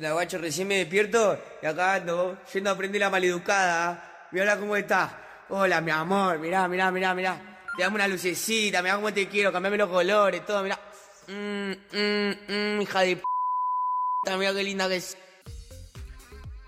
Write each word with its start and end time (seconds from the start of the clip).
guacho, 0.00 0.38
recién 0.38 0.68
me 0.68 0.78
despierto 0.78 1.38
y 1.62 1.66
acá 1.66 1.94
ando 1.94 2.38
yendo 2.52 2.70
a 2.70 2.72
aprender 2.72 3.00
la 3.00 3.10
maleducada. 3.10 4.28
Mira 4.32 4.58
cómo 4.58 4.76
está. 4.76 5.46
Hola, 5.50 5.80
mi 5.80 5.90
amor, 5.90 6.38
mirá, 6.38 6.66
mirá, 6.68 6.90
mirá, 6.90 7.14
mirá. 7.14 7.60
Te 7.76 7.82
damos 7.82 7.96
una 7.96 8.08
lucecita, 8.08 8.82
mirá 8.82 8.96
cómo 8.96 9.12
te 9.12 9.28
quiero, 9.28 9.52
cambiame 9.52 9.76
los 9.76 9.88
colores, 9.88 10.44
todo, 10.44 10.62
mirá. 10.62 10.78
Mmm, 11.28 11.72
mmm, 11.92 12.32
mmm, 12.48 12.80
hija 12.82 13.00
de 13.00 13.16
p. 13.16 13.22
Mirá 14.36 14.52
qué 14.52 14.62
linda 14.64 14.88
que 14.88 14.96
es. 14.96 15.16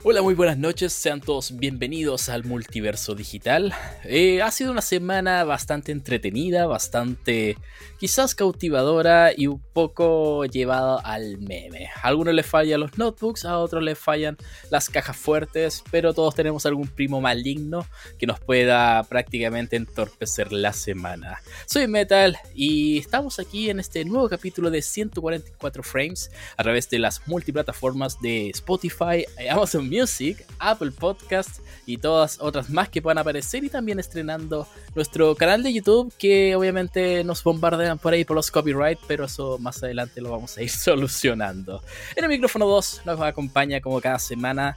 Hola, 0.02 0.20
muy 0.20 0.34
buenas 0.34 0.58
noches, 0.58 0.92
sean 0.92 1.22
todos 1.22 1.56
bienvenidos 1.56 2.28
al 2.28 2.44
multiverso 2.44 3.14
digital. 3.14 3.72
Eh, 4.04 4.42
ha 4.42 4.50
sido 4.50 4.70
una 4.70 4.82
semana 4.82 5.42
bastante 5.42 5.90
entretenida, 5.90 6.66
bastante 6.66 7.56
quizás 7.98 8.34
cautivadora 8.34 9.32
y 9.34 9.46
un 9.46 9.60
poco 9.72 10.44
llevada 10.44 11.00
al 11.00 11.38
meme. 11.38 11.88
A 12.02 12.08
algunos 12.08 12.34
les 12.34 12.46
fallan 12.46 12.80
los 12.80 12.98
notebooks, 12.98 13.46
a 13.46 13.58
otros 13.58 13.82
les 13.82 13.98
fallan 13.98 14.36
las 14.70 14.90
cajas 14.90 15.16
fuertes, 15.16 15.82
pero 15.90 16.12
todos 16.12 16.34
tenemos 16.34 16.66
algún 16.66 16.88
primo 16.88 17.20
maligno 17.22 17.86
que 18.18 18.26
nos 18.26 18.38
pueda 18.38 19.02
prácticamente 19.04 19.76
entorpecer 19.76 20.52
la 20.52 20.74
semana. 20.74 21.40
Soy 21.64 21.88
Metal 21.88 22.36
y 22.54 22.98
estamos 22.98 23.40
aquí 23.40 23.70
en 23.70 23.80
este 23.80 24.04
nuevo 24.04 24.28
capítulo 24.28 24.70
de 24.70 24.82
144 24.82 25.82
frames 25.82 26.30
a 26.56 26.62
través 26.62 26.88
de 26.90 26.98
las 26.98 27.26
multiplataformas 27.26 28.20
de 28.20 28.50
Spotify, 28.50 29.24
Amazon 29.50 29.86
Music, 29.96 30.44
Apple 30.58 30.90
Podcast 30.90 31.60
y 31.86 31.96
todas 31.96 32.38
otras 32.40 32.68
más 32.68 32.88
que 32.88 33.00
puedan 33.00 33.18
aparecer 33.18 33.64
y 33.64 33.70
también 33.70 33.98
estrenando 33.98 34.68
nuestro 34.94 35.34
canal 35.34 35.62
de 35.62 35.72
YouTube 35.72 36.12
que 36.18 36.54
obviamente 36.54 37.24
nos 37.24 37.42
bombardean 37.42 37.98
por 37.98 38.12
ahí 38.12 38.24
por 38.24 38.36
los 38.36 38.50
copyright, 38.50 38.98
pero 39.06 39.24
eso 39.24 39.58
más 39.58 39.82
adelante 39.82 40.20
lo 40.20 40.30
vamos 40.30 40.56
a 40.58 40.62
ir 40.62 40.70
solucionando. 40.70 41.82
En 42.14 42.24
el 42.24 42.30
micrófono 42.30 42.66
2 42.66 43.02
nos 43.06 43.20
acompaña 43.20 43.80
como 43.80 44.00
cada 44.00 44.18
semana 44.18 44.76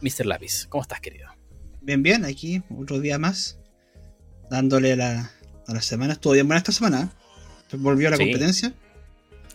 Mr. 0.00 0.26
Lapis. 0.26 0.66
¿Cómo 0.70 0.82
estás, 0.82 1.00
querido? 1.00 1.28
Bien, 1.82 2.02
bien, 2.02 2.24
aquí 2.24 2.62
otro 2.78 3.00
día 3.00 3.18
más, 3.18 3.58
dándole 4.48 4.96
la, 4.96 5.30
a 5.66 5.74
la 5.74 5.82
semana. 5.82 6.14
Estuvo 6.14 6.32
bien 6.32 6.46
buena 6.46 6.58
esta 6.58 6.72
semana. 6.72 7.12
¿eh? 7.72 7.76
Volvió 7.76 8.08
a 8.08 8.12
la 8.12 8.16
competencia. 8.16 8.72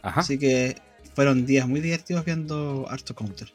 Así 0.01 0.37
que 0.37 0.75
fueron 1.15 1.45
días 1.45 1.67
muy 1.67 1.81
divertidos 1.81 2.23
viendo 2.23 2.85
Harto 2.89 3.15
Counter 3.15 3.51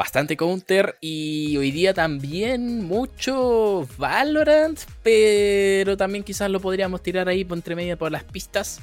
bastante 0.00 0.34
counter 0.34 0.96
y 1.02 1.58
hoy 1.58 1.70
día 1.72 1.92
también 1.92 2.86
mucho 2.86 3.86
Valorant, 3.98 4.80
pero 5.02 5.94
también 5.98 6.24
quizás 6.24 6.50
lo 6.50 6.58
podríamos 6.58 7.02
tirar 7.02 7.28
ahí 7.28 7.44
por 7.44 7.58
entre 7.58 7.76
medio 7.76 7.98
por 7.98 8.10
las 8.10 8.24
pistas. 8.24 8.80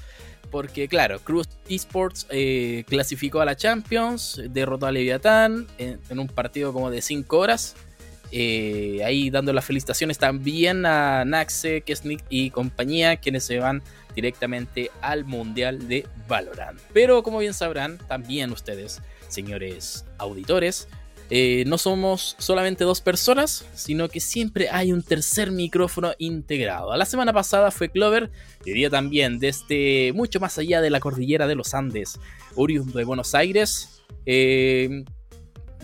Porque 0.51 0.87
claro, 0.87 1.19
Cruz 1.21 1.49
Esports 1.67 2.27
eh, 2.29 2.83
clasificó 2.87 3.41
a 3.41 3.45
la 3.45 3.55
Champions, 3.55 4.39
derrotó 4.51 4.85
a 4.85 4.91
Leviathan 4.91 5.65
en, 5.79 5.99
un 6.19 6.27
partido 6.27 6.71
como 6.71 6.91
de 6.91 7.01
5 7.01 7.35
horas. 7.35 7.75
Eh, 8.31 9.01
ahí 9.03 9.31
dando 9.31 9.53
las 9.53 9.65
felicitaciones 9.65 10.19
también 10.19 10.85
a 10.85 11.25
Naxe, 11.25 11.81
Kesnick 11.81 12.23
y 12.29 12.51
compañía, 12.51 13.17
quienes 13.17 13.43
se 13.43 13.57
van 13.57 13.81
directamente 14.13 14.91
al 15.01 15.25
Mundial 15.25 15.87
de 15.87 16.05
Valorant. 16.27 16.79
Pero 16.93 17.23
como 17.23 17.39
bien 17.39 17.55
sabrán, 17.55 17.97
también 18.07 18.51
ustedes, 18.51 19.01
señores 19.29 20.05
auditores, 20.19 20.87
eh, 21.29 21.65
no 21.67 21.77
somos 21.77 22.35
solamente 22.39 22.85
dos 22.85 23.01
personas, 23.01 23.65
sino 23.73 24.07
que 24.07 24.21
siempre 24.21 24.69
hay 24.69 24.93
un 24.93 25.03
tercer 25.03 25.51
micrófono 25.51 26.13
integrado. 26.19 26.95
La 26.95 27.05
semana 27.05 27.33
pasada 27.33 27.69
fue 27.71 27.89
Clover, 27.89 28.31
diría 28.63 28.89
también 28.89 29.39
desde 29.39 30.13
mucho 30.13 30.39
más 30.39 30.57
allá 30.57 30.79
de 30.81 30.89
la 30.89 31.01
cordillera 31.01 31.45
de 31.47 31.55
los 31.55 31.73
Andes, 31.73 32.19
oriundo 32.55 32.97
de 32.97 33.03
Buenos 33.03 33.35
Aires. 33.35 34.01
Eh, 34.25 35.03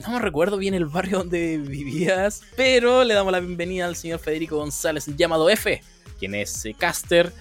no 0.02 0.14
me 0.14 0.19
recuerdo 0.19 0.58
bien 0.58 0.75
el 0.75 0.86
barrio 0.86 1.19
donde 1.19 1.58
vivías, 1.67 2.41
pero 2.55 3.03
le 3.03 3.14
damos 3.14 3.33
la 3.33 3.41
bienvenida 3.41 3.86
al 3.86 3.97
señor 3.97 4.19
Federico 4.19 4.58
González, 4.58 5.08
llamado 5.17 5.49
F, 5.49 5.81
quien 6.19 6.36
es 6.36 6.65
eh, 6.65 6.73
caster, 6.77 7.33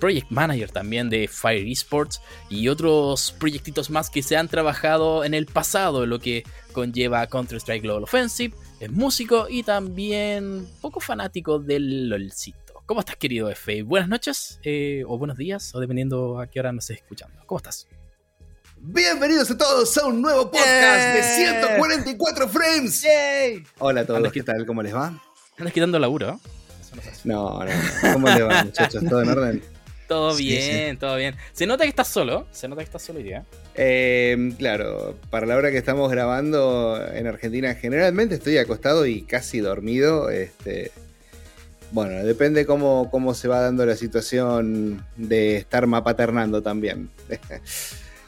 project 0.00 0.30
manager 0.30 0.70
también 0.70 1.08
de 1.10 1.28
Fire 1.28 1.66
Esports 1.66 2.20
y 2.48 2.68
otros 2.68 3.34
proyectitos 3.38 3.90
más 3.90 4.10
que 4.10 4.22
se 4.22 4.36
han 4.36 4.48
trabajado 4.48 5.24
en 5.24 5.34
el 5.34 5.46
pasado, 5.46 6.06
lo 6.06 6.18
que 6.18 6.44
conlleva 6.74 7.26
Counter-Strike 7.26 7.82
Global 7.82 8.02
Offensive, 8.02 8.54
es 8.80 8.90
músico 8.90 9.46
y 9.48 9.62
también 9.62 10.68
poco 10.82 11.00
fanático 11.00 11.58
del 11.58 12.10
LOLcito. 12.10 12.82
¿Cómo 12.84 13.00
estás, 13.00 13.16
querido 13.16 13.48
F? 13.48 13.82
Buenas 13.82 14.10
noches 14.10 14.60
eh, 14.62 15.02
o 15.06 15.16
buenos 15.16 15.38
días, 15.38 15.74
o 15.74 15.80
dependiendo 15.80 16.38
a 16.38 16.46
qué 16.48 16.60
hora 16.60 16.72
nos 16.72 16.84
estés 16.84 16.98
escuchando. 16.98 17.40
¿Cómo 17.46 17.56
estás? 17.56 17.88
Bienvenidos 18.76 19.50
a 19.50 19.56
todos 19.56 19.96
a 19.96 20.06
un 20.06 20.20
nuevo 20.20 20.50
podcast 20.50 21.14
de 21.14 21.22
144 21.22 22.48
frames. 22.50 23.06
Hola 23.78 24.02
a 24.02 24.06
todos, 24.06 24.30
¿qué 24.30 24.42
tal? 24.42 24.66
¿Cómo 24.66 24.82
les 24.82 24.94
va? 24.94 25.18
Andas 25.56 25.72
quitando 25.72 25.98
laburo, 25.98 26.38
no, 27.24 27.64
no, 27.64 27.64
no. 27.64 28.12
¿Cómo 28.12 28.28
les 28.28 28.42
va, 28.42 28.64
muchachos? 28.64 29.02
¿Todo 29.08 29.22
en 29.22 29.28
orden? 29.28 29.73
Todo 30.08 30.36
bien, 30.36 30.98
todo 30.98 31.16
bien. 31.16 31.34
Se 31.52 31.66
nota 31.66 31.84
que 31.84 31.90
estás 31.90 32.08
solo, 32.08 32.46
se 32.50 32.68
nota 32.68 32.80
que 32.80 32.84
estás 32.84 33.02
solo 33.02 33.18
hoy 33.18 33.24
día. 33.24 33.44
Eh, 33.74 34.52
claro, 34.58 35.16
para 35.30 35.46
la 35.46 35.56
hora 35.56 35.70
que 35.70 35.78
estamos 35.78 36.10
grabando 36.10 37.00
en 37.12 37.26
Argentina, 37.26 37.74
generalmente 37.74 38.34
estoy 38.34 38.58
acostado 38.58 39.06
y 39.06 39.22
casi 39.22 39.60
dormido. 39.60 40.30
Este, 40.30 40.92
bueno, 41.90 42.24
depende 42.24 42.66
cómo, 42.66 43.08
cómo 43.10 43.34
se 43.34 43.48
va 43.48 43.60
dando 43.60 43.86
la 43.86 43.96
situación 43.96 45.04
de 45.16 45.56
estar 45.56 45.86
mapaternando 45.86 46.62
también. 46.62 47.10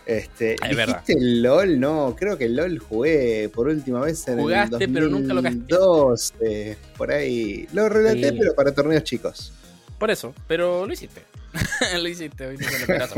Este, 0.07 0.55
es 0.55 0.77
verdad. 0.77 1.03
el 1.09 1.43
LOL? 1.43 1.81
No, 1.81 2.15
creo 2.17 2.39
que 2.39 2.45
el 2.45 2.55
LOL 2.55 2.79
jugué 2.79 3.51
por 3.53 3.67
última 3.67 4.01
vez 4.01 4.29
en 4.29 4.39
Jugaste, 4.39 4.85
el 4.85 4.93
pero 4.93 5.09
nunca 5.09 5.35
lo 5.35 5.43
castigaste. 5.43 6.79
por 6.97 7.11
ahí. 7.11 7.67
Lo 7.73 7.89
relaté, 7.89 8.33
pero 8.33 8.55
para 8.55 8.73
torneos 8.73 9.03
chicos. 9.03 9.53
Por 9.99 10.13
eso, 10.13 10.33
pero 10.47 10.87
lo 10.87 10.93
hiciste. 10.93 11.23
lo 12.01 12.09
hiciste 12.09 12.47
hoy, 12.47 12.59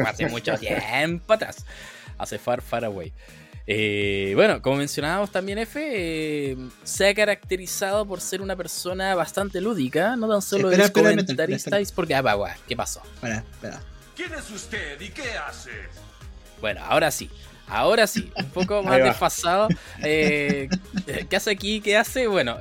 hace 0.07 0.27
mucho 0.29 0.57
tiempo 0.59 1.33
atrás. 1.33 1.65
Hace 2.19 2.39
far, 2.39 2.63
far 2.63 2.85
away. 2.85 3.13
Eh, 3.71 4.33
bueno, 4.35 4.63
como 4.63 4.77
mencionábamos 4.77 5.31
también, 5.31 5.59
F, 5.59 5.79
eh, 5.79 6.57
se 6.85 7.07
ha 7.07 7.15
caracterizado 7.15 8.07
por 8.07 8.23
ser 8.23 8.41
una 8.41 8.57
persona 8.57 9.15
bastante 9.15 9.61
lúdica, 9.61 10.17
no 10.17 10.27
tan 10.27 10.41
solo 10.41 10.73
es 10.73 10.91
comentarista, 10.91 11.77
porque, 11.95 12.15
ah, 12.15 12.57
¿qué 12.67 12.75
pasó? 12.75 13.03
Espera, 13.17 13.45
espera. 13.53 13.81
¿Quién 14.17 14.33
es 14.33 14.51
usted 14.51 14.99
y 14.99 15.11
qué 15.11 15.33
hace? 15.33 15.71
Bueno, 16.63 16.81
ahora 16.83 17.11
sí. 17.11 17.31
Ahora 17.67 18.07
sí, 18.07 18.33
un 18.37 18.51
poco 18.53 18.83
más 18.85 19.03
desfasado. 19.03 19.69
Eh, 20.03 20.71
¿Qué 21.29 21.37
hace 21.37 21.51
aquí? 21.51 21.83
¿Qué 21.83 21.99
hace? 21.99 22.27
Bueno, 22.27 22.57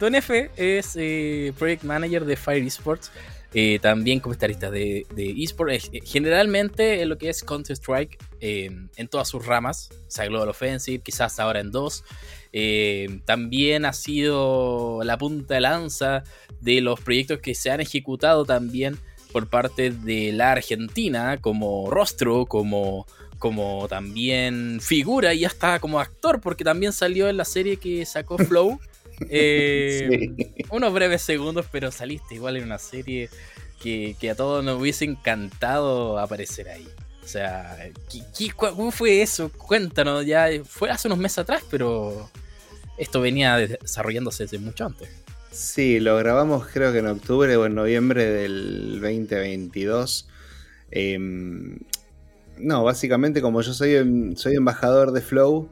Don 0.00 0.16
F 0.16 0.50
es 0.56 1.54
Project 1.56 1.84
Manager 1.84 2.24
de 2.24 2.34
Fire 2.34 2.64
Esports. 2.64 3.12
Eh, 3.52 3.80
también 3.80 4.20
comentarista 4.20 4.70
de, 4.70 5.06
de 5.14 5.30
eSports. 5.42 5.90
Eh, 5.92 6.00
generalmente 6.04 7.02
en 7.02 7.08
lo 7.08 7.18
que 7.18 7.28
es 7.28 7.42
Counter-Strike, 7.42 8.18
en 8.40 9.08
todas 9.08 9.28
sus 9.28 9.44
ramas, 9.44 9.90
o 9.92 10.10
sea, 10.10 10.26
Global 10.26 10.48
Offensive, 10.48 11.02
quizás 11.02 11.38
ahora 11.40 11.60
en 11.60 11.70
dos. 11.70 12.04
Eh, 12.52 13.20
también 13.26 13.84
ha 13.84 13.92
sido 13.92 15.00
la 15.04 15.16
punta 15.18 15.54
de 15.54 15.60
lanza 15.60 16.24
de 16.60 16.80
los 16.80 17.00
proyectos 17.00 17.38
que 17.38 17.54
se 17.54 17.70
han 17.70 17.80
ejecutado 17.80 18.44
también 18.44 18.98
por 19.32 19.48
parte 19.48 19.90
de 19.90 20.32
la 20.32 20.52
Argentina, 20.52 21.38
como 21.40 21.90
rostro, 21.90 22.46
como, 22.46 23.06
como 23.38 23.86
también 23.88 24.80
figura 24.80 25.34
y 25.34 25.44
hasta 25.44 25.78
como 25.78 26.00
actor, 26.00 26.40
porque 26.40 26.64
también 26.64 26.92
salió 26.92 27.28
en 27.28 27.36
la 27.36 27.44
serie 27.44 27.76
que 27.76 28.04
sacó 28.04 28.38
Flow. 28.38 28.80
Eh, 29.28 30.30
unos 30.70 30.92
breves 30.92 31.22
segundos, 31.22 31.66
pero 31.70 31.90
saliste 31.90 32.34
igual 32.34 32.56
en 32.56 32.64
una 32.64 32.78
serie 32.78 33.28
que, 33.80 34.16
a 34.30 34.34
todos 34.34 34.64
nos 34.64 34.80
hubiese 34.80 35.04
encantado 35.04 36.18
aparecer 36.18 36.68
ahí. 36.68 36.88
O 37.22 37.26
sea, 37.26 37.76
cómo 38.56 38.90
fue 38.90 39.22
eso? 39.22 39.50
Cuéntanos, 39.52 40.26
ya 40.26 40.48
fue 40.64 40.90
hace 40.90 41.08
unos 41.08 41.18
meses 41.18 41.38
atrás, 41.38 41.62
pero 41.70 42.28
esto 42.98 43.20
venía 43.20 43.56
desarrollándose 43.56 44.44
desde 44.44 44.58
mucho 44.58 44.86
antes. 44.86 45.08
Sí, 45.50 46.00
lo 46.00 46.16
grabamos 46.16 46.66
creo 46.72 46.92
que 46.92 46.98
en 46.98 47.06
octubre 47.06 47.56
o 47.56 47.66
en 47.66 47.74
noviembre 47.74 48.24
del 48.24 49.00
2022. 49.00 50.28
Em, 50.90 51.78
no, 52.58 52.84
básicamente 52.84 53.40
como 53.40 53.60
yo 53.62 53.72
soy, 53.72 54.34
soy 54.36 54.54
embajador 54.54 55.12
de 55.12 55.20
Flow 55.20 55.68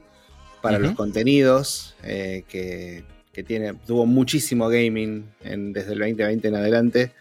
para 0.62 0.78
los 0.78 0.93
contenidos 0.93 1.94
eh, 2.02 2.44
que 2.49 3.05
que 3.38 3.44
tiene, 3.44 3.73
tuvo 3.87 4.05
muchísimo 4.05 4.69
gaming 4.69 5.25
desde 5.44 5.93
el 5.93 6.00
2020 6.00 6.49
en 6.49 6.55
adelante. 6.56 7.12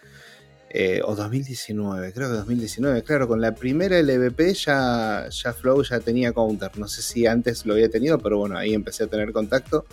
Eh, 0.71 0.99
o 1.05 1.15
2019, 1.15 2.11
creo 2.11 2.27
que 2.27 2.33
2019, 2.37 3.03
claro, 3.03 3.27
con 3.27 3.39
la 3.39 3.53
primera 3.53 4.01
LVP 4.01 4.55
ya, 4.55 5.27
ya 5.29 5.53
Flow 5.53 5.83
ya 5.83 5.99
tenía 5.99 6.33
counter, 6.33 6.75
no 6.77 6.87
sé 6.87 7.03
si 7.03 7.27
antes 7.27 7.67
lo 7.67 7.73
había 7.73 7.89
tenido, 7.89 8.17
pero 8.17 8.39
bueno, 8.39 8.57
ahí 8.57 8.73
empecé 8.73 9.03
a 9.03 9.07
tener 9.07 9.31
contacto. 9.31 9.85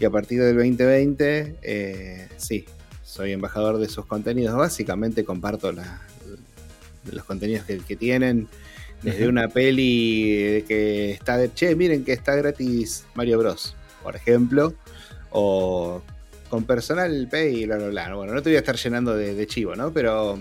Y 0.00 0.06
a 0.06 0.10
partir 0.10 0.42
del 0.42 0.56
2020, 0.56 1.56
eh, 1.60 2.28
sí, 2.38 2.64
soy 3.04 3.32
embajador 3.32 3.76
de 3.76 3.90
sus 3.90 4.06
contenidos, 4.06 4.56
básicamente 4.56 5.22
comparto 5.22 5.70
los 5.70 7.24
contenidos 7.26 7.66
que, 7.66 7.96
tienen, 7.96 8.48
Desde 9.02 9.28
una 9.28 9.48
peli 9.48 10.64
que 10.66 11.10
está, 11.10 11.52
che, 11.52 11.76
miren 11.76 12.04
que 12.04 12.14
está 12.14 12.34
gratis 12.36 13.04
Mario 13.14 13.38
Bros, 13.38 13.76
por 14.02 14.16
ejemplo, 14.16 14.74
o 15.32 16.02
con 16.48 16.64
personal 16.64 17.28
pay 17.30 17.62
y 17.62 17.66
bla, 17.66 17.76
bla, 17.76 17.88
bla. 17.88 18.14
Bueno, 18.14 18.34
no 18.34 18.42
te 18.42 18.50
voy 18.50 18.56
a 18.56 18.60
estar 18.60 18.76
llenando 18.76 19.16
de, 19.16 19.46
chivo, 19.46 19.74
¿no? 19.74 19.92
Pero... 19.92 20.38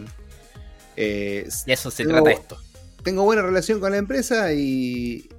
Eh, 0.97 1.47
de 1.65 1.73
eso 1.73 1.89
se 1.89 2.05
trata 2.05 2.31
esto. 2.31 2.57
Tengo 3.03 3.23
buena 3.23 3.41
relación 3.41 3.79
con 3.79 3.91
la 3.91 3.97
empresa 3.97 4.53
y, 4.53 5.29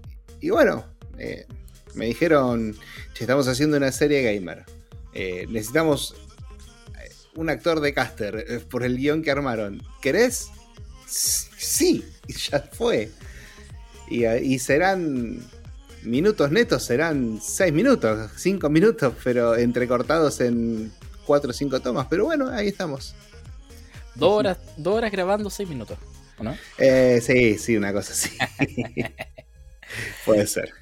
y 0.41 0.51
bueno, 0.51 0.85
eh, 1.19 1.47
me 1.95 2.07
dijeron, 2.07 2.75
che, 3.15 3.25
estamos 3.25 3.47
haciendo 3.49 3.77
una 3.77 3.93
serie 3.93 4.23
gamer. 4.23 4.65
Eh, 5.15 5.47
necesitamos 5.49 6.17
un 7.35 7.49
actor 7.51 7.81
de 7.81 7.95
caster 7.95 8.67
por 8.69 8.83
el 8.83 8.97
guion 8.97 9.23
que 9.23 9.31
armaron. 9.31 9.83
¿Querés? 10.01 10.49
Sí, 11.07 12.05
ya 12.51 12.61
fue. 12.73 13.11
Y, 14.09 14.59
serán 14.59 15.43
minutos 16.05 16.51
netos, 16.51 16.83
serán 16.85 17.41
6 17.41 17.73
minutos, 17.73 18.31
5 18.37 18.69
minutos, 18.69 19.15
pero 19.23 19.57
entrecortados 19.57 20.41
en 20.41 20.93
4 21.27 21.51
o 21.51 21.53
5 21.53 21.81
tomas. 21.81 22.07
Pero 22.09 22.25
bueno, 22.25 22.49
ahí 22.49 22.69
estamos. 22.69 23.15
Dos 24.15 24.31
horas, 24.31 24.59
dos 24.77 24.97
horas 24.97 25.11
grabando 25.11 25.49
6 25.49 25.69
minutos, 25.69 25.99
¿o 26.39 26.45
no? 26.45 26.57
Eh, 26.79 27.21
sí, 27.23 27.59
sí, 27.59 27.77
una 27.77 27.93
cosa 27.93 28.13
así. 28.13 28.31
Puede 30.27 30.47
ser. 30.47 30.73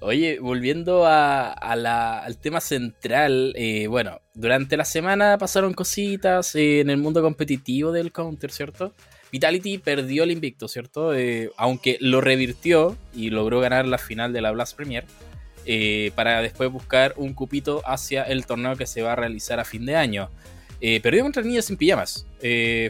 Oye, 0.00 0.38
volviendo 0.38 1.06
al 1.06 2.38
tema 2.40 2.60
central, 2.60 3.52
eh, 3.56 3.86
bueno, 3.86 4.20
durante 4.34 4.76
la 4.76 4.84
semana 4.84 5.38
pasaron 5.38 5.72
cositas 5.72 6.54
eh, 6.54 6.80
en 6.80 6.90
el 6.90 6.98
mundo 6.98 7.22
competitivo 7.22 7.90
del 7.90 8.12
Counter, 8.12 8.50
¿cierto? 8.52 8.94
Vitality 9.30 9.78
perdió 9.78 10.24
el 10.24 10.30
invicto, 10.30 10.68
¿cierto? 10.68 11.14
Eh, 11.14 11.50
aunque 11.56 11.98
lo 12.00 12.20
revirtió 12.20 12.96
y 13.14 13.30
logró 13.30 13.60
ganar 13.60 13.86
la 13.86 13.98
final 13.98 14.32
de 14.32 14.40
la 14.40 14.52
Blast 14.52 14.76
Premier. 14.76 15.04
para 16.14 16.40
después 16.40 16.72
buscar 16.72 17.12
un 17.18 17.34
cupito 17.34 17.82
hacia 17.84 18.22
el 18.22 18.46
torneo 18.46 18.74
que 18.76 18.86
se 18.86 19.02
va 19.02 19.12
a 19.12 19.16
realizar 19.16 19.60
a 19.60 19.64
fin 19.64 19.84
de 19.84 19.96
año. 19.96 20.30
perdió 21.02 21.22
contra 21.22 21.42
Niños 21.42 21.66
sin 21.66 21.76
Pijamas. 21.76 22.26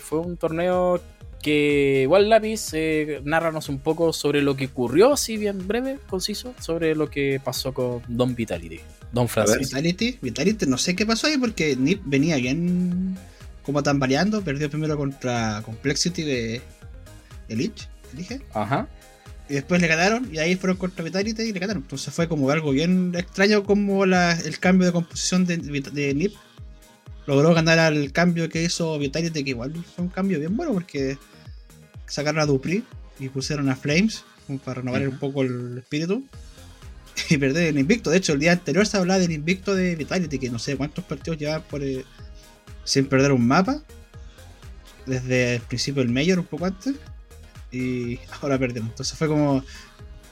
fue 0.00 0.19
un 0.20 0.37
torneo 0.37 1.00
que 1.43 2.00
igual 2.02 2.29
lápiz, 2.29 2.70
eh, 2.73 3.20
narranos 3.25 3.69
un 3.69 3.79
poco 3.79 4.12
sobre 4.12 4.43
lo 4.43 4.56
que 4.56 4.67
ocurrió, 4.67 5.12
así 5.12 5.37
bien 5.37 5.67
breve, 5.67 5.99
conciso, 6.08 6.55
sobre 6.61 6.94
lo 6.94 7.11
que 7.11 7.40
pasó 7.43 7.73
con 7.73 8.02
Don 8.08 8.35
Vitality. 8.35 8.81
Don 9.12 9.29
Francis. 9.29 9.69
Vitality, 9.70 10.19
Vitality, 10.20 10.67
no 10.67 10.79
sé 10.79 10.96
qué 10.96 11.06
pasó 11.06 11.26
ahí 11.26 11.38
porque 11.38 11.76
Nip 11.76 12.02
venía 12.05 12.37
bien 12.37 13.17
como 13.69 13.82
tambaleando, 13.82 14.41
perdió 14.41 14.70
primero 14.70 14.97
contra 14.97 15.61
Complexity 15.62 16.23
de 16.23 16.62
Elite, 17.50 17.82
dije. 18.15 18.41
Ajá. 18.55 18.88
Y 19.47 19.53
después 19.56 19.79
le 19.82 19.88
ganaron 19.88 20.26
y 20.32 20.38
ahí 20.38 20.56
fueron 20.56 20.79
contra 20.79 21.05
Vitality 21.05 21.43
y 21.43 21.53
le 21.53 21.61
ganaron. 21.61 21.82
Entonces 21.82 22.15
fue 22.15 22.29
como 22.29 22.49
algo 22.49 22.70
bien 22.70 23.12
extraño 23.15 23.65
como 23.65 24.06
la, 24.06 24.32
el 24.32 24.59
cambio 24.59 24.87
de 24.87 24.93
composición 24.94 25.44
de, 25.44 25.59
de 25.59 26.15
NIP 26.15 26.32
logró 27.26 27.53
ganar 27.53 27.79
al 27.79 28.11
cambio 28.11 28.49
que 28.49 28.62
hizo 28.62 28.99
Vitality, 28.99 29.44
que 29.44 29.50
igual 29.50 29.75
fue 29.94 30.06
un 30.06 30.11
cambio 30.11 30.38
bien 30.38 30.56
bueno 30.56 30.73
porque 30.73 31.19
sacaron 32.06 32.41
a 32.41 32.47
Dupri 32.47 32.82
y 33.19 33.29
pusieron 33.29 33.69
a 33.69 33.76
Flames 33.76 34.25
para 34.64 34.81
renovar 34.81 35.06
un 35.06 35.19
poco 35.19 35.43
el 35.43 35.76
espíritu 35.76 36.25
y 37.29 37.37
perder 37.37 37.67
el 37.67 37.79
invicto. 37.79 38.09
De 38.09 38.17
hecho, 38.17 38.32
el 38.32 38.38
día 38.38 38.53
anterior 38.53 38.87
se 38.87 38.97
hablaba 38.97 39.21
del 39.21 39.32
invicto 39.32 39.75
de 39.75 39.94
Vitality, 39.94 40.38
que 40.38 40.49
no 40.49 40.59
sé 40.59 40.75
cuántos 40.79 41.05
partidos 41.05 41.38
llevan 41.38 41.62
por, 41.64 41.85
eh, 41.85 42.06
sin 42.88 43.06
perder 43.06 43.32
un 43.32 43.46
mapa. 43.46 43.82
Desde 45.05 45.56
el 45.56 45.61
principio 45.61 46.02
del 46.02 46.11
Mayor, 46.11 46.38
un 46.38 46.46
poco 46.46 46.64
antes. 46.64 46.94
Y 47.70 48.19
ahora 48.40 48.58
perdieron. 48.58 48.88
Entonces 48.88 49.17
fue 49.17 49.29
como 49.29 49.62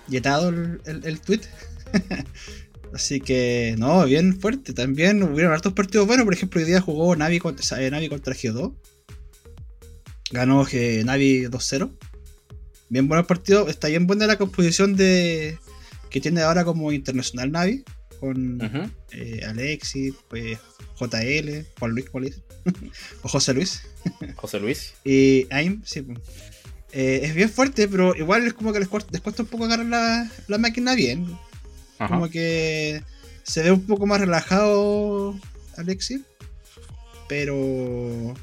yetado 0.09 0.49
el, 0.49 0.81
el 0.85 1.21
tweet. 1.21 1.43
Así 2.95 3.21
que, 3.21 3.75
no, 3.79 4.05
bien 4.07 4.41
fuerte. 4.41 4.73
También 4.73 5.23
hubieron 5.23 5.53
hartos 5.53 5.75
partidos 5.75 6.07
buenos. 6.07 6.25
Por 6.25 6.33
ejemplo, 6.33 6.61
hoy 6.61 6.67
día 6.67 6.81
jugó 6.81 7.15
Navi 7.15 7.39
contra, 7.39 7.83
eh, 7.83 7.91
Navi 7.91 8.09
contra 8.09 8.35
Geo2. 8.35 8.75
Ganó 10.31 10.67
eh, 10.73 11.03
Navi 11.05 11.45
2-0. 11.45 11.91
Bien 12.89 13.07
buenos 13.07 13.27
partidos. 13.27 13.69
Está 13.69 13.89
bien 13.89 14.07
buena 14.07 14.27
la 14.27 14.39
composición 14.39 14.97
de 14.97 15.59
que 16.09 16.23
tiene 16.23 16.41
ahora 16.41 16.65
como 16.65 16.91
internacional 16.91 17.53
Navi. 17.53 17.85
Con 18.21 18.59
eh, 19.13 19.41
Alexis, 19.47 20.15
pues, 20.29 20.59
JL, 20.99 21.65
Juan 21.79 21.91
Luis, 21.93 22.11
¿cuál 22.11 22.25
es? 22.25 22.43
o 23.23 23.29
José 23.29 23.55
Luis. 23.55 23.83
José 24.37 24.61
Luis. 24.61 24.95
y 25.05 25.47
Aim, 25.51 25.83
sí. 25.85 26.03
Pues. 26.03 26.19
es 26.93 27.35
bien 27.35 27.51
fuerte, 27.51 27.89
pero 27.89 28.15
igual 28.17 28.47
es 28.47 28.55
como 28.55 28.73
que 28.73 28.79
les 28.81 28.89
cuesta, 28.89 29.43
un 29.43 29.49
poco 29.49 29.65
agarrar 29.65 29.87
la, 29.87 30.31
la 30.49 30.59
máquina 30.59 30.95
bien 30.95 31.37
como 31.99 32.29
que 32.29 33.03
se 33.43 33.63
ve 33.63 33.73
un 33.73 33.87
poco 33.87 34.07
más 34.07 34.21
relajado 34.21 35.35
Alexis. 35.77 36.21
Pero 37.29 38.35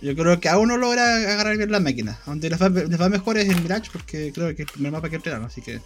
yo 0.00 0.16
creo 0.16 0.40
que 0.40 0.48
aún 0.48 0.68
no 0.68 0.76
logra 0.78 1.16
agarrar 1.16 1.56
bien 1.56 1.70
la 1.70 1.80
máquina. 1.80 2.18
Donde 2.26 2.48
les 2.50 2.60
va, 2.60 3.08
mejor 3.08 3.38
es 3.38 3.48
el 3.48 3.60
Mirage 3.60 3.90
porque 3.92 4.32
creo 4.32 4.54
que 4.54 4.62
es 4.62 4.68
el 4.68 4.72
primer 4.72 4.92
mapa 4.92 5.10
que 5.10 5.16
entrenaron. 5.16 5.46
Así 5.46 5.60
que 5.60 5.80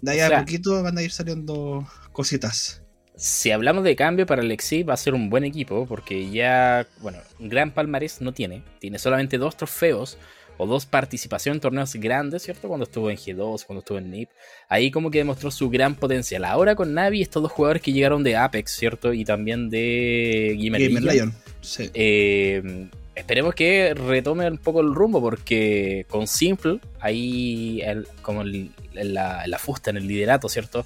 de 0.00 0.12
ahí 0.12 0.20
a 0.20 0.38
poquito 0.40 0.82
van 0.82 0.98
a 0.98 1.02
ir 1.02 1.10
saliendo 1.10 1.86
cositas. 2.12 2.82
Si 3.16 3.50
hablamos 3.50 3.84
de 3.84 3.96
cambio 3.96 4.24
para 4.24 4.40
Alexis 4.40 4.88
va 4.88 4.94
a 4.94 4.96
ser 4.96 5.12
un 5.12 5.28
buen 5.28 5.44
equipo 5.44 5.86
porque 5.86 6.30
ya, 6.30 6.86
bueno, 7.00 7.18
gran 7.38 7.72
palmarés 7.72 8.20
no 8.22 8.32
tiene. 8.32 8.62
Tiene 8.78 8.98
solamente 8.98 9.36
dos 9.36 9.56
trofeos 9.56 10.16
o 10.56 10.66
dos 10.66 10.86
participaciones 10.86 11.56
en 11.56 11.60
torneos 11.60 11.94
grandes, 11.94 12.42
¿cierto? 12.42 12.68
Cuando 12.68 12.84
estuvo 12.84 13.10
en 13.10 13.16
G2, 13.16 13.64
cuando 13.64 13.80
estuvo 13.80 13.98
en 13.98 14.10
NIP. 14.10 14.28
Ahí 14.68 14.90
como 14.90 15.10
que 15.10 15.18
demostró 15.18 15.50
su 15.50 15.68
gran 15.68 15.94
potencial. 15.94 16.44
Ahora 16.44 16.74
con 16.74 16.94
Navi, 16.94 17.20
estos 17.20 17.42
dos 17.42 17.52
jugadores 17.52 17.82
que 17.82 17.92
llegaron 17.92 18.22
de 18.22 18.36
Apex, 18.36 18.70
¿cierto? 18.70 19.12
Y 19.12 19.24
también 19.24 19.68
de 19.70 20.58
Gamer, 20.58 21.02
Lion. 21.02 21.34
Sí. 21.60 21.90
Eh, 21.92 22.90
esperemos 23.20 23.54
que 23.54 23.94
retome 23.94 24.48
un 24.48 24.58
poco 24.58 24.80
el 24.80 24.94
rumbo 24.94 25.20
porque 25.20 26.06
con 26.08 26.26
Simple, 26.26 26.80
ahí 26.98 27.82
como 28.22 28.42
la, 28.44 29.58
fusta 29.58 29.90
en 29.90 29.98
el 29.98 30.06
liderato, 30.06 30.48
¿cierto? 30.48 30.84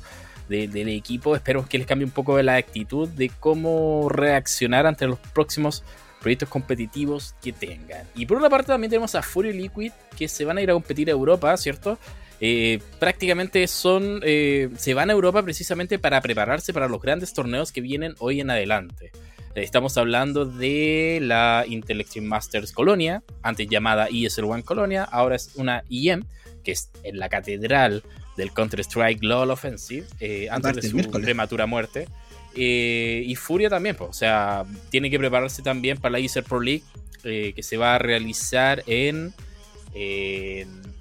del 0.48 0.88
equipo, 0.90 1.34
esperemos 1.34 1.66
que 1.68 1.78
les 1.78 1.86
cambie 1.86 2.04
un 2.04 2.10
poco 2.10 2.40
la 2.42 2.56
actitud 2.56 3.08
de 3.08 3.30
cómo 3.40 4.10
reaccionar 4.10 4.86
ante 4.86 5.06
los 5.06 5.18
próximos 5.18 5.82
proyectos 6.20 6.48
competitivos 6.48 7.34
que 7.42 7.52
tengan. 7.52 8.06
Y 8.14 8.26
por 8.26 8.36
una 8.36 8.50
parte 8.50 8.68
también 8.68 8.90
tenemos 8.90 9.14
a 9.14 9.22
Fury 9.22 9.52
Liquid 9.52 9.92
que 10.16 10.28
se 10.28 10.44
van 10.44 10.58
a 10.58 10.62
ir 10.62 10.70
a 10.70 10.74
competir 10.74 11.08
a 11.08 11.12
Europa, 11.12 11.56
¿cierto? 11.56 11.98
Eh, 12.40 12.80
prácticamente 12.98 13.66
son 13.68 14.20
eh, 14.22 14.68
se 14.76 14.92
van 14.92 15.08
a 15.08 15.12
Europa 15.12 15.42
precisamente 15.42 15.98
para 15.98 16.20
prepararse 16.20 16.72
para 16.72 16.88
los 16.88 17.00
grandes 17.00 17.32
torneos 17.32 17.72
que 17.72 17.80
vienen 17.80 18.14
hoy 18.18 18.40
en 18.40 18.50
adelante. 18.50 19.12
Estamos 19.54 19.96
hablando 19.98 20.44
de 20.44 21.20
la 21.22 21.64
Intellective 21.68 22.26
Masters 22.26 22.72
Colonia, 22.72 23.22
antes 23.42 23.68
llamada 23.68 24.08
ESL 24.10 24.44
One 24.44 24.64
Colonia, 24.64 25.04
ahora 25.04 25.36
es 25.36 25.52
una 25.54 25.84
IEM, 25.88 26.24
que 26.64 26.72
es 26.72 26.90
en 27.04 27.18
la 27.20 27.28
catedral 27.28 28.02
del 28.36 28.52
Counter-Strike 28.52 29.20
Global 29.20 29.52
Offensive, 29.52 30.06
eh, 30.18 30.48
antes 30.50 30.74
de 30.76 30.82
su 30.82 31.10
prematura 31.10 31.66
muerte. 31.66 32.08
Eh, 32.56 33.22
y 33.26 33.36
Furia 33.36 33.68
también, 33.68 33.94
pues, 33.94 34.10
o 34.10 34.12
sea, 34.12 34.64
tiene 34.90 35.08
que 35.08 35.18
prepararse 35.18 35.62
también 35.62 35.98
para 35.98 36.12
la 36.12 36.18
Easter 36.18 36.42
Pro 36.42 36.60
League 36.60 36.82
eh, 37.22 37.52
que 37.54 37.62
se 37.62 37.76
va 37.76 37.94
a 37.94 37.98
realizar 37.98 38.82
en. 38.86 39.32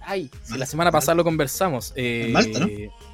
ay, 0.02 0.30
la 0.56 0.66
semana 0.68 0.92
pasada 0.92 1.16
lo 1.16 1.24
conversamos. 1.24 1.92
Eh, 1.96 2.30
Malta, 2.32 2.60
¿no? 2.60 2.68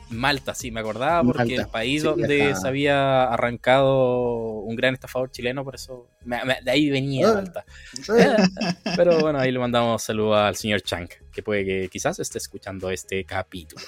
Malta, 0.09 0.55
sí, 0.55 0.71
me 0.71 0.79
acordaba 0.79 1.23
porque 1.23 1.55
el 1.55 1.67
país 1.67 2.03
donde 2.03 2.55
se 2.55 2.67
había 2.67 3.25
arrancado 3.25 4.59
un 4.59 4.75
gran 4.75 4.93
estafador 4.93 5.31
chileno, 5.31 5.63
por 5.63 5.75
eso 5.75 6.07
de 6.25 6.71
ahí 6.71 6.89
venía 6.89 7.29
ah. 7.29 7.33
Malta. 7.35 7.65
Pero 8.95 9.19
bueno, 9.19 9.39
ahí 9.39 9.51
le 9.51 9.59
mandamos 9.59 10.03
saludo 10.03 10.35
al 10.35 10.55
señor 10.55 10.81
Chang, 10.81 11.09
que 11.31 11.43
puede 11.43 11.65
que 11.65 11.89
quizás 11.89 12.19
esté 12.19 12.37
escuchando 12.37 12.89
este 12.89 13.23
capítulo. 13.23 13.85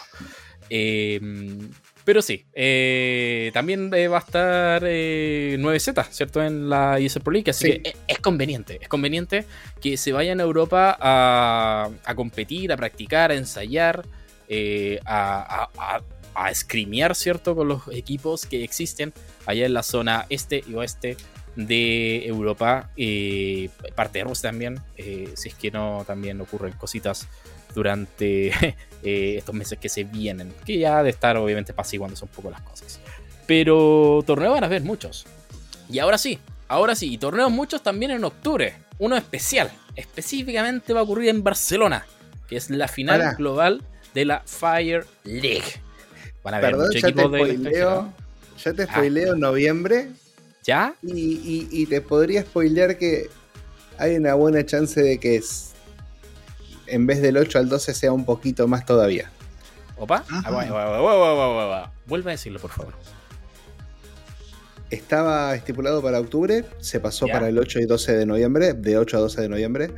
Eh, 0.69 1.19
pero 2.03 2.21
sí, 2.21 2.45
eh, 2.53 3.51
también 3.53 3.91
eh, 3.93 4.07
va 4.07 4.17
a 4.17 4.21
estar 4.21 4.81
9Z, 4.83 6.01
eh, 6.01 6.07
¿cierto? 6.11 6.43
En 6.43 6.69
la 6.69 6.99
ESL 6.99 7.21
Pro 7.21 7.31
League, 7.31 7.49
así 7.51 7.79
que 7.79 7.95
es, 8.07 8.19
conveniente, 8.19 8.79
es 8.81 8.87
conveniente 8.87 9.45
que 9.79 9.97
se 9.97 10.11
vayan 10.11 10.39
a 10.39 10.43
Europa 10.43 10.97
a, 10.99 12.15
competir, 12.15 12.71
a 12.71 12.77
practicar, 12.77 13.31
a 13.31 13.35
ensayar, 13.35 14.05
a, 15.05 15.69
a, 15.77 16.01
a, 16.35 17.13
¿cierto? 17.15 17.55
Con 17.55 17.67
los 17.67 17.87
equipos 17.91 18.45
que 18.45 18.63
existen 18.63 19.13
allá 19.45 19.65
en 19.65 19.73
la 19.73 19.83
zona 19.83 20.25
este 20.29 20.63
y 20.67 20.73
oeste 20.75 21.17
de 21.55 22.25
Europa, 22.25 22.89
parte 23.95 24.19
de 24.19 24.23
Rusia 24.23 24.49
también, 24.49 24.79
si 24.97 25.49
es 25.49 25.55
que 25.55 25.71
no 25.71 26.03
también 26.05 26.39
ocurren 26.41 26.73
cositas 26.73 27.27
durante 27.73 28.47
eh, 29.03 29.35
estos 29.37 29.55
meses 29.55 29.77
que 29.79 29.89
se 29.89 30.03
vienen, 30.03 30.53
que 30.65 30.77
ya 30.77 31.03
de 31.03 31.09
estar 31.09 31.37
obviamente 31.37 31.73
son 31.73 32.29
un 32.29 32.35
poco 32.35 32.51
las 32.51 32.61
cosas. 32.61 32.99
Pero 33.47 34.23
torneos 34.25 34.53
van 34.53 34.63
a 34.63 34.67
haber 34.67 34.83
muchos. 34.83 35.25
Y 35.89 35.99
ahora 35.99 36.17
sí, 36.17 36.39
ahora 36.67 36.95
sí, 36.95 37.13
y 37.13 37.17
torneos 37.17 37.51
muchos 37.51 37.83
también 37.83 38.11
en 38.11 38.23
octubre, 38.23 38.75
uno 38.99 39.17
especial, 39.17 39.71
específicamente 39.95 40.93
va 40.93 41.01
a 41.01 41.03
ocurrir 41.03 41.29
en 41.29 41.43
Barcelona, 41.43 42.05
que 42.47 42.57
es 42.57 42.69
la 42.69 42.87
final 42.87 43.35
global 43.35 43.81
de 44.13 44.25
la 44.25 44.41
Fire 44.45 45.05
League. 45.23 45.81
Van 46.43 46.55
a 46.55 46.59
ver 46.59 46.71
Perdón, 46.71 46.91
ya 46.93 47.11
te 47.11 47.23
spoileo, 47.23 48.13
Ya 48.63 48.73
te 48.73 48.85
spoileo 48.85 49.35
noviembre. 49.35 50.09
¿Ya? 50.63 50.93
Y, 51.01 51.85
te 51.87 52.01
podría 52.01 52.43
spoilear 52.43 52.97
que 52.97 53.29
hay 53.97 54.15
una 54.15 54.35
buena 54.35 54.65
chance 54.65 55.01
de 55.01 55.19
que 55.19 55.35
es, 55.35 55.71
en 56.87 57.07
vez 57.07 57.21
del 57.21 57.37
8 57.37 57.59
al 57.59 57.69
12 57.69 57.93
sea 57.93 58.11
un 58.11 58.25
poquito 58.25 58.67
más 58.67 58.85
todavía. 58.85 59.31
¿Opa? 59.97 60.23
Ah, 60.29 61.89
Vuelve 62.05 62.31
a 62.31 62.33
decirlo, 62.33 62.59
por 62.59 62.71
favor. 62.71 62.93
Estaba 64.91 65.55
estipulado 65.55 66.01
para 66.01 66.19
octubre, 66.19 66.65
se 66.81 66.99
pasó 66.99 67.25
para 67.27 67.47
el 67.47 67.57
8 67.57 67.79
y 67.79 67.85
12 67.85 68.17
de 68.17 68.25
noviembre, 68.25 68.73
de 68.73 68.97
8 68.97 69.17
a 69.17 69.19
12 69.21 69.41
de 69.41 69.49
noviembre. 69.49 69.89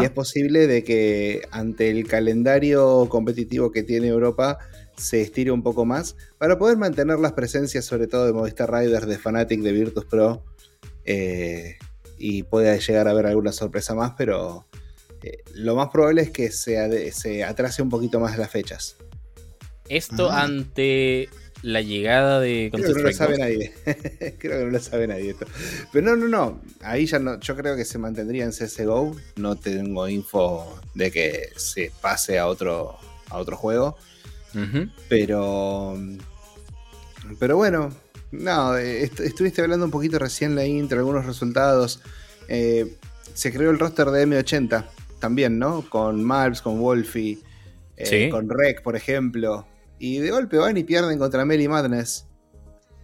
Y 0.00 0.04
es 0.04 0.10
posible 0.10 0.66
de 0.66 0.82
que 0.82 1.42
ante 1.52 1.90
el 1.90 2.06
calendario 2.06 3.08
competitivo 3.08 3.70
que 3.70 3.84
tiene 3.84 4.08
Europa 4.08 4.58
se 4.96 5.20
estire 5.20 5.50
un 5.52 5.62
poco 5.62 5.84
más 5.84 6.16
para 6.38 6.58
poder 6.58 6.76
mantener 6.76 7.18
las 7.18 7.32
presencias, 7.32 7.84
sobre 7.84 8.08
todo 8.08 8.26
de 8.26 8.32
Movistar 8.32 8.72
Riders, 8.72 9.06
de 9.06 9.16
Fnatic, 9.16 9.60
de 9.60 9.72
Virtus 9.72 10.04
Pro. 10.06 10.44
Eh, 11.04 11.76
y 12.18 12.42
puede 12.42 12.78
llegar 12.78 13.08
a 13.08 13.12
haber 13.12 13.26
alguna 13.26 13.52
sorpresa 13.52 13.94
más, 13.94 14.12
pero 14.18 14.66
eh, 15.22 15.42
lo 15.54 15.76
más 15.76 15.88
probable 15.88 16.22
es 16.22 16.30
que 16.30 16.50
se, 16.50 17.12
se, 17.12 17.44
atrase 17.44 17.82
un 17.82 17.90
poquito 17.90 18.18
más 18.18 18.36
las 18.38 18.50
fechas. 18.50 18.96
Esto 19.88 20.30
ah. 20.30 20.42
ante 20.42 21.28
la 21.62 21.80
llegada 21.80 22.40
de 22.40 22.70
Creo 22.72 22.86
que 22.86 22.92
no 22.92 23.08
lo 23.08 23.12
sabe 23.12 23.38
nadie. 23.38 23.72
creo 24.38 24.58
que 24.58 24.64
no 24.64 24.70
lo 24.70 24.80
sabe 24.80 25.06
nadie 25.06 25.30
esto. 25.30 25.46
Pero 25.92 26.04
no, 26.04 26.16
no, 26.16 26.28
no. 26.28 26.60
Ahí 26.82 27.06
ya 27.06 27.18
no. 27.18 27.38
Yo 27.40 27.56
creo 27.56 27.76
que 27.76 27.84
se 27.84 27.98
mantendría 27.98 28.44
en 28.44 28.50
CSGO. 28.50 29.16
No 29.36 29.56
tengo 29.56 30.08
info 30.08 30.80
de 30.94 31.10
que 31.10 31.50
se 31.56 31.92
pase 32.00 32.38
a 32.38 32.46
otro, 32.46 32.96
a 33.30 33.38
otro 33.38 33.56
juego. 33.56 33.96
Pero. 35.08 35.96
Pero 37.38 37.56
bueno. 37.56 37.90
No, 38.32 38.78
estuviste 38.78 39.60
hablando 39.60 39.84
un 39.84 39.90
poquito 39.90 40.18
recién 40.18 40.54
la 40.54 40.64
intro, 40.64 40.98
algunos 40.98 41.26
resultados. 41.26 42.00
Eh, 42.48 42.96
se 43.34 43.52
creó 43.52 43.70
el 43.70 43.78
roster 43.78 44.10
de 44.10 44.26
M80 44.26 44.86
también, 45.18 45.58
¿no? 45.58 45.88
Con 45.88 46.24
Malps, 46.24 46.62
con 46.62 46.80
Wolfie, 46.80 47.38
eh, 47.96 48.30
con 48.30 48.48
Rec, 48.48 48.82
por 48.82 48.96
ejemplo. 48.96 49.66
Y 50.02 50.18
de 50.18 50.32
golpe 50.32 50.56
van 50.56 50.76
y 50.76 50.82
pierden 50.82 51.16
contra 51.16 51.44
Meli 51.44 51.68
Madness, 51.68 52.26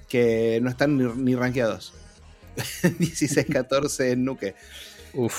que 0.08 0.58
no 0.60 0.68
están 0.68 0.96
ni, 0.96 1.04
ni 1.04 1.36
rankeados. 1.36 1.94
16-14 2.82 4.10
en 4.10 4.24
Nuke. 4.24 4.56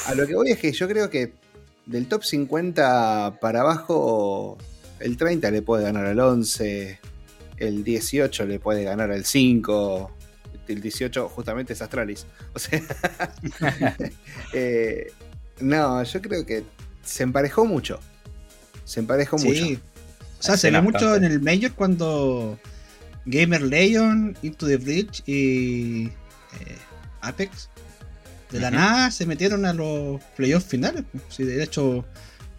A 0.06 0.16
lo 0.16 0.26
que 0.26 0.36
voy 0.36 0.52
es 0.52 0.58
que 0.58 0.72
yo 0.72 0.88
creo 0.88 1.10
que 1.10 1.34
del 1.86 2.08
top 2.08 2.24
50 2.24 3.40
para 3.42 3.60
abajo, 3.60 4.58
el 5.02 5.18
30 5.18 5.52
le 5.52 5.62
puede 5.62 5.84
ganar 5.84 6.06
al 6.06 6.18
11, 6.22 6.98
el 7.58 7.84
18 7.84 8.46
le 8.46 8.60
puede 8.62 8.86
ganar 8.86 9.12
al 9.12 9.26
5, 9.26 10.12
el 10.70 10.82
18 10.82 11.28
justamente 11.28 11.74
es 11.74 11.82
Astralis. 11.82 12.26
O 12.54 12.60
sea, 12.60 12.82
eh, 14.54 15.12
no, 15.60 16.02
yo 16.04 16.22
creo 16.22 16.46
que 16.46 16.64
se 17.04 17.24
emparejó 17.24 17.66
mucho. 17.66 18.00
Se 18.86 19.02
emparejó 19.02 19.38
mucho. 19.38 19.66
O 20.40 20.44
sea, 20.44 20.58
se 20.58 20.72
ve 20.72 20.82
mucho 20.82 21.16
en 21.16 21.26
el 21.26 21.42
Major 21.42 21.74
cuando 21.74 22.58
Gamer 23.26 23.62
Legion, 23.62 24.38
Into 24.42 24.68
the 24.68 24.78
Bridge 24.78 25.22
y 25.28 26.06
eh, 26.06 26.78
Apex 27.22 27.70
de 28.52 28.60
la 28.60 28.72
nada 28.72 29.12
se 29.12 29.26
metieron 29.26 29.66
a 29.66 29.74
los 29.74 30.22
playoffs 30.36 30.68
finales. 30.68 31.04
Sí, 31.30 31.44
de 31.44 31.64
hecho, 31.64 32.06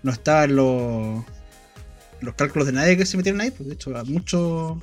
no 0.02 0.12
estaban 0.12 0.54
los, 0.54 1.24
los 2.20 2.34
cálculos 2.34 2.66
de 2.66 2.72
nadie 2.72 2.96
que 2.96 3.06
se 3.06 3.16
metieron 3.16 3.40
ahí. 3.40 3.50
Pues 3.50 3.68
de 3.68 3.74
hecho, 3.74 3.96
a 3.96 4.04
muchos, 4.04 4.80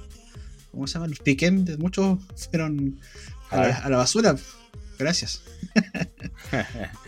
¿cómo 0.71 0.87
se 0.87 0.95
llama? 0.95 1.07
Los 1.07 1.19
piquen 1.19 1.65
de 1.65 1.77
muchos 1.77 2.19
fueron 2.35 2.99
a, 3.51 3.89
la, 3.89 3.97
basura. 3.97 4.35
Gracias. 4.99 5.43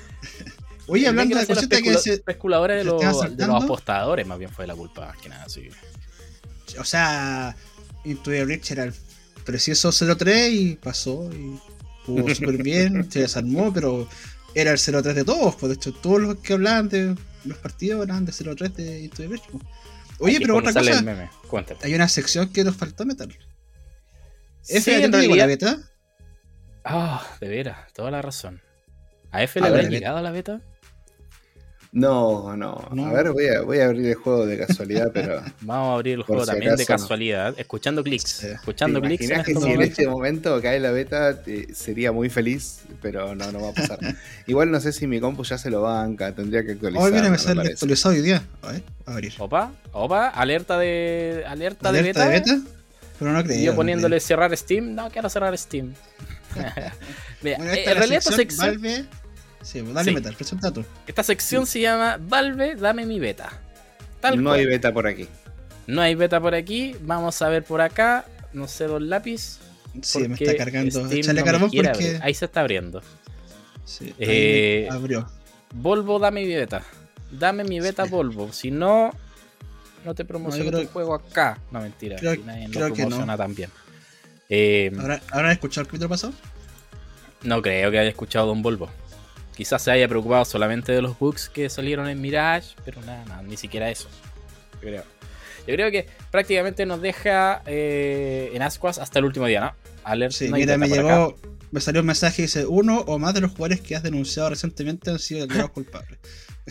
Oye, 0.90 1.08
hablando 1.08 1.38
de 1.38 1.46
cositas 1.46 1.82
que 1.82 1.98
se. 1.98 2.14
Especuladores 2.14 2.78
de, 2.78 2.84
los, 2.84 3.38
de 3.38 3.48
los 3.48 3.64
apostadores, 3.64 4.26
más 4.26 4.40
bien 4.40 4.52
fue 4.52 4.68
la 4.68 4.76
culpa, 4.76 5.16
que 5.22 5.30
nada, 5.30 5.48
sí. 5.48 5.70
O 6.80 6.84
sea, 6.84 7.56
Intuit 8.04 8.44
Rich 8.44 8.72
era 8.72 8.84
el 8.84 8.94
precioso 9.46 9.90
0-3 9.90 10.52
y 10.52 10.76
pasó 10.76 11.30
y 11.32 11.60
jugó 12.06 12.28
súper 12.36 12.62
bien, 12.62 13.10
se 13.12 13.22
desarmó, 13.22 13.74
pero 13.74 14.08
era 14.56 14.72
el 14.72 14.78
0-3 14.78 15.14
de 15.14 15.24
todos. 15.24 15.56
Pues 15.56 15.70
de 15.70 15.76
hecho, 15.76 15.94
todos 15.94 16.22
los 16.22 16.38
que 16.38 16.54
hablaban 16.54 16.90
de 16.90 17.16
los 17.46 17.58
partidos 17.60 18.06
eran 18.06 18.26
de 18.26 18.32
0-3 18.32 18.74
de 18.74 19.02
Intuit 19.02 19.32
Rich. 19.32 19.44
Pues. 19.52 19.64
Oye, 20.20 20.40
pero 20.40 20.58
otra 20.58 20.74
cosa. 20.74 21.04
Hay 21.84 21.96
una 21.96 22.08
sección 22.08 22.50
que 22.50 22.64
nos 22.64 22.76
faltó 22.76 23.06
meter. 23.06 23.30
¿F 24.68 24.82
sí, 24.82 24.92
en 25.04 25.12
realidad... 25.12 25.38
la 25.38 25.46
beta? 25.46 25.80
Ah, 26.84 27.26
de 27.40 27.48
veras, 27.48 27.94
toda 27.94 28.12
la 28.12 28.22
razón. 28.22 28.62
¿A 29.32 29.44
F 29.44 29.60
le 29.60 29.68
habrá 29.68 29.84
llegado 29.84 30.18
a 30.18 30.22
la 30.22 30.32
beta? 30.32 30.62
No, 31.92 32.56
no, 32.56 32.88
A 33.08 33.14
ver, 33.14 33.32
voy 33.32 33.48
a, 33.48 33.62
voy 33.62 33.80
a, 33.80 33.86
abrir 33.86 34.06
el 34.06 34.16
juego 34.16 34.46
de 34.46 34.60
casualidad, 34.60 35.10
pero. 35.14 35.42
Vamos 35.62 35.88
a 35.88 35.94
abrir 35.96 36.14
el 36.16 36.24
juego 36.24 36.46
también 36.46 36.76
de 36.76 36.86
casualidad, 36.86 37.56
escuchando 37.58 38.04
clics. 38.04 38.44
Escuchando 38.44 39.02
clics. 39.02 39.28
En 39.30 39.44
que 39.44 39.56
si 39.56 39.72
en 39.72 39.82
este 39.82 40.08
momento 40.08 40.62
cae 40.62 40.80
la 40.80 40.92
beta, 40.92 41.40
sería 41.74 42.12
muy 42.12 42.30
feliz, 42.30 42.82
pero 43.02 43.34
no, 43.34 43.52
no 43.52 43.62
va 43.62 43.70
a 43.70 43.74
pasar. 43.74 43.98
Igual 44.46 44.70
no 44.70 44.80
sé 44.80 44.94
si 44.94 45.08
mi 45.08 45.20
compu 45.20 45.44
ya 45.44 45.58
se 45.58 45.72
lo 45.72 45.82
banca, 45.82 46.34
tendría 46.36 46.64
que 46.64 46.74
actualizar. 46.74 47.04
Hoy 47.04 47.12
viene 47.12 47.32
me 47.32 47.40
sale 47.40 47.72
actualizado 47.72 48.14
hoy 48.14 48.22
día. 48.22 48.44
A 48.62 48.72
ver, 48.72 48.84
a 49.08 49.14
abrir. 49.14 49.34
Opa, 49.40 49.72
opa, 49.92 50.28
alerta 50.28 50.78
de. 50.78 51.44
Alerta, 51.48 51.92
de 51.92 52.02
beta. 52.04 52.26
de 52.26 52.40
beta? 52.40 52.60
Pero 53.18 53.34
no 53.34 53.44
creo. 53.44 53.60
Yo 53.62 53.76
poniéndole 53.76 54.20
cerrar 54.20 54.56
Steam, 54.56 54.94
no 54.94 55.10
quiero 55.10 55.28
cerrar 55.28 55.58
Steam. 55.58 55.94
Mira, 57.42 57.58
en 57.58 57.98
realidad 57.98 58.22
sección. 58.22 58.80
Sí, 59.62 59.82
dale 59.82 60.12
metal, 60.12 60.36
presenta 60.36 60.72
tú. 60.72 60.86
Esta 61.06 61.24
sección 61.24 61.66
se 61.66 61.82
llama 61.82 62.18
Valve, 62.20 62.76
dame 62.76 63.06
mi 63.06 63.20
beta. 63.20 63.50
no 64.36 64.52
hay 64.52 64.66
beta 64.66 64.94
por 64.94 65.08
aquí. 65.08 65.28
No 65.88 66.02
hay 66.02 66.16
beta 66.16 66.40
por 66.40 66.54
aquí. 66.54 66.96
Vamos 67.02 67.42
a 67.42 67.50
ver 67.50 67.64
por 67.64 67.82
acá. 67.82 68.26
No 68.54 68.68
sé, 68.68 68.86
dos 68.86 69.02
lápiz. 69.02 69.58
Sí, 70.02 70.28
me 70.28 70.36
está 70.36 70.56
cargando. 70.56 71.10
Échale 71.12 71.44
carbón 71.44 71.72
porque. 71.72 72.20
Ahí 72.22 72.34
se 72.34 72.46
está 72.46 72.62
abriendo. 72.62 73.02
Sí, 73.86 74.14
eh, 74.20 74.88
abrió. 74.92 75.28
Volvo, 75.74 76.20
dame 76.20 76.46
mi 76.46 76.54
beta. 76.54 76.84
Dame 77.32 77.64
mi 77.64 77.80
beta, 77.80 78.06
Volvo. 78.06 78.54
Si 78.54 78.72
no, 78.72 79.12
no 80.06 80.16
te 80.16 80.26
promociono 80.26 80.78
el 80.78 80.88
juego 80.88 81.16
acá. 81.16 81.60
No, 81.72 81.82
mentira. 81.82 82.18
Creo, 82.18 82.36
nadie 82.46 82.70
creo 82.72 82.94
que 82.94 83.06
no. 83.06 83.38
también. 83.38 83.70
Eh, 84.48 84.92
¿Habrán 85.32 85.52
escuchado 85.52 85.82
el 85.82 85.88
capítulo 85.88 86.10
pasado? 86.10 86.34
No 87.44 87.62
creo 87.62 87.92
que 87.92 88.00
haya 88.00 88.10
escuchado 88.10 88.48
Don 88.48 88.62
Volvo. 88.62 88.90
Quizás 89.60 89.82
se 89.82 89.92
haya 89.92 90.08
preocupado 90.08 90.46
solamente 90.46 90.94
de 90.94 91.02
los 91.02 91.20
bugs 91.20 91.50
que 91.50 91.70
salieron 91.70 92.08
en 92.08 92.22
Mirage, 92.22 92.76
pero 92.86 93.02
nada, 93.02 93.26
nada 93.26 93.42
ni 93.44 93.58
siquiera 93.58 93.90
eso. 93.92 94.08
Yo 94.76 94.80
creo. 94.80 95.04
Yo 95.68 95.74
creo 95.74 95.92
que 95.92 96.08
prácticamente 96.32 96.86
nos 96.86 97.02
deja 97.02 97.62
eh, 97.66 98.52
en 98.54 98.62
Ascuas 98.62 99.00
hasta 99.00 99.20
el 99.20 99.26
último 99.26 99.48
día, 99.48 99.60
¿no? 99.60 99.74
Alerta, 100.06 100.38
sí, 100.38 100.50
mira, 100.50 100.78
me 100.78 100.88
llegó, 100.88 101.36
me 101.72 101.82
salió 101.82 102.00
un 102.00 102.08
mensaje 102.08 102.42
y 102.42 102.46
dice, 102.46 102.66
uno 102.68 103.02
o 103.02 103.20
más 103.20 103.34
de 103.34 103.42
los 103.42 103.52
jugadores 103.52 103.82
que 103.82 103.98
has 103.98 104.02
denunciado 104.02 104.50
recientemente 104.50 105.12
han 105.12 105.20
sido 105.20 105.46
los 105.46 105.70
culpables. 105.72 106.20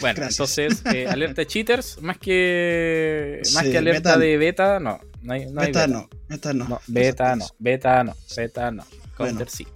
Bueno, 0.01 0.23
entonces, 0.31 0.83
eh, 0.95 1.07
alerta 1.11 1.43
de 1.43 1.47
cheaters, 1.47 2.01
más 2.01 2.17
que 2.17 3.43
más 3.53 3.65
que 3.65 3.77
alerta 3.77 4.17
de 4.17 4.39
beta, 4.39 4.81
no. 4.81 4.99
no, 5.21 5.35
hay, 5.35 5.45
no 5.45 5.61
beta, 5.61 5.87
no, 5.87 6.09
beta 6.27 6.55
no. 6.55 6.81
beta 6.87 7.37
no, 7.37 7.47
beta 7.59 8.03
no, 8.03 8.17
beta 8.35 8.71
no. 8.71 8.85
Counter 9.15 9.51
sí. 9.51 9.67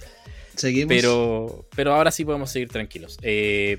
Pero, 0.88 1.66
pero 1.75 1.95
ahora 1.95 2.11
sí 2.11 2.25
podemos 2.25 2.50
seguir 2.50 2.69
tranquilos. 2.69 3.19
Eh, 3.23 3.78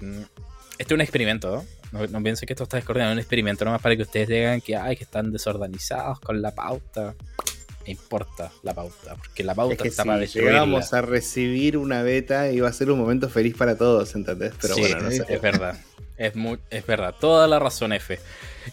este 0.78 0.94
es 0.94 0.96
un 0.96 1.02
experimento, 1.02 1.66
¿no? 1.92 2.08
No, 2.08 2.24
piensen 2.24 2.48
que 2.48 2.54
esto 2.54 2.64
está 2.64 2.78
descoordinado, 2.78 3.12
es 3.12 3.16
un 3.16 3.20
experimento 3.20 3.64
nomás 3.66 3.82
para 3.82 3.96
que 3.96 4.02
ustedes 4.02 4.28
digan 4.28 4.62
que, 4.62 4.76
ay, 4.76 4.96
que 4.96 5.04
están 5.04 5.32
desorganizados 5.32 6.20
con 6.20 6.42
la 6.42 6.54
pauta. 6.56 7.14
Me 7.86 7.92
importa 7.92 8.52
la 8.64 8.74
pauta, 8.74 9.16
porque 9.16 9.44
la 9.44 9.54
pauta 9.54 9.84
está 9.84 10.04
para 10.04 10.26
Vamos 10.54 10.94
a 10.94 11.02
recibir 11.02 11.78
una 11.78 12.02
beta 12.02 12.50
y 12.52 12.62
va 12.62 12.70
a 12.70 12.74
ser 12.74 12.90
un 12.90 12.98
momento 12.98 13.30
feliz 13.30 13.56
para 13.56 13.78
todos, 13.78 14.16
¿entendés? 14.16 14.54
Pero 14.60 14.76
bueno, 14.78 15.02
no 15.02 15.10
es 15.10 15.42
verdad. 15.42 15.78
Es, 16.18 16.36
muy, 16.36 16.60
es 16.70 16.86
verdad, 16.86 17.16
toda 17.20 17.48
la 17.48 17.60
razón 17.60 17.92
F. 17.94 18.20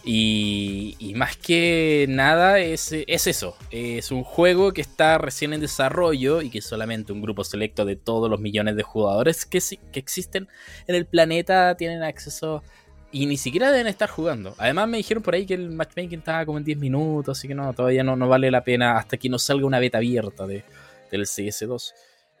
Y, 0.03 1.13
más 1.15 1.35
que 1.35 2.05
nada 2.07 2.59
es, 2.59 2.93
es, 2.93 3.27
eso, 3.27 3.57
es 3.71 4.11
un 4.11 4.23
juego 4.23 4.73
que 4.73 4.81
está 4.81 5.17
recién 5.17 5.53
en 5.53 5.61
desarrollo 5.61 6.41
y 6.41 6.49
que 6.49 6.61
solamente 6.61 7.11
un 7.11 7.21
grupo 7.21 7.43
selecto 7.43 7.83
de 7.83 7.95
todos 7.95 8.29
los 8.29 8.39
millones 8.39 8.75
de 8.75 8.83
jugadores 8.83 9.45
que, 9.45 9.59
que 9.91 9.99
existen 9.99 10.47
en 10.87 10.95
el 10.95 11.05
planeta 11.05 11.75
tienen 11.75 12.03
acceso 12.03 12.63
y 13.11 13.25
ni 13.25 13.37
siquiera 13.37 13.71
deben 13.71 13.87
estar 13.87 14.09
jugando. 14.09 14.55
Además 14.57 14.87
me 14.87 14.97
dijeron 14.97 15.21
por 15.21 15.35
ahí 15.35 15.45
que 15.45 15.55
el 15.55 15.69
matchmaking 15.69 16.19
estaba 16.19 16.45
como 16.45 16.57
en 16.57 16.63
10 16.63 16.77
minutos, 16.77 17.37
así 17.37 17.47
que 17.47 17.55
no, 17.55 17.73
todavía 17.73 18.03
no, 18.03 18.15
no 18.15 18.29
vale 18.29 18.49
la 18.49 18.63
pena 18.63 18.97
hasta 18.97 19.17
que 19.17 19.29
no 19.29 19.37
salga 19.37 19.65
una 19.65 19.79
beta 19.79 19.97
abierta 19.97 20.47
de, 20.47 20.63
del 21.11 21.23
CS2. 21.23 21.93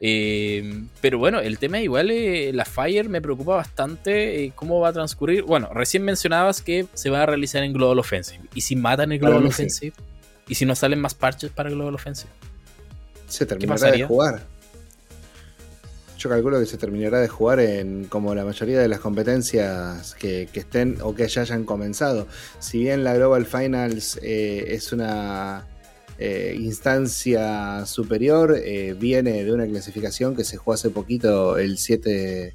Eh, 0.03 0.85
pero 0.99 1.19
bueno, 1.19 1.39
el 1.39 1.59
tema 1.59 1.79
igual, 1.79 2.09
eh, 2.09 2.51
la 2.53 2.65
Fire 2.65 3.07
me 3.07 3.21
preocupa 3.21 3.55
bastante 3.55 4.43
eh, 4.43 4.51
cómo 4.55 4.79
va 4.79 4.89
a 4.89 4.93
transcurrir. 4.93 5.43
Bueno, 5.43 5.69
recién 5.73 6.03
mencionabas 6.03 6.63
que 6.63 6.87
se 6.95 7.11
va 7.11 7.21
a 7.21 7.25
realizar 7.27 7.63
en 7.63 7.71
Global 7.71 7.99
Offensive. 7.99 8.43
¿Y 8.55 8.61
si 8.61 8.75
matan 8.75 9.11
el 9.11 9.19
Global 9.19 9.45
Offensive? 9.45 9.93
¿Y 10.47 10.55
si 10.55 10.65
no 10.65 10.75
salen 10.75 10.99
más 10.99 11.13
parches 11.13 11.51
para 11.51 11.69
Global 11.69 11.93
Offensive? 11.93 12.31
Se 13.27 13.45
terminará 13.45 13.91
de 13.91 14.03
jugar. 14.03 14.41
Yo 16.17 16.29
calculo 16.29 16.59
que 16.59 16.65
se 16.65 16.77
terminará 16.77 17.19
de 17.19 17.27
jugar 17.27 17.59
en 17.59 18.05
como 18.05 18.33
la 18.33 18.43
mayoría 18.43 18.79
de 18.79 18.87
las 18.87 18.99
competencias 18.99 20.15
que, 20.15 20.49
estén 20.53 20.97
o 21.01 21.13
que 21.13 21.27
ya 21.27 21.41
hayan 21.41 21.63
comenzado. 21.63 22.27
Si 22.59 22.79
bien 22.79 23.03
la 23.03 23.13
Global 23.15 23.45
Finals 23.45 24.19
es 24.21 24.91
una 24.91 25.65
eh, 26.23 26.55
instancia 26.55 27.83
superior 27.87 28.55
eh, 28.55 28.93
viene 28.93 29.43
de 29.43 29.51
una 29.51 29.65
clasificación 29.65 30.35
que 30.35 30.43
se 30.43 30.55
jugó 30.55 30.73
hace 30.73 30.91
poquito 30.91 31.57
el 31.57 31.79
7 31.79 32.53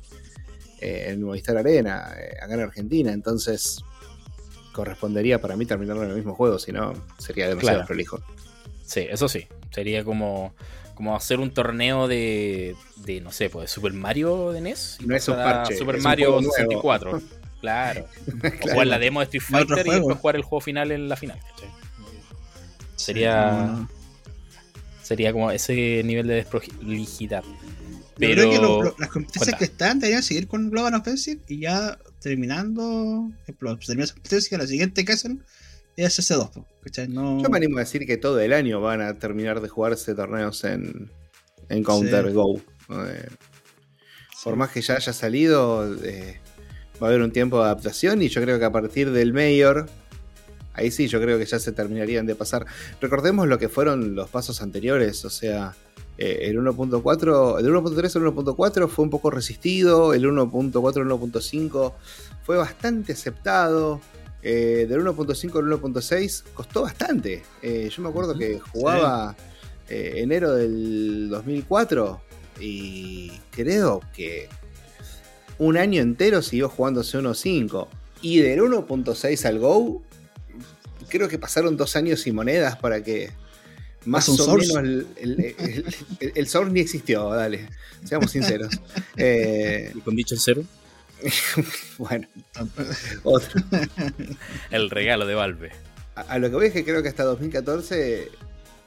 eh, 0.81 1.07
en 1.09 1.21
Movistar 1.21 1.57
Arena, 1.57 2.15
acá 2.41 2.55
en 2.55 2.61
Argentina. 2.61 3.13
Entonces, 3.13 3.83
correspondería 4.71 5.41
para 5.41 5.57
mí 5.57 5.67
terminarlo 5.67 6.05
en 6.05 6.11
el 6.11 6.17
mismo 6.17 6.37
juego, 6.37 6.61
si 6.61 6.71
no, 6.71 6.93
sería 7.19 7.49
demasiado 7.49 7.79
claro. 7.79 7.89
prolijo. 7.89 8.21
Sí, 8.85 9.05
eso 9.11 9.29
sí. 9.29 9.49
Sería 9.73 10.05
como, 10.05 10.55
como 10.95 11.17
hacer 11.17 11.41
un 11.41 11.51
torneo 11.51 12.07
de, 12.07 12.77
de 12.99 13.21
no 13.21 13.33
sé, 13.33 13.51
pues 13.51 13.69
Super 13.69 13.95
Mario 13.95 14.53
de 14.53 14.61
NES. 14.61 14.99
no 15.05 15.17
es 15.17 15.27
un 15.27 15.35
parche, 15.35 15.77
Super 15.77 16.01
Mario 16.01 16.41
64. 16.41 17.21
Claro. 17.61 18.07
O 18.63 18.69
jugar 18.71 18.87
la 18.87 18.99
demo 19.01 19.19
de 19.19 19.25
Street 19.25 19.43
Fighter 19.43 19.87
y 19.89 19.91
después 19.91 20.19
jugar 20.19 20.37
el 20.37 20.43
juego 20.43 20.61
final 20.61 20.93
en 20.93 21.09
la 21.09 21.17
final. 21.17 21.41
Sería. 22.97 23.89
Sería 25.03 25.33
como 25.33 25.53
ese 25.53 26.03
nivel 26.05 26.27
de 26.27 26.35
desprolijidad. 26.35 27.45
Pero 28.19 28.49
creo 28.49 28.95
que 28.95 29.01
las 29.01 29.11
competencias 29.11 29.59
que 29.59 29.67
están 29.67 30.01
deberían 30.01 30.23
seguir 30.23 30.49
con 30.49 30.71
Global 30.71 30.95
Offensive 30.95 31.43
y 31.49 31.61
ya 31.61 31.99
terminando. 32.21 33.31
Ejemplo, 33.43 33.79
termina 33.79 34.05
esa 34.05 34.15
competencia, 34.15 34.59
la 34.59 34.67
siguiente 34.67 35.05
que 35.05 35.13
hacen 35.13 35.45
es 35.97 36.19
ese2. 36.19 36.65
Yo 37.43 37.49
me 37.49 37.57
animo 37.57 37.79
a 37.79 37.81
decir 37.81 38.07
que 38.07 38.17
todo 38.17 38.41
el 38.41 38.53
año 38.53 38.81
van 38.81 39.01
a 39.01 39.19
terminar 39.19 39.61
de 39.61 39.69
jugarse 39.69 40.15
torneos 40.15 40.65
en, 40.65 41.11
en 41.69 41.83
Counter 41.83 42.33
Go. 42.33 42.61
Eh, 42.91 43.29
por 44.45 44.57
más 44.57 44.71
que 44.71 44.81
ya 44.81 44.95
haya 44.95 45.13
salido, 45.13 45.95
eh, 46.05 46.41
va 47.03 47.09
a 47.09 47.11
haber 47.11 47.23
un 47.23 47.33
tiempo 47.33 47.59
de 47.59 47.65
adaptación 47.65 48.23
y 48.23 48.29
yo 48.29 48.41
creo 48.43 48.59
que 48.59 48.65
a 48.65 48.73
partir 48.73 49.11
del 49.11 49.33
Mayor 49.33 49.87
ahí 50.77 50.91
sí 50.91 51.09
yo 51.09 51.21
creo 51.21 51.39
que 51.39 51.47
ya 51.47 51.59
se 51.59 51.73
terminarían 51.73 52.27
de 52.27 52.35
pasar. 52.35 52.67
Recordemos 53.01 53.49
lo 53.49 53.59
que 53.59 53.69
fueron 53.69 54.15
los 54.15 54.29
pasos 54.29 54.63
anteriores, 54.63 55.25
o 55.25 55.31
sea, 55.31 55.75
eh, 56.19 56.49
el 56.49 56.59
1.4, 56.59 57.59
el 57.59 57.67
1.3 57.67 58.17
al 58.17 58.35
1.4 58.35 58.89
fue 58.89 59.05
un 59.05 59.11
poco 59.11 59.31
resistido, 59.31 60.15
el 60.15 60.25
1.4 60.25 61.01
al 61.01 61.09
1.5 61.09 61.93
fue 62.45 62.57
bastante 62.57 63.13
aceptado. 63.13 64.01
Eh, 64.43 64.87
del 64.89 65.01
1.5 65.01 65.59
al 65.59 65.81
1.6 65.81 66.45
costó 66.55 66.83
bastante. 66.83 67.43
Eh, 67.63 67.91
yo 67.95 68.03
me 68.03 68.09
acuerdo 68.09 68.37
que 68.37 68.61
jugaba 68.61 69.35
enero 69.89 70.55
del 70.55 71.29
2004 71.31 72.21
y 72.61 73.31
creo 73.53 74.01
que 74.13 74.49
un 75.59 75.77
año 75.77 76.03
entero 76.03 76.43
siguió 76.43 76.69
jugándose 76.69 77.19
1.5. 77.19 77.89
Y 78.23 78.39
del 78.39 78.61
1.6 78.61 79.45
al 79.45 79.59
Go 79.59 80.03
creo 81.09 81.29
que 81.29 81.39
pasaron 81.39 81.77
dos 81.77 81.97
años 81.97 82.27
y 82.27 82.33
monedas 82.33 82.77
para 82.77 83.03
que 83.03 83.31
más 84.07 84.29
o 84.29 84.57
menos 84.57 84.71
el, 84.77 85.55
el, 86.21 86.47
source 86.49 86.73
ni 86.73 86.81
existió, 86.81 87.31
dale, 87.31 87.69
seamos 88.05 88.31
sinceros. 88.31 88.73
Eh, 89.19 89.93
¿Y 89.95 90.01
con 90.01 90.15
dicho 90.15 90.37
cero? 90.39 90.63
bueno, 91.99 92.29
otro. 93.23 93.63
El 94.71 94.91
regalo 94.91 95.27
de 95.27 95.35
Valve. 95.35 95.71
A, 96.15 96.39
lo 96.39 96.51
que 96.51 96.57
voy 96.57 96.67
es 96.67 96.73
que 96.75 96.85
creo 96.85 97.03
que 97.03 97.09
hasta 97.09 97.25
2014 97.25 98.31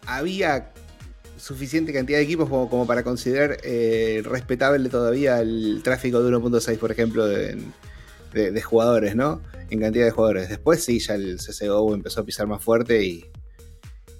había 0.05 0.71
suficiente 1.37 1.93
cantidad 1.93 2.19
de 2.19 2.25
equipos 2.25 2.47
como, 2.47 2.85
para 2.85 3.03
considerar 3.03 3.57
eh, 3.63 4.21
respetable 4.23 4.87
todavía 4.89 5.39
el 5.39 5.81
tráfico 5.83 6.21
de 6.21 6.35
1.6, 6.35 6.77
por 6.77 6.91
ejemplo, 6.91 7.25
de, 8.33 8.51
de, 8.51 8.61
jugadores, 8.61 9.15
¿no? 9.15 9.41
En 9.69 9.79
cantidad 9.79 10.05
de 10.05 10.11
jugadores. 10.11 10.49
Después 10.49 10.83
sí, 10.83 10.99
ya 10.99 11.15
el 11.15 11.37
CSGO 11.37 11.93
empezó 11.93 12.21
a 12.21 12.25
pisar 12.25 12.47
más 12.47 12.63
fuerte 12.63 13.03
y, 13.03 13.25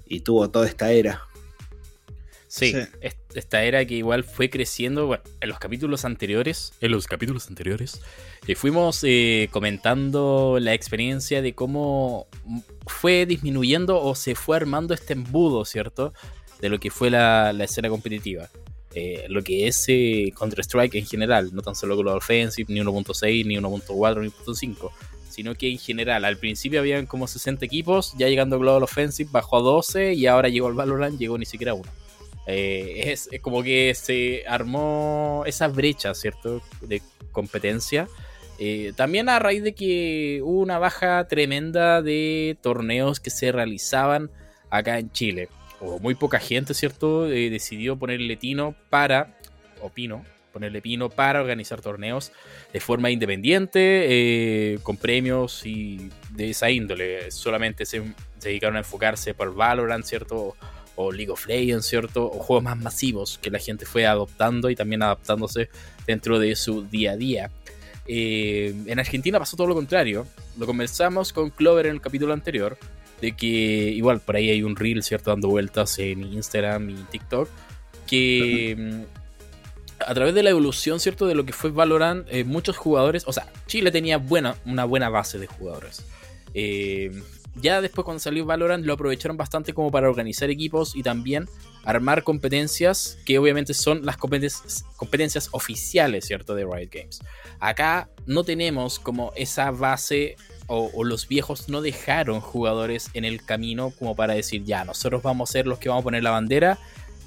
y 0.06 0.20
tuvo 0.20 0.50
toda 0.50 0.66
esta 0.66 0.90
era. 0.92 1.22
Sí, 2.50 2.74
esta 3.32 3.62
era 3.62 3.84
que 3.84 3.94
igual 3.94 4.24
fue 4.24 4.50
creciendo. 4.50 5.06
Bueno, 5.06 5.22
en 5.40 5.48
los 5.48 5.60
capítulos 5.60 6.04
anteriores, 6.04 6.72
en 6.80 6.90
los 6.90 7.06
capítulos 7.06 7.46
anteriores, 7.48 8.02
eh, 8.48 8.56
fuimos 8.56 9.04
eh, 9.04 9.48
comentando 9.52 10.58
la 10.60 10.74
experiencia 10.74 11.42
de 11.42 11.54
cómo 11.54 12.26
fue 12.88 13.24
disminuyendo 13.24 14.02
o 14.02 14.16
se 14.16 14.34
fue 14.34 14.56
armando 14.56 14.94
este 14.94 15.12
embudo, 15.12 15.64
¿cierto? 15.64 16.12
De 16.60 16.68
lo 16.68 16.80
que 16.80 16.90
fue 16.90 17.08
la, 17.08 17.52
la 17.52 17.64
escena 17.64 17.88
competitiva. 17.88 18.50
Eh, 18.94 19.26
lo 19.28 19.42
que 19.42 19.68
es 19.68 19.84
eh, 19.88 20.32
Counter-Strike 20.36 20.96
en 20.96 21.06
general, 21.06 21.50
no 21.52 21.62
tan 21.62 21.74
solo 21.76 21.96
Global 21.96 22.18
Offensive, 22.18 22.72
ni 22.72 22.80
1.6, 22.80 23.46
ni 23.46 23.56
1.4, 23.56 24.20
ni 24.20 24.28
1.5, 24.28 24.90
sino 25.28 25.54
que 25.54 25.70
en 25.70 25.78
general, 25.78 26.24
al 26.24 26.38
principio 26.38 26.80
habían 26.80 27.06
como 27.06 27.28
60 27.28 27.64
equipos, 27.64 28.14
ya 28.18 28.28
llegando 28.28 28.58
Global 28.58 28.82
Offensive 28.82 29.30
bajó 29.32 29.58
a 29.58 29.60
12 29.60 30.14
y 30.14 30.26
ahora 30.26 30.48
llegó 30.48 30.68
el 30.68 30.74
Valorant, 30.74 31.18
llegó 31.18 31.38
ni 31.38 31.46
siquiera 31.46 31.72
a 31.72 31.74
uno. 31.76 31.90
Eh, 32.46 33.12
es, 33.12 33.28
como 33.42 33.62
que 33.62 33.94
se 33.94 34.44
armó 34.48 35.44
esa 35.46 35.68
brecha, 35.68 36.12
¿cierto? 36.14 36.60
De 36.80 37.00
competencia. 37.30 38.08
también 38.96 39.28
a 39.28 39.38
raíz 39.38 39.62
de 39.62 39.72
que 39.72 40.40
hubo 40.42 40.60
una 40.60 40.80
baja 40.80 41.28
tremenda 41.28 42.02
de 42.02 42.58
torneos 42.60 43.20
que 43.20 43.30
se 43.30 43.52
realizaban 43.52 44.32
acá 44.68 44.98
en 44.98 45.12
Chile 45.12 45.48
o 45.80 45.98
muy 45.98 46.14
poca 46.14 46.38
gente, 46.38 46.74
¿cierto? 46.74 47.26
Eh, 47.26 47.50
decidió 47.50 47.96
ponerle 47.96 48.36
Tino 48.36 48.74
para, 48.90 49.36
o 49.80 49.90
Pino, 49.90 50.24
ponerle 50.52 50.82
Pino 50.82 51.08
para 51.08 51.40
organizar 51.40 51.80
torneos 51.80 52.32
de 52.72 52.80
forma 52.80 53.10
independiente, 53.10 54.06
eh, 54.08 54.78
con 54.82 54.96
premios 54.96 55.64
y 55.64 56.10
de 56.30 56.50
esa 56.50 56.70
índole. 56.70 57.30
Solamente 57.30 57.86
se, 57.86 58.02
dedicaron 58.40 58.76
a 58.76 58.80
enfocarse 58.80 59.34
por 59.34 59.54
Valorant, 59.54 60.04
¿cierto? 60.04 60.56
O, 60.96 61.12
League 61.12 61.30
of 61.30 61.46
Legends, 61.46 61.86
¿cierto? 61.86 62.26
O 62.26 62.40
juegos 62.40 62.64
más 62.64 62.76
masivos 62.76 63.38
que 63.38 63.50
la 63.50 63.58
gente 63.58 63.86
fue 63.86 64.06
adoptando 64.06 64.68
y 64.68 64.76
también 64.76 65.02
adaptándose 65.02 65.70
dentro 66.06 66.38
de 66.38 66.54
su 66.56 66.82
día 66.82 67.12
a 67.12 67.16
día. 67.16 67.50
Eh, 68.06 68.74
en 68.86 68.98
Argentina 68.98 69.38
pasó 69.38 69.56
todo 69.56 69.68
lo 69.68 69.74
contrario. 69.74 70.26
Lo 70.58 70.66
conversamos 70.66 71.32
con 71.32 71.48
Clover 71.48 71.86
en 71.86 71.92
el 71.92 72.00
capítulo 72.02 72.34
anterior 72.34 72.76
de 73.20 73.32
que 73.32 73.46
igual 73.46 74.20
por 74.20 74.36
ahí 74.36 74.50
hay 74.50 74.62
un 74.62 74.76
reel, 74.76 75.02
¿cierto? 75.02 75.30
Dando 75.30 75.48
vueltas 75.48 75.98
en 75.98 76.22
Instagram 76.22 76.90
y 76.90 76.94
TikTok, 76.94 77.48
que 78.06 78.76
mm, 78.78 79.20
a 80.06 80.14
través 80.14 80.34
de 80.34 80.42
la 80.42 80.50
evolución, 80.50 81.00
¿cierto? 81.00 81.26
De 81.26 81.34
lo 81.34 81.44
que 81.44 81.52
fue 81.52 81.70
Valorant, 81.70 82.26
eh, 82.30 82.44
muchos 82.44 82.76
jugadores, 82.76 83.24
o 83.26 83.32
sea, 83.32 83.46
Chile 83.66 83.90
tenía 83.90 84.18
buena, 84.18 84.56
una 84.64 84.84
buena 84.84 85.08
base 85.08 85.38
de 85.38 85.46
jugadores. 85.46 86.04
Eh, 86.54 87.22
ya 87.56 87.80
después 87.80 88.04
cuando 88.04 88.20
salió 88.20 88.44
Valorant 88.44 88.84
lo 88.84 88.94
aprovecharon 88.94 89.36
bastante 89.36 89.74
como 89.74 89.90
para 89.90 90.08
organizar 90.08 90.50
equipos 90.50 90.94
y 90.94 91.02
también 91.02 91.48
armar 91.84 92.22
competencias 92.22 93.18
que 93.24 93.38
obviamente 93.38 93.74
son 93.74 94.04
las 94.06 94.16
competencias, 94.16 94.84
competencias 94.96 95.48
oficiales, 95.52 96.26
¿cierto? 96.26 96.54
De 96.54 96.64
Riot 96.64 96.90
Games. 96.92 97.20
Acá 97.58 98.08
no 98.26 98.44
tenemos 98.44 98.98
como 98.98 99.32
esa 99.34 99.70
base 99.70 100.36
o, 100.72 101.02
los 101.02 101.26
viejos 101.26 101.68
no 101.68 101.82
dejaron 101.82 102.40
jugadores 102.40 103.10
en 103.14 103.24
el 103.24 103.44
camino 103.44 103.92
como 103.98 104.14
para 104.14 104.34
decir, 104.34 104.62
ya, 104.62 104.84
nosotros 104.84 105.20
vamos 105.22 105.50
a 105.50 105.52
ser 105.52 105.66
los 105.66 105.80
que 105.80 105.88
vamos 105.88 106.02
a 106.02 106.04
poner 106.04 106.22
la 106.22 106.30
bandera 106.30 106.78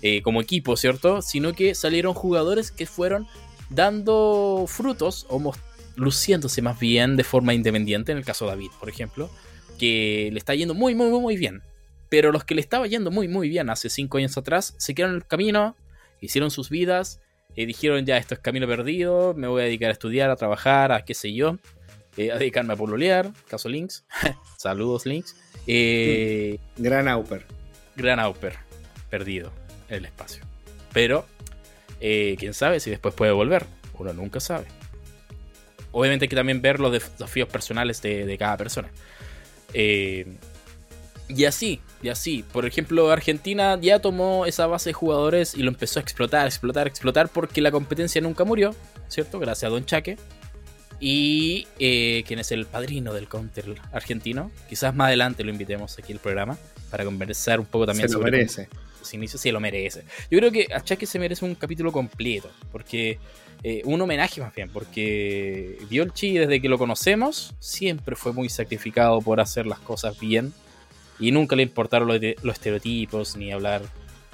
eh, 0.02 0.22
como 0.22 0.40
equipo, 0.42 0.78
¿cierto? 0.78 1.22
Sino 1.22 1.54
que 1.54 1.76
salieron 1.76 2.14
jugadores 2.14 2.72
que 2.72 2.86
fueron 2.86 3.28
dando 3.70 4.64
frutos 4.68 5.26
o 5.30 5.54
luciéndose 5.96 6.62
más 6.62 6.80
bien 6.80 7.18
de 7.18 7.26
forma 7.26 7.54
independiente, 7.54 8.14
en 8.14 8.18
el 8.18 8.26
caso 8.26 8.46
de 8.46 8.52
David, 8.52 8.72
por 8.80 8.88
ejemplo, 8.88 9.30
que 9.78 10.30
le 10.32 10.40
está 10.40 10.56
yendo 10.56 10.74
muy, 10.74 10.96
muy, 10.96 11.10
muy, 11.10 11.36
bien. 11.36 11.62
Pero 12.08 12.32
los 12.32 12.46
que 12.46 12.56
le 12.56 12.62
estaba 12.62 12.88
yendo 12.88 13.12
muy, 13.12 13.28
muy 13.28 13.50
bien 13.50 13.70
hace 13.70 13.90
cinco 13.90 14.20
años 14.20 14.38
atrás, 14.38 14.74
se 14.78 14.96
quedaron 14.96 15.16
en 15.16 15.22
el 15.22 15.28
camino, 15.28 15.76
hicieron 16.22 16.50
sus 16.50 16.70
vidas, 16.70 17.20
y 17.56 17.66
dijeron 17.66 18.06
ya, 18.06 18.18
esto 18.18 18.36
es 18.36 18.40
camino 18.40 18.68
perdido, 18.68 19.34
me 19.36 19.48
voy 19.48 19.64
a 19.64 19.66
dedicar 19.66 19.90
a 19.90 19.94
estudiar, 19.94 20.30
a 20.30 20.38
trabajar, 20.38 20.94
a 20.94 21.04
qué 21.04 21.14
sé 21.14 21.34
yo. 21.34 21.58
Eh, 22.18 22.32
a 22.32 22.38
dedicarme 22.38 22.74
a 22.74 22.76
pololear, 22.76 23.32
caso 23.48 23.70
Links. 23.70 24.04
Saludos, 24.58 25.06
Links. 25.06 25.36
Eh, 25.68 26.60
gran 26.78 27.08
Auper. 27.08 27.46
Gran 27.96 28.20
Auper, 28.20 28.56
perdido 29.10 29.52
en 29.90 29.98
el 29.98 30.06
espacio. 30.06 30.44
Pero, 30.94 31.26
eh, 32.00 32.36
quién 32.38 32.54
sabe 32.54 32.80
si 32.80 32.90
después 32.90 33.14
puede 33.14 33.32
volver. 33.32 33.66
Uno 33.98 34.14
nunca 34.14 34.40
sabe. 34.40 34.66
Obviamente 35.92 36.26
hay 36.26 36.30
que 36.30 36.36
también 36.36 36.62
ver 36.62 36.80
los 36.80 36.92
desafíos 36.92 37.48
personales 37.48 38.02
de, 38.02 38.36
cada 38.40 38.58
persona. 38.58 38.90
Y 41.30 41.46
así, 41.46 41.82
y 42.02 42.10
así. 42.10 42.44
Por 42.52 42.66
ejemplo, 42.66 43.10
Argentina 43.12 43.80
ya 43.80 44.00
tomó 44.00 44.46
esa 44.46 44.68
base 44.68 44.90
de 44.90 44.94
jugadores 44.94 45.56
y 45.56 45.64
lo 45.64 45.70
empezó 45.70 46.00
a 46.00 46.04
explotar, 46.04 46.46
explotar, 46.46 46.88
explotar 46.88 47.30
porque 47.30 47.62
la 47.62 47.72
competencia 47.72 48.22
nunca 48.22 48.44
murió, 48.44 48.76
¿cierto? 49.08 49.40
Gracias 49.40 49.70
a 49.70 49.72
Don 49.72 49.86
Chaque. 49.86 50.18
Y 51.06 51.68
eh, 51.80 52.24
quien 52.26 52.40
es 52.40 52.54
el 52.54 52.66
padrino 52.66 53.14
del 53.14 53.28
counter 53.28 53.76
argentino. 53.92 54.52
Quizás 54.70 54.96
más 54.96 55.08
adelante 55.08 55.44
lo 55.44 55.52
invitemos 55.52 56.00
aquí 56.00 56.14
al 56.14 56.20
programa 56.20 56.58
para 56.90 57.04
conversar 57.04 57.60
un 57.60 57.66
poco 57.66 57.86
también 57.86 58.08
se 58.08 58.14
sobre 58.14 58.32
lo 58.32 58.38
merece. 58.38 58.70
sus 59.00 59.14
inicios. 59.14 59.42
Sí, 59.42 59.52
lo 59.52 59.60
merece. 59.60 60.06
Yo 60.32 60.40
creo 60.40 60.50
que 60.50 60.70
a 60.74 60.80
Chaque 60.80 61.06
se 61.06 61.20
merece 61.20 61.44
un 61.44 61.56
capítulo 61.56 61.92
completo 61.92 62.50
porque 62.72 63.20
eh, 63.64 63.82
un 63.84 64.00
homenaje 64.00 64.40
más 64.40 64.56
bien, 64.56 64.70
porque 64.70 65.78
Biolchi 65.90 66.38
desde 66.38 66.62
que 66.62 66.70
lo 66.70 66.78
conocemos 66.78 67.54
siempre 67.60 68.16
fue 68.16 68.32
muy 68.32 68.48
sacrificado 68.48 69.20
por 69.20 69.42
hacer 69.42 69.66
las 69.66 69.80
cosas 69.80 70.18
bien 70.18 70.54
y 71.20 71.34
nunca 71.34 71.58
le 71.58 71.64
importaron 71.64 72.08
los, 72.08 72.22
estereotipos 72.56 73.36
ni 73.36 73.52
hablar 73.52 73.82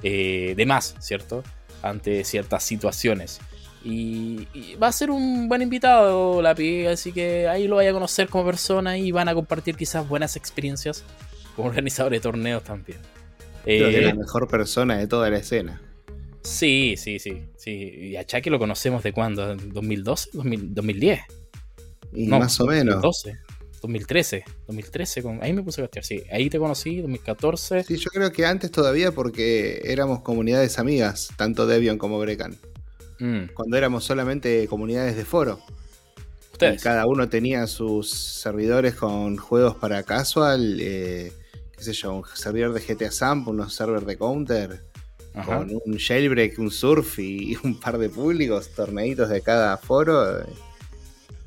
eh, 0.03 0.53
de 0.55 0.65
más, 0.67 0.95
¿cierto? 0.99 1.43
Ante 1.81 2.23
ciertas 2.25 2.63
situaciones. 2.63 3.39
Y, 3.83 4.75
va 4.81 4.87
a 4.87 4.91
ser 4.91 5.09
un 5.09 5.47
buen 5.47 5.61
invitado, 5.61 6.41
Lapi, 6.41 6.85
así 6.85 7.11
que 7.11 7.47
ahí 7.47 7.67
lo 7.67 7.77
vaya 7.77 7.91
a 7.91 7.93
conocer 7.93 8.27
como 8.27 8.45
persona 8.45 8.97
y 8.97 9.11
van 9.11 9.29
a 9.29 9.33
compartir 9.33 9.75
quizás 9.75 10.07
buenas 10.07 10.35
experiencias 10.35 11.03
como 11.55 11.69
organizador 11.69 12.11
de 12.11 12.19
torneos 12.19 12.63
también. 12.63 12.99
Creo 13.63 13.89
que 13.89 13.97
es 13.97 14.03
la 14.03 14.09
eh, 14.11 14.15
mejor 14.15 14.47
persona 14.47 14.97
de 14.97 15.07
toda 15.07 15.29
la 15.29 15.37
escena. 15.37 15.81
Sí, 16.41 16.95
sí, 16.97 17.19
sí. 17.19 17.43
sí. 17.57 17.71
Y 17.71 18.15
a 18.15 18.25
Chucky 18.25 18.49
lo 18.49 18.59
conocemos 18.59 19.03
de 19.03 19.13
cuándo? 19.13 19.55
¿2012? 19.55 20.29
2010. 20.33 21.19
Y 22.13 22.27
más 22.27 22.59
o 22.59 22.65
menos. 22.65 23.01
2012. 23.01 23.49
2013, 23.81 24.43
2013, 24.67 25.23
ahí 25.41 25.53
me 25.53 25.63
puse 25.63 25.79
a 25.79 25.83
gastar, 25.85 26.03
sí, 26.03 26.23
ahí 26.31 26.49
te 26.49 26.59
conocí, 26.59 27.01
2014. 27.01 27.83
Sí, 27.83 27.97
yo 27.97 28.09
creo 28.11 28.31
que 28.31 28.45
antes 28.45 28.71
todavía 28.71 29.11
porque 29.13 29.81
éramos 29.85 30.21
comunidades 30.21 30.79
amigas, 30.79 31.29
tanto 31.37 31.65
Debian 31.65 31.97
como 31.97 32.19
Brecan. 32.19 32.57
Mm. 33.19 33.53
Cuando 33.53 33.77
éramos 33.77 34.03
solamente 34.03 34.67
comunidades 34.67 35.15
de 35.15 35.25
foro. 35.25 35.59
Ustedes. 36.51 36.81
Y 36.81 36.83
cada 36.83 37.05
uno 37.05 37.29
tenía 37.29 37.67
sus 37.67 38.09
servidores 38.09 38.95
con 38.95 39.37
juegos 39.37 39.75
para 39.75 40.03
casual, 40.03 40.77
eh, 40.81 41.31
qué 41.75 41.83
sé 41.83 41.93
yo, 41.93 42.13
un 42.13 42.23
servidor 42.33 42.73
de 42.73 42.81
GTA 42.81 43.11
Samp, 43.11 43.47
unos 43.47 43.73
servers 43.73 44.05
de 44.05 44.17
Counter, 44.17 44.81
con 45.45 45.69
un 45.85 45.97
jailbreak, 45.97 46.59
un 46.59 46.71
surf 46.71 47.19
y 47.19 47.57
un 47.63 47.79
par 47.79 47.97
de 47.97 48.09
públicos, 48.09 48.69
torneitos 48.69 49.29
de 49.29 49.41
cada 49.41 49.77
foro. 49.77 50.43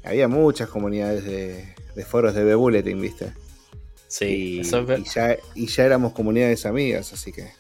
Había 0.05 0.29
muchas 0.29 0.69
comunidades 0.69 1.25
de, 1.25 1.75
de 1.95 2.05
foros 2.05 2.35
de 2.35 2.45
B-Bulletin, 2.45 3.01
¿viste? 3.01 3.33
Sí, 4.09 4.61
y, 4.61 4.63
ya, 4.63 5.39
y, 5.55 5.67
ya, 5.67 5.85
éramos 5.85 6.13
comunidades 6.13 6.67
amigas, 6.67 7.13
así 7.15 7.33
que 7.33 7.51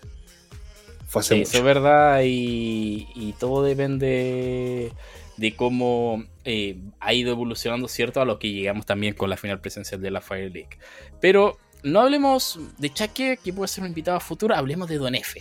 fue 1.12 1.20
hace 1.20 1.36
sí, 1.36 1.42
Eso 1.42 1.58
es 1.58 1.64
verdad 1.64 2.22
y, 2.24 3.34
todo 3.38 3.62
depende 3.62 4.92
de 5.36 5.56
cómo 5.56 6.24
eh, 6.44 6.78
ha 7.00 7.14
ido 7.14 7.32
evolucionando, 7.32 7.88
¿cierto? 7.88 8.20
A 8.20 8.24
lo 8.24 8.38
que 8.38 8.50
llegamos 8.50 8.86
también 8.86 9.14
con 9.14 9.30
la 9.30 9.36
final 9.36 9.60
presencial 9.60 10.00
de 10.00 10.10
la 10.10 10.20
Fire 10.20 10.50
League. 10.50 10.78
Pero 11.20 11.58
no 11.82 12.00
hablemos 12.00 12.58
de 12.78 12.92
Chaque, 12.92 13.38
que 13.42 13.52
puede 13.52 13.68
ser 13.68 13.82
un 13.82 13.88
invitado 13.88 14.20
futuro, 14.20 14.54
hablemos 14.54 14.88
de 14.88 14.98
Don 14.98 15.14
F. 15.14 15.40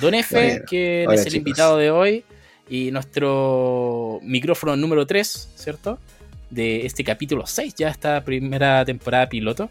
Don 0.00 0.14
F, 0.14 0.62
que 0.68 1.04
es 1.04 1.26
el 1.26 1.36
invitado 1.36 1.76
de 1.76 1.90
hoy 1.90 2.24
y 2.68 2.90
nuestro 2.90 4.20
micrófono 4.22 4.76
número 4.76 5.06
3, 5.06 5.52
¿cierto? 5.54 5.98
de 6.50 6.86
este 6.86 7.04
capítulo 7.04 7.46
6, 7.46 7.74
ya 7.74 7.88
esta 7.88 8.24
primera 8.24 8.84
temporada 8.84 9.28
piloto. 9.28 9.70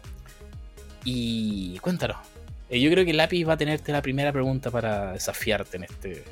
Y 1.04 1.78
cuéntanos. 1.78 2.16
Eh, 2.70 2.80
yo 2.80 2.90
creo 2.90 3.04
que 3.04 3.12
Lápiz 3.12 3.44
va 3.46 3.54
a 3.54 3.56
tenerte 3.56 3.92
la 3.92 4.02
primera 4.02 4.32
pregunta 4.32 4.70
para 4.70 5.12
desafiarte 5.12 5.78
en 5.78 5.84
este, 5.84 6.24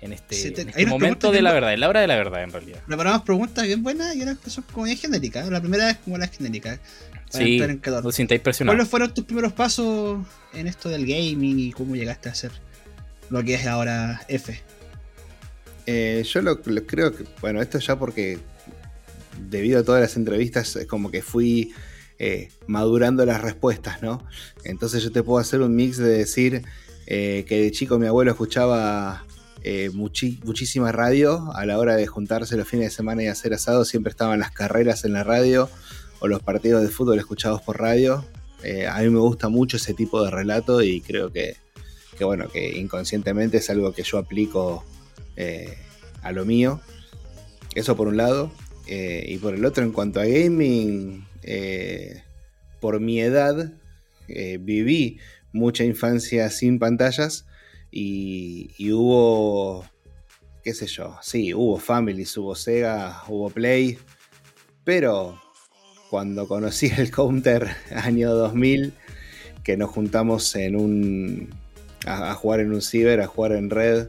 en 0.00 0.12
este, 0.12 0.48
este 0.48 0.86
momento 0.86 1.30
de 1.30 1.42
la 1.42 1.52
verdad, 1.52 1.72
en 1.72 1.80
la 1.80 1.88
hora 1.88 2.00
de 2.00 2.06
la 2.08 2.16
verdad, 2.16 2.42
en 2.42 2.50
realidad. 2.50 2.80
Preparamos 2.86 3.22
preguntas 3.22 3.64
bien 3.66 3.82
buenas 3.82 4.16
y 4.16 4.20
que 4.20 4.50
son 4.50 4.64
como 4.72 4.86
bien 4.86 4.96
genéricas. 4.96 5.48
La 5.48 5.60
primera 5.60 5.90
es 5.90 5.98
como 5.98 6.18
la 6.18 6.26
genérica. 6.26 6.80
Sí, 7.30 7.60
no 7.86 8.12
sintáis 8.12 8.40
presionados. 8.40 8.76
¿Cuáles 8.76 8.90
fueron 8.90 9.14
tus 9.14 9.24
primeros 9.24 9.52
pasos 9.52 10.26
en 10.52 10.66
esto 10.66 10.88
del 10.88 11.06
gaming 11.06 11.58
y 11.58 11.72
cómo 11.72 11.96
llegaste 11.96 12.28
a 12.28 12.32
hacer 12.32 12.50
lo 13.30 13.42
que 13.42 13.54
es 13.54 13.66
ahora 13.66 14.20
F? 14.28 14.60
Eh, 15.86 16.24
yo 16.28 16.42
lo, 16.42 16.60
creo 16.60 17.16
que, 17.16 17.24
bueno, 17.40 17.62
esto 17.62 17.78
ya 17.78 17.98
porque 17.98 18.38
debido 19.48 19.80
a 19.80 19.84
todas 19.84 20.02
las 20.02 20.16
entrevistas, 20.16 20.76
es 20.76 20.86
como 20.86 21.10
que 21.10 21.22
fui 21.22 21.72
eh, 22.18 22.50
madurando 22.66 23.26
las 23.26 23.40
respuestas, 23.40 24.02
¿no? 24.02 24.24
Entonces 24.64 25.02
yo 25.02 25.10
te 25.10 25.22
puedo 25.22 25.38
hacer 25.38 25.60
un 25.60 25.74
mix 25.74 25.96
de 25.96 26.10
decir 26.10 26.62
eh, 27.06 27.44
que 27.48 27.60
de 27.60 27.70
chico 27.72 27.98
mi 27.98 28.06
abuelo 28.06 28.30
escuchaba 28.30 29.24
eh, 29.64 29.90
muchísima 29.92 30.92
radio 30.92 31.50
a 31.54 31.66
la 31.66 31.78
hora 31.78 31.96
de 31.96 32.06
juntarse 32.06 32.56
los 32.56 32.68
fines 32.68 32.86
de 32.86 32.90
semana 32.94 33.24
y 33.24 33.26
hacer 33.26 33.54
asado, 33.54 33.84
siempre 33.84 34.10
estaban 34.10 34.38
las 34.38 34.52
carreras 34.52 35.04
en 35.04 35.14
la 35.14 35.24
radio 35.24 35.68
o 36.20 36.28
los 36.28 36.42
partidos 36.42 36.82
de 36.82 36.90
fútbol 36.90 37.18
escuchados 37.18 37.60
por 37.62 37.80
radio. 37.80 38.24
a 38.88 39.00
mí 39.00 39.10
me 39.10 39.18
gusta 39.18 39.48
mucho 39.48 39.76
ese 39.76 39.92
tipo 39.92 40.22
de 40.22 40.30
relato 40.30 40.82
y 40.82 41.00
creo 41.00 41.32
que, 41.32 41.56
bueno, 42.20 42.48
que 42.48 42.78
inconscientemente 42.78 43.56
es 43.56 43.68
algo 43.68 43.92
que 43.92 44.04
yo 44.04 44.18
aplico 44.18 44.84
a 46.22 46.30
lo 46.30 46.44
mío. 46.44 46.80
Eso 47.74 47.96
por 47.96 48.06
un 48.06 48.16
lado. 48.16 48.52
Y 48.86 49.38
por 49.38 49.54
el 49.54 49.64
otro, 49.64 49.82
en 49.82 49.90
cuanto 49.90 50.20
a 50.20 50.24
gaming, 50.24 51.24
eh, 51.42 52.22
por 52.80 53.00
mi 53.00 53.20
edad, 53.20 53.72
eh, 54.28 54.58
viví 54.60 55.18
mucha 55.52 55.84
infancia 55.84 56.50
sin 56.50 56.78
pantallas 56.78 57.46
y, 57.90 58.90
hubo, 58.92 59.84
qué 60.64 60.74
sé 60.74 60.86
yo, 60.86 61.16
sí, 61.22 61.52
hubo 61.54 61.78
Families, 61.78 62.36
hubo 62.36 62.54
Sega, 62.54 63.22
hubo 63.28 63.50
Play, 63.50 63.98
pero 64.84 65.40
cuando 66.10 66.48
conocí 66.48 66.90
el 66.96 67.10
Counter 67.10 67.68
año 67.94 68.32
2000, 68.34 68.94
que 69.62 69.76
nos 69.76 69.90
juntamos 69.90 70.56
en 70.56 70.76
un, 70.76 71.54
a, 72.06 72.34
jugar 72.34 72.60
en 72.60 72.72
un 72.72 72.82
ciber, 72.82 73.20
a 73.20 73.26
jugar 73.26 73.52
en 73.52 73.70
red, 73.70 74.08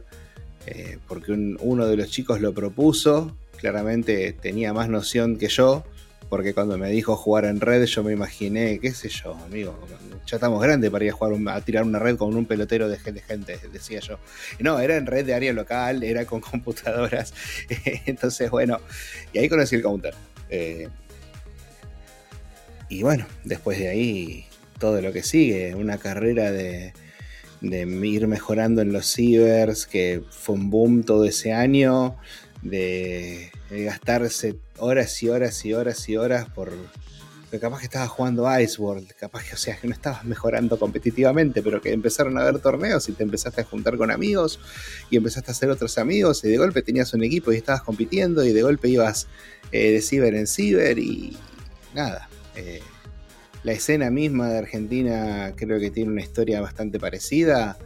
porque 1.06 1.32
uno 1.32 1.86
de 1.86 1.96
los 1.96 2.10
chicos 2.10 2.40
lo 2.40 2.54
propuso 2.54 3.36
claramente 3.64 4.34
tenía 4.34 4.74
más 4.74 4.90
noción 4.90 5.38
que 5.38 5.48
yo, 5.48 5.84
porque 6.34 6.52
cuando 6.52 6.76
me 6.76 6.90
dijo 6.90 7.14
jugar 7.14 7.44
en 7.44 7.60
red, 7.60 7.84
yo 7.84 8.02
me 8.02 8.12
imaginé, 8.12 8.80
qué 8.80 8.90
sé 8.90 9.08
yo, 9.08 9.36
amigo, 9.46 9.78
ya 10.26 10.34
estamos 10.34 10.60
grandes 10.60 10.90
para 10.90 11.04
ir 11.04 11.12
a 11.12 11.14
jugar 11.14 11.38
a 11.56 11.60
tirar 11.60 11.84
una 11.84 12.00
red 12.00 12.16
con 12.16 12.34
un 12.34 12.44
pelotero 12.44 12.88
de 12.88 12.98
gente, 12.98 13.20
gente, 13.20 13.56
decía 13.72 14.00
yo. 14.00 14.18
No, 14.58 14.80
era 14.80 14.96
en 14.96 15.06
red 15.06 15.24
de 15.24 15.32
área 15.32 15.52
local, 15.52 16.02
era 16.02 16.24
con 16.26 16.40
computadoras. 16.50 17.32
Entonces, 18.06 18.50
bueno, 18.50 18.80
y 19.32 19.38
ahí 19.38 19.48
conocí 19.48 19.76
el 19.76 19.82
counter. 19.82 20.12
Eh, 20.50 20.88
y 22.88 23.04
bueno, 23.04 23.26
después 23.44 23.78
de 23.78 23.86
ahí, 23.86 24.46
todo 24.80 25.00
lo 25.02 25.12
que 25.12 25.22
sigue, 25.22 25.76
una 25.76 25.98
carrera 25.98 26.50
de, 26.50 26.94
de 27.60 28.06
ir 28.08 28.26
mejorando 28.26 28.82
en 28.82 28.92
los 28.92 29.06
cibers, 29.06 29.86
que 29.86 30.20
fue 30.30 30.56
un 30.56 30.68
boom 30.68 31.04
todo 31.04 31.26
ese 31.26 31.52
año 31.52 32.16
de, 32.64 33.52
gastarse 33.70 34.56
horas 34.78 35.22
y 35.22 35.28
horas 35.28 35.64
y 35.64 35.74
horas 35.74 36.08
y 36.08 36.16
horas 36.16 36.48
por... 36.48 36.72
capaz 37.60 37.78
que 37.80 37.84
estabas 37.84 38.08
jugando 38.08 38.60
Ice 38.60 38.80
World, 38.80 39.12
capaz 39.18 39.44
que, 39.44 39.54
o 39.54 39.58
sea, 39.58 39.76
que 39.76 39.86
no 39.86 39.92
estabas 39.92 40.24
mejorando 40.24 40.78
competitivamente, 40.78 41.62
pero 41.62 41.80
que 41.80 41.92
empezaron 41.92 42.36
a 42.36 42.40
haber 42.40 42.58
torneos 42.58 43.08
y 43.08 43.12
te 43.12 43.22
empezaste 43.22 43.60
a 43.60 43.64
juntar 43.64 43.96
con 43.96 44.10
amigos 44.10 44.58
y 45.10 45.16
empezaste 45.16 45.50
a 45.50 45.52
hacer 45.52 45.70
otros 45.70 45.98
amigos 45.98 46.42
y 46.44 46.48
de 46.48 46.56
golpe 46.56 46.82
tenías 46.82 47.14
un 47.14 47.22
equipo 47.22 47.52
y 47.52 47.56
estabas 47.56 47.82
compitiendo 47.82 48.44
y 48.44 48.52
de 48.52 48.62
golpe 48.62 48.88
ibas 48.88 49.28
eh, 49.70 49.92
de 49.92 50.00
ciber 50.00 50.34
en 50.34 50.46
ciber 50.46 50.98
y 50.98 51.36
nada. 51.94 52.28
Eh, 52.56 52.80
la 53.62 53.72
escena 53.72 54.10
misma 54.10 54.48
de 54.48 54.58
Argentina 54.58 55.52
creo 55.56 55.78
que 55.78 55.90
tiene 55.90 56.10
una 56.10 56.20
historia 56.20 56.60
bastante 56.60 56.98
parecida 56.98 57.78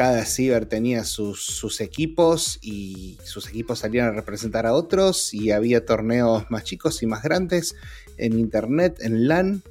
cada 0.00 0.24
ciber 0.24 0.64
tenía 0.64 1.04
sus, 1.04 1.78
equipos 1.82 2.58
y 2.62 3.18
sus 3.22 3.50
equipos 3.50 3.80
salían 3.80 4.06
a 4.06 4.12
representar 4.12 4.64
a 4.64 4.72
otros 4.72 5.34
y 5.34 5.50
había 5.50 5.84
torneos 5.84 6.50
más 6.50 6.64
chicos 6.64 7.02
y 7.02 7.06
más 7.06 7.22
grandes 7.22 7.76
en 8.16 8.38
internet, 8.38 8.96
en 9.02 9.28
LAN. 9.28 9.62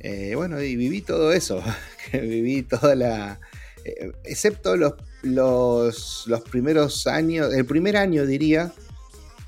Eh, 0.00 0.32
bueno, 0.36 0.62
y 0.62 0.74
viví 0.74 1.02
todo 1.02 1.34
eso, 1.34 1.62
viví 2.14 2.62
toda 2.62 2.94
la... 2.94 3.38
Eh, 3.84 4.10
excepto 4.24 4.74
los, 4.74 4.94
los, 5.22 6.40
primeros 6.50 7.06
años, 7.06 7.52
el 7.52 7.66
primer 7.66 7.98
año 7.98 8.24
diría, 8.24 8.72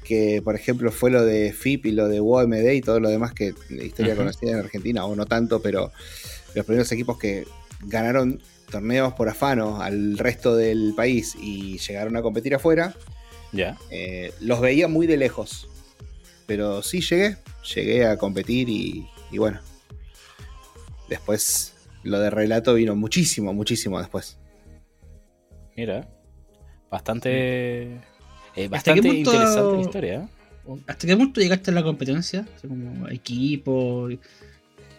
que 0.04 0.42
por 0.44 0.54
ejemplo 0.54 0.92
fue 0.92 1.10
lo 1.10 1.24
de 1.24 1.54
FIP 1.54 1.86
y 1.86 1.92
lo 1.92 2.08
de 2.08 2.20
UOMD 2.20 2.72
y 2.72 2.82
todo 2.82 3.00
lo 3.00 3.08
demás 3.08 3.32
que 3.32 3.54
historia 3.70 4.14
conocida 4.14 4.50
en 4.50 4.58
Argentina, 4.58 5.06
o 5.06 5.16
no 5.16 5.24
tanto, 5.24 5.62
pero 5.62 5.90
los 6.54 6.66
primeros 6.66 6.92
equipos 6.92 7.18
que 7.18 7.46
ganaron 7.86 8.42
torneos 8.70 9.14
por 9.14 9.28
afano 9.28 9.80
al 9.80 10.18
resto 10.18 10.56
del 10.56 10.94
país 10.96 11.36
y 11.40 11.78
llegaron 11.78 12.16
a 12.16 12.22
competir 12.22 12.54
afuera, 12.54 12.94
ya 13.52 13.76
eh, 13.90 14.32
los 14.40 14.60
veía 14.60 14.88
muy 14.88 15.06
de 15.06 15.16
lejos. 15.16 15.68
Pero 16.46 16.82
sí 16.82 17.00
llegué, 17.00 17.36
llegué 17.74 18.06
a 18.06 18.16
competir 18.16 18.68
y, 18.68 19.06
bueno. 19.36 19.60
Después 21.08 21.74
lo 22.02 22.20
de 22.20 22.30
relato 22.30 22.74
vino 22.74 22.94
muchísimo, 22.94 23.52
muchísimo 23.52 23.98
después. 23.98 24.38
Mira, 25.76 26.08
bastante, 26.90 28.00
eh, 28.56 28.68
bastante 28.68 29.08
interesante 29.08 29.76
la 29.76 29.80
historia. 29.80 30.28
¿Hasta 30.86 31.06
qué 31.06 31.16
punto 31.16 31.40
llegaste 31.40 31.70
a 31.70 31.74
la 31.74 31.82
competencia? 31.82 32.46
como 32.66 33.08
equipo, 33.08 34.08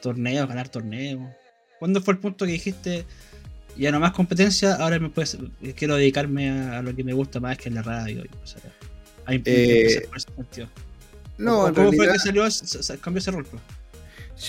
torneos, 0.02 0.48
ganar 0.48 0.70
torneos. 0.70 1.22
¿Cuándo 1.78 2.02
fue 2.02 2.16
el 2.16 2.20
punto 2.20 2.46
que 2.46 2.54
dijiste, 2.54 3.06
ya 3.80 3.92
no 3.92 4.00
más 4.00 4.12
competencia, 4.12 4.76
ahora 4.76 5.00
me 5.00 5.10
puedes, 5.10 5.38
quiero 5.76 5.96
dedicarme 5.96 6.50
a, 6.50 6.82
lo 6.82 6.96
que 6.96 7.04
me 7.04 7.14
gusta 7.14 7.40
más, 7.40 7.58
que 7.58 7.70
es 7.70 7.76
la 7.76 7.82
radio? 7.82 8.24
O 8.44 8.48
sea, 8.48 8.62
hay 9.26 9.42
eh, 9.46 10.08
no, 11.38 11.70
en 11.70 11.74
¿Cómo 11.74 11.94
fue 11.94 12.12
que 12.12 12.20
salió, 12.20 12.44
cambió 13.00 13.20
ese 13.20 13.32
rol? 13.32 13.46
Pues? 13.46 13.62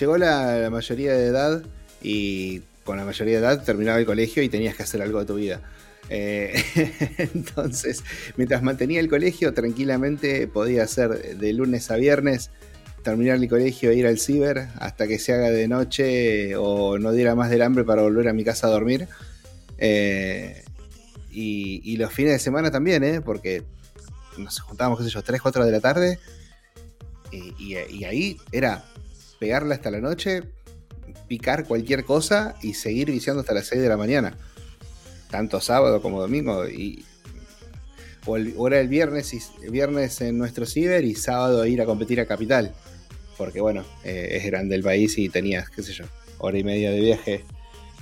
Llegó 0.00 0.18
la, 0.18 0.68
mayoría 0.70 1.12
de 1.12 1.26
edad 1.26 1.62
y 2.02 2.62
con 2.84 2.96
la 2.96 3.04
mayoría 3.04 3.40
de 3.40 3.46
edad 3.46 3.64
terminaba 3.64 3.98
el 3.98 4.06
colegio 4.06 4.42
y 4.42 4.48
tenías 4.48 4.74
que 4.74 4.82
hacer 4.82 5.00
algo 5.00 5.20
de 5.20 5.26
tu 5.26 5.36
vida. 5.36 5.60
Eh, 6.08 6.52
entonces, 7.34 8.02
mientras 8.36 8.62
mantenía 8.62 8.98
el 8.98 9.08
colegio, 9.08 9.54
tranquilamente 9.54 10.48
podía 10.48 10.82
hacer 10.82 11.36
de 11.36 11.52
lunes 11.52 11.90
a 11.90 11.96
viernes, 11.96 12.50
terminar 13.02 13.36
el 13.36 13.48
colegio 13.48 13.90
e 13.90 13.94
ir 13.94 14.06
al 14.06 14.18
ciber 14.18 14.68
hasta 14.78 15.06
que 15.06 15.18
se 15.18 15.32
haga 15.32 15.50
de 15.50 15.68
noche 15.68 16.56
o 16.56 16.98
no 16.98 17.12
diera 17.12 17.34
más 17.34 17.50
del 17.50 17.62
hambre 17.62 17.84
para 17.84 18.02
volver 18.02 18.28
a 18.28 18.32
mi 18.32 18.44
casa 18.44 18.66
a 18.66 18.70
dormir. 18.70 19.08
Eh, 19.78 20.64
y, 21.32 21.96
los 21.96 22.12
fines 22.12 22.32
de 22.32 22.38
semana 22.38 22.70
también, 22.70 23.04
¿eh? 23.04 23.20
porque 23.20 23.62
nos 24.36 24.60
juntábamos, 24.60 24.98
qué 24.98 25.04
sé 25.04 25.10
yo, 25.10 25.22
3, 25.22 25.40
4 25.40 25.64
de 25.64 25.72
la 25.72 25.80
tarde 25.80 26.18
y, 27.32 28.04
ahí 28.04 28.36
era 28.52 28.84
pegarla 29.38 29.74
hasta 29.74 29.90
la 29.90 30.00
noche, 30.00 30.42
picar 31.28 31.64
cualquier 31.66 32.04
cosa 32.04 32.56
y 32.62 32.74
seguir 32.74 33.10
viciando 33.10 33.40
hasta 33.40 33.54
las 33.54 33.66
6 33.66 33.80
de 33.80 33.88
la 33.88 33.96
mañana. 33.96 34.36
Tanto 35.30 35.60
sábado 35.60 36.02
como 36.02 36.20
domingo. 36.20 36.68
Y, 36.68 37.04
o, 38.26 38.66
era 38.66 38.80
el 38.80 38.88
viernes, 38.88 39.32
y, 39.32 39.40
viernes 39.70 40.20
en 40.20 40.38
nuestro 40.38 40.66
ciber 40.66 41.04
y 41.04 41.14
sábado 41.14 41.64
ir 41.66 41.80
a 41.80 41.86
competir 41.86 42.20
a 42.20 42.26
Capital. 42.26 42.74
Porque 43.40 43.62
bueno, 43.62 43.86
eh, 44.04 44.32
es 44.32 44.44
grande 44.44 44.76
el 44.76 44.82
país 44.82 45.16
y 45.16 45.30
tenías, 45.30 45.70
qué 45.70 45.82
sé 45.82 45.94
yo, 45.94 46.04
hora 46.36 46.58
y 46.58 46.62
media 46.62 46.90
de 46.90 47.00
viaje 47.00 47.44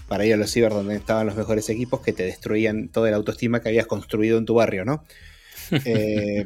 para 0.08 0.26
ir 0.26 0.34
a 0.34 0.36
los 0.36 0.50
ciber 0.50 0.72
donde 0.72 0.96
estaban 0.96 1.28
los 1.28 1.36
mejores 1.36 1.68
equipos 1.68 2.00
que 2.00 2.12
te 2.12 2.24
destruían 2.24 2.88
toda 2.88 3.08
la 3.12 3.18
autoestima 3.18 3.60
que 3.60 3.68
habías 3.68 3.86
construido 3.86 4.36
en 4.36 4.46
tu 4.46 4.54
barrio, 4.54 4.84
¿no? 4.84 5.04
eh, 5.84 6.44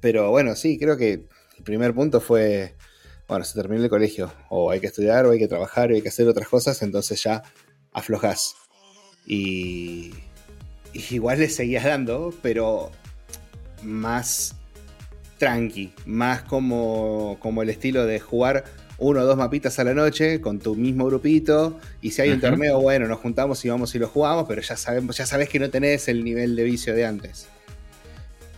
pero 0.00 0.28
bueno, 0.28 0.54
sí, 0.54 0.78
creo 0.78 0.98
que 0.98 1.24
el 1.56 1.64
primer 1.64 1.94
punto 1.94 2.20
fue, 2.20 2.74
bueno, 3.26 3.46
se 3.46 3.54
terminó 3.54 3.82
el 3.82 3.88
colegio, 3.88 4.30
o 4.50 4.70
hay 4.70 4.80
que 4.80 4.88
estudiar, 4.88 5.24
o 5.24 5.30
hay 5.30 5.38
que 5.38 5.48
trabajar, 5.48 5.90
o 5.90 5.94
hay 5.94 6.02
que 6.02 6.10
hacer 6.10 6.28
otras 6.28 6.48
cosas, 6.48 6.82
entonces 6.82 7.22
ya 7.22 7.42
aflojas. 7.92 8.56
Y, 9.26 10.12
igual 10.92 11.38
le 11.38 11.48
seguías 11.48 11.84
dando, 11.84 12.34
pero 12.42 12.92
más 13.82 14.59
tranqui, 15.40 15.92
más 16.04 16.42
como, 16.42 17.38
como 17.40 17.62
el 17.62 17.70
estilo 17.70 18.06
de 18.06 18.20
jugar 18.20 18.64
uno 18.98 19.20
o 19.20 19.24
dos 19.24 19.38
mapitas 19.38 19.78
a 19.78 19.84
la 19.84 19.94
noche 19.94 20.42
con 20.42 20.60
tu 20.60 20.76
mismo 20.76 21.06
grupito. 21.06 21.80
Y 22.02 22.10
si 22.10 22.22
hay 22.22 22.30
un 22.30 22.40
torneo, 22.40 22.78
bueno, 22.80 23.08
nos 23.08 23.18
juntamos 23.18 23.64
y 23.64 23.70
vamos 23.70 23.94
y 23.94 23.98
lo 23.98 24.06
jugamos, 24.06 24.44
pero 24.46 24.60
ya 24.60 24.76
sabemos, 24.76 25.16
ya 25.16 25.26
sabes 25.26 25.48
que 25.48 25.58
no 25.58 25.70
tenés 25.70 26.06
el 26.08 26.22
nivel 26.22 26.54
de 26.54 26.64
vicio 26.64 26.94
de 26.94 27.06
antes. 27.06 27.48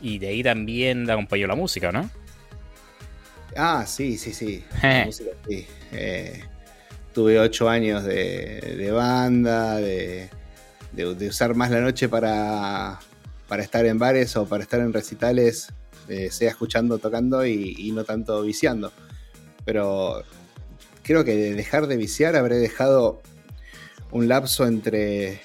Y 0.02 0.18
de 0.18 0.28
ahí 0.28 0.42
también 0.42 1.06
te 1.06 1.12
acompañó 1.12 1.46
la 1.46 1.54
música, 1.54 1.92
¿no? 1.92 2.10
Ah, 3.56 3.84
sí, 3.86 4.18
sí, 4.18 4.34
sí. 4.34 4.64
Eh. 4.82 5.66
Eh, 5.92 6.44
tuve 7.14 7.38
ocho 7.38 7.68
años 7.68 8.02
de, 8.02 8.90
banda, 8.92 9.76
de, 9.76 10.28
usar 11.28 11.54
más 11.54 11.70
la 11.70 11.80
noche 11.80 12.08
para, 12.08 12.98
para 13.46 13.62
estar 13.62 13.86
en 13.86 13.98
bares 13.98 14.36
o 14.36 14.46
para 14.46 14.64
estar 14.64 14.80
en 14.80 14.92
recitales, 14.92 15.68
eh, 16.08 16.30
sea 16.30 16.50
escuchando, 16.50 16.98
tocando 16.98 17.46
y, 17.46 17.90
no 17.92 18.04
tanto 18.04 18.42
viciando. 18.42 18.92
Pero 19.64 20.22
creo 21.02 21.24
que 21.24 21.34
de 21.34 21.54
dejar 21.54 21.86
de 21.86 21.96
viciar 21.96 22.36
habré 22.36 22.58
dejado 22.58 23.22
un 24.10 24.28
lapso 24.28 24.66
entre 24.66 25.40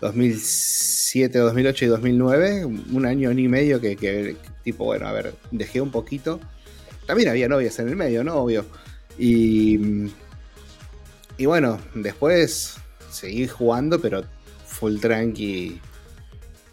2007, 0.00 1.38
2008 1.38 1.84
y 1.84 1.88
2009, 1.88 2.64
un 2.64 3.06
año 3.06 3.30
y 3.32 3.48
medio 3.48 3.80
que, 3.80 4.36
tipo, 4.64 4.84
bueno, 4.84 5.06
a 5.06 5.12
ver, 5.12 5.34
dejé 5.50 5.80
un 5.80 5.90
poquito. 5.90 6.40
También 7.06 7.28
había 7.28 7.48
novias 7.48 7.78
en 7.78 7.88
el 7.88 7.96
medio, 7.96 8.22
¿no? 8.24 8.36
Obvio. 8.36 8.66
Y, 9.18 10.10
y 11.36 11.46
bueno, 11.46 11.78
después 11.94 12.76
seguí 13.10 13.48
jugando, 13.48 14.00
pero 14.00 14.22
full 14.66 14.98
tranqui 14.98 15.80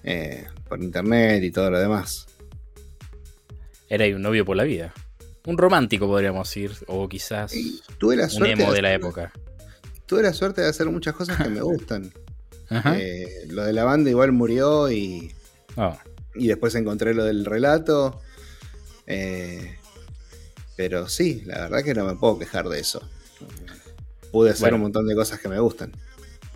eh, 0.03 0.45
por 0.67 0.81
internet 0.83 1.43
y 1.43 1.51
todo 1.51 1.71
lo 1.71 1.79
demás. 1.79 2.27
Era 3.89 4.05
un 4.15 4.21
novio 4.21 4.45
por 4.45 4.57
la 4.57 4.63
vida. 4.63 4.93
Un 5.45 5.57
romántico, 5.57 6.07
podríamos 6.07 6.49
decir, 6.49 6.71
o 6.87 7.07
quizás 7.07 7.53
tuve 7.99 8.15
la 8.15 8.27
un 8.35 8.45
emo 8.45 8.73
de, 8.73 8.81
la 8.81 8.93
época. 8.93 9.31
Tuve 10.07 10.23
la 10.23 10.33
suerte 10.33 10.61
de 10.61 10.69
hacer 10.69 10.87
muchas 10.87 11.13
cosas 11.13 11.37
que 11.37 11.49
me 11.49 11.61
gustan. 11.61 12.11
Eh, 12.71 13.45
lo 13.49 13.63
de 13.63 13.73
la 13.73 13.83
banda 13.83 14.09
igual 14.09 14.31
murió 14.31 14.91
y. 14.91 15.31
Ah. 15.77 15.99
Y 16.33 16.47
después 16.47 16.73
encontré 16.75 17.13
lo 17.13 17.23
del 17.23 17.45
relato. 17.45 18.19
Eh, 19.05 19.77
pero 20.75 21.07
sí, 21.07 21.43
la 21.45 21.61
verdad 21.61 21.83
que 21.83 21.93
no 21.93 22.05
me 22.05 22.15
puedo 22.15 22.39
quejar 22.39 22.67
de 22.67 22.79
eso. 22.79 23.07
Pude 24.31 24.49
hacer 24.49 24.73
un 24.73 24.81
montón 24.81 25.07
de 25.07 25.15
cosas 25.15 25.39
que 25.39 25.47
me 25.47 25.59
gustan. 25.59 25.91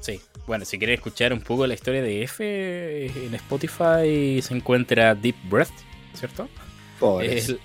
Sí, 0.02 0.20
bueno, 0.48 0.65
si 0.65 0.78
quieres 0.80 0.98
escuchar 0.98 1.32
un 1.32 1.42
poco 1.42 1.68
la 1.68 1.76
historia 1.76 2.02
de 2.02 2.24
F, 2.24 3.06
en 3.06 3.36
Spotify 3.36 4.42
se 4.42 4.54
encuentra 4.54 5.13
Deep 5.13 5.36
Breath, 5.50 5.70
¿cierto? 6.13 6.50
Pobres. 6.99 7.55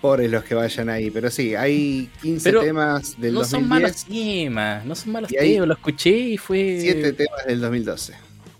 Pobres 0.00 0.30
los 0.30 0.44
que 0.44 0.54
vayan 0.54 0.88
ahí, 0.88 1.10
pero 1.10 1.30
sí, 1.30 1.56
hay 1.56 2.08
15 2.22 2.52
temas 2.52 3.20
del 3.20 3.34
2010. 3.34 3.34
No 3.34 3.44
son 3.44 3.68
malos 3.68 4.04
temas, 4.04 4.84
no 4.84 4.94
son 4.94 5.12
malos 5.12 5.30
temas, 5.30 5.66
lo 5.66 5.74
escuché 5.74 6.10
y 6.10 6.36
fue... 6.36 6.78
7 6.80 7.12
temas 7.14 7.46
del 7.46 7.60
2012. 7.60 8.14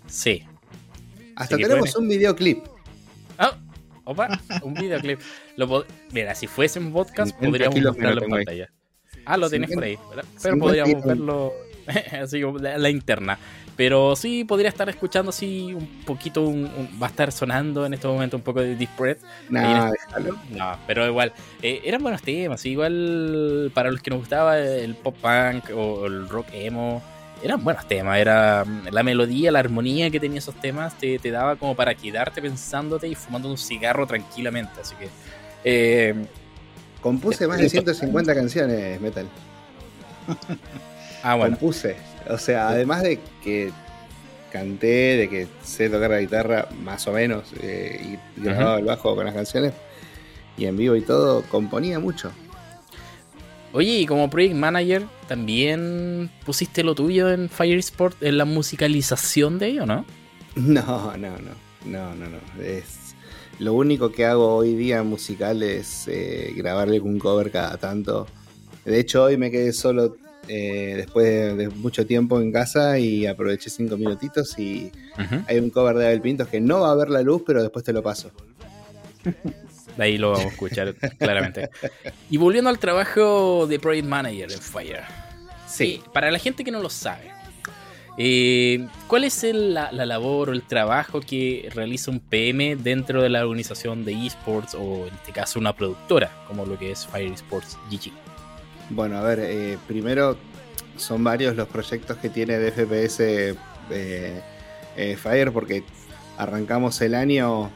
Sí. 0.07 0.43
Hasta 1.35 1.55
tenemos 1.55 1.95
un 1.95 2.09
videoclip. 2.09 2.65
Ah, 3.37 3.57
opa, 4.03 4.41
un 4.61 4.73
videoclip. 4.73 5.21
Mira, 6.11 6.35
si 6.35 6.47
fuese 6.47 6.79
un 6.79 6.91
podcast 6.91 7.33
podríamos 7.37 7.79
mostrarlo 7.81 8.23
en 8.23 8.29
pantalla. 8.29 8.69
Ah, 9.25 9.37
lo 9.37 9.49
tienes 9.49 9.71
por 9.71 9.83
ahí, 9.83 9.97
pero 10.41 10.57
podríamos 10.57 11.05
verlo 11.05 11.53
así 12.21 12.41
la, 12.41 12.77
la, 12.77 12.89
interna. 12.89 13.39
Pero 13.79 14.13
sí 14.17 14.43
podría 14.43 14.67
estar 14.67 14.89
escuchando 14.89 15.29
así 15.29 15.73
un 15.73 16.03
poquito, 16.05 16.53
va 17.01 17.07
a 17.07 17.09
estar 17.09 17.31
sonando 17.31 17.85
en 17.85 17.93
este 17.93 18.09
momento 18.09 18.35
un 18.35 18.43
poco 18.43 18.59
de 18.59 18.75
Deep 18.75 18.89
Breath. 18.99 19.19
No, 19.49 19.89
no 20.49 20.77
pero 20.85 21.07
igual, 21.07 21.31
eh, 21.61 21.79
eran 21.85 22.03
buenos 22.03 22.21
temas, 22.21 22.65
igual 22.65 23.71
para 23.73 23.89
los 23.89 24.01
que 24.01 24.09
nos 24.09 24.19
gustaba 24.19 24.59
el 24.59 24.95
pop 24.95 25.15
punk 25.21 25.69
o 25.73 26.07
el 26.07 26.27
rock 26.27 26.47
emo, 26.51 27.01
eran 27.41 27.63
buenos 27.63 27.87
temas, 27.87 28.17
era 28.17 28.65
mm, 28.65 28.89
la 28.91 29.01
melodía, 29.01 29.49
la 29.49 29.59
armonía 29.59 30.09
que 30.09 30.19
tenía 30.19 30.39
esos 30.39 30.55
temas, 30.55 30.97
te, 30.97 31.17
daba 31.31 31.55
como 31.55 31.73
para 31.73 31.95
quedarte 31.95 32.41
pensándote 32.41 33.07
y 33.07 33.15
fumando 33.15 33.47
un 33.47 33.57
cigarro 33.57 34.05
tranquilamente, 34.05 34.81
así 34.81 34.93
que... 34.95 35.07
Eh, 35.63 36.25
Compuse 36.99 37.47
más 37.47 37.59
de 37.59 37.69
150 37.69 38.35
canciones, 38.35 38.99
Metal. 38.99 39.25
Ah, 41.23 41.35
bueno. 41.35 41.57
Compuse. 41.57 42.08
O 42.29 42.37
sea, 42.37 42.69
además 42.69 43.03
de 43.03 43.19
que 43.43 43.71
canté, 44.51 45.17
de 45.17 45.29
que 45.29 45.47
sé 45.63 45.89
tocar 45.89 46.11
la 46.11 46.21
guitarra 46.21 46.67
más 46.83 47.07
o 47.07 47.11
menos, 47.11 47.43
eh, 47.61 48.17
y 48.37 48.41
grababa 48.41 48.79
el 48.79 48.85
bajo 48.85 49.15
con 49.15 49.25
las 49.25 49.33
canciones, 49.33 49.73
y 50.57 50.65
en 50.65 50.77
vivo 50.77 50.95
y 50.95 51.01
todo, 51.01 51.43
componía 51.43 51.99
mucho. 51.99 52.31
Oye, 53.71 53.99
y 53.99 54.05
como 54.05 54.29
project 54.29 54.55
manager, 54.55 55.05
¿también 55.27 56.31
pusiste 56.45 56.83
lo 56.83 56.95
tuyo 56.95 57.29
en 57.29 57.49
Fire 57.49 57.77
Sport, 57.77 58.23
en 58.23 58.37
la 58.37 58.45
musicalización 58.45 59.59
de 59.59 59.67
ello, 59.67 59.85
no? 59.85 60.05
No, 60.55 61.15
no, 61.15 61.37
no, 61.37 61.51
no, 61.85 62.15
no, 62.15 62.25
no. 62.27 62.63
Es, 62.63 63.15
lo 63.59 63.73
único 63.73 64.11
que 64.11 64.25
hago 64.25 64.55
hoy 64.55 64.75
día 64.75 65.03
musical 65.03 65.61
es 65.61 66.07
eh, 66.07 66.53
grabarle 66.55 66.99
un 66.99 67.19
cover 67.19 67.51
cada 67.51 67.77
tanto. 67.77 68.25
De 68.83 68.99
hecho, 68.99 69.25
hoy 69.25 69.37
me 69.37 69.51
quedé 69.51 69.71
solo 69.71 70.17
eh, 70.49 70.95
después 70.97 71.55
de, 71.55 71.69
mucho 71.69 72.07
tiempo 72.07 72.41
en 72.41 72.51
casa 72.51 72.97
y 72.97 73.27
aproveché 73.27 73.69
cinco 73.69 73.97
minutitos 73.97 74.57
y 74.57 74.91
hay 75.47 75.59
un 75.59 75.69
cover 75.69 75.95
de 75.95 76.07
Abel 76.07 76.21
Pintos 76.21 76.47
que 76.47 76.59
no 76.59 76.81
va 76.81 76.91
a 76.91 76.95
ver 76.95 77.09
la 77.09 77.21
luz, 77.21 77.43
pero 77.45 77.61
después 77.61 77.85
te 77.85 77.93
lo 77.93 78.01
paso. 78.01 78.31
De 79.95 80.03
ahí 80.03 80.17
lo 80.17 80.31
vamos 80.31 80.45
a 80.45 80.49
escuchar 80.49 80.95
claramente. 81.19 81.69
Y 82.31 82.37
volviendo 82.37 82.69
al 82.69 82.79
trabajo 82.79 83.67
de 83.67 83.79
Project 83.79 84.07
Manager 84.07 84.51
en 84.51 84.59
Fire. 84.59 85.03
Sí. 85.67 86.01
para 86.13 86.31
la 86.31 86.39
gente 86.39 86.63
que 86.63 86.71
no 86.71 86.81
lo 86.81 86.89
sabe, 86.89 87.29
eh, 88.17 88.87
¿cuál 89.07 89.25
es 89.25 89.43
la, 89.43 89.91
labor 89.91 90.49
o 90.49 90.53
el 90.53 90.63
trabajo 90.63 91.21
que 91.21 91.69
realiza 91.75 92.09
un 92.09 92.19
PM 92.19 92.75
dentro 92.75 93.21
de 93.21 93.29
la 93.29 93.43
organización 93.43 94.03
de 94.03 94.25
esports 94.25 94.73
o 94.73 95.05
en 95.07 95.13
este 95.13 95.31
caso 95.31 95.59
una 95.59 95.73
productora 95.73 96.31
como 96.47 96.65
lo 96.65 96.77
que 96.79 96.91
es 96.91 97.05
Fire 97.05 97.31
Sports 97.33 97.77
GG? 97.91 98.28
Bueno, 98.89 99.17
a 99.17 99.21
ver, 99.21 99.39
eh, 99.39 99.77
primero 99.87 100.35
son 100.97 101.23
varios 101.23 101.55
los 101.55 101.67
proyectos 101.67 102.17
que 102.17 102.29
tiene 102.29 102.57
de 102.57 102.71
FPS 102.71 103.19
eh, 103.91 104.41
eh, 104.97 105.15
Fire 105.15 105.51
porque 105.51 105.83
arrancamos 106.37 106.99
el 107.01 107.15
año 107.15 107.71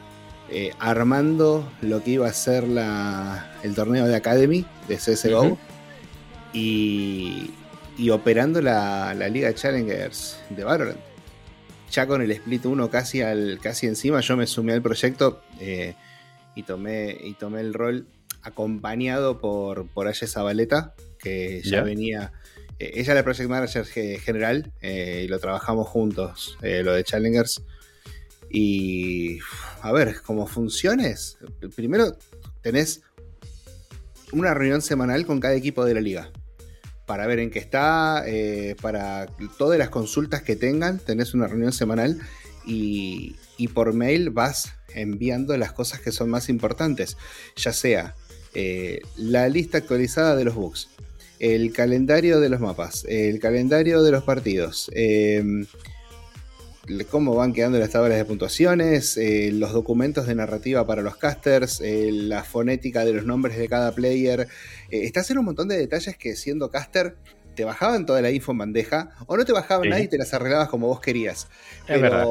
armando 0.78 1.68
lo 1.80 2.02
que 2.04 2.12
iba 2.12 2.28
a 2.28 2.32
ser 2.32 2.68
la, 2.68 3.56
el 3.64 3.74
torneo 3.74 4.06
de 4.06 4.14
Academy 4.14 4.64
de 4.86 4.96
CSGO 4.96 5.58
y, 6.52 7.50
operando 8.12 8.60
la, 8.60 9.14
la, 9.14 9.28
Liga 9.28 9.52
Challengers 9.52 10.38
de 10.50 10.62
Valorant. 10.62 11.00
Ya 11.90 12.06
con 12.06 12.22
el 12.22 12.30
Split 12.30 12.66
1 12.66 12.90
casi, 12.90 13.22
al, 13.22 13.58
casi 13.60 13.86
encima, 13.86 14.20
yo 14.20 14.36
me 14.36 14.46
sumé 14.46 14.74
al 14.74 14.82
proyecto 14.82 15.42
y, 16.54 16.62
tomé, 16.62 17.16
y 17.20 17.34
tomé 17.34 17.60
el 17.60 17.74
rol 17.74 18.06
acompañado 18.44 19.40
por, 19.40 19.88
por 19.88 20.06
Aye 20.06 20.26
Zabaleta, 20.26 20.94
que 21.24 21.62
ya 21.64 21.82
venía. 21.82 22.32
Eh, 22.78 22.92
ella 22.94 23.12
es 23.12 23.16
la 23.16 23.24
Project 23.24 23.48
Manager 23.48 23.86
general 24.20 24.72
eh, 24.82 25.22
y 25.24 25.28
lo 25.28 25.38
trabajamos 25.38 25.88
juntos, 25.88 26.58
eh, 26.62 26.82
lo 26.84 26.92
de 26.92 27.02
Challengers. 27.02 27.62
Y 28.50 29.38
a 29.82 29.90
ver, 29.90 30.20
como 30.22 30.46
funciones, 30.46 31.38
primero 31.74 32.16
tenés 32.60 33.00
una 34.32 34.54
reunión 34.54 34.82
semanal 34.82 35.26
con 35.26 35.40
cada 35.40 35.54
equipo 35.54 35.84
de 35.84 35.94
la 35.94 36.00
liga 36.00 36.30
para 37.06 37.26
ver 37.26 37.38
en 37.40 37.50
qué 37.50 37.58
está, 37.58 38.24
para 38.80 39.26
todas 39.58 39.78
las 39.78 39.90
consultas 39.90 40.42
que 40.42 40.56
tengan, 40.56 40.98
tenés 40.98 41.34
una 41.34 41.48
reunión 41.48 41.72
semanal 41.72 42.18
y, 42.64 43.36
y, 43.58 43.68
por 43.68 43.92
mail 43.92 44.30
vas 44.30 44.72
enviando 44.94 45.54
las 45.58 45.72
cosas 45.72 46.00
que 46.00 46.12
son 46.12 46.30
más 46.30 46.48
importantes, 46.48 47.18
ya 47.56 47.74
sea 47.74 48.14
eh, 48.54 49.00
la 49.16 49.48
lista 49.48 49.78
actualizada 49.78 50.36
de 50.36 50.44
los 50.44 50.54
bugs, 50.54 50.88
el 51.38 51.72
calendario 51.72 52.40
de 52.40 52.48
los 52.48 52.60
mapas, 52.60 53.04
el 53.08 53.38
calendario 53.38 54.02
de 54.02 54.10
los 54.10 54.22
partidos, 54.24 54.90
em, 54.94 55.66
cómo 57.10 57.34
van 57.34 57.52
quedando 57.52 57.78
las 57.78 57.90
tablas 57.90 58.18
de 58.18 58.24
puntuaciones, 58.24 59.16
eh, 59.16 59.50
los 59.52 59.72
documentos 59.72 60.26
de 60.26 60.34
narrativa 60.34 60.86
para 60.86 61.02
los 61.02 61.16
casters, 61.16 61.80
eh, 61.80 62.10
la 62.12 62.44
fonética 62.44 63.04
de 63.04 63.14
los 63.14 63.24
nombres 63.24 63.56
de 63.56 63.68
cada 63.68 63.92
player. 63.94 64.48
estás 64.90 65.30
en 65.30 65.38
un 65.38 65.46
montón 65.46 65.68
de 65.68 65.76
detalles 65.76 66.16
que 66.16 66.36
siendo 66.36 66.70
caster 66.70 67.16
te 67.56 67.64
bajaban 67.64 68.06
toda 68.06 68.20
la 68.20 68.30
info 68.30 68.52
en 68.52 68.58
bandeja 68.58 69.10
o 69.26 69.36
no 69.36 69.44
te 69.44 69.52
bajaban 69.52 69.88
nada 69.88 70.02
y 70.02 70.08
te 70.08 70.18
las 70.18 70.34
arreglabas 70.34 70.68
como 70.68 70.88
vos 70.88 71.00
querías. 71.00 71.48
Es 71.88 72.00
verdad 72.00 72.26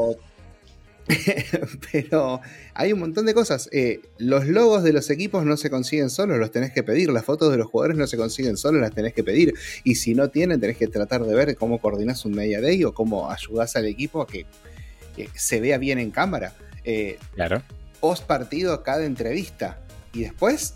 Pero 1.92 2.42
hay 2.74 2.94
un 2.94 3.00
montón 3.00 3.26
de 3.26 3.34
cosas. 3.34 3.70
Eh, 3.72 4.02
los 4.18 4.48
logos 4.48 4.84
de 4.84 4.94
los 4.94 5.10
equipos 5.10 5.46
no 5.46 5.58
se 5.58 5.70
consiguen 5.70 6.10
solos, 6.10 6.38
los 6.38 6.52
tenés 6.52 6.72
que 6.72 6.84
pedir. 6.84 7.10
Las 7.10 7.26
fotos 7.26 7.52
de 7.52 7.58
los 7.58 7.68
jugadores 7.68 7.98
no 7.98 8.08
se 8.08 8.18
consiguen 8.18 8.58
solos, 8.58 8.82
las 8.82 8.94
tenés 8.94 9.14
que 9.14 9.24
pedir. 9.24 9.54
Y 9.84 9.96
si 9.96 10.16
no 10.16 10.30
tienen, 10.30 10.60
tenés 10.60 10.78
que 10.78 10.88
tratar 10.88 11.24
de 11.24 11.36
ver 11.36 11.56
cómo 11.56 11.80
coordinás 11.80 12.26
un 12.26 12.34
media 12.34 12.62
day 12.62 12.84
o 12.84 12.94
cómo 12.94 13.30
ayudás 13.30 13.76
al 13.76 13.86
equipo 13.86 14.22
a 14.22 14.28
que 14.28 14.46
se 15.36 15.60
vea 15.60 15.78
bien 15.78 16.00
en 16.00 16.12
cámara. 16.12 16.54
Eh, 16.84 17.18
claro. 17.34 17.64
Post 18.00 18.26
partido, 18.26 18.84
cada 18.84 19.06
entrevista. 19.06 19.80
Y 20.14 20.22
después, 20.22 20.76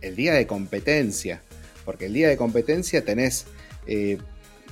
el 0.00 0.16
día 0.16 0.34
de 0.34 0.46
competencia. 0.46 1.42
Porque 1.84 2.06
el 2.06 2.12
día 2.12 2.28
de 2.28 2.36
competencia 2.36 3.04
tenés 3.04 3.46
eh, 3.86 4.18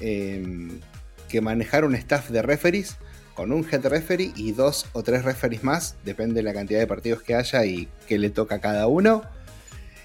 em, 0.01 0.81
que 1.29 1.41
manejar 1.41 1.85
un 1.85 1.95
staff 1.95 2.31
de 2.31 2.43
referees 2.43 2.97
con 3.41 3.53
un 3.53 3.65
head 3.65 3.87
referee 3.87 4.33
y 4.37 4.53
dos 4.53 4.85
o 4.93 5.03
tres 5.03 5.25
referees 5.25 5.65
más, 5.65 5.97
depende 6.05 6.35
de 6.35 6.43
la 6.43 6.53
cantidad 6.53 6.79
de 6.79 6.87
partidos 6.87 7.23
que 7.23 7.35
haya 7.35 7.65
y 7.65 7.89
qué 8.07 8.19
le 8.19 8.29
toca 8.29 8.57
a 8.57 8.61
cada 8.61 8.87
uno. 8.87 9.23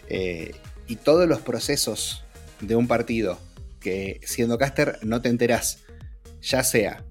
Eh, 0.07 0.53
y 0.87 0.95
todos 0.95 1.27
los 1.27 1.41
procesos 1.41 2.23
de 2.61 2.77
un 2.77 2.87
partido 2.87 3.37
que 3.81 4.21
siendo 4.23 4.57
caster 4.57 4.99
no 5.01 5.21
te 5.21 5.27
enterás, 5.27 5.79
ya 6.41 6.63
sea 6.63 7.03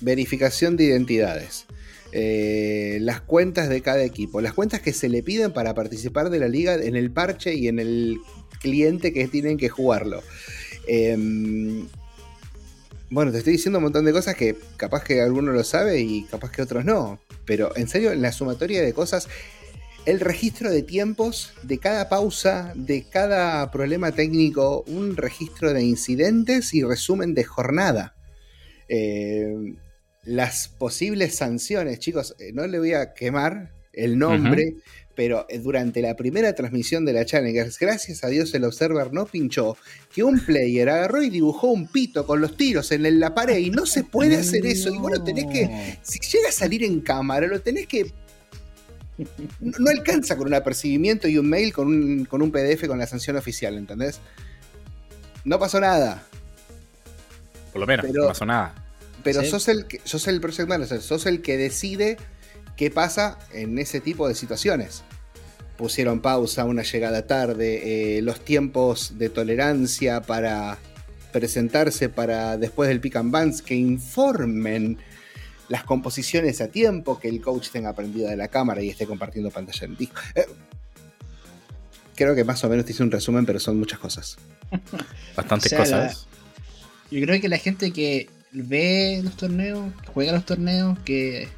verificación 0.00 0.76
de 0.76 0.82
identidades, 0.82 1.66
eh, 2.10 2.98
las 3.00 3.20
cuentas 3.20 3.68
de 3.68 3.82
cada 3.82 4.02
equipo, 4.02 4.40
las 4.40 4.54
cuentas 4.54 4.80
que 4.80 4.92
se 4.92 5.08
le 5.08 5.22
piden 5.22 5.52
para 5.52 5.74
participar 5.74 6.30
de 6.30 6.40
la 6.40 6.48
liga 6.48 6.74
en 6.74 6.96
el 6.96 7.12
parche 7.12 7.54
y 7.54 7.68
en 7.68 7.78
el 7.78 8.18
cliente 8.60 9.12
que 9.12 9.28
tienen 9.28 9.58
que 9.58 9.68
jugarlo. 9.68 10.24
Em, 10.88 11.86
bueno, 13.12 13.30
te 13.30 13.38
estoy 13.38 13.52
diciendo 13.52 13.78
un 13.78 13.84
montón 13.84 14.06
de 14.06 14.12
cosas 14.12 14.34
que 14.34 14.56
capaz 14.78 15.04
que 15.04 15.20
alguno 15.20 15.52
lo 15.52 15.62
sabe 15.64 16.00
y 16.00 16.24
capaz 16.24 16.50
que 16.50 16.62
otros 16.62 16.86
no. 16.86 17.20
Pero 17.44 17.76
en 17.76 17.86
serio, 17.86 18.14
la 18.14 18.32
sumatoria 18.32 18.80
de 18.80 18.94
cosas, 18.94 19.28
el 20.06 20.18
registro 20.18 20.70
de 20.70 20.82
tiempos 20.82 21.52
de 21.62 21.76
cada 21.76 22.08
pausa, 22.08 22.72
de 22.74 23.04
cada 23.04 23.70
problema 23.70 24.12
técnico, 24.12 24.82
un 24.86 25.18
registro 25.18 25.74
de 25.74 25.82
incidentes 25.82 26.72
y 26.72 26.84
resumen 26.84 27.34
de 27.34 27.44
jornada. 27.44 28.14
Eh, 28.88 29.74
las 30.24 30.68
posibles 30.68 31.34
sanciones, 31.34 31.98
chicos, 31.98 32.34
eh, 32.38 32.52
no 32.54 32.66
le 32.66 32.78
voy 32.78 32.94
a 32.94 33.12
quemar 33.12 33.72
el 33.92 34.18
nombre, 34.18 34.76
pero 35.14 35.46
eh, 35.48 35.58
durante 35.58 36.00
la 36.02 36.16
primera 36.16 36.54
transmisión 36.54 37.04
de 37.04 37.12
la 37.12 37.24
Challengers, 37.24 37.78
gracias 37.78 38.24
a 38.24 38.28
Dios 38.28 38.52
el 38.54 38.64
observer 38.64 39.12
no 39.12 39.26
pinchó, 39.26 39.76
que 40.14 40.22
un 40.22 40.40
player 40.40 40.88
agarró 40.88 41.22
y 41.22 41.30
dibujó 41.30 41.68
un 41.68 41.88
pito 41.88 42.26
con 42.26 42.40
los 42.40 42.56
tiros 42.56 42.92
en 42.92 43.20
la 43.20 43.34
pared 43.34 43.58
y 43.58 43.70
no 43.70 43.86
se 43.86 44.04
puede 44.04 44.36
hacer 44.36 44.66
eso. 44.66 44.92
Y 44.92 44.98
bueno, 44.98 45.22
tenés 45.22 45.46
que, 45.46 45.98
si 46.02 46.18
llega 46.20 46.48
a 46.48 46.52
salir 46.52 46.84
en 46.84 47.00
cámara, 47.00 47.46
lo 47.46 47.60
tenés 47.60 47.86
que... 47.86 48.12
No, 49.60 49.90
alcanza 49.90 50.36
con 50.36 50.46
un 50.48 50.54
apercibimiento 50.54 51.28
y 51.28 51.38
un 51.38 51.48
mail 51.48 51.72
con 51.72 51.86
un, 51.86 52.24
con 52.24 52.42
un 52.42 52.50
PDF 52.50 52.86
con 52.86 52.98
la 52.98 53.06
sanción 53.06 53.36
oficial, 53.36 53.76
¿entendés? 53.76 54.20
No 55.44 55.58
pasó 55.58 55.80
nada. 55.80 56.26
Por 57.72 57.80
lo 57.80 57.86
menos, 57.86 58.06
no 58.10 58.26
pasó 58.26 58.46
nada. 58.46 58.74
Pero 59.22 59.44
sos, 59.44 59.68
el, 59.68 59.86
sos 60.04 60.26
el 60.26 60.40
project 60.40 60.68
manager, 60.68 61.00
sos 61.00 61.26
el 61.26 61.42
que 61.42 61.56
decide 61.56 62.16
¿Qué 62.76 62.90
pasa 62.90 63.38
en 63.52 63.78
ese 63.78 64.00
tipo 64.00 64.28
de 64.28 64.34
situaciones? 64.34 65.02
Pusieron 65.76 66.20
pausa, 66.20 66.64
una 66.64 66.82
llegada 66.82 67.26
tarde, 67.26 68.18
eh, 68.18 68.22
los 68.22 68.44
tiempos 68.44 69.18
de 69.18 69.28
tolerancia 69.28 70.22
para 70.22 70.78
presentarse 71.32 72.08
para 72.08 72.56
después 72.58 72.88
del 72.88 73.00
pick 73.00 73.16
and 73.16 73.32
bands 73.32 73.62
que 73.62 73.74
informen 73.74 74.98
las 75.68 75.84
composiciones 75.84 76.60
a 76.60 76.68
tiempo, 76.68 77.18
que 77.18 77.28
el 77.28 77.40
coach 77.40 77.70
tenga 77.70 77.90
aprendido 77.90 78.28
de 78.28 78.36
la 78.36 78.48
cámara 78.48 78.82
y 78.82 78.90
esté 78.90 79.06
compartiendo 79.06 79.50
pantalla 79.50 79.86
en 79.86 79.96
disco. 79.96 80.20
Eh, 80.34 80.44
creo 82.14 82.34
que 82.34 82.44
más 82.44 82.62
o 82.64 82.68
menos 82.68 82.84
te 82.84 82.92
hice 82.92 83.02
un 83.02 83.10
resumen, 83.10 83.46
pero 83.46 83.58
son 83.58 83.78
muchas 83.78 83.98
cosas. 83.98 84.36
Bastantes 85.36 85.72
cosas. 85.72 86.26
yo 87.10 87.20
creo 87.22 87.40
que 87.40 87.48
la 87.48 87.58
gente 87.58 87.92
que 87.92 88.28
ve 88.52 89.20
los 89.22 89.36
torneos, 89.36 89.92
que 90.02 90.08
juega 90.08 90.32
los 90.32 90.44
torneos, 90.44 90.98
que 91.00 91.48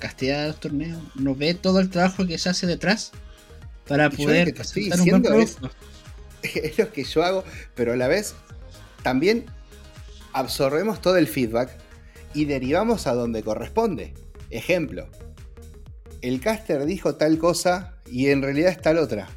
castea 0.00 0.48
los 0.48 0.58
torneos, 0.58 1.00
no 1.14 1.36
ve 1.36 1.54
todo 1.54 1.78
el 1.78 1.90
trabajo 1.90 2.26
que 2.26 2.38
se 2.38 2.48
hace 2.48 2.66
detrás 2.66 3.12
para 3.86 4.10
poder 4.10 4.52
presentar 4.54 5.00
un 5.00 5.08
buen 5.08 5.22
producto. 5.22 5.70
Es, 6.42 6.78
lo 6.78 6.90
que 6.90 7.04
yo 7.04 7.22
hago, 7.22 7.44
pero 7.74 7.92
a 7.92 7.96
la 7.96 8.08
vez 8.08 8.34
también 9.02 9.44
absorbemos 10.32 11.02
todo 11.02 11.18
el 11.18 11.28
feedback 11.28 11.70
y 12.32 12.46
derivamos 12.46 13.06
a 13.06 13.12
donde 13.12 13.42
corresponde. 13.42 14.14
Ejemplo, 14.48 15.06
el 16.22 16.40
caster 16.40 16.86
dijo 16.86 17.16
tal 17.16 17.36
cosa 17.36 17.94
y 18.10 18.28
en 18.28 18.40
realidad 18.40 18.70
es 18.70 18.80
tal 18.80 18.96
otra. 18.96 19.28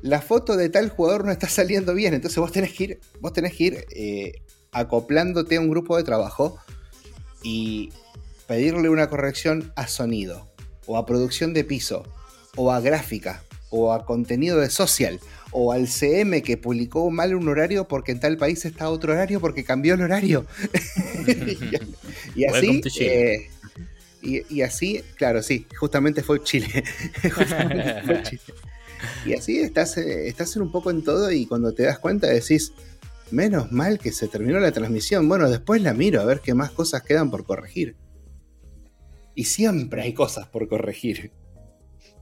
La 0.00 0.22
foto 0.22 0.56
de 0.56 0.70
tal 0.70 0.88
jugador 0.88 1.26
no 1.26 1.32
está 1.32 1.48
saliendo 1.50 1.92
bien, 1.92 2.14
entonces 2.14 2.38
vos 2.38 2.50
tenés 2.50 2.72
que 2.72 2.84
ir, 2.84 3.00
vos 3.20 3.34
tenés 3.34 3.54
que 3.54 3.64
ir 3.64 3.84
eh, 3.90 4.42
acoplándote 4.72 5.56
a 5.56 5.60
un 5.60 5.68
grupo 5.68 5.98
de 5.98 6.04
trabajo 6.04 6.58
y 7.42 7.90
pedirle 8.50 8.88
una 8.88 9.08
corrección 9.08 9.72
a 9.76 9.86
sonido, 9.86 10.50
o 10.84 10.96
a 10.96 11.06
producción 11.06 11.54
de 11.54 11.62
piso, 11.62 12.02
o 12.56 12.72
a 12.72 12.80
gráfica, 12.80 13.44
o 13.68 13.92
a 13.92 14.04
contenido 14.04 14.58
de 14.58 14.70
social, 14.70 15.20
o 15.52 15.70
al 15.70 15.86
CM 15.86 16.42
que 16.42 16.56
publicó 16.56 17.08
mal 17.12 17.36
un 17.36 17.46
horario 17.46 17.86
porque 17.86 18.10
en 18.10 18.18
tal 18.18 18.38
país 18.38 18.64
está 18.64 18.90
otro 18.90 19.12
horario 19.12 19.38
porque 19.38 19.62
cambió 19.62 19.94
el 19.94 20.02
horario. 20.02 20.46
y, 22.34 22.44
así. 22.44 22.82
Eh, 22.98 23.50
y, 24.20 24.62
así, 24.62 25.00
claro, 25.14 25.44
sí, 25.44 25.68
justamente 25.78 26.24
fue 26.24 26.42
Chile. 26.42 26.82
fue 28.04 28.22
Chile. 28.24 28.42
Y 29.26 29.34
así 29.34 29.60
estás, 29.60 29.96
eh, 29.96 30.26
estás 30.26 30.56
en 30.56 30.62
un 30.62 30.72
poco 30.72 30.90
en 30.90 31.04
todo 31.04 31.30
y 31.30 31.46
cuando 31.46 31.72
te 31.72 31.84
das 31.84 32.00
cuenta 32.00 32.26
decís, 32.26 32.72
menos 33.30 33.70
mal 33.70 34.00
que 34.00 34.10
se 34.10 34.26
terminó 34.26 34.58
la 34.58 34.72
transmisión. 34.72 35.28
Bueno, 35.28 35.48
después 35.48 35.80
la 35.82 35.94
miro 35.94 36.20
a 36.20 36.24
ver 36.24 36.40
qué 36.40 36.52
más 36.52 36.72
cosas 36.72 37.04
quedan 37.04 37.30
por 37.30 37.44
corregir. 37.44 37.94
Y 39.40 39.44
siempre 39.44 40.02
hay 40.02 40.12
cosas 40.12 40.46
por 40.48 40.68
corregir. 40.68 41.30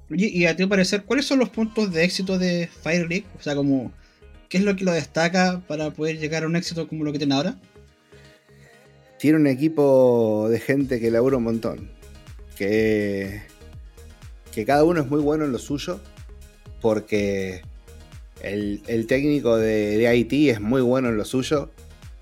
y 0.08 0.44
a 0.44 0.54
ti 0.54 0.66
parecer, 0.66 1.02
¿cuáles 1.02 1.26
son 1.26 1.40
los 1.40 1.48
puntos 1.48 1.92
de 1.92 2.04
éxito 2.04 2.38
de 2.38 2.68
Fire 2.68 3.08
League? 3.08 3.26
O 3.36 3.42
sea, 3.42 3.56
como, 3.56 3.90
¿qué 4.48 4.58
es 4.58 4.62
lo 4.62 4.76
que 4.76 4.84
lo 4.84 4.92
destaca 4.92 5.60
para 5.66 5.90
poder 5.90 6.20
llegar 6.20 6.44
a 6.44 6.46
un 6.46 6.54
éxito 6.54 6.86
como 6.86 7.02
lo 7.02 7.10
que 7.10 7.18
tiene 7.18 7.34
ahora? 7.34 7.58
Tiene 9.18 9.36
un 9.36 9.48
equipo 9.48 10.46
de 10.48 10.60
gente 10.60 11.00
que 11.00 11.10
labura 11.10 11.38
un 11.38 11.42
montón. 11.42 11.90
Que, 12.56 13.42
que 14.52 14.64
cada 14.64 14.84
uno 14.84 15.00
es 15.00 15.08
muy 15.08 15.20
bueno 15.20 15.44
en 15.44 15.50
lo 15.50 15.58
suyo. 15.58 15.98
Porque 16.80 17.62
el, 18.42 19.06
técnico 19.08 19.56
de, 19.56 19.98
de, 19.98 20.16
IT 20.16 20.32
es 20.54 20.60
muy 20.60 20.82
bueno 20.82 21.08
en 21.08 21.16
lo 21.16 21.24
suyo. 21.24 21.72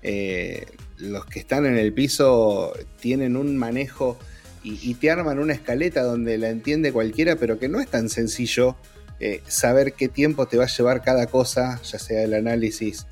Eh, 0.01 0.65
los 0.97 1.27
que 1.27 1.37
están 1.37 1.67
en 1.67 1.77
el 1.77 1.93
piso 1.93 2.73
tienen 2.99 3.37
un 3.37 3.57
manejo 3.57 4.17
y, 4.63 4.93
te 4.95 5.11
arman 5.11 5.39
una 5.39 5.53
escaleta 5.53 6.03
donde 6.03 6.37
la 6.37 6.49
entiende 6.49 6.91
cualquiera, 6.91 7.35
pero 7.35 7.59
que 7.59 7.69
no 7.69 7.79
es 7.79 7.87
tan 7.87 8.09
sencillo 8.09 8.75
eh, 9.19 9.41
saber 9.47 9.93
qué 9.93 10.07
tiempo 10.07 10.47
te 10.47 10.57
va 10.57 10.65
a 10.65 10.67
llevar 10.67 11.01
cada 11.01 11.27
cosa, 11.27 11.81
ya 11.81 11.99
sea 11.99 12.23
el 12.23 12.33
análisis. 12.33 13.07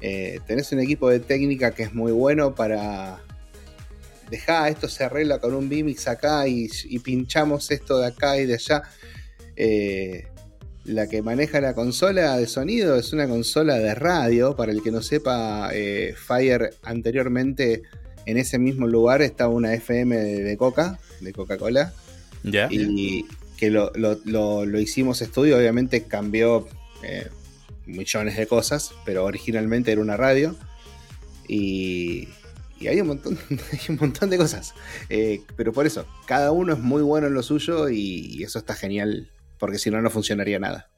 Eh, 0.00 0.40
tenés 0.46 0.70
un 0.72 0.80
equipo 0.80 1.10
de 1.10 1.20
técnica 1.20 1.72
que 1.72 1.82
es 1.82 1.94
muy 1.94 2.12
bueno 2.12 2.54
para 2.54 3.20
dejar 4.30 4.70
esto 4.70 4.88
se 4.88 5.02
arregla 5.04 5.40
con 5.40 5.54
un 5.54 5.68
Bimix 5.68 6.06
acá 6.06 6.46
y, 6.46 6.68
pinchamos 7.02 7.70
esto 7.70 7.98
de 7.98 8.06
acá 8.06 8.38
y 8.38 8.46
de 8.46 8.54
allá. 8.54 8.82
Eh, 9.56 10.26
la 10.84 11.06
que 11.06 11.20
maneja 11.20 11.60
la 11.60 11.74
consola 11.74 12.36
de 12.36 12.46
sonido 12.46 12.96
es 12.96 13.12
una 13.12 13.26
consola 13.26 13.78
de 13.78 13.94
radio. 13.94 14.54
Para 14.56 14.72
el 14.72 14.82
que 14.82 14.90
no 14.90 15.02
sepa, 15.02 15.70
Fire 16.16 16.70
anteriormente 16.82 17.82
en 18.28 18.36
ese 18.36 18.58
mismo 18.58 18.86
lugar 18.86 19.22
estaba 19.22 19.50
una 19.50 19.72
FM 19.72 20.14
de, 20.14 20.56
Coca, 20.58 20.98
de 21.20 21.32
Coca-Cola. 21.32 21.94
Ya. 22.42 22.68
Y 22.70 23.24
que 23.56 23.70
lo, 23.70 24.78
hicimos 24.78 25.22
estudio, 25.22 25.56
obviamente 25.56 26.04
cambió 26.04 26.68
eh, 27.02 27.28
millones 27.86 28.36
de 28.36 28.46
cosas, 28.46 28.92
pero 29.06 29.24
originalmente 29.24 29.92
era 29.92 30.02
una 30.02 30.18
radio. 30.18 30.54
Y, 31.48 32.28
hay, 32.86 33.00
un 33.00 33.06
montón, 33.06 33.38
un 33.88 33.96
montón 33.96 34.28
de 34.28 34.36
cosas. 34.36 34.74
Eh, 35.08 35.40
pero 35.56 35.72
por 35.72 35.86
eso, 35.86 36.06
cada 36.26 36.52
uno 36.52 36.74
es 36.74 36.78
muy 36.78 37.00
bueno 37.00 37.28
en 37.28 37.34
lo 37.34 37.42
suyo 37.42 37.88
y, 37.88 38.42
eso 38.42 38.58
está 38.58 38.74
genial, 38.74 39.30
porque 39.58 39.78
si 39.78 39.90
no, 39.90 40.02
no 40.02 40.10
funcionaría 40.10 40.58
nada. 40.58 40.90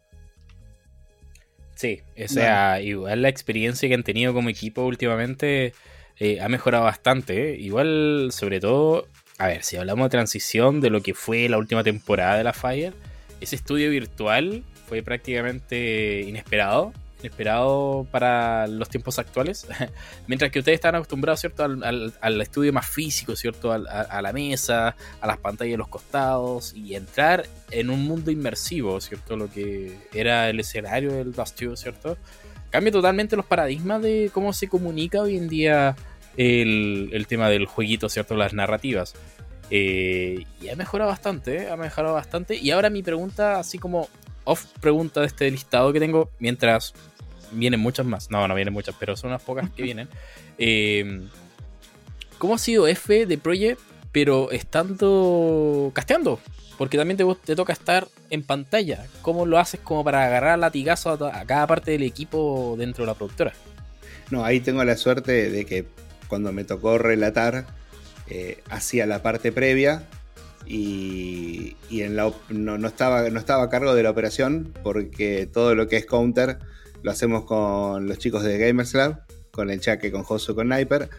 Sí, 1.76 2.00
o 2.22 2.26
sea, 2.26 2.82
igual 2.82 3.22
la 3.22 3.28
experiencia 3.28 3.88
que 3.88 3.94
han 3.94 4.02
tenido 4.02 4.34
como 4.34 4.48
equipo 4.48 4.84
últimamente 4.84 5.74
eh, 6.20 6.40
ha 6.40 6.48
mejorado 6.48 6.84
bastante. 6.84 7.54
¿eh? 7.54 7.56
Igual, 7.58 8.28
sobre 8.30 8.60
todo, 8.60 9.08
a 9.38 9.48
ver, 9.48 9.64
si 9.64 9.78
hablamos 9.78 10.04
de 10.04 10.10
transición 10.10 10.82
de 10.82 10.90
lo 10.90 11.02
que 11.02 11.14
fue 11.14 11.48
la 11.48 11.56
última 11.56 11.82
temporada 11.82 12.36
de 12.36 12.44
la 12.44 12.52
Fire, 12.52 12.92
ese 13.40 13.56
estudio 13.56 13.90
virtual 13.90 14.62
fue 14.86 15.02
prácticamente 15.02 16.20
inesperado. 16.20 16.92
Inesperado 17.20 18.06
para 18.10 18.66
los 18.66 18.90
tiempos 18.90 19.18
actuales. 19.18 19.66
Mientras 20.26 20.50
que 20.50 20.58
ustedes 20.58 20.76
están 20.76 20.94
acostumbrados, 20.94 21.40
¿cierto? 21.40 21.64
Al, 21.64 22.40
estudio 22.40 22.72
más 22.72 22.86
físico, 22.86 23.34
¿cierto? 23.34 23.72
A, 23.72 24.22
la 24.22 24.32
mesa, 24.34 24.96
a 25.22 25.26
las 25.26 25.38
pantallas 25.38 25.72
de 25.72 25.78
los 25.78 25.88
costados 25.88 26.74
y 26.74 26.94
entrar 26.94 27.46
en 27.70 27.88
un 27.88 28.04
mundo 28.04 28.30
inmersivo, 28.30 29.00
¿cierto? 29.00 29.36
Lo 29.36 29.50
que 29.50 29.96
era 30.12 30.50
el 30.50 30.60
escenario 30.60 31.12
del 31.12 31.32
Dust 31.32 31.62
¿cierto? 31.76 32.18
Cambia 32.70 32.92
totalmente 32.92 33.36
los 33.36 33.46
paradigmas 33.46 34.00
de 34.00 34.30
cómo 34.32 34.52
se 34.52 34.68
comunica 34.68 35.20
hoy 35.20 35.36
en 35.36 35.48
día 35.48 35.96
el, 36.40 37.26
tema 37.28 37.50
del 37.50 37.66
jueguito, 37.66 38.08
¿cierto? 38.08 38.34
Las 38.34 38.54
narrativas. 38.54 39.14
Eh, 39.70 40.44
y 40.60 40.68
ha 40.68 40.76
mejorado 40.76 41.10
bastante, 41.10 41.58
¿eh? 41.58 41.70
ha 41.70 41.76
mejorado 41.76 42.14
bastante. 42.14 42.56
Y 42.56 42.70
ahora 42.70 42.88
mi 42.88 43.02
pregunta, 43.02 43.58
así 43.58 43.78
como 43.78 44.08
off 44.44 44.64
pregunta 44.80 45.20
de 45.20 45.26
este 45.26 45.50
listado 45.50 45.92
que 45.92 46.00
tengo, 46.00 46.30
mientras 46.38 46.94
vienen 47.52 47.80
muchas 47.80 48.06
más. 48.06 48.30
No, 48.30 48.48
no 48.48 48.54
vienen 48.54 48.72
muchas, 48.72 48.94
pero 48.98 49.16
son 49.16 49.30
unas 49.30 49.42
pocas 49.42 49.68
que 49.70 49.82
vienen. 49.82 50.08
Eh, 50.62 51.22
¿Cómo 52.36 52.56
ha 52.56 52.58
sido 52.58 52.86
F 52.86 53.24
de 53.24 53.38
Project, 53.38 53.80
pero 54.12 54.50
estando 54.50 55.90
casteando? 55.94 56.38
Porque 56.76 56.98
también 56.98 57.16
te, 57.16 57.24
te, 57.46 57.56
toca 57.56 57.72
estar 57.72 58.08
en 58.28 58.42
pantalla. 58.42 59.06
¿Cómo 59.22 59.46
lo 59.46 59.58
haces 59.58 59.80
como 59.80 60.04
para 60.04 60.26
agarrar 60.26 60.58
latigazo 60.58 61.08
a, 61.12 61.40
a 61.40 61.46
cada 61.46 61.66
parte 61.66 61.92
del 61.92 62.02
equipo 62.02 62.74
dentro 62.76 63.04
de 63.04 63.06
la 63.06 63.14
productora? 63.14 63.54
No, 64.30 64.44
ahí 64.44 64.60
tengo 64.60 64.84
la 64.84 64.98
suerte 64.98 65.50
de 65.50 65.64
que 65.64 65.86
cuando 66.30 66.52
me 66.52 66.64
tocó 66.64 66.96
relatar, 66.96 67.66
eh, 68.28 68.62
hacía 68.70 69.04
la 69.04 69.20
parte 69.20 69.50
previa 69.50 70.08
y, 70.64 71.76
en 71.90 72.14
la, 72.14 72.32
no, 72.48 72.86
estaba, 72.86 73.28
no 73.28 73.40
estaba 73.40 73.64
a 73.64 73.68
cargo 73.68 73.94
de 73.94 74.04
la 74.04 74.10
operación 74.10 74.72
porque 74.84 75.48
todo 75.52 75.74
lo 75.74 75.88
que 75.88 75.96
es 75.96 76.06
counter 76.06 76.58
lo 77.02 77.10
hacemos 77.10 77.44
con 77.44 78.06
los 78.06 78.18
chicos 78.18 78.44
de 78.44 78.56
Gamers 78.58 78.94
Lab, 78.94 79.24
con 79.50 79.70
el 79.70 79.80
Chaque, 79.80 80.12
con 80.12 80.22
Josu, 80.22 80.54
con 80.54 80.68
Sniper. 80.68 81.10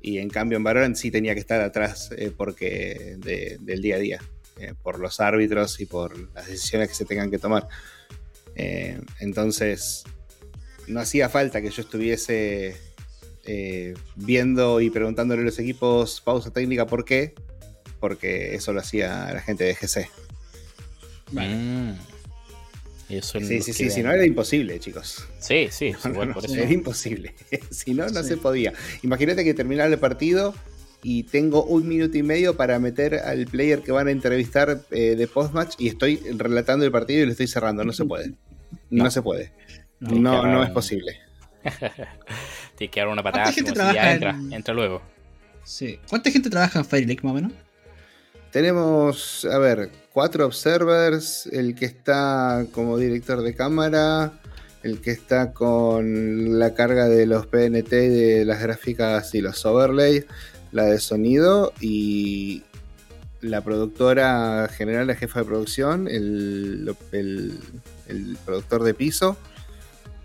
Y 0.00 0.18
en 0.18 0.30
cambio 0.30 0.58
en 0.58 0.64
Valorant 0.64 0.94
sí 0.94 1.10
tenía 1.10 1.34
que 1.34 1.40
estar 1.40 1.60
atrás 1.60 2.10
eh, 2.16 2.32
porque 2.36 3.16
del 3.18 3.82
día 3.82 3.96
a 3.96 3.98
día, 3.98 4.20
eh, 4.60 4.74
por 4.80 5.00
los 5.00 5.18
árbitros 5.18 5.80
y 5.80 5.86
por 5.86 6.16
las 6.34 6.46
decisiones 6.46 6.88
que 6.88 6.94
se 6.94 7.04
tengan 7.04 7.30
que 7.30 7.38
tomar. 7.38 7.66
entonces, 8.54 10.04
no 10.86 11.00
hacía 11.00 11.28
falta 11.28 11.60
que 11.60 11.70
yo 11.70 11.82
estuviese 11.82 12.91
eh, 13.44 13.94
viendo 14.16 14.80
y 14.80 14.90
preguntándole 14.90 15.42
a 15.42 15.44
los 15.44 15.58
equipos 15.58 16.20
pausa 16.20 16.52
técnica 16.52 16.86
por 16.86 17.04
qué, 17.04 17.34
porque 18.00 18.54
eso 18.54 18.72
lo 18.72 18.80
hacía 18.80 19.32
la 19.32 19.40
gente 19.40 19.64
de 19.64 19.74
GC. 19.74 20.08
Mm. 21.32 21.92
sí, 23.08 23.62
sí, 23.62 23.72
sí, 23.72 23.90
si 23.90 24.02
no 24.02 24.12
era 24.12 24.24
imposible, 24.24 24.78
chicos. 24.78 25.26
Sí, 25.40 25.68
sí, 25.70 25.92
Era 26.04 26.70
imposible. 26.70 27.34
si 27.70 27.94
no, 27.94 28.08
no 28.08 28.22
se 28.22 28.36
podía. 28.36 28.72
Imagínate 29.02 29.44
que 29.44 29.54
terminaba 29.54 29.88
el 29.88 29.98
partido 29.98 30.54
y 31.02 31.24
tengo 31.24 31.64
un 31.64 31.88
minuto 31.88 32.16
y 32.16 32.22
medio 32.22 32.56
para 32.56 32.78
meter 32.78 33.16
al 33.16 33.46
player 33.46 33.82
que 33.82 33.90
van 33.90 34.06
a 34.06 34.12
entrevistar 34.12 34.82
eh, 34.92 35.16
de 35.16 35.26
postmatch 35.26 35.74
y 35.78 35.88
estoy 35.88 36.16
relatando 36.36 36.84
el 36.84 36.92
partido 36.92 37.22
y 37.22 37.26
lo 37.26 37.32
estoy 37.32 37.48
cerrando. 37.48 37.84
No 37.84 37.92
se 37.92 38.04
puede. 38.04 38.32
No, 38.88 39.10
se 39.10 39.22
puede. 39.22 39.52
No, 40.00 40.46
no 40.46 40.62
es 40.62 40.70
posible. 40.70 41.18
Tiene 42.76 42.90
que 42.90 43.00
dar 43.00 43.08
una 43.08 43.22
patada. 43.22 43.50
ya 43.92 44.12
entra, 44.12 44.36
entra 44.50 44.74
luego. 44.74 45.02
Sí. 45.64 45.98
¿Cuánta 46.08 46.30
gente 46.30 46.50
trabaja 46.50 46.78
en 46.78 46.84
Fire 46.84 47.08
Lake 47.08 47.20
más 47.22 47.32
o 47.32 47.34
menos? 47.34 47.52
Tenemos, 48.50 49.46
a 49.46 49.58
ver, 49.58 49.90
cuatro 50.12 50.44
observers, 50.44 51.46
el 51.46 51.74
que 51.74 51.86
está 51.86 52.66
como 52.72 52.98
director 52.98 53.40
de 53.42 53.54
cámara, 53.54 54.32
el 54.82 55.00
que 55.00 55.10
está 55.10 55.52
con 55.52 56.58
la 56.58 56.74
carga 56.74 57.08
de 57.08 57.26
los 57.26 57.46
PNT, 57.46 57.90
de 57.90 58.44
las 58.44 58.60
gráficas 58.60 59.34
y 59.34 59.40
los 59.40 59.64
overlays, 59.64 60.26
la 60.70 60.84
de 60.84 60.98
sonido 60.98 61.72
y 61.80 62.62
la 63.40 63.62
productora 63.62 64.68
general, 64.68 65.06
la 65.06 65.14
jefa 65.14 65.40
de 65.40 65.46
producción, 65.46 66.08
el, 66.08 66.94
el 67.12 68.36
productor 68.44 68.82
de 68.82 68.94
piso 68.94 69.36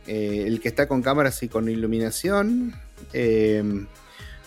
eh, 0.07 0.45
el 0.47 0.61
que 0.61 0.69
está 0.69 0.87
con 0.87 1.01
cámaras 1.01 1.43
y 1.43 1.49
con 1.49 1.69
iluminación. 1.69 2.73
Eh, 3.13 3.85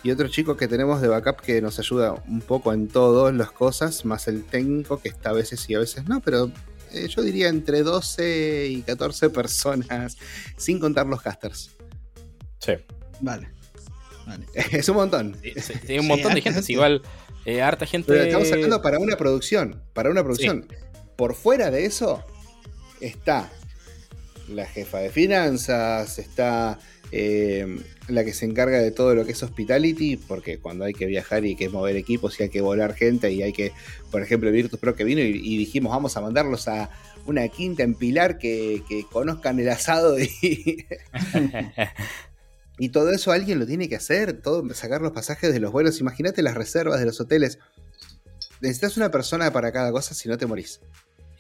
y 0.03 0.11
otro 0.11 0.29
chico 0.29 0.57
que 0.57 0.67
tenemos 0.67 1.03
de 1.03 1.09
backup 1.09 1.43
que 1.43 1.61
nos 1.61 1.79
ayuda 1.79 2.15
un 2.27 2.41
poco 2.41 2.73
en 2.73 2.89
todas 2.89 3.35
las 3.35 3.51
cosas, 3.51 4.07
más 4.07 4.27
el 4.29 4.45
técnico 4.45 4.99
que 4.99 5.11
está 5.11 5.31
a 5.31 5.33
veces 5.35 5.69
y 5.69 5.75
a 5.75 5.79
veces 5.79 6.07
no, 6.09 6.21
pero 6.21 6.51
eh, 6.93 7.07
yo 7.09 7.21
diría 7.21 7.49
entre 7.49 7.83
12 7.83 8.69
y 8.69 8.83
14 8.83 9.29
personas, 9.29 10.17
sin 10.57 10.81
contar 10.81 11.07
los 11.07 11.21
casters. 11.21 11.73
Sí. 12.59 12.73
Vale. 13.21 13.51
es 14.55 14.89
un 14.89 14.97
montón. 14.97 15.37
Sí, 15.87 15.99
un 15.99 16.07
montón 16.09 16.35
de 16.35 16.41
gente, 16.41 16.63
igual 16.73 17.03
harta 17.63 17.85
gente. 17.85 18.11
Pero 18.11 18.25
estamos 18.25 18.51
hablando 18.51 18.81
para 18.81 18.99
una 18.99 19.17
producción, 19.17 19.83
para 19.93 20.11
una 20.11 20.23
producción. 20.25 20.67
Por 21.17 21.35
fuera 21.35 21.71
de 21.71 21.85
eso 21.85 22.25
está 23.01 23.51
la 24.51 24.67
jefa 24.67 24.99
de 24.99 25.11
finanzas, 25.11 26.19
está 26.19 26.79
eh, 27.13 27.67
la 28.09 28.25
que 28.25 28.33
se 28.33 28.45
encarga 28.45 28.79
de 28.79 28.91
todo 28.91 29.15
lo 29.15 29.25
que 29.25 29.33
es 29.33 29.43
hospitality, 29.43 30.17
porque 30.17 30.59
cuando 30.59 30.85
hay 30.85 30.93
que 30.93 31.07
viajar 31.07 31.45
y 31.45 31.51
hay 31.51 31.57
que 31.57 31.69
mover 31.69 31.97
equipos 31.97 32.39
y 32.39 32.45
hay 32.45 32.49
que 32.49 32.61
volar 32.61 32.95
gente 32.95 33.31
y 33.33 33.43
hay 33.43 33.53
que, 33.53 33.73
por 34.11 34.23
ejemplo, 34.23 34.51
Virtus 34.51 34.79
Pro 34.79 34.95
que 34.95 35.05
vino 35.05 35.21
y, 35.21 35.59
dijimos 35.59 35.93
vamos 35.93 36.17
a 36.17 36.21
mandarlos 36.21 36.69
a 36.69 36.91
una 37.27 37.49
quinta 37.49 37.83
en 37.83 37.95
Pilar 37.95 38.39
que, 38.39 38.83
conozcan 39.11 39.59
el 39.61 39.69
asado 39.69 40.19
y... 40.19 40.87
y 42.79 42.89
todo 42.89 43.11
eso 43.13 43.33
alguien 43.33 43.59
lo 43.59 43.67
tiene 43.67 43.89
que 43.89 43.97
hacer, 43.97 44.41
todo, 44.41 44.73
sacar 44.75 45.03
los 45.03 45.13
pasajes 45.13 45.53
de 45.53 45.61
los 45.61 45.73
vuelos, 45.73 46.01
imagínate 46.01 46.43
las 46.43 46.55
reservas 46.55 46.99
de 46.99 47.07
los 47.07 47.21
hoteles. 47.21 47.59
Necesitas 48.61 48.97
una 48.97 49.11
persona 49.11 49.53
para 49.53 49.73
cada 49.73 49.91
cosa 49.91 50.15
si 50.15 50.29
no 50.29 50.39
te 50.39 50.47
morís 50.47 50.81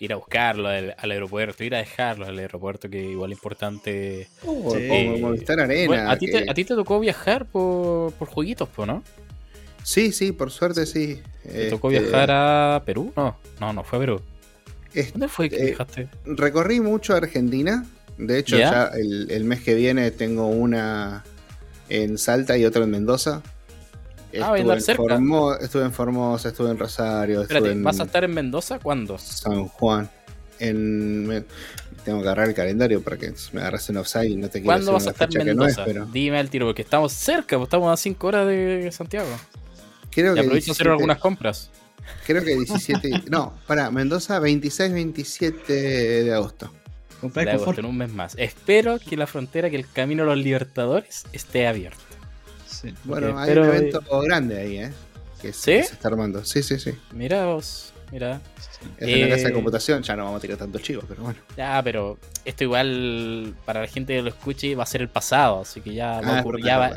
ir 0.01 0.14
a 0.14 0.16
buscarlo 0.16 0.68
al, 0.68 0.94
aeropuerto, 0.98 1.62
ir 1.62 1.74
a 1.74 1.78
dejarlo 1.78 2.26
al 2.26 2.38
aeropuerto, 2.38 2.88
que 2.88 3.03
igual 3.03 3.32
es 3.32 3.36
importante. 3.38 4.28
Oh, 4.44 4.74
Arena. 4.74 6.11
¿a, 6.11 6.16
ti 6.16 6.64
te, 6.64 6.74
tocó 6.74 6.98
viajar 6.98 7.46
por, 7.46 8.12
por 8.14 8.28
jueguitos, 8.28 8.68
¿no? 8.78 9.05
Sí, 9.82 10.11
sí, 10.12 10.32
por 10.32 10.51
suerte 10.51 10.86
sí. 10.86 11.20
¿Te 11.42 11.68
tocó 11.68 11.90
este, 11.90 12.03
viajar 12.03 12.30
a 12.32 12.82
Perú? 12.84 13.12
No, 13.16 13.36
no, 13.61 13.72
no 13.72 13.84
fue 13.84 13.98
a 13.98 14.01
Perú. 14.01 14.22
¿Dónde 15.12 15.28
fue 15.28 15.51
que 15.51 15.57
eh, 15.57 15.64
viajaste? 15.66 16.09
Recorrí 16.24 16.80
mucho 16.80 17.14
Argentina. 17.14 17.84
De 18.16 18.38
hecho, 18.38 18.59
ya 18.59 18.90
el, 18.94 19.30
el 19.30 19.44
mes 19.44 19.61
que 19.61 19.74
viene 19.74 20.11
tengo 20.11 20.48
una 20.48 21.24
en 21.88 22.18
Salta 22.18 22.57
y 22.57 22.64
otra 22.64 22.84
en 22.84 22.90
Mendoza. 22.90 23.42
Ah, 24.35 24.57
estuve, 24.57 24.74
en 24.74 24.81
cerca. 24.81 25.18
estuve 25.61 25.85
en 25.85 25.93
Formosa, 25.93 26.49
estuve 26.49 26.70
en 26.70 26.78
Rosario. 26.78 27.43
Espérate, 27.43 27.74
¿vas 27.74 28.01
a 28.01 28.05
estar 28.05 28.24
en 28.24 28.33
Mendoza 28.33 28.78
cuándo? 28.78 29.18
San 29.18 29.66
Juan. 29.66 30.09
En, 30.59 31.45
tengo 32.05 32.22
que 32.22 32.28
agarrar 32.28 32.49
el 32.49 32.55
calendario 32.55 33.03
para 33.03 33.16
que 33.16 33.33
me 33.53 33.61
agarras 33.61 33.89
en 33.89 33.97
offside 33.97 34.31
y 34.31 34.37
no 34.37 34.49
te 34.49 34.61
quiero 34.61 34.66
¿Cuándo 34.66 34.93
vas 34.93 35.07
a 35.07 35.11
estar 35.11 35.28
en 35.35 35.47
Mendoza? 35.47 35.85
Dime 36.12 36.41
el 36.41 36.51
tiro, 36.51 36.66
porque 36.66 36.83
estamos 36.83 37.12
cerca, 37.12 37.57
pues, 37.57 37.66
estamos 37.66 37.93
a 37.93 37.97
5 37.97 38.26
horas 38.26 38.47
de 38.47 38.91
Santiago. 38.93 39.28
Creo 40.11 40.35
que 40.35 40.41
aprovecho 40.41 40.70
a 40.70 40.74
hacer 40.74 40.89
algunas 40.89 41.18
compras. 41.18 41.70
Creo 42.26 42.43
que 42.43 42.55
17. 42.57 43.24
no, 43.31 43.55
para 43.66 43.91
Mendoza, 43.91 44.41
26-27 44.41 45.66
de 45.66 46.35
agosto. 46.35 46.72
De 47.22 47.51
agosto, 47.51 47.81
en 47.81 47.87
un 47.87 47.97
mes 47.97 48.12
más. 48.12 48.35
Espero 48.39 48.99
que 48.99 49.16
la 49.16 49.26
frontera, 49.26 49.70
que 49.70 49.76
el 49.76 49.89
camino 49.91 50.22
a 50.22 50.26
los 50.26 50.39
Libertadores 50.39 51.26
esté 51.33 51.66
abierto. 51.66 52.09
Sí. 52.81 52.95
Bueno, 53.05 53.39
hay 53.39 53.53
un 53.53 53.64
evento 53.64 54.03
grande 54.22 54.59
ahí, 54.59 54.78
¿eh? 54.78 54.93
Que 55.41 55.53
¿Sí? 55.53 55.83
se 55.83 55.93
está 55.93 56.09
armando. 56.09 56.45
Sí, 56.45 56.62
sí, 56.62 56.78
sí. 56.78 56.93
Mira 57.12 57.47
vos, 57.47 57.93
mira. 58.11 58.41
Es 58.99 59.09
en 59.09 59.20
la 59.20 59.28
casa 59.28 59.45
de 59.45 59.51
eh, 59.51 59.55
computación, 59.55 60.03
ya 60.03 60.16
no 60.16 60.24
vamos 60.24 60.39
a 60.39 60.41
tirar 60.41 60.57
tantos 60.57 60.83
chivos, 60.83 61.05
pero 61.07 61.22
bueno. 61.22 61.39
Ya, 61.57 61.83
pero 61.83 62.18
esto 62.45 62.64
igual 62.64 63.55
para 63.66 63.81
la 63.81 63.87
gente 63.87 64.14
que 64.14 64.22
lo 64.22 64.31
escuche 64.31 64.74
va 64.74 64.85
a 64.85 64.87
ser 64.87 65.03
el 65.03 65.09
pasado, 65.09 65.61
así 65.61 65.83
que 65.83 65.93
ya, 65.93 66.20
va, 66.20 66.39
ah, 66.39 66.45
ya, 66.64 66.78
va, 66.78 66.97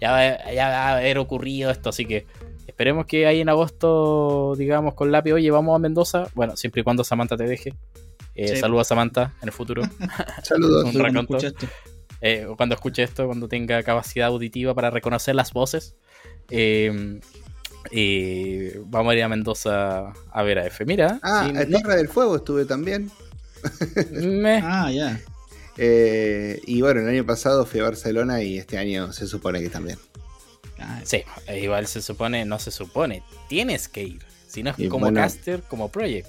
ya, 0.00 0.12
va, 0.12 0.88
a 0.88 0.96
haber 0.96 1.18
ocurrido 1.18 1.70
esto, 1.70 1.88
así 1.88 2.04
que 2.04 2.26
esperemos 2.68 3.06
que 3.06 3.26
ahí 3.26 3.40
en 3.40 3.48
agosto, 3.48 4.54
digamos, 4.56 4.94
con 4.94 5.10
Lápiz, 5.10 5.32
oye, 5.32 5.50
vamos 5.50 5.74
a 5.74 5.80
Mendoza, 5.80 6.28
bueno, 6.34 6.56
siempre 6.56 6.82
y 6.82 6.84
cuando 6.84 7.02
Samantha 7.02 7.36
te 7.36 7.44
deje. 7.44 7.74
Eh, 8.36 8.56
Saludos 8.56 8.86
a 8.86 8.88
Samantha 8.90 9.32
en 9.42 9.48
el 9.48 9.52
futuro. 9.52 9.82
Saludos. 10.44 10.94
Eh, 12.20 12.46
cuando 12.56 12.74
escuche 12.74 13.02
esto, 13.02 13.26
cuando 13.26 13.48
tenga 13.48 13.82
capacidad 13.82 14.28
auditiva 14.28 14.74
para 14.74 14.90
reconocer 14.90 15.34
las 15.34 15.52
voces. 15.52 15.94
Eh, 16.50 17.20
y 17.90 18.70
vamos 18.78 19.12
a 19.12 19.16
ir 19.16 19.22
a 19.22 19.28
Mendoza 19.28 20.12
a 20.30 20.42
ver 20.42 20.58
a 20.58 20.66
F. 20.66 20.84
Mira. 20.84 21.20
Ah, 21.22 21.50
en 21.52 21.68
Tierra 21.68 21.96
del 21.96 22.08
Fuego 22.08 22.36
estuve 22.36 22.64
también. 22.64 23.10
Ah, 24.62 24.90
ya. 24.92 25.20
Eh, 25.76 26.60
y 26.66 26.80
bueno, 26.80 27.00
el 27.00 27.08
año 27.08 27.24
pasado 27.24 27.64
fui 27.64 27.80
a 27.80 27.84
Barcelona 27.84 28.42
y 28.42 28.58
este 28.58 28.78
año 28.78 29.12
se 29.12 29.26
supone 29.26 29.60
que 29.60 29.68
también. 29.68 29.98
Ah, 30.78 31.00
sí, 31.04 31.24
igual 31.60 31.86
se 31.86 32.02
supone, 32.02 32.44
no 32.44 32.58
se 32.58 32.70
supone, 32.70 33.22
tienes 33.48 33.88
que 33.88 34.02
ir. 34.02 34.22
Si 34.46 34.62
no 34.62 34.70
es 34.76 34.88
como 34.88 35.12
caster, 35.12 35.62
como 35.62 35.88
project. 35.88 36.28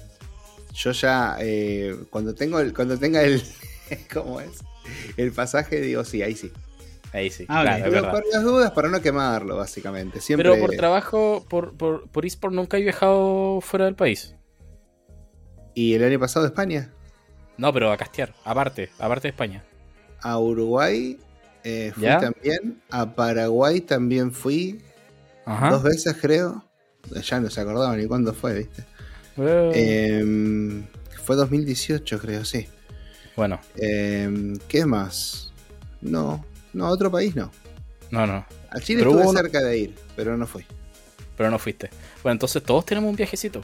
Yo 0.74 0.92
ya, 0.92 1.36
eh, 1.40 1.96
cuando 2.10 2.34
tengo 2.34 2.60
el, 2.60 2.72
cuando 2.74 2.98
tenga 2.98 3.22
el, 3.22 3.42
¿cómo 4.12 4.40
es? 4.40 4.50
El 5.16 5.32
pasaje, 5.32 5.80
digo, 5.80 6.04
sí, 6.04 6.22
ahí 6.22 6.34
sí. 6.34 6.52
Ahí 7.12 7.30
sí. 7.30 7.44
Ah, 7.48 7.78
pero 7.82 8.10
por 8.10 8.24
las 8.32 8.42
dudas 8.42 8.70
para 8.70 8.88
no 8.88 9.00
quemarlo, 9.00 9.56
básicamente. 9.56 10.20
Siempre... 10.20 10.48
Pero 10.48 10.60
por 10.60 10.76
trabajo, 10.76 11.44
por, 11.48 11.76
por, 11.76 12.08
por 12.08 12.24
eSport 12.24 12.54
nunca 12.54 12.78
he 12.78 12.82
viajado 12.82 13.60
fuera 13.60 13.86
del 13.86 13.96
país. 13.96 14.36
¿Y 15.74 15.94
el 15.94 16.04
año 16.04 16.18
pasado 16.20 16.46
España? 16.46 16.92
No, 17.56 17.72
pero 17.72 17.90
a 17.92 17.96
castear, 17.96 18.34
aparte, 18.44 18.90
aparte 18.98 19.28
de 19.28 19.30
España. 19.30 19.64
A 20.20 20.38
Uruguay 20.38 21.18
eh, 21.64 21.92
fui 21.94 22.06
también. 22.06 22.80
A 22.90 23.14
Paraguay 23.14 23.80
también 23.80 24.32
fui. 24.32 24.80
Dos 25.46 25.82
veces 25.82 26.16
creo. 26.20 26.64
Ya 27.22 27.40
no 27.40 27.50
se 27.50 27.60
acordaba 27.60 27.96
ni 27.96 28.06
cuándo 28.06 28.32
fue, 28.32 28.54
¿viste? 28.54 28.84
Em, 29.36 30.84
fue 31.24 31.36
2018 31.36 32.18
creo, 32.18 32.44
sí. 32.44 32.68
Bueno. 33.40 33.58
Em, 33.76 34.58
¿Qué 34.68 34.84
más? 34.84 35.50
No, 36.02 36.44
no, 36.74 36.84
a 36.84 36.90
otro 36.90 37.10
país 37.10 37.34
no. 37.34 37.50
No, 38.10 38.26
no. 38.26 38.44
A 38.68 38.80
Chile 38.80 39.00
estuve 39.00 39.26
cerca 39.28 39.62
de 39.62 39.78
ir, 39.78 39.94
pero 40.14 40.36
no 40.36 40.46
fui. 40.46 40.66
Pero 41.38 41.50
no 41.50 41.58
fuiste. 41.58 41.88
Bueno, 42.22 42.34
entonces 42.34 42.62
todos 42.62 42.84
tenemos 42.84 43.08
un 43.08 43.16
viajecito. 43.16 43.62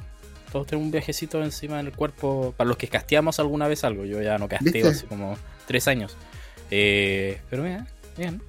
Todos 0.51 0.67
tenemos 0.67 0.87
un 0.87 0.93
viajecito 0.93 1.45
encima 1.45 1.77
del 1.77 1.93
cuerpo. 1.93 2.55
Para 2.57 2.69
los 2.69 2.79
que 2.79 2.89
casteamos 2.89 3.39
alguna 3.39 3.69
vez 3.69 3.85
algo. 3.85 4.07
Yo 4.07 4.23
ya 4.23 4.39
no 4.39 4.49
casteo 4.49 4.89
hace 4.89 5.05
como 5.05 5.37
tres 5.67 5.87
años. 5.89 6.17
Eh, 6.71 7.43
pero 7.51 7.63
bien, 7.63 7.87
bien. 8.17 8.41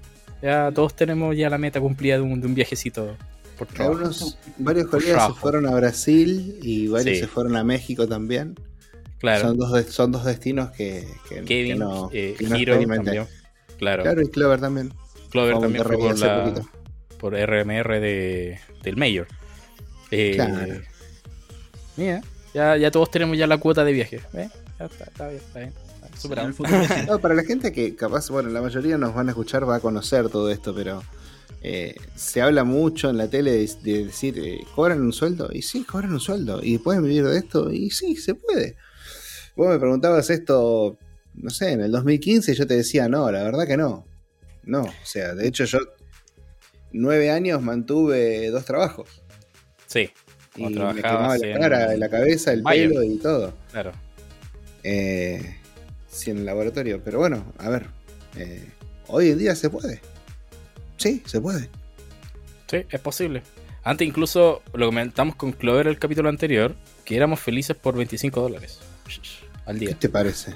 Ya 0.42 0.72
todos 0.74 0.96
tenemos 0.96 1.36
ya 1.36 1.50
la 1.50 1.58
meta 1.58 1.82
cumplida 1.82 2.16
de 2.16 2.22
un, 2.22 2.56
viajecito 2.56 3.18
por 3.58 3.68
Algunos, 3.82 4.38
varios 4.60 4.88
colegas 4.88 5.28
se 5.28 5.34
fueron 5.34 5.66
a 5.66 5.72
Brasil 5.72 6.58
y 6.62 6.88
varios 6.88 7.20
se 7.20 7.28
fueron 7.28 7.58
a 7.58 7.66
México 7.66 8.08
también. 8.08 8.56
Claro. 9.20 9.48
Son 9.48 9.58
dos, 9.58 9.86
son 9.88 10.12
dos 10.12 10.26
destinos 10.26 10.72
que, 10.72 11.08
que, 11.30 11.76
no, 11.76 12.10
eh, 12.14 12.36
también. 12.40 13.28
Claro. 13.78 14.04
Claro, 14.04 14.22
y 14.22 14.30
Clover 14.30 14.60
también. 14.60 14.94
Clover 15.30 15.60
también 15.60 15.84
fue 15.84 15.98
por, 15.98 16.20
la, 16.20 16.54
por 17.20 17.34
RMR 17.34 18.00
de, 18.00 18.60
del 18.84 18.98
Mayor. 18.98 19.28
Eh, 20.12 20.34
claro. 20.36 20.82
Mira, 21.96 22.22
ya, 22.54 22.78
ya 22.78 22.92
todos 22.92 23.10
tenemos 23.12 23.38
ya 23.38 23.48
la 23.48 23.58
cuota 23.58 23.84
de 23.84 23.92
viaje. 23.92 24.22
¿eh? 24.34 24.50
Ya 24.80 24.86
está, 24.86 25.04
está 25.06 25.28
bien, 25.28 25.42
está 25.46 25.60
bien. 25.60 25.74
Superado. 26.18 26.52
no, 27.08 27.20
para 27.20 27.36
la 27.36 27.44
gente 27.44 27.72
que 27.72 27.96
capaz, 27.96 28.30
bueno, 28.30 28.50
la 28.50 28.62
mayoría 28.62 28.98
nos 28.98 29.14
van 29.14 29.28
a 29.28 29.32
escuchar, 29.32 29.68
va 29.70 29.76
a 29.76 29.80
conocer 29.80 30.30
todo 30.30 30.50
esto, 30.50 30.74
pero 30.74 31.04
eh, 31.62 31.96
se 32.16 32.42
habla 32.42 32.64
mucho 32.64 33.10
en 33.10 33.18
la 33.18 33.30
tele 33.30 33.52
de, 33.52 34.04
decir, 34.06 34.40
eh, 34.40 34.60
¿cobran 34.76 35.02
un 35.02 35.14
sueldo? 35.14 35.50
Y 35.52 35.62
sí, 35.62 35.84
cobran 35.84 36.14
un 36.14 36.20
sueldo. 36.20 36.60
¿Y 36.64 36.78
pueden 36.78 37.04
vivir 37.04 37.26
de 37.26 37.38
esto? 37.38 37.72
Y 37.72 37.90
sí, 37.92 38.16
se 38.16 38.36
puede. 38.36 38.76
Vos 39.58 39.68
me 39.68 39.80
preguntabas 39.80 40.30
esto 40.30 40.98
no 41.38 41.50
sé, 41.50 41.72
en 41.72 41.82
el 41.82 41.92
2015 41.92 42.54
yo 42.56 42.68
te 42.68 42.76
decía, 42.76 43.08
no, 43.08 43.32
la 43.32 43.44
verdad 43.44 43.68
que 43.68 43.78
no. 43.78 44.06
No, 44.64 44.82
o 44.82 45.06
sea, 45.06 45.36
de 45.36 45.48
hecho 45.48 45.66
yo 45.66 45.80
nueve 46.92 47.30
años 47.30 47.62
mantuve 47.62 48.50
dos 48.50 48.66
trabajos. 48.66 49.24
Sí. 49.86 50.10
Y 50.56 50.64
me 50.66 50.96
quemaba 51.02 51.38
la 51.38 51.60
cara, 51.60 51.96
la 51.96 52.10
cabeza, 52.10 52.52
el 52.52 52.64
pelo 52.64 53.04
y 53.04 53.18
todo. 53.18 53.54
Claro. 53.72 53.92
Eh, 54.84 55.58
sí, 56.10 56.32
en 56.32 56.40
el 56.40 56.46
laboratorio. 56.46 57.02
Pero 57.04 57.20
bueno, 57.20 57.54
a 57.60 57.70
ver. 57.70 57.86
Eh, 58.36 58.68
hoy 59.08 59.30
en 59.30 59.38
día 59.38 59.56
se 59.56 59.70
puede. 59.70 60.02
Sí, 60.98 61.22
se 61.26 61.40
puede. 61.40 61.70
Sí, 62.68 62.86
es 62.90 63.00
posible. 63.00 63.44
Antes 63.84 64.08
incluso 64.08 64.64
lo 64.74 64.88
comentamos 64.88 65.36
con 65.36 65.52
Clover 65.52 65.88
el 65.88 66.00
capítulo 66.00 66.28
anterior, 66.28 66.76
que 67.06 67.16
éramos 67.16 67.40
felices 67.40 67.78
por 67.78 67.96
25 67.96 68.42
dólares 68.42 68.80
al 69.68 69.78
día. 69.78 69.90
¿Qué 69.90 69.96
te 69.96 70.10
parece? 70.10 70.56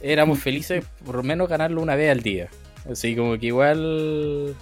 éramos 0.00 0.38
felices 0.38 0.84
por 1.04 1.16
lo 1.16 1.22
menos 1.22 1.48
ganarlo 1.48 1.82
una 1.82 1.94
vez 1.94 2.10
al 2.10 2.22
día. 2.22 2.48
Así 2.90 3.14
como 3.14 3.38
que 3.38 3.46
igual 3.46 4.54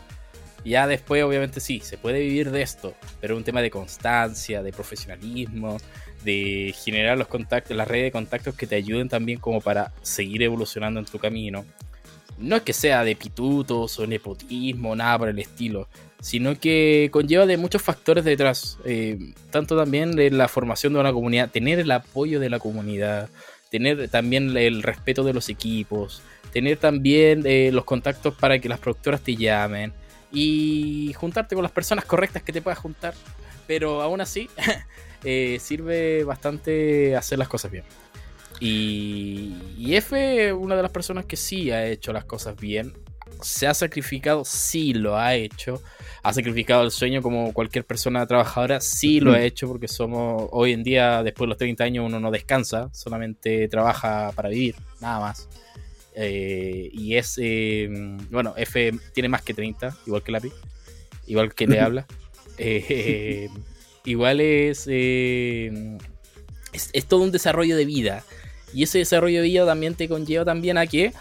ya 0.64 0.86
después 0.86 1.22
obviamente 1.22 1.60
sí, 1.60 1.80
se 1.80 1.96
puede 1.96 2.20
vivir 2.20 2.50
de 2.50 2.62
esto, 2.62 2.94
pero 3.20 3.34
es 3.34 3.38
un 3.38 3.44
tema 3.44 3.62
de 3.62 3.70
constancia, 3.70 4.62
de 4.62 4.72
profesionalismo, 4.72 5.78
de 6.24 6.74
generar 6.76 7.16
los 7.16 7.28
contactos, 7.28 7.76
las 7.76 7.86
redes 7.86 8.04
de 8.04 8.12
contactos 8.12 8.54
que 8.54 8.66
te 8.66 8.74
ayuden 8.74 9.08
también 9.08 9.38
como 9.38 9.60
para 9.60 9.92
seguir 10.02 10.42
evolucionando 10.42 10.98
en 11.00 11.06
tu 11.06 11.18
camino. 11.18 11.64
No 12.38 12.56
es 12.56 12.62
que 12.62 12.72
sea 12.72 13.02
de 13.02 13.16
pitutos 13.16 13.98
o 13.98 14.06
nepotismo, 14.06 14.94
nada 14.94 15.18
por 15.18 15.28
el 15.28 15.38
estilo, 15.38 15.88
sino 16.20 16.58
que 16.58 17.08
conlleva 17.12 17.46
de 17.46 17.56
muchos 17.56 17.82
factores 17.82 18.24
detrás, 18.24 18.78
eh, 18.84 19.18
tanto 19.50 19.76
también 19.76 20.14
de 20.14 20.30
la 20.30 20.46
formación 20.46 20.92
de 20.92 21.00
una 21.00 21.12
comunidad, 21.12 21.50
tener 21.50 21.80
el 21.80 21.90
apoyo 21.90 22.38
de 22.38 22.50
la 22.50 22.60
comunidad, 22.60 23.28
tener 23.70 24.08
también 24.08 24.56
el 24.56 24.82
respeto 24.82 25.24
de 25.24 25.32
los 25.32 25.48
equipos, 25.48 26.22
tener 26.52 26.78
también 26.78 27.42
eh, 27.44 27.70
los 27.72 27.84
contactos 27.84 28.34
para 28.34 28.58
que 28.58 28.68
las 28.68 28.78
productoras 28.78 29.20
te 29.20 29.36
llamen 29.36 29.92
y 30.32 31.12
juntarte 31.16 31.54
con 31.54 31.62
las 31.62 31.72
personas 31.72 32.04
correctas 32.04 32.42
que 32.42 32.52
te 32.52 32.62
puedas 32.62 32.78
juntar. 32.78 33.14
Pero 33.66 34.02
aún 34.02 34.20
así, 34.20 34.48
eh, 35.24 35.58
sirve 35.60 36.24
bastante 36.24 37.16
hacer 37.16 37.38
las 37.38 37.48
cosas 37.48 37.70
bien. 37.70 37.84
Y, 38.60 39.54
y 39.76 39.94
F, 39.94 40.52
una 40.52 40.74
de 40.74 40.82
las 40.82 40.90
personas 40.90 41.26
que 41.26 41.36
sí 41.36 41.70
ha 41.70 41.86
hecho 41.86 42.12
las 42.12 42.24
cosas 42.24 42.56
bien, 42.56 42.92
se 43.42 43.66
ha 43.66 43.74
sacrificado, 43.74 44.44
sí 44.44 44.94
lo 44.94 45.16
ha 45.16 45.34
hecho 45.34 45.82
ha 46.28 46.32
sacrificado 46.34 46.82
el 46.82 46.90
sueño 46.90 47.22
como 47.22 47.54
cualquier 47.54 47.86
persona 47.86 48.26
trabajadora, 48.26 48.82
sí 48.82 49.18
lo 49.18 49.32
ha 49.32 49.40
hecho 49.40 49.66
porque 49.66 49.88
somos, 49.88 50.46
hoy 50.50 50.72
en 50.72 50.82
día, 50.82 51.22
después 51.22 51.46
de 51.46 51.48
los 51.48 51.56
30 51.56 51.84
años, 51.84 52.04
uno 52.04 52.20
no 52.20 52.30
descansa, 52.30 52.90
solamente 52.92 53.66
trabaja 53.68 54.30
para 54.36 54.50
vivir, 54.50 54.74
nada 55.00 55.20
más. 55.20 55.48
Eh, 56.14 56.90
y 56.92 57.16
es, 57.16 57.38
eh, 57.40 57.88
bueno, 58.30 58.52
F 58.58 58.92
tiene 59.14 59.30
más 59.30 59.40
que 59.40 59.54
30, 59.54 59.96
igual 60.04 60.22
que 60.22 60.32
Lápiz, 60.32 60.52
igual 61.26 61.54
que 61.54 61.66
le 61.66 61.80
habla. 61.80 62.06
Eh, 62.58 63.48
igual 64.04 64.42
es, 64.42 64.86
es, 64.86 65.72
es, 66.92 67.06
todo 67.06 67.22
un 67.22 67.32
desarrollo 67.32 67.74
de 67.74 67.86
vida. 67.86 68.22
Y 68.74 68.82
ese 68.82 68.98
desarrollo 68.98 69.40
de 69.40 69.48
vida 69.48 69.64
también 69.64 69.94
te 69.94 70.10
conlleva 70.10 70.44
también 70.44 70.76
a 70.76 70.86
que 70.86 71.14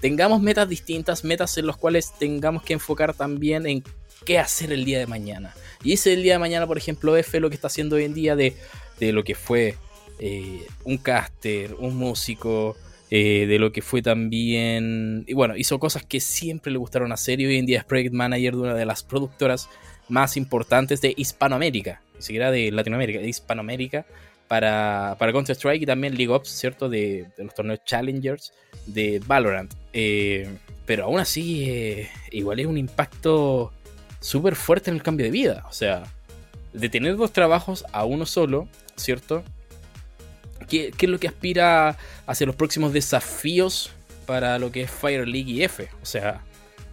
tengamos 0.00 0.40
metas 0.40 0.68
distintas, 0.68 1.24
metas 1.24 1.58
en 1.58 1.66
las 1.66 1.76
cuales 1.76 2.12
tengamos 2.20 2.62
que 2.62 2.74
enfocar 2.74 3.14
también 3.14 3.66
en 3.66 3.82
qué 4.24 4.38
hacer 4.38 4.72
el 4.72 4.84
día 4.84 4.98
de 4.98 5.06
mañana. 5.06 5.54
Y 5.82 5.92
ese 5.92 6.12
el 6.12 6.22
día 6.22 6.34
de 6.34 6.38
mañana, 6.38 6.66
por 6.66 6.78
ejemplo, 6.78 7.16
F 7.16 7.38
lo 7.40 7.48
que 7.48 7.54
está 7.54 7.68
haciendo 7.68 7.96
hoy 7.96 8.04
en 8.04 8.14
día 8.14 8.36
de, 8.36 8.54
lo 9.00 9.24
que 9.24 9.34
fue 9.34 9.76
eh, 10.18 10.66
un 10.84 10.98
caster, 10.98 11.74
un 11.74 11.96
músico, 11.96 12.76
eh, 13.10 13.46
de 13.46 13.58
lo 13.58 13.72
que 13.72 13.82
fue 13.82 14.02
también. 14.02 15.24
Y 15.26 15.34
bueno, 15.34 15.56
hizo 15.56 15.78
cosas 15.78 16.04
que 16.04 16.20
siempre 16.20 16.72
le 16.72 16.78
gustaron 16.78 17.12
hacer 17.12 17.40
y 17.40 17.46
hoy 17.46 17.56
en 17.56 17.66
día 17.66 17.78
es 17.78 17.84
Project 17.84 18.12
Manager 18.14 18.54
de 18.54 18.60
una 18.60 18.74
de 18.74 18.86
las 18.86 19.02
productoras 19.02 19.68
más 20.08 20.36
importantes 20.36 21.00
de 21.00 21.14
Hispanoamérica, 21.16 22.02
ni 22.16 22.22
siquiera 22.22 22.50
de 22.50 22.70
Latinoamérica, 22.72 23.20
de 23.20 23.28
Hispanoamérica. 23.28 24.06
para, 24.48 25.14
para 25.18 25.30
Counter-Strike 25.32 25.82
y 25.82 25.86
también 25.86 26.16
League 26.16 26.32
of, 26.32 26.46
¿cierto? 26.46 26.88
De, 26.88 27.26
los 27.36 27.54
torneos 27.54 27.80
Challengers 27.84 28.52
de 28.86 29.20
Valorant. 29.26 29.72
Eh, 29.92 30.48
pero 30.86 31.04
aún 31.04 31.20
así, 31.20 32.06
igual 32.30 32.60
es 32.60 32.66
un 32.66 32.78
impacto 32.78 33.72
súper 34.20 34.56
fuerte 34.56 34.90
en 34.90 34.96
el 34.96 35.02
cambio 35.02 35.26
de 35.26 35.32
vida. 35.32 35.64
O 35.68 35.72
sea, 35.72 36.04
de 36.72 36.88
tener 36.88 37.16
dos 37.16 37.32
trabajos 37.32 37.84
a 37.92 38.04
uno 38.04 38.26
solo, 38.26 38.68
¿cierto? 38.96 39.42
¿Qué, 40.68 40.92
es 40.98 41.08
lo 41.08 41.18
que 41.18 41.28
aspira 41.28 41.96
hacia 42.26 42.46
los 42.46 42.56
próximos 42.56 42.92
desafíos 42.92 43.90
para 44.26 44.58
lo 44.58 44.70
que 44.70 44.82
es 44.82 44.90
Fire 44.90 45.26
League 45.26 45.50
y 45.50 45.62
F? 45.62 45.88
O 46.02 46.06
sea, 46.06 46.42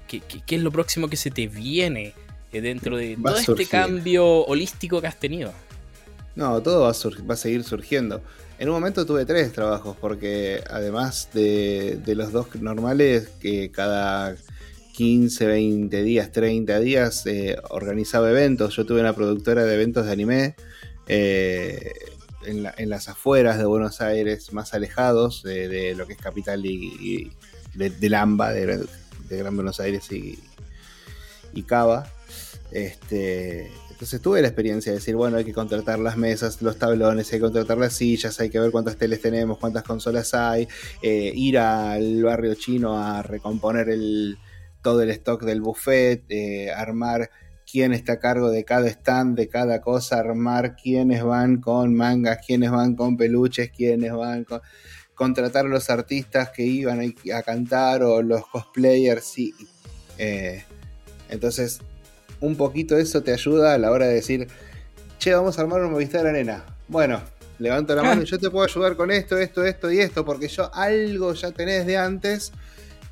¿qué, 0.07 0.21
es 0.47 0.61
lo 0.61 0.71
próximo 0.71 1.09
que 1.09 1.17
se 1.17 1.31
te 1.31 1.47
viene 1.47 2.13
eh, 2.53 2.61
dentro 2.61 2.97
de 2.97 3.17
todo 3.17 3.37
este 3.37 3.65
cambio 3.65 4.45
holístico 4.45 5.01
que 5.01 5.07
has 5.07 5.19
tenido? 5.19 5.51
No, 6.35 6.61
todo 6.61 6.81
va 6.81 6.89
a, 6.89 7.25
va 7.25 7.33
a, 7.33 7.37
seguir 7.37 7.63
surgiendo. 7.63 8.21
En 8.57 8.69
un 8.69 8.75
momento 8.75 9.05
tuve 9.05 9.25
tres 9.25 9.51
trabajos, 9.51 9.97
porque 9.99 10.63
además 10.69 11.29
de, 11.33 11.99
los 12.07 12.31
dos 12.31 12.55
normales, 12.55 13.29
que 13.41 13.69
cada 13.71 14.35
15, 14.95 15.45
20 15.45 16.03
días, 16.03 16.31
30 16.31 16.79
días 16.79 17.25
eh, 17.25 17.57
organizaba 17.69 18.29
eventos. 18.29 18.75
Yo 18.75 18.85
tuve 18.85 19.01
una 19.01 19.13
productora 19.13 19.65
de 19.65 19.75
eventos 19.75 20.05
de 20.05 20.11
anime. 20.11 20.55
Eh, 21.07 21.91
en, 22.45 22.89
las 22.89 23.09
afueras 23.09 23.57
de 23.57 23.65
Buenos 23.65 24.01
Aires, 24.01 24.53
más 24.53 24.73
alejados 24.73 25.43
de, 25.43 25.95
lo 25.95 26.07
que 26.07 26.13
es 26.13 26.19
Capital 26.19 26.65
y, 26.65 27.31
de, 27.73 27.89
de, 27.89 28.09
Lamba, 28.09 28.53
de, 28.53 28.85
Gran 29.29 29.55
Buenos 29.55 29.79
Aires 29.79 30.09
y, 30.11 30.39
y 31.53 31.63
Cava. 31.63 32.07
Este, 32.71 33.71
entonces 33.89 34.21
tuve 34.21 34.41
la 34.41 34.47
experiencia 34.47 34.91
de 34.91 34.99
decir, 34.99 35.15
bueno, 35.15 35.37
hay 35.37 35.45
que 35.45 35.53
contratar 35.53 35.99
las 35.99 36.17
mesas, 36.17 36.61
los 36.61 36.77
tablones, 36.77 37.31
hay 37.33 37.39
que 37.39 37.43
contratar 37.45 37.77
las 37.77 37.93
sillas, 37.93 38.39
hay 38.39 38.49
que 38.49 38.59
ver 38.59 38.71
cuántas 38.71 38.97
teles 38.97 39.21
tenemos, 39.21 39.57
cuántas 39.57 39.83
consolas 39.83 40.33
hay, 40.33 40.67
eh, 41.01 41.31
ir 41.33 41.57
al 41.57 42.23
barrio 42.23 42.53
chino 42.55 42.97
a 42.97 43.23
recomponer 43.23 43.89
el, 43.89 44.37
todo 44.85 45.01
el 45.01 45.09
stock 45.09 45.41
del 45.41 45.61
buffet, 45.61 46.25
eh, 46.29 46.69
armar 46.69 47.31
quién 47.65 47.91
está 47.91 48.13
a 48.13 48.19
cargo 48.19 48.51
de 48.51 48.63
cada 48.65 48.87
stand, 48.87 49.35
de 49.35 49.49
cada 49.49 49.81
cosa, 49.81 50.19
armar 50.19 50.75
quiénes 50.75 51.23
van 51.23 51.59
con 51.59 51.95
mangas, 51.95 52.37
quiénes 52.45 52.69
van 52.69 52.95
con 52.95 53.17
peluches, 53.17 53.71
quiénes 53.71 54.13
van 54.13 54.43
con... 54.43 54.61
contratar 55.15 55.65
a 55.65 55.69
los 55.69 55.89
artistas 55.89 56.51
que 56.51 56.61
iban 56.61 57.01
a, 57.33 57.41
cantar 57.41 58.03
o 58.03 58.21
los 58.21 58.45
cosplayers, 58.45 59.25
sí. 59.25 59.55
Eh, 60.19 60.63
entonces, 61.29 61.79
un 62.39 62.55
poquito 62.55 62.95
eso 62.95 63.23
te 63.23 63.33
ayuda 63.33 63.73
a 63.73 63.79
la 63.79 63.89
hora 63.89 64.05
de 64.05 64.13
decir, 64.13 64.47
che, 65.17 65.33
vamos 65.33 65.57
a 65.57 65.63
armar 65.63 65.81
un 65.81 65.93
Movistar 65.93 66.27
Arena. 66.27 66.63
Bueno, 66.87 67.23
levanto 67.57 67.95
la 67.95 68.03
mano 68.03 68.21
y 68.21 68.25
yo 68.25 68.37
te 68.37 68.51
puedo 68.51 68.65
ayudar 68.65 68.95
con 68.95 69.09
esto, 69.09 69.35
esto, 69.39 69.65
esto 69.65 69.89
y 69.89 69.97
esto, 69.97 70.23
porque 70.23 70.47
yo 70.47 70.69
algo 70.75 71.33
ya 71.33 71.51
tenés 71.51 71.87
de 71.87 71.97
antes 71.97 72.51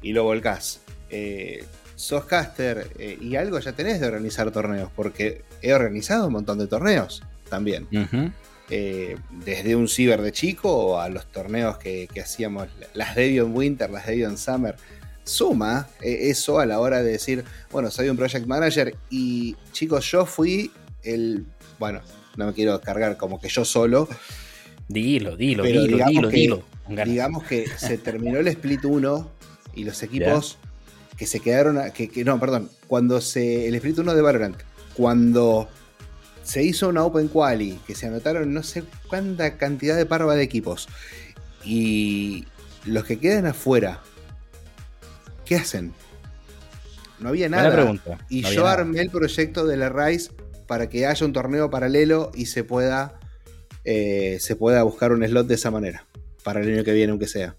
y 0.04 0.14
lo 0.14 0.24
volcás. 0.24 0.83
Eh, 1.16 1.64
sos 1.96 2.26
caster 2.26 2.90
eh, 2.98 3.20
y 3.22 3.36
algo 3.36 3.60
ya 3.60 3.74
tenés 3.74 4.02
de 4.02 4.08
organizar 4.08 4.50
torneos, 4.50 4.90
porque 4.96 5.44
he 5.62 5.72
organizado 5.72 6.26
un 6.26 6.34
montón 6.34 6.58
de 6.58 6.66
torneos 6.66 7.22
también. 7.50 7.88
Eh, 8.72 9.18
desde 9.30 9.76
un 9.76 9.88
ciber 9.88 10.24
de 10.24 10.32
chico 10.32 11.00
a 11.00 11.10
los 11.10 11.32
torneos 11.32 11.78
que, 11.78 12.10
hacíamos, 12.20 12.68
las 12.96 13.14
Debian 13.14 13.56
Winter, 13.56 13.92
las 13.92 14.08
Debian 14.08 14.40
Summer. 14.40 14.76
Suma 15.24 15.88
eso 16.02 16.60
a 16.60 16.66
la 16.66 16.80
hora 16.80 17.04
de 17.04 17.12
decir, 17.12 17.46
bueno, 17.72 17.92
soy 17.92 18.10
un 18.10 18.18
project 18.18 18.48
manager 18.48 18.96
y 19.12 19.56
chicos, 19.72 20.10
yo 20.12 20.26
fui 20.26 20.72
el. 21.04 21.46
Bueno, 21.78 22.02
no 22.38 22.48
me 22.48 22.54
quiero 22.54 22.82
cargar 22.82 23.18
como 23.18 23.40
que 23.40 23.50
yo 23.50 23.64
solo. 23.64 24.10
Dilo, 24.88 25.38
dilo, 25.38 25.64
dilo, 25.64 26.08
dilo, 26.08 26.30
dilo. 26.30 26.64
Digamos 27.06 27.44
que 27.44 27.68
se 27.78 28.00
terminó 28.00 28.40
el 28.40 28.48
split 28.48 28.84
1 28.84 29.32
y 29.76 29.84
los 29.84 30.02
equipos 30.04 30.58
que 31.18 31.28
se 31.28 31.40
quedaron, 31.40 31.80
que, 31.92 32.24
no, 32.24 32.40
perdón, 32.40 32.70
cuando 32.88 33.22
se, 33.22 33.68
el 33.68 33.76
espíritu 33.76 34.02
1 34.02 34.16
de 34.16 34.22
Valorant, 34.22 34.58
cuando 34.96 35.68
se 36.44 36.64
hizo 36.64 36.90
una 36.90 37.04
Open 37.04 37.28
Quali, 37.28 37.80
que 37.86 37.96
se 37.96 38.08
anotaron 38.08 38.54
no 38.54 38.64
sé 38.64 38.84
cuánta 39.08 39.58
cantidad 39.58 39.96
de 39.96 40.06
parva 40.06 40.36
de 40.36 40.44
equipos, 40.44 40.88
y 41.64 42.46
los 42.86 43.06
que 43.06 43.20
quedan 43.20 43.46
afuera, 43.46 44.02
¿qué 45.46 45.56
hacen? 45.56 45.94
No 47.20 47.30
había 47.30 47.48
nada. 47.48 47.94
Y 48.28 48.44
yo 48.44 48.68
armé 48.68 49.00
el 49.00 49.10
proyecto 49.10 49.66
de 49.66 49.78
la 49.78 49.90
Rise 49.90 50.32
para 50.68 50.90
que 50.90 51.06
haya 51.06 51.26
un 51.26 51.34
torneo 51.34 51.70
paralelo 51.70 52.32
y 52.34 52.48
se 52.48 52.64
pueda, 52.64 53.20
eh, 53.86 54.38
se 54.40 54.56
pueda 54.56 54.84
buscar 54.84 55.12
un 55.12 55.26
slot 55.26 55.48
de 55.48 55.56
esa 55.56 55.72
manera, 55.72 56.06
para 56.44 56.62
el 56.62 56.74
año 56.74 56.84
que 56.84 56.94
viene, 56.94 57.12
aunque 57.12 57.28
sea. 57.28 57.56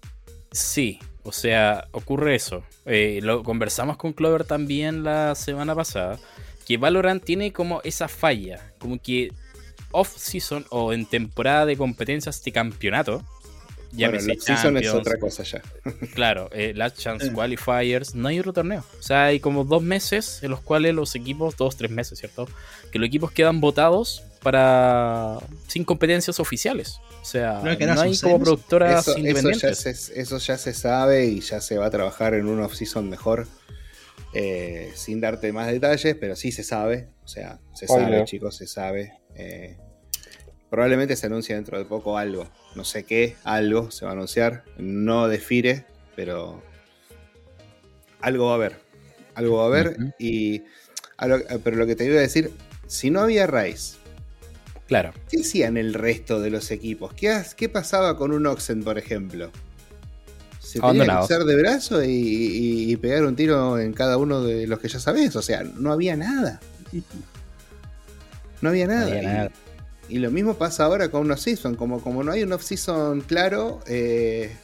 Sí, 0.51 0.99
o 1.25 1.31
sea, 1.31 1.87
ocurre 1.91 2.35
eso. 2.35 2.63
Eh, 2.85 3.19
lo 3.23 3.43
conversamos 3.43 3.97
con 3.97 4.13
Clover 4.13 4.45
también 4.45 5.03
la 5.03 5.33
semana 5.33 5.73
pasada. 5.73 6.19
Que 6.67 6.77
Valorant 6.77 7.23
tiene 7.23 7.51
como 7.51 7.81
esa 7.83 8.07
falla. 8.07 8.73
Como 8.77 9.01
que 9.01 9.31
off-season 9.91 10.65
o 10.69 10.93
en 10.93 11.07
temporada 11.07 11.65
de 11.65 11.77
competencias 11.77 12.43
de 12.43 12.51
campeonato. 12.51 13.23
Ya 13.91 14.09
bueno, 14.09 14.33
off-season 14.33 14.77
es 14.77 14.89
otra 14.89 15.17
cosa 15.17 15.43
ya. 15.43 15.61
claro, 16.13 16.49
eh, 16.51 16.73
Last 16.75 16.99
Chance 16.99 17.31
Qualifiers, 17.33 18.13
no 18.13 18.27
hay 18.27 18.39
otro 18.39 18.53
torneo. 18.53 18.83
O 18.99 19.03
sea, 19.03 19.25
hay 19.25 19.39
como 19.39 19.63
dos 19.63 19.81
meses 19.81 20.43
en 20.43 20.51
los 20.51 20.59
cuales 20.59 20.93
los 20.93 21.15
equipos, 21.15 21.57
dos, 21.57 21.75
tres 21.75 21.89
meses, 21.89 22.19
¿cierto? 22.19 22.47
Que 22.91 22.99
los 22.99 23.07
equipos 23.07 23.31
quedan 23.31 23.61
votados 23.61 24.23
para 24.45 25.39
sin 25.65 25.83
competencias 25.83 26.39
oficiales. 26.39 26.99
O 27.19 27.25
sea, 27.25 27.63
no, 27.63 28.01
hay 28.01 28.15
como 28.19 28.39
productoras 28.39 29.07
independientes. 29.17 30.11
Eso 30.15 30.37
ya, 30.37 30.55
se, 30.59 30.71
sabe 30.71 31.25
y 31.25 31.39
ya 31.39 31.59
se 31.61 31.79
va 31.79 31.87
a 31.87 31.89
trabajar 31.89 32.35
en 32.35 32.45
un 32.45 32.61
off-season 32.61 33.09
mejor. 33.09 33.47
Eh, 34.35 34.91
sin 34.93 35.19
darte 35.19 35.51
más 35.51 35.71
detalles, 35.71 36.15
pero 36.19 36.35
sí 36.35 36.51
se 36.51 36.61
sabe. 36.61 37.07
O 37.23 37.27
sea, 37.27 37.59
se 37.73 37.87
sabe, 37.87 38.23
chicos, 38.25 38.55
se 38.55 38.67
sabe. 38.67 39.13
Eh, 39.33 39.77
probablemente 40.69 41.15
se 41.15 41.25
anuncie 41.25 41.55
dentro 41.55 41.79
de 41.79 41.85
poco 41.85 42.19
algo. 42.19 42.47
No 42.75 42.83
sé 42.83 43.03
qué, 43.03 43.35
algo 43.45 43.89
se 43.89 44.05
va 44.05 44.11
a 44.11 44.13
anunciar. 44.13 44.63
No 44.77 45.27
defire, 45.27 45.87
pero 46.15 46.61
algo 48.21 48.45
va 48.45 48.51
a 48.51 48.55
haber. 48.55 48.75
Algo 49.33 49.57
va 49.57 49.63
a 49.63 49.67
haber. 49.67 49.97
Y. 50.19 50.61
pero 51.63 51.77
lo 51.77 51.87
que 51.87 51.95
te 51.95 52.05
iba 52.05 52.17
a 52.17 52.21
decir, 52.21 52.51
si 52.85 53.09
no 53.09 53.21
había 53.21 53.47
Rise 53.47 54.04
Claro. 54.87 55.13
¿Qué 55.29 55.41
hacían 55.41 55.77
el 55.77 55.93
resto 55.93 56.39
de 56.39 56.51
los 56.51 56.69
equipos? 56.71 57.13
¿Qué, 57.13 57.41
qué 57.55 57.69
pasaba 57.69 58.17
con 58.17 58.31
un 58.31 58.45
Oxen, 58.45 58.83
por 58.83 58.97
ejemplo? 58.97 59.51
Se 60.59 60.79
tenía 60.79 61.05
que 61.05 61.23
usar 61.23 61.43
de 61.43 61.55
brazo 61.55 62.03
y, 62.03 62.95
pegar 62.97 63.23
un 63.23 63.35
tiro 63.35 63.79
en 63.79 63.93
cada 63.93 64.17
uno 64.17 64.41
de 64.41 64.67
los 64.67 64.79
que 64.79 64.87
ya 64.87 64.99
sabes. 64.99 65.35
O 65.35 65.41
sea, 65.41 65.63
no 65.63 65.91
había 65.91 66.15
nada. 66.15 66.59
No 68.61 68.69
había 68.69 68.87
nada. 68.87 69.51
y, 70.09 70.19
lo 70.19 70.31
mismo 70.31 70.55
pasa 70.55 70.85
ahora 70.85 71.09
con 71.09 71.21
un 71.21 71.31
off-season. 71.31 71.75
Como, 71.75 72.01
como 72.01 72.23
no 72.23 72.31
hay 72.31 72.43
un 72.43 72.53
off-season 72.53 73.21
claro, 73.21 73.81
eh, 73.87 74.55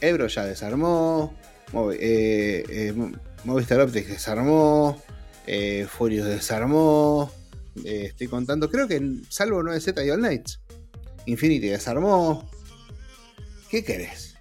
Ebro 0.00 0.26
ya 0.26 0.44
desarmó. 0.44 1.34
Eh, 1.92 2.64
eh, 2.68 3.12
Movistar 3.44 3.80
Optics 3.80 4.08
desarmó. 4.08 5.00
Furious 5.88 6.26
desarmó. 6.26 7.32
Eh, 7.84 8.06
estoy 8.06 8.26
contando, 8.28 8.70
creo 8.70 8.86
que 8.86 9.00
salvo 9.28 9.62
9Z 9.62 10.04
y 10.06 10.10
All 10.10 10.18
Knights. 10.20 10.60
Infinity 11.26 11.68
desarmó. 11.68 12.48
¿Qué 13.70 13.84
querés? 13.84 14.36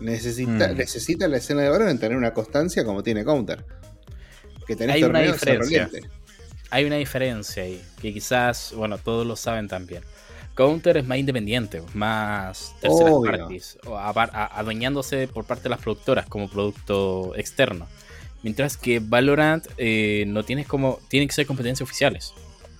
Necesita, 0.00 0.68
mm. 0.68 0.76
necesita 0.76 1.28
la 1.28 1.38
escena 1.38 1.62
de 1.62 1.70
Valorant 1.70 2.00
tener 2.00 2.16
una 2.16 2.32
constancia 2.32 2.84
como 2.84 3.02
tiene 3.02 3.24
Counter. 3.24 3.64
Que 4.66 4.76
tenés 4.76 4.96
Hay 4.96 5.04
una 5.04 5.20
diferencia. 5.20 5.90
Hay 6.70 6.84
una 6.84 6.96
diferencia 6.96 7.62
ahí, 7.62 7.80
que 8.02 8.12
quizás, 8.12 8.72
bueno, 8.74 8.98
todos 8.98 9.26
lo 9.26 9.36
saben 9.36 9.68
también. 9.68 10.02
Counter 10.54 10.96
es 10.96 11.06
más 11.06 11.18
independiente, 11.18 11.82
más 11.94 12.74
terceras 12.80 13.14
partes, 13.24 13.78
adueñándose 13.84 15.28
por 15.28 15.44
parte 15.44 15.64
de 15.64 15.68
las 15.68 15.80
productoras 15.80 16.26
como 16.26 16.48
producto 16.50 17.34
externo. 17.36 17.86
Mientras 18.42 18.76
que 18.76 19.00
Valorant 19.00 19.66
eh, 19.76 20.24
no 20.26 20.44
tienes 20.44 20.66
como. 20.66 20.98
Tiene 21.08 21.26
que 21.26 21.34
ser 21.34 21.46
competencias 21.46 21.82
oficiales 21.82 22.32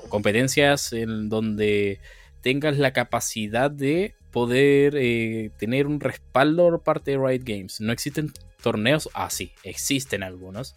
competencias 0.09 0.93
en 0.93 1.29
donde 1.29 2.01
tengas 2.41 2.79
la 2.79 2.93
capacidad 2.93 3.71
de 3.71 4.15
poder 4.31 4.95
eh, 4.97 5.51
tener 5.59 5.87
un 5.87 5.99
respaldo 5.99 6.69
por 6.69 6.83
parte 6.83 7.13
de 7.13 7.17
Riot 7.19 7.43
Games. 7.45 7.81
No 7.81 7.93
existen 7.93 8.33
torneos, 8.63 9.09
ah 9.15 9.31
sí, 9.31 9.53
existen 9.65 10.23
algunos, 10.23 10.77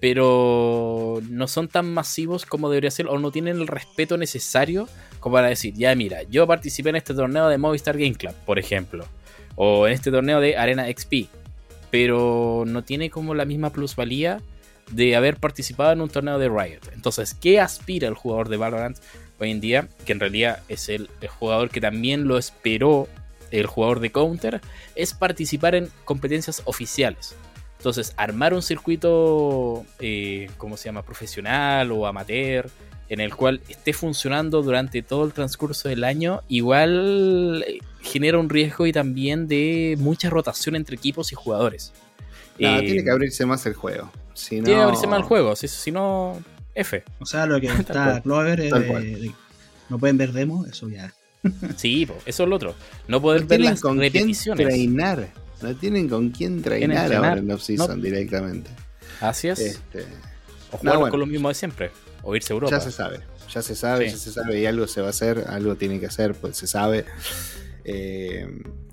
pero 0.00 1.20
no 1.28 1.48
son 1.48 1.68
tan 1.68 1.92
masivos 1.92 2.46
como 2.46 2.70
debería 2.70 2.90
ser 2.90 3.08
o 3.08 3.18
no 3.18 3.30
tienen 3.30 3.56
el 3.56 3.66
respeto 3.66 4.16
necesario 4.16 4.88
como 5.20 5.34
para 5.34 5.48
decir, 5.48 5.74
ya 5.74 5.94
mira, 5.94 6.22
yo 6.24 6.46
participé 6.46 6.90
en 6.90 6.96
este 6.96 7.14
torneo 7.14 7.48
de 7.48 7.58
Movistar 7.58 7.96
Game 7.98 8.14
Club, 8.14 8.34
por 8.46 8.58
ejemplo, 8.58 9.04
o 9.56 9.86
en 9.86 9.94
este 9.94 10.10
torneo 10.10 10.40
de 10.40 10.56
Arena 10.56 10.86
XP, 10.86 11.28
pero 11.90 12.64
no 12.66 12.84
tiene 12.84 13.10
como 13.10 13.34
la 13.34 13.44
misma 13.44 13.70
plusvalía 13.70 14.40
de 14.90 15.16
haber 15.16 15.36
participado 15.36 15.92
en 15.92 16.00
un 16.00 16.08
torneo 16.08 16.38
de 16.38 16.48
Riot. 16.48 16.92
Entonces, 16.94 17.34
¿qué 17.34 17.60
aspira 17.60 18.08
el 18.08 18.14
jugador 18.14 18.48
de 18.48 18.56
Valorant 18.56 18.98
hoy 19.38 19.50
en 19.50 19.60
día, 19.60 19.88
que 20.04 20.12
en 20.12 20.20
realidad 20.20 20.60
es 20.68 20.88
el, 20.88 21.08
jugador 21.38 21.70
que 21.70 21.80
también 21.80 22.26
lo 22.26 22.38
esperó 22.38 23.08
el 23.50 23.66
jugador 23.66 24.00
de 24.00 24.10
Counter, 24.10 24.60
es 24.94 25.14
participar 25.14 25.74
en 25.74 25.88
competencias 26.04 26.62
oficiales. 26.64 27.34
Entonces, 27.78 28.12
armar 28.16 28.54
un 28.54 28.62
circuito, 28.62 29.86
eh, 30.00 30.50
¿cómo 30.56 30.76
se 30.76 30.86
llama?, 30.86 31.02
profesional 31.02 31.92
o 31.92 32.06
amateur, 32.06 32.68
en 33.08 33.20
el 33.20 33.34
cual 33.34 33.60
esté 33.68 33.92
funcionando 33.92 34.62
durante 34.62 35.02
todo 35.02 35.24
el 35.24 35.32
transcurso 35.32 35.88
del 35.88 36.04
año, 36.04 36.42
igual 36.48 37.64
eh, 37.66 37.78
genera 38.02 38.38
un 38.38 38.50
riesgo 38.50 38.86
y 38.86 38.92
también 38.92 39.48
de 39.48 39.96
mucha 39.98 40.28
rotación 40.28 40.76
entre 40.76 40.96
equipos 40.96 41.32
y 41.32 41.36
jugadores. 41.36 41.92
Eh, 42.58 42.82
tiene 42.84 43.04
que 43.04 43.10
abrirse 43.10 43.46
más 43.46 43.64
el 43.66 43.74
juego. 43.74 44.10
Tiene 44.48 44.64
que 44.64 44.76
abrirse 44.76 45.06
más 45.06 45.18
el 45.18 45.24
juego, 45.24 45.56
si, 45.56 45.90
no, 45.90 46.42
F. 46.74 47.02
O 47.20 47.26
sea, 47.26 47.46
lo 47.46 47.60
que 47.60 47.66
está 47.78 48.20
Clover 48.20 48.60
es 48.60 48.72
no 49.88 49.98
pueden 49.98 50.18
ver 50.18 50.32
demo, 50.32 50.66
eso 50.66 50.88
ya. 50.88 51.12
sí, 51.76 52.06
eso 52.26 52.42
es 52.42 52.48
lo 52.48 52.56
otro. 52.56 52.74
No 53.06 53.22
poder 53.22 53.44
ver 53.44 53.60
las 53.60 53.80
con 53.80 53.98
repeticiones. 53.98 54.66
treinar. 54.66 55.28
No 55.62 55.74
tienen 55.74 56.08
con 56.08 56.30
quién 56.30 56.62
treinar 56.62 57.12
ahora 57.12 57.38
en 57.38 57.50
off-season 57.50 58.00
directamente. 58.00 58.70
Así 59.20 59.48
es. 59.48 59.58
Este... 59.58 60.04
O 60.70 60.76
jugar 60.76 61.10
con 61.10 61.20
lo 61.20 61.26
mismo 61.26 61.48
de 61.48 61.54
siempre 61.54 61.90
o 62.22 62.36
irse 62.36 62.52
a 62.52 62.54
Europa. 62.54 62.76
Ya 62.76 62.80
se 62.80 62.92
sabe, 62.92 63.20
ya 63.52 63.62
se 63.62 63.74
sabe, 63.74 64.10
ya 64.10 64.16
se 64.16 64.32
sabe 64.32 64.60
y 64.60 64.66
algo 64.66 64.86
se 64.86 65.00
va 65.00 65.08
a 65.08 65.10
hacer, 65.10 65.44
algo 65.48 65.76
tiene 65.76 65.98
que 65.98 66.06
hacer, 66.06 66.34
pues 66.34 66.56
se 66.56 66.66
sabe. 66.66 67.06
Eh, 67.84 68.46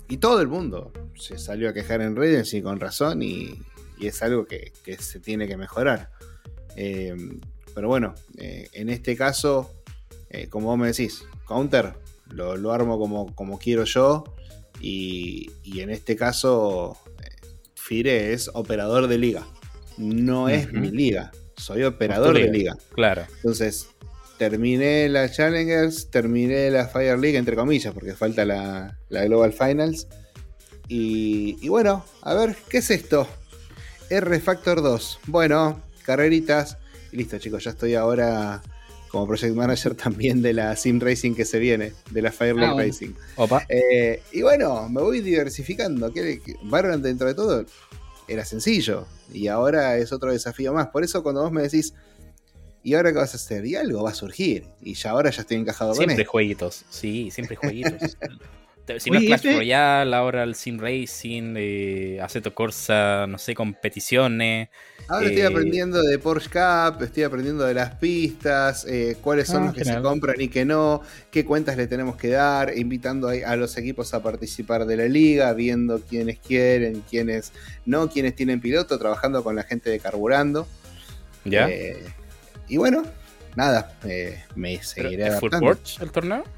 y 0.08 0.16
todo 0.16 0.40
el 0.40 0.48
mundo 0.48 0.92
se 1.14 1.38
salió 1.38 1.68
a 1.68 1.74
quejar 1.74 2.00
en 2.00 2.16
redes 2.16 2.54
y 2.54 2.62
con 2.62 2.80
razón 2.80 3.22
y, 3.22 3.60
es 4.00 4.22
algo 4.22 4.46
que, 4.46 4.72
se 4.98 5.20
tiene 5.20 5.46
que 5.46 5.56
mejorar. 5.56 6.10
Eh, 6.76 7.14
pero 7.74 7.88
bueno, 7.88 8.14
eh, 8.38 8.68
en 8.72 8.88
este 8.88 9.16
caso, 9.16 9.72
como 10.50 10.66
vos 10.66 10.78
me 10.78 10.88
decís, 10.88 11.24
counter, 11.46 11.94
lo, 12.30 12.72
armo 12.72 12.98
como, 12.98 13.34
como, 13.34 13.58
quiero 13.58 13.84
yo 13.84 14.24
y, 14.80 15.50
en 15.64 15.90
este 15.90 16.16
caso, 16.16 16.98
Fire 17.74 18.08
es 18.08 18.50
operador 18.52 19.06
de 19.08 19.18
liga, 19.18 19.46
no 19.96 20.48
es 20.48 20.72
mi 20.72 20.90
liga 20.90 21.32
soy 21.56 21.82
operador 21.82 22.34
de 22.34 22.50
liga. 22.50 22.76
Claro. 22.94 23.26
Entonces, 23.36 23.88
terminé 24.38 25.08
la 25.08 25.30
Challengers, 25.30 26.10
terminé 26.10 26.70
la 26.70 26.86
Fire 26.88 27.18
League, 27.18 27.36
entre 27.36 27.56
comillas, 27.56 27.92
porque 27.92 28.14
falta 28.14 28.44
la, 28.44 28.98
Global 29.08 29.52
Finals. 29.52 30.06
Y, 30.88 31.68
bueno, 31.68 32.04
a 32.22 32.34
ver, 32.34 32.56
¿qué 32.68 32.78
es 32.78 32.90
esto? 32.90 33.26
R 34.10 34.40
Factor 34.40 34.82
2. 34.82 35.20
Bueno, 35.26 35.80
carreritas. 36.04 36.78
Y 37.12 37.16
listo, 37.16 37.38
chicos, 37.38 37.64
ya 37.64 37.70
estoy 37.70 37.94
ahora 37.94 38.62
como 39.10 39.26
project 39.26 39.54
manager 39.54 39.94
también 39.96 40.42
de 40.42 40.52
la 40.52 40.76
Sim 40.76 41.00
Racing 41.00 41.34
que 41.34 41.44
se 41.44 41.58
viene, 41.58 41.92
de 42.10 42.22
la 42.22 42.32
Fire 42.32 42.54
League 42.54 42.74
ah, 42.76 42.86
Racing. 42.86 43.12
Opa. 43.36 43.64
Eh, 43.68 44.22
y 44.32 44.42
bueno, 44.42 44.88
me 44.88 45.00
voy 45.00 45.20
diversificando. 45.20 46.12
Valorant 46.62 47.02
dentro 47.02 47.26
de 47.26 47.34
todo 47.34 47.64
era 48.28 48.44
sencillo. 48.44 49.06
Y 49.32 49.48
ahora 49.48 49.96
es 49.98 50.12
otro 50.12 50.32
desafío 50.32 50.72
más. 50.72 50.88
Por 50.88 51.04
eso 51.04 51.22
cuando 51.22 51.42
vos 51.42 51.52
me 51.52 51.62
decís, 51.62 51.94
¿y 52.82 52.94
ahora 52.94 53.12
qué 53.12 53.18
vas 53.18 53.34
a 53.34 53.36
hacer? 53.36 53.66
Y 53.66 53.74
algo 53.74 54.02
va 54.04 54.10
a 54.10 54.14
surgir. 54.14 54.66
Y 54.80 54.94
ya 54.94 55.10
ahora 55.10 55.30
ya 55.30 55.42
estoy 55.42 55.56
encajado 55.56 55.92
siempre 55.94 56.06
con 56.06 56.16
Siempre 56.16 56.30
jueguitos, 56.30 56.84
sí, 56.90 57.30
siempre 57.30 57.56
jueguitos. 57.56 58.16
si 58.98 59.10
no 59.10 59.18
es 59.18 59.24
Clash 59.26 59.56
Royale, 59.56 60.14
ahora 60.14 60.42
el 60.42 60.54
Sim 60.54 60.78
Racing, 60.78 61.54
eh, 61.56 62.20
Aceto 62.22 62.54
Corsa, 62.54 63.26
no 63.26 63.38
sé, 63.38 63.54
competiciones. 63.54 64.68
Ahora 65.08 65.26
estoy 65.26 65.42
eh, 65.42 65.46
aprendiendo 65.46 66.02
de 66.02 66.18
Porsche 66.18 66.50
Cup, 66.50 67.02
estoy 67.02 67.24
aprendiendo 67.24 67.64
de 67.64 67.74
las 67.74 67.94
pistas, 67.96 68.84
eh, 68.88 69.16
cuáles 69.20 69.48
son 69.48 69.62
ah, 69.62 69.66
los 69.66 69.74
que 69.74 69.84
se 69.84 70.00
compran 70.00 70.40
y 70.40 70.48
que 70.48 70.64
no, 70.64 71.02
qué 71.30 71.44
cuentas 71.44 71.76
le 71.76 71.86
tenemos 71.86 72.16
que 72.16 72.28
dar, 72.28 72.76
invitando 72.76 73.28
a, 73.28 73.56
los 73.56 73.76
equipos 73.76 74.14
a 74.14 74.22
participar 74.22 74.86
de 74.86 74.96
la 74.96 75.06
liga, 75.06 75.52
viendo 75.52 76.00
quiénes 76.00 76.38
quieren, 76.38 77.02
quiénes 77.08 77.52
no, 77.84 78.08
quiénes 78.08 78.34
tienen 78.34 78.60
piloto, 78.60 78.98
trabajando 78.98 79.42
con 79.42 79.56
la 79.56 79.62
gente 79.62 79.90
de 79.90 80.00
Carburando. 80.00 80.66
¿Ya? 81.44 81.68
y 82.68 82.76
bueno, 82.76 83.04
nada, 83.54 83.96
me 84.56 84.82
seguiré 84.82 85.26
adaptando. 85.26 85.78
el 86.00 86.10
torneo? 86.10 86.55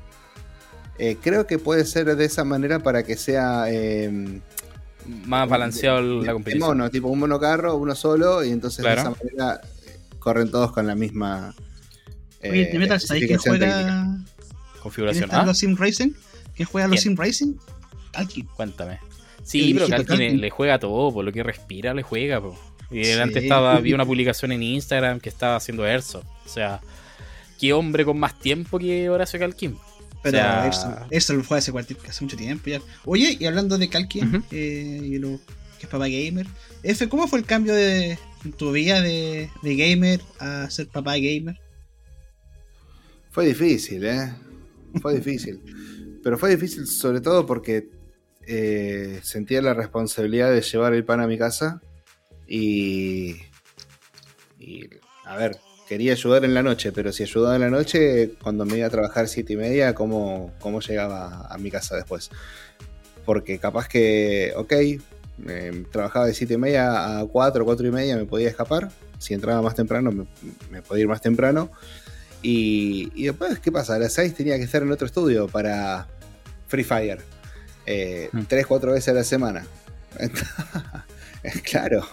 Eh, 0.98 1.16
creo 1.20 1.46
que 1.46 1.58
puede 1.58 1.84
ser 1.84 2.14
de 2.16 2.24
esa 2.24 2.44
manera 2.44 2.80
para 2.80 3.04
que 3.04 3.16
sea 3.16 3.70
em, 3.70 4.40
más 5.26 5.48
balanceado 5.48 6.00
la 6.22 6.32
competición. 6.32 6.68
mono, 6.68 6.90
tipo 6.90 7.08
un 7.08 7.20
monocarro, 7.20 7.76
uno 7.76 7.94
solo, 7.94 8.44
y 8.44 8.50
entonces 8.50 8.84
de 8.84 8.92
esa 8.92 9.10
manera 9.10 9.60
eh, 9.86 9.96
corren 10.18 10.50
todos 10.50 10.72
con 10.72 10.86
la 10.86 10.94
misma. 10.94 11.54
Eh, 12.40 12.76
Metal, 12.78 13.00
¿sabes 13.00 13.26
quién 13.26 13.38
juega? 13.38 14.18
Configuración. 14.82 15.30
¿Ah? 15.32 15.44
los 15.44 15.58
Sim 15.58 15.76
Racing? 15.76 16.10
¿Quién 16.54 16.68
juega 16.68 16.88
los 16.88 17.00
Sim 17.00 17.16
Racing? 17.16 17.54
Kalkin. 18.12 18.46
Cuéntame. 18.56 18.98
Sí, 19.44 19.72
pero 19.74 19.88
Kalkin 19.88 20.40
le, 20.40 20.50
juega 20.50 20.78
todo, 20.78 21.12
por 21.12 21.24
lo 21.24 21.32
que 21.32 21.42
respira 21.42 21.94
le 21.94 22.02
juega. 22.02 22.42
Y 22.90 23.10
antes 23.12 23.44
estaba, 23.44 23.78
vi 23.80 23.92
una 23.92 24.04
publicación 24.04 24.50
en 24.52 24.62
Instagram 24.62 25.20
que 25.20 25.28
estaba 25.28 25.56
haciendo 25.56 25.86
Erso. 25.86 26.22
O 26.44 26.48
sea, 26.48 26.80
qué 27.60 27.72
hombre 27.72 28.04
con 28.04 28.18
más 28.18 28.38
tiempo 28.38 28.78
que 28.78 29.08
Horacio 29.08 29.38
Kalkin. 29.38 29.76
Pero 30.22 30.38
eso, 31.10 31.34
lo 31.34 31.44
fue 31.44 31.58
hace, 31.58 31.72
hace 32.08 32.24
mucho 32.24 32.36
tiempo 32.36 32.68
ya. 32.68 32.80
Oye, 33.04 33.36
y 33.38 33.46
hablando 33.46 33.78
de 33.78 33.88
Kalkin, 33.88 34.44
eh, 34.50 35.00
y 35.02 35.18
lo 35.18 35.40
que 35.78 35.86
es 35.86 35.88
papá 35.88 36.08
gamer, 36.08 36.46
F, 36.82 37.08
¿cómo 37.08 37.28
fue 37.28 37.38
el 37.38 37.44
cambio 37.44 37.74
de 37.74 38.18
tu 38.56 38.72
vida 38.72 39.00
de, 39.00 39.48
gamer 39.62 40.20
a 40.40 40.68
ser 40.70 40.88
papá 40.88 41.14
gamer? 41.16 41.58
Fue 43.30 43.46
difícil, 43.46 44.04
¿eh? 44.04 44.34
Fue 45.00 45.14
difícil. 45.14 45.60
Pero 46.22 46.36
fue 46.36 46.50
difícil 46.50 46.86
sobre 46.86 47.20
todo 47.20 47.46
porque 47.46 47.88
eh, 48.46 49.20
sentía 49.22 49.62
la 49.62 49.74
responsabilidad 49.74 50.50
de 50.50 50.62
llevar 50.62 50.94
el 50.94 51.04
pan 51.04 51.20
a 51.20 51.26
mi 51.26 51.38
casa 51.38 51.80
y... 52.46 53.36
Y, 54.58 54.90
a 55.24 55.36
ver, 55.36 55.56
quería 55.88 56.12
ayudar 56.12 56.44
en 56.44 56.52
la 56.52 56.62
noche, 56.62 56.92
pero 56.92 57.12
si 57.12 57.22
ayudaba 57.22 57.54
en 57.54 57.62
la 57.62 57.70
noche, 57.70 58.34
cuando 58.42 58.66
me 58.66 58.76
iba 58.76 58.86
a 58.86 58.90
trabajar 58.90 59.26
siete 59.26 59.54
y 59.54 59.56
media, 59.56 59.94
¿cómo, 59.94 60.52
cómo 60.60 60.80
llegaba 60.80 61.46
a 61.48 61.56
mi 61.56 61.70
casa 61.70 61.96
después? 61.96 62.30
Porque 63.24 63.58
capaz 63.58 63.88
que, 63.88 64.52
ok, 64.56 64.74
trabajaba 65.90 66.26
de 66.26 66.34
siete 66.34 66.54
y 66.54 66.58
media 66.58 67.20
a 67.20 67.24
cuatro, 67.24 67.64
cuatro 67.64 67.86
y 67.86 67.90
media, 67.90 68.16
me 68.16 68.26
podía 68.26 68.48
escapar. 68.48 68.90
Si 69.18 69.34
entraba 69.34 69.62
más 69.62 69.74
temprano, 69.74 70.12
me, 70.70 70.82
podía 70.82 71.02
ir 71.02 71.08
más 71.08 71.22
temprano. 71.22 71.70
Y, 72.42 73.24
después, 73.24 73.58
¿qué 73.58 73.72
pasa? 73.72 73.94
A 73.94 73.98
las 73.98 74.12
seis 74.12 74.34
tenía 74.34 74.56
que 74.58 74.64
estar 74.64 74.82
en 74.82 74.92
otro 74.92 75.06
estudio 75.06 75.48
para 75.48 76.06
Free 76.68 76.84
Fire. 76.84 77.20
Eh, 77.86 78.28
mm. 78.30 78.42
Tres, 78.42 78.66
cuatro 78.66 78.92
veces 78.92 79.08
a 79.08 79.14
la 79.14 79.24
semana. 79.24 79.66
claro, 81.64 82.06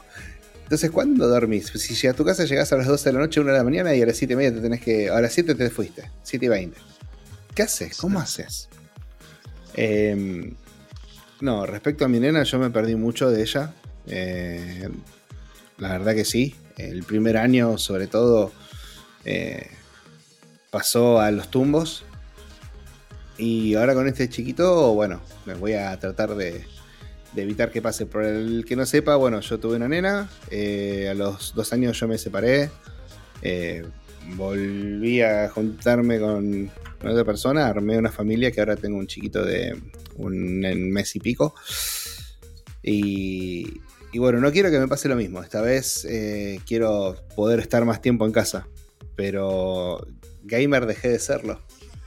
entonces, 0.66 0.90
¿cuándo 0.90 1.28
dormís? 1.28 1.68
Si 1.68 1.94
si 1.94 2.08
a 2.08 2.14
tu 2.16 2.26
casa 2.26 2.44
llegás 2.44 2.74
a 2.74 2.78
las 2.78 2.88
12 2.88 3.10
de 3.10 3.14
la 3.14 3.20
noche, 3.20 3.40
1 3.40 3.52
de 3.52 3.58
la 3.60 3.64
mañana 3.64 3.94
y 3.94 4.02
a 4.02 4.06
las 4.08 4.18
7 4.18 4.34
y 4.34 4.36
media 4.36 4.52
te 4.52 4.62
tenés 4.62 4.82
que. 4.82 5.12
A 5.12 5.22
las 5.22 5.32
7 5.32 5.54
te 5.54 5.70
fuiste, 5.70 6.10
7 6.24 6.44
y 6.44 6.50
20. 6.50 6.78
¿Qué 7.54 7.62
haces? 7.62 7.96
¿Cómo 7.98 8.20
haces? 8.20 8.68
Em, 9.76 10.56
no, 11.40 11.68
respecto 11.68 12.04
a 12.04 12.08
mi 12.08 12.20
nena, 12.20 12.42
yo 12.42 12.58
me 12.58 12.72
perdí 12.72 12.96
mucho 12.96 13.30
de 13.30 13.44
ella. 13.44 13.76
Eh, 14.08 14.90
la 15.78 15.90
verdad 15.90 16.16
que 16.16 16.26
sí. 16.26 16.56
El 16.78 17.04
primer 17.04 17.38
año, 17.38 17.78
sobre 17.78 18.08
todo, 18.08 18.52
eh, 19.24 19.70
pasó 20.72 21.20
a 21.20 21.30
los 21.30 21.52
tumbos. 21.52 22.06
Y 23.38 23.76
ahora 23.76 23.94
con 23.94 24.08
este 24.08 24.30
chiquito, 24.30 24.96
bueno, 24.96 25.22
me 25.46 25.54
voy 25.54 25.74
a 25.74 26.00
tratar 26.00 26.34
de, 26.34 26.66
de 27.36 27.44
evitar 27.44 27.72
que 27.72 27.82
pase. 27.82 28.06
Por 28.06 28.24
el 28.24 28.66
que 28.66 28.76
no 28.76 28.86
sepa, 28.86 29.16
bueno, 29.16 29.42
yo 29.42 29.60
tuve 29.60 29.76
una 29.76 29.88
nena, 29.88 30.30
eh, 30.50 31.10
a 31.10 31.14
los 31.14 31.54
dos 31.54 31.74
años 31.74 32.00
yo 32.00 32.08
me 32.08 32.18
separé, 32.18 32.70
eh, 33.42 33.86
volví 34.36 35.22
a 35.22 35.50
juntarme 35.50 36.20
con, 36.20 36.72
otra 37.04 37.26
persona, 37.26 37.68
armé 37.68 37.98
una 37.98 38.12
familia 38.12 38.52
que 38.52 38.62
ahora 38.62 38.76
tengo 38.76 38.98
un 38.98 39.06
chiquito 39.06 39.44
de 39.44 39.80
un, 40.16 40.62
mes 40.92 41.16
y 41.16 41.20
pico. 41.20 41.54
Y, 42.82 43.82
bueno, 44.16 44.40
no 44.40 44.52
quiero 44.52 44.72
que 44.72 44.80
me 44.80 44.88
pase 44.88 45.10
lo 45.10 45.16
mismo, 45.16 45.44
esta 45.44 45.62
vez 45.62 46.06
eh, 46.06 46.62
quiero 46.66 47.18
poder 47.36 47.60
estar 47.60 47.84
más 47.84 48.02
tiempo 48.02 48.26
en 48.26 48.32
casa, 48.32 48.66
pero 49.16 50.08
gamer 50.44 50.86
dejé 50.86 51.10
de 51.10 51.20
serlo. 51.20 51.62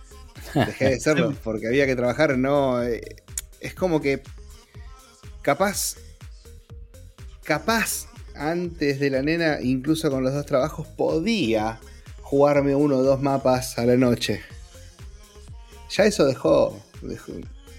Dejé 0.55 0.91
de 0.91 1.01
serlo 1.01 1.35
porque 1.45 1.66
había 1.66 1.85
que 1.85 1.95
trabajar, 1.95 2.39
no... 2.39 2.83
es 2.83 3.74
como 3.74 4.01
que 4.01 4.22
capaz, 5.49 5.96
capaz, 7.42 8.07
antes 8.34 9.01
de 9.01 9.09
la 9.09 9.22
nena, 9.22 9.62
incluso 9.62 10.11
con 10.11 10.22
los 10.22 10.34
dos 10.34 10.44
trabajos, 10.44 10.86
podía 10.88 11.80
jugarme 12.20 12.74
uno 12.74 12.96
o 12.99 13.03
dos 13.03 13.22
mapas 13.22 13.78
a 13.78 13.86
la 13.86 13.96
noche. 13.96 14.42
Ya 15.88 16.05
eso 16.05 16.26
dejó. 16.26 16.78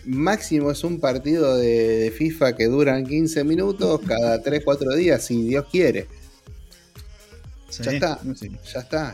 Máximo 0.03 0.72
es 0.72 0.84
un 0.84 0.99
partido 0.99 1.57
de, 1.57 2.11
FIFA 2.17 2.55
que 2.55 2.65
duran 2.65 3.05
15 3.05 3.43
minutos 3.43 4.01
cada 4.07 4.41
3-4 4.41 4.95
días, 4.95 5.24
si 5.24 5.43
Dios 5.43 5.67
quiere. 5.72 6.07
ya 7.84 7.91
está, 7.91 8.20
ya 8.74 8.80
está, 8.80 9.13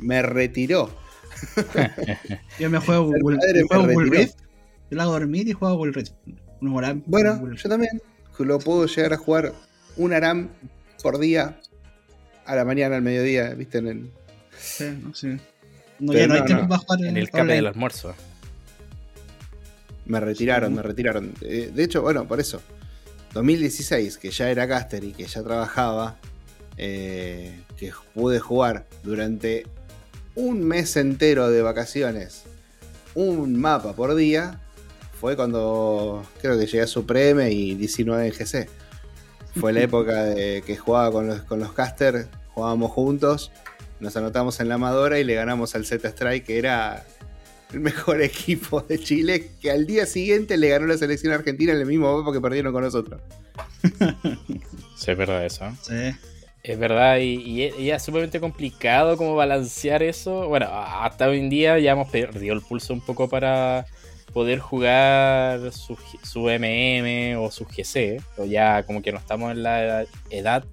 me 0.00 0.22
retiró. 0.22 0.90
yo 2.58 2.68
me 2.68 2.80
juego 2.80 3.04
Google, 3.04 3.38
me 3.54 3.62
juego 3.62 3.86
Google 3.92 4.10
Rift. 4.10 4.38
Yo 4.90 4.96
lo 4.96 5.02
hago 5.02 5.12
dormir 5.12 5.46
y 5.46 5.52
juego 5.52 5.76
Google 5.76 5.92
Rift. 5.92 6.14
Bueno, 6.60 7.54
yo 7.54 7.68
también. 7.68 8.00
Lo 8.38 8.58
puedo 8.58 8.86
llegar 8.86 9.12
a 9.12 9.16
jugar 9.18 9.52
un 9.98 10.14
ARAM 10.14 10.48
por 11.02 11.18
día 11.18 11.60
a 12.46 12.56
la 12.56 12.64
mañana, 12.64 12.96
al 12.96 13.02
mediodía, 13.02 13.50
¿viste? 13.50 13.78
En 13.78 13.86
el... 13.86 14.10
Sí, 14.58 14.98
no, 15.02 15.14
sí. 15.14 15.36
No, 15.98 16.14
ya 16.14 16.26
no, 16.26 16.34
hay 16.34 16.44
tiempo 16.46 16.66
para 16.66 16.80
jugar 16.80 17.04
en, 17.04 17.16
el 17.18 17.30
café 17.30 17.52
del 17.52 17.66
almuerzo. 17.66 18.14
Me 20.06 20.20
retiraron, 20.20 20.74
me 20.74 20.82
retiraron. 20.82 21.34
Eh, 21.42 21.70
de 21.74 21.84
hecho, 21.84 22.00
bueno, 22.00 22.26
por 22.26 22.40
eso. 22.40 22.62
2016, 23.34 24.16
que 24.16 24.30
ya 24.30 24.50
era 24.50 24.66
caster 24.66 25.04
y 25.04 25.12
que 25.12 25.26
ya 25.26 25.42
trabajaba, 25.42 26.16
eh, 26.78 27.60
que 27.76 27.92
pude 28.14 28.40
jugar 28.40 28.86
durante 29.02 29.66
un 30.34 30.64
mes 30.64 30.96
entero 30.96 31.50
de 31.50 31.62
vacaciones, 31.62 32.44
un 33.14 33.60
mapa 33.60 33.94
por 33.94 34.14
día, 34.14 34.60
fue 35.20 35.36
cuando 35.36 36.24
creo 36.40 36.58
que 36.58 36.64
llegué 36.64 36.80
a 36.80 36.86
Supreme 36.86 37.50
y 37.50 37.74
19 37.74 38.26
en 38.26 38.32
GC. 38.32 38.70
Fue 39.60 39.72
la 39.72 39.80
época 39.82 40.24
de 40.24 40.62
que 40.64 40.76
jugaba 40.76 41.12
con 41.12 41.26
los, 41.26 41.42
con 41.42 41.60
los 41.60 41.72
casters, 41.74 42.26
jugábamos 42.54 42.90
juntos, 42.92 43.52
nos 43.98 44.16
anotamos 44.16 44.60
en 44.60 44.68
la 44.68 44.76
amadora 44.76 45.18
y 45.18 45.24
le 45.24 45.34
ganamos 45.34 45.74
al 45.74 45.84
Z 45.84 46.08
Strike, 46.08 46.44
que 46.44 46.58
era 46.58 47.04
el 47.72 47.80
mejor 47.80 48.22
equipo 48.22 48.80
de 48.80 48.98
Chile, 48.98 49.50
que 49.60 49.70
al 49.70 49.86
día 49.86 50.06
siguiente 50.06 50.56
le 50.56 50.70
ganó 50.70 50.86
la 50.86 50.96
selección 50.96 51.34
argentina 51.34 51.72
en 51.72 51.80
el 51.80 51.86
mismo 51.86 52.16
mapa 52.16 52.32
que 52.32 52.40
perdieron 52.40 52.72
con 52.72 52.84
nosotros. 52.84 53.20
sí, 54.96 55.10
es 55.10 55.18
verdad 55.18 55.44
eso. 55.44 55.70
Sí. 55.82 56.16
Es 56.62 56.78
verdad, 56.78 57.18
y, 57.18 57.62
es 57.62 58.02
sumamente 58.02 58.40
complicado 58.40 59.18
como 59.18 59.34
balancear 59.34 60.02
eso. 60.02 60.48
Bueno, 60.48 60.66
hasta 60.70 61.28
hoy 61.28 61.40
en 61.40 61.50
día 61.50 61.78
ya 61.78 61.92
hemos 61.92 62.08
perdido 62.08 62.54
el 62.54 62.62
pulso 62.62 62.94
un 62.94 63.00
poco 63.00 63.28
para 63.28 63.86
poder 64.32 64.58
jugar 64.58 65.72
su, 65.72 65.96
su 66.22 66.48
MM 66.48 67.36
o 67.36 67.50
su 67.50 67.64
GC. 67.64 68.22
O 68.36 68.44
ya 68.44 68.82
como 68.84 69.02
que 69.02 69.12
no 69.12 69.18
estamos 69.18 69.52
en 69.52 69.62
la 69.62 70.06
edad 70.30 70.64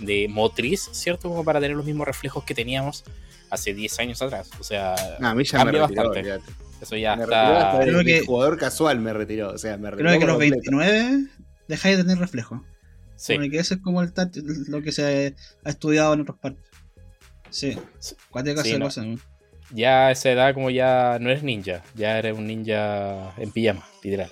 de 0.00 0.28
motriz, 0.28 0.88
¿cierto? 0.92 1.28
Como 1.28 1.44
para 1.44 1.60
tener 1.60 1.76
los 1.76 1.86
mismos 1.86 2.06
reflejos 2.06 2.44
que 2.44 2.54
teníamos 2.54 3.04
hace 3.50 3.74
10 3.74 3.98
años 4.00 4.22
atrás. 4.22 4.50
O 4.58 4.64
sea, 4.64 4.94
a 5.20 5.34
mí 5.34 5.44
ya 5.44 5.64
me 5.64 5.72
retiró, 5.72 5.88
bastante. 6.10 6.40
Eso 6.80 6.96
ya 6.96 7.14
está. 7.14 7.78
Creo 7.82 8.04
que 8.04 8.24
jugador 8.26 8.58
casual 8.58 9.00
me 9.00 9.12
retiró. 9.12 9.50
O 9.50 9.58
sea, 9.58 9.76
me 9.76 9.90
retiró 9.90 10.08
creo 10.10 10.20
que 10.20 10.26
los 10.26 10.38
29 10.38 11.26
dejáis 11.68 11.96
de 11.96 12.02
tener 12.02 12.18
reflejo. 12.18 12.64
Sí. 13.16 13.38
que 13.48 13.58
eso 13.58 13.74
es 13.74 13.80
como 13.80 14.02
el 14.02 14.12
lo 14.68 14.82
que 14.82 14.92
se 14.92 15.34
ha 15.64 15.70
estudiado 15.70 16.14
en 16.14 16.22
otras 16.22 16.38
partes. 16.38 16.64
Sí. 17.50 17.78
¿Cuántas 18.30 18.62
sí, 18.62 18.76
no. 18.76 18.88
Ya 19.74 20.06
a 20.06 20.12
esa 20.12 20.30
edad 20.30 20.54
como 20.54 20.70
ya 20.70 21.18
no 21.20 21.30
eres 21.30 21.42
ninja, 21.42 21.82
ya 21.94 22.18
eres 22.18 22.38
un 22.38 22.46
ninja 22.46 23.34
en 23.36 23.50
pijama, 23.50 23.84
literal. 24.02 24.30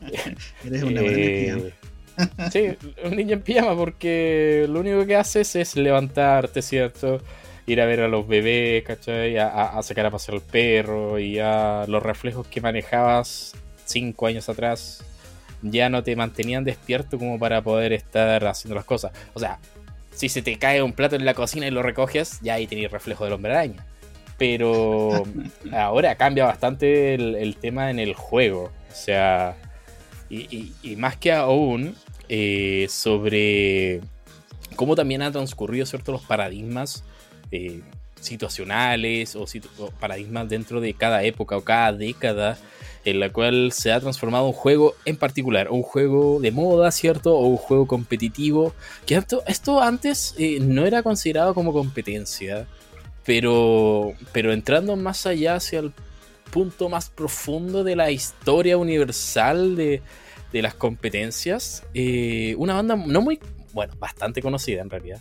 eres 0.64 0.82
una 0.82 1.00
eh, 1.00 1.72
pijama. 2.16 2.50
sí, 2.52 2.76
un 3.02 3.16
ninja 3.16 3.32
en 3.32 3.42
pijama 3.42 3.74
porque 3.74 4.66
lo 4.68 4.80
único 4.80 5.06
que 5.06 5.16
haces 5.16 5.56
es 5.56 5.76
levantarte, 5.76 6.60
¿cierto? 6.60 7.20
ir 7.66 7.80
a 7.80 7.86
ver 7.86 8.00
a 8.00 8.08
los 8.08 8.26
bebés, 8.26 8.82
¿cachai? 8.84 9.38
A, 9.38 9.80
sacar 9.82 10.06
a 10.06 10.10
pasear 10.10 10.36
al 10.36 10.42
perro 10.42 11.18
y 11.18 11.38
a 11.38 11.84
los 11.86 12.02
reflejos 12.02 12.46
que 12.46 12.60
manejabas 12.60 13.54
cinco 13.84 14.26
años 14.26 14.48
atrás 14.48 15.04
ya 15.62 15.88
no 15.88 16.02
te 16.02 16.16
mantenían 16.16 16.64
despierto 16.64 17.18
como 17.18 17.38
para 17.38 17.62
poder 17.62 17.92
estar 17.92 18.44
haciendo 18.46 18.74
las 18.74 18.84
cosas. 18.84 19.12
O 19.34 19.40
sea, 19.40 19.58
si 20.12 20.28
se 20.28 20.42
te 20.42 20.58
cae 20.58 20.82
un 20.82 20.92
plato 20.92 21.16
en 21.16 21.24
la 21.24 21.34
cocina 21.34 21.66
y 21.66 21.70
lo 21.70 21.82
recoges, 21.82 22.40
ya 22.40 22.54
ahí 22.54 22.66
tenías 22.66 22.90
reflejo 22.90 23.24
del 23.24 23.34
hombre 23.34 23.52
araña. 23.52 23.86
Pero 24.40 25.22
ahora 25.70 26.14
cambia 26.14 26.46
bastante 26.46 27.12
el, 27.12 27.56
tema 27.56 27.90
en 27.90 27.98
el 27.98 28.14
juego. 28.14 28.72
O 28.90 28.94
sea, 28.94 29.54
y, 30.30 30.72
más 30.96 31.18
que 31.18 31.30
aún 31.30 31.94
eh, 32.30 32.86
sobre 32.88 34.00
cómo 34.76 34.96
también 34.96 35.20
han 35.20 35.32
transcurrido 35.32 35.84
ciertos 35.84 36.14
los 36.14 36.22
paradigmas 36.22 37.04
eh, 37.52 37.82
situacionales 38.18 39.36
o, 39.36 39.44
paradigmas 40.00 40.48
dentro 40.48 40.80
de 40.80 40.94
cada 40.94 41.22
época 41.22 41.58
o 41.58 41.60
cada 41.60 41.92
década 41.92 42.56
en 43.04 43.20
la 43.20 43.30
cual 43.30 43.72
se 43.72 43.92
ha 43.92 44.00
transformado 44.00 44.46
un 44.46 44.54
juego 44.54 44.94
en 45.04 45.18
particular, 45.18 45.70
un 45.70 45.82
juego 45.82 46.40
de 46.40 46.50
moda, 46.50 46.90
¿cierto? 46.92 47.36
O 47.36 47.46
un 47.46 47.58
juego 47.58 47.86
competitivo, 47.86 48.72
que 49.04 49.16
esto, 49.16 49.42
esto 49.46 49.82
antes 49.82 50.34
eh, 50.38 50.60
no 50.62 50.86
era 50.86 51.02
considerado 51.02 51.52
como 51.52 51.74
competencia, 51.74 52.66
pero, 53.24 54.14
pero 54.32 54.52
entrando 54.52 54.96
más 54.96 55.26
allá 55.26 55.56
hacia 55.56 55.80
el 55.80 55.92
punto 56.50 56.88
más 56.88 57.10
profundo 57.10 57.84
de 57.84 57.96
la 57.96 58.10
historia 58.10 58.76
universal 58.76 59.76
de, 59.76 60.02
las 60.52 60.74
competencias, 60.74 61.84
eh, 61.94 62.54
una 62.58 62.74
banda 62.74 62.96
no 62.96 63.20
muy, 63.20 63.38
bueno, 63.72 63.94
bastante 63.98 64.42
conocida 64.42 64.82
en 64.82 64.90
realidad, 64.90 65.20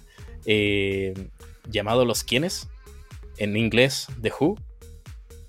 llamado 1.69 2.03
Los 2.03 2.23
Quienes, 2.23 2.67
en 3.39 3.57
inglés 3.57 4.07
The 4.21 4.31
Who. 4.39 4.57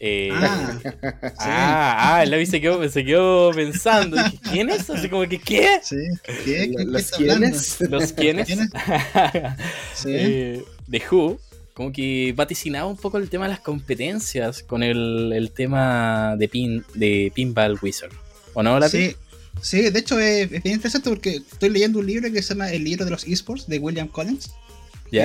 Eh, 0.03 0.31
ah, 0.33 0.79
ah, 1.39 2.15
ah, 2.17 2.23
el 2.23 2.47
se 2.47 2.59
quedó, 2.59 2.89
se 2.89 3.05
quedó 3.05 3.51
pensando. 3.51 4.17
¿Quién 4.51 4.71
es? 4.71 4.89
Así 4.89 5.11
como 5.11 5.29
que, 5.29 5.39
¿qué? 5.39 5.79
Sí, 5.83 5.97
¿qué? 6.45 6.73
¿Los 6.87 7.11
quiénes? 7.11 7.81
¿Los 7.83 8.13
quiénes? 8.15 8.49
sí. 9.95 10.09
Eh, 10.09 10.65
The 10.91 11.03
Who, 11.11 11.39
como 11.81 11.93
que 11.93 12.35
vaticinaba 12.37 12.87
un 12.87 12.99
poco 12.99 13.17
el 13.17 13.31
tema 13.31 13.47
de 13.47 13.53
las 13.53 13.61
competencias 13.61 14.63
con 14.63 14.83
el, 14.83 15.33
el 15.33 15.51
tema 15.51 16.37
de, 16.37 16.47
pin, 16.47 16.85
de 16.93 17.33
Pinball 17.35 17.79
Wizard. 17.81 18.13
¿O 18.53 18.63
no, 18.63 18.87
Sí, 18.87 19.17
sí, 19.63 19.89
de 19.89 19.99
hecho 19.99 20.21
es, 20.21 20.53
es 20.53 20.63
bien 20.63 20.75
interesante 20.75 21.09
porque 21.09 21.37
estoy 21.37 21.71
leyendo 21.71 22.01
un 22.01 22.07
libro 22.07 22.31
que 22.31 22.43
se 22.43 22.53
llama 22.53 22.71
El 22.71 22.85
libro 22.85 23.07
de 23.07 23.11
los 23.11 23.27
esports 23.27 23.67
de 23.67 23.79
William 23.79 24.09
Collins. 24.09 24.51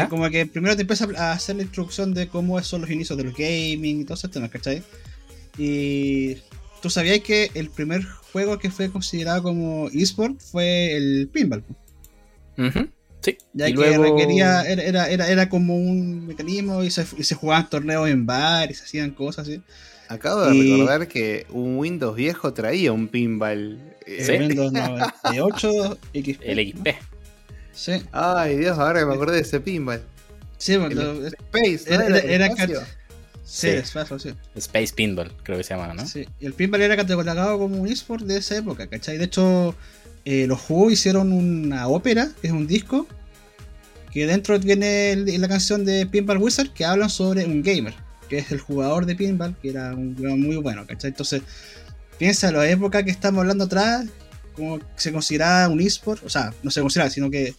Como 0.09 0.29
que 0.29 0.45
primero 0.45 0.77
te 0.77 0.83
empieza 0.83 1.05
a 1.17 1.33
hacer 1.33 1.57
la 1.57 1.63
introducción 1.63 2.13
de 2.13 2.29
cómo 2.29 2.63
son 2.63 2.79
los 2.79 2.89
inicios 2.89 3.17
de 3.17 3.25
los 3.25 3.33
gaming 3.33 3.99
y 3.99 4.05
todos 4.05 4.21
esos 4.21 4.31
temas, 4.31 4.49
¿cachai? 4.49 4.81
Y 5.57 6.35
tú 6.81 6.89
sabías 6.89 7.19
que 7.19 7.51
el 7.53 7.69
primer 7.69 8.05
juego 8.31 8.59
que 8.59 8.71
fue 8.71 8.89
considerado 8.89 9.43
como 9.43 9.89
eSport 9.89 10.39
fue 10.39 10.95
el 10.95 11.27
pinball. 11.33 11.65
Sí. 13.25 13.39
Ya 13.53 13.73
que 13.73 13.97
requería, 13.97 14.61
era, 14.61 15.09
era, 15.09 15.27
era, 15.27 15.49
como 15.49 15.75
un 15.75 16.27
mecanismo 16.27 16.83
y 16.83 16.91
se, 16.91 17.07
y 17.17 17.23
se 17.23 17.33
jugaban 17.33 17.67
torneos 17.67 18.07
en 18.07 18.27
bar 18.27 18.69
y 18.69 18.75
se 18.75 18.83
hacían 18.83 19.09
cosas 19.09 19.47
así. 19.47 19.63
Acabo 20.09 20.41
de 20.41 20.53
recordar 20.53 21.07
que 21.07 21.47
un 21.49 21.79
Windows 21.79 22.15
viejo 22.15 22.53
traía 22.53 22.91
un 22.91 23.07
pinball. 23.07 23.79
¿Sí? 24.05 24.33
Windows 24.33 24.71
98 24.71 25.97
XP. 26.13 26.41
El 26.43 26.71
XP. 26.71 26.87
Sí. 27.73 27.93
Ay, 28.11 28.57
Dios, 28.57 28.77
ahora 28.77 28.99
que 28.99 29.07
me 29.07 29.15
acordé 29.15 29.37
de 29.37 29.41
ese 29.41 29.59
pinball. 29.59 30.03
Sí, 30.59 30.77
bueno, 30.77 31.13
Space, 31.25 31.91
era, 31.91 32.19
era, 32.19 32.49
sí, 33.43 33.67
Espacio, 33.69 34.19
sí. 34.19 34.33
Space 34.55 34.93
Pinball, 34.95 35.31
creo 35.43 35.57
que 35.57 35.63
se 35.63 35.73
llamaba, 35.73 35.93
¿no? 35.93 36.07
Sí, 36.07 36.27
y 36.39 36.45
el 36.45 36.53
pinball 36.53 36.81
era 36.81 36.95
categorizado 36.95 37.57
como 37.59 37.75
un 37.75 37.87
esport 37.87 38.23
de 38.23 38.37
esa 38.37 38.57
época, 38.57 38.87
¿cachai? 38.87 39.17
De 39.17 39.25
hecho, 39.25 39.75
eh, 40.25 40.47
los 40.47 40.59
juegos 40.59 40.93
hicieron 40.93 41.31
una 41.31 41.87
ópera, 41.87 42.31
es 42.41 42.51
un 42.51 42.67
disco, 42.67 43.07
que 44.11 44.25
dentro 44.25 44.57
viene 44.59 45.15
la 45.15 45.47
canción 45.47 45.85
de 45.85 46.05
Pinball 46.07 46.37
Wizard, 46.37 46.73
que 46.73 46.85
hablan 46.85 47.09
sobre 47.09 47.45
un 47.45 47.61
gamer, 47.61 47.93
que 48.27 48.39
es 48.39 48.51
el 48.51 48.59
jugador 48.59 49.05
de 49.05 49.15
pinball, 49.15 49.55
que 49.61 49.69
era 49.69 49.93
un 49.93 50.15
jugador 50.15 50.37
muy 50.37 50.55
bueno, 50.55 50.87
¿cachai? 50.87 51.09
Entonces, 51.09 51.41
piensa 52.17 52.47
en 52.47 52.55
la 52.55 52.67
época 52.67 53.03
que 53.03 53.11
estamos 53.11 53.41
hablando 53.41 53.65
atrás, 53.65 54.05
como 54.55 54.79
se 54.95 55.11
consideraba 55.11 55.67
un 55.67 55.81
eSport, 55.81 56.23
o 56.23 56.29
sea, 56.29 56.53
no 56.63 56.71
se 56.71 56.81
consideraba, 56.81 57.09
sino 57.09 57.29
que 57.29 57.53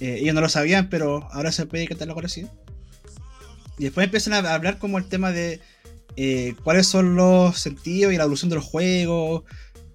eh, 0.00 0.18
ellos 0.20 0.34
no 0.34 0.40
lo 0.40 0.48
sabían, 0.48 0.88
pero 0.88 1.28
ahora 1.32 1.52
se 1.52 1.66
puede 1.66 1.86
catalogar 1.86 2.24
así. 2.24 2.46
Y 3.78 3.84
después 3.84 4.04
empiezan 4.04 4.32
a 4.32 4.54
hablar 4.54 4.78
como 4.78 4.98
el 4.98 5.08
tema 5.08 5.30
de 5.32 5.60
eh, 6.16 6.54
cuáles 6.64 6.86
son 6.86 7.14
los 7.14 7.60
sentidos 7.60 8.12
y 8.12 8.16
la 8.16 8.24
evolución 8.24 8.50
de 8.50 8.56
los 8.56 8.64
juegos. 8.64 9.44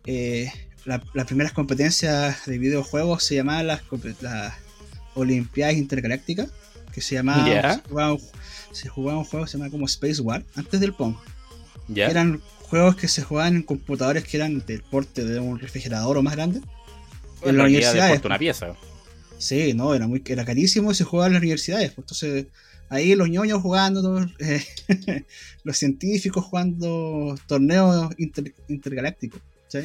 Eh, 0.06 0.52
las 0.86 1.26
primeras 1.26 1.54
competencias 1.54 2.46
de 2.46 2.58
videojuegos 2.58 3.24
se 3.24 3.36
llamaban 3.36 3.68
las, 3.68 3.82
las 4.22 4.54
Olimpiadas 5.16 5.76
Intergalácticas, 5.76 6.50
que 6.92 7.02
se 7.02 7.16
llamaban. 7.16 7.82
Se, 8.72 8.90
jugaba, 8.90 9.20
un 9.20 9.26
juego 9.26 9.46
que 9.46 9.52
se 9.52 9.58
llamaba 9.58 9.72
como 9.72 9.86
Space 9.86 10.22
War, 10.22 10.44
antes 10.56 10.80
del 10.80 10.94
Pong. 10.94 11.16
Eran 11.96 12.42
juegos 12.62 12.96
que 12.96 13.08
se 13.08 13.22
jugaban 13.22 13.58
en 13.58 13.64
computadores 13.64 14.24
que 14.24 14.38
eran 14.38 14.66
del 14.66 14.82
porte 14.82 15.24
de 15.24 15.40
un 15.40 15.60
refrigerador 15.60 16.18
o 16.18 16.24
más 16.24 16.36
grande. 16.36 16.62
en 17.44 17.58
las 17.58 17.66
universidades. 17.68 18.24
una 18.26 18.40
pieza. 18.40 18.76
Sí, 19.38 19.74
no, 19.74 19.94
era 19.94 20.08
muy 20.08 20.24
era 20.26 20.46
carísimo 20.46 20.92
y 20.92 20.96
se 20.96 21.04
jugaba 21.04 21.28
en 21.28 21.34
las 21.34 21.42
universidades. 21.42 21.92
Pues, 21.92 22.06
entonces, 22.06 22.48
ahí 22.90 23.14
los 23.16 23.30
ñoños 23.30 23.62
jugando, 23.62 24.26
eh, 24.40 24.66
los 25.64 25.78
científicos 25.78 26.46
jugando 26.46 27.36
torneos 27.48 28.10
intergalácticos. 28.68 29.42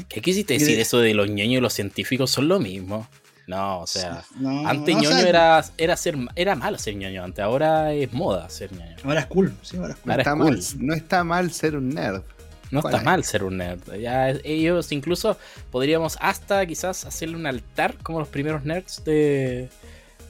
¿Qué 0.08 0.20
quisiste 0.20 0.54
decir 0.54 0.78
eso 0.78 0.98
de 0.98 1.14
los 1.14 1.28
ñoños 1.28 1.58
y 1.58 1.60
los 1.60 1.72
científicos 1.72 2.30
son 2.30 2.48
lo 2.48 2.58
mismo? 2.60 3.08
No, 3.46 3.80
o 3.80 3.86
sea, 3.86 4.24
antes 4.66 4.94
ñoño 4.94 5.20
era, 5.20 5.64
era, 5.78 5.96
ser, 5.96 6.16
era 6.36 6.54
malo 6.54 6.78
ser 6.78 6.96
ñoño, 6.96 7.24
antes 7.24 7.42
ahora 7.42 7.94
es 7.94 8.12
moda 8.12 8.48
ser 8.50 8.70
ñoño. 8.72 8.96
Ahora 9.02 9.20
es 9.20 9.26
cool, 9.26 9.54
sí, 9.62 9.78
ahora 9.78 9.94
es 9.94 10.00
cool. 10.00 10.12
está 10.12 10.34
Mal, 10.34 10.60
no 10.78 10.94
está 10.94 11.24
mal 11.24 11.50
ser 11.50 11.76
un 11.76 11.88
nerd. 11.88 12.22
No 12.70 12.80
está 12.80 13.00
mal 13.00 13.24
ser 13.24 13.44
un 13.44 13.56
nerd. 13.56 13.80
Ya 13.98 14.28
ellos 14.28 14.92
incluso 14.92 15.38
podríamos 15.70 16.18
hasta 16.20 16.66
quizás 16.66 17.06
hacerle 17.06 17.36
un 17.36 17.46
altar 17.46 17.96
como 18.02 18.20
los 18.20 18.28
primeros 18.28 18.64
nerds 18.64 19.02
de, 19.04 19.70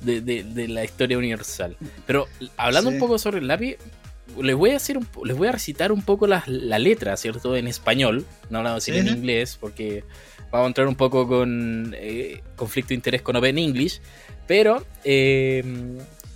de, 0.00 0.68
la 0.68 0.84
historia 0.84 1.18
universal. 1.18 1.76
Pero 2.06 2.28
hablando 2.56 2.90
un 2.90 3.00
poco 3.00 3.18
sobre 3.18 3.38
el 3.38 3.48
lápiz, 3.48 3.78
les 4.43 4.57
voy 4.57 4.70
a 4.70 4.74
decir 4.74 4.99
les 5.24 5.37
voy 5.37 5.49
a 5.49 5.53
recitar 5.53 5.93
un 5.93 6.03
poco 6.03 6.26
la, 6.26 6.43
la 6.47 6.79
letra, 6.79 7.16
¿cierto? 7.16 7.57
En 7.57 7.66
español, 7.66 8.24
no 8.51 8.59
hablamos 8.59 8.85
decir 8.85 9.01
en 9.01 9.09
inglés, 9.09 9.57
porque 9.61 10.05
vamos 10.51 10.66
a 10.66 10.68
entrar 10.68 10.89
un 10.89 10.97
poco 10.97 11.26
con 11.26 11.95
eh, 11.97 12.43
conflicto 12.57 12.91
de 12.91 12.95
interés 12.97 13.22
con 13.22 13.37
Open 13.37 13.59
English. 13.59 14.01
Pero, 14.47 14.85
eh, 15.05 15.62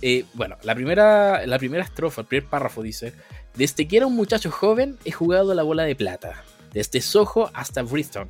eh, 0.01 0.25
bueno, 0.33 0.57
la 0.63 0.75
primera, 0.75 1.45
la 1.47 1.57
primera 1.57 1.83
estrofa, 1.83 2.21
el 2.21 2.27
primer 2.27 2.49
párrafo 2.49 2.81
dice: 2.83 3.13
Desde 3.55 3.87
que 3.87 3.97
era 3.97 4.05
un 4.05 4.15
muchacho 4.15 4.51
joven 4.51 4.97
he 5.05 5.11
jugado 5.11 5.53
la 5.53 5.63
bola 5.63 5.83
de 5.83 5.95
plata, 5.95 6.43
desde 6.73 7.01
Soho 7.01 7.49
hasta 7.53 7.81
Bristol. 7.81 8.29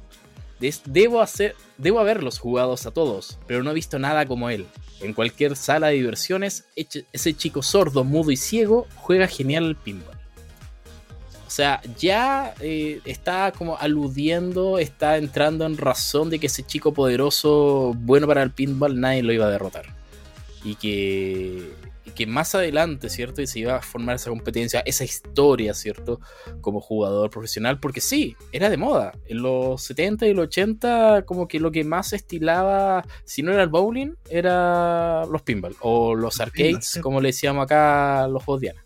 Debo, 0.60 1.22
hacer, 1.22 1.56
debo 1.78 1.99
haberlos 1.99 2.39
jugados 2.39 2.86
a 2.86 2.91
todos, 2.91 3.38
pero 3.47 3.64
no 3.64 3.72
he 3.72 3.74
visto 3.74 3.99
nada 3.99 4.26
como 4.26 4.49
él. 4.49 4.66
En 5.01 5.14
cualquier 5.14 5.58
sala 5.58 5.88
de 5.88 5.95
diversiones, 5.95 6.66
ese 6.76 7.34
chico 7.34 7.62
sordo, 7.62 8.04
mudo 8.04 8.32
y 8.32 8.38
ciego 8.38 8.88
juega 8.95 9.28
genial 9.28 9.66
al 9.66 9.76
pinball. 9.76 10.18
O 11.45 11.56
sea, 11.56 11.82
ya 11.99 12.56
eh, 12.62 12.99
está 13.06 13.51
como 13.51 13.78
aludiendo, 13.78 14.80
está 14.80 15.18
entrando 15.18 15.66
en 15.66 15.78
razón 15.78 16.32
de 16.32 16.39
que 16.39 16.47
ese 16.47 16.64
chico 16.64 16.93
poderoso, 16.93 17.93
bueno 17.95 18.26
para 18.26 18.41
el 18.41 18.49
pinball, 18.49 18.99
nadie 18.99 19.22
lo 19.22 19.34
iba 19.34 19.45
a 19.45 19.49
derrotar. 19.49 19.86
Y 20.64 20.76
que 20.76 21.72
que 22.12 22.28
más 22.28 22.54
adelante, 22.56 23.10
¿cierto? 23.10 23.41
Y 23.41 23.47
se 23.47 23.60
iba 23.60 23.76
a 23.76 23.82
formar 23.82 24.16
esa 24.16 24.30
competencia, 24.30 24.82
esa 24.82 25.04
historia, 25.04 25.74
¿cierto? 25.74 26.20
Como 26.62 26.82
jugador 26.82 27.30
profesional, 27.30 27.80
porque 27.80 28.01
sí, 28.01 28.36
era 28.51 28.70
de 28.70 28.78
moda. 28.78 29.14
En 29.26 29.41
los 29.41 29.82
70 29.84 30.28
y 30.28 30.34
los 30.34 30.47
80, 30.47 31.24
como 31.26 31.47
que 31.47 31.60
lo 31.60 31.72
que 31.72 31.84
más 31.84 32.14
estilaba, 32.14 33.06
si 33.24 33.41
no 33.41 33.51
era 33.51 33.64
el 33.64 33.70
bowling, 33.70 34.16
era 34.30 35.26
los 35.26 35.41
pinball 35.41 35.76
o 35.80 36.16
los 36.16 36.39
arcades, 36.39 36.99
como 37.01 37.22
le 37.22 37.30
decíamos 37.30 37.64
acá 37.64 38.28
los 38.28 38.43
juegos 38.43 38.62
Diana. 38.62 38.86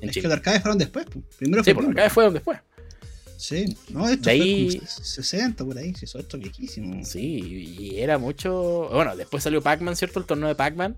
En 0.00 0.10
es 0.10 0.14
que 0.16 0.22
los 0.22 0.32
arcades 0.32 0.62
fueron 0.62 0.78
después. 0.78 1.06
Primero 1.38 1.64
sí, 1.64 1.72
los 1.72 1.86
arcades 1.86 2.12
fueron 2.12 2.34
después. 2.34 2.58
Sí, 3.38 3.76
no, 3.90 4.08
esto 4.08 4.24
de 4.24 4.30
ahí... 4.30 4.80
60 4.86 5.64
por 5.64 5.76
ahí, 5.76 5.94
eso, 6.00 6.18
esto 6.18 6.38
viejísimo. 6.38 7.04
Sí, 7.04 7.76
y 7.80 8.00
era 8.00 8.18
mucho. 8.18 8.88
Bueno, 8.90 9.14
después 9.14 9.42
salió 9.42 9.60
Pac-Man, 9.62 9.94
¿cierto? 9.94 10.18
El 10.18 10.26
torneo 10.26 10.48
de 10.48 10.54
Pac-Man. 10.54 10.96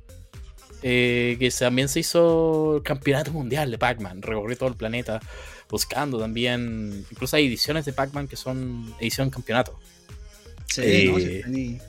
Eh, 0.83 1.37
que 1.41 1.51
también 1.51 1.89
se 1.89 2.01
hizo 2.01 2.77
el 2.77 2.83
campeonato 2.83 3.33
mundial 3.33 3.71
de 3.71 3.79
Pac-Man, 3.79 4.23
recorrió 4.23 4.57
todo 4.57 4.69
el 4.69 4.77
planeta 4.77 5.21
buscando 5.69 6.19
también, 6.21 7.05
incluso 7.11 7.37
hay 7.37 7.47
ediciones 7.47 7.85
de 7.85 7.93
Pac-Man 7.93 8.29
que 8.29 8.37
son 8.37 8.95
edición 9.01 9.29
campeonato. 9.29 9.79
Sí, 10.67 10.83
eh, 10.83 11.81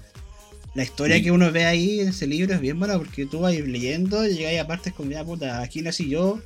la 0.74 0.84
historia 0.84 1.22
que 1.22 1.32
uno 1.32 1.52
ve 1.52 1.66
ahí 1.66 2.00
en 2.00 2.10
ese 2.10 2.26
libro 2.26 2.54
es 2.54 2.62
bien 2.62 2.80
buena 2.80 2.98
porque 2.98 3.26
tú 3.26 3.42
vas 3.42 3.54
leyendo 3.54 4.26
y 4.26 4.36
llegáis 4.36 4.60
a 4.60 4.68
partes 4.68 4.94
como, 4.94 5.12
ya 5.12 5.24
puta, 5.24 5.62
aquí 5.62 5.82
nací 5.82 6.10
yo, 6.10 6.40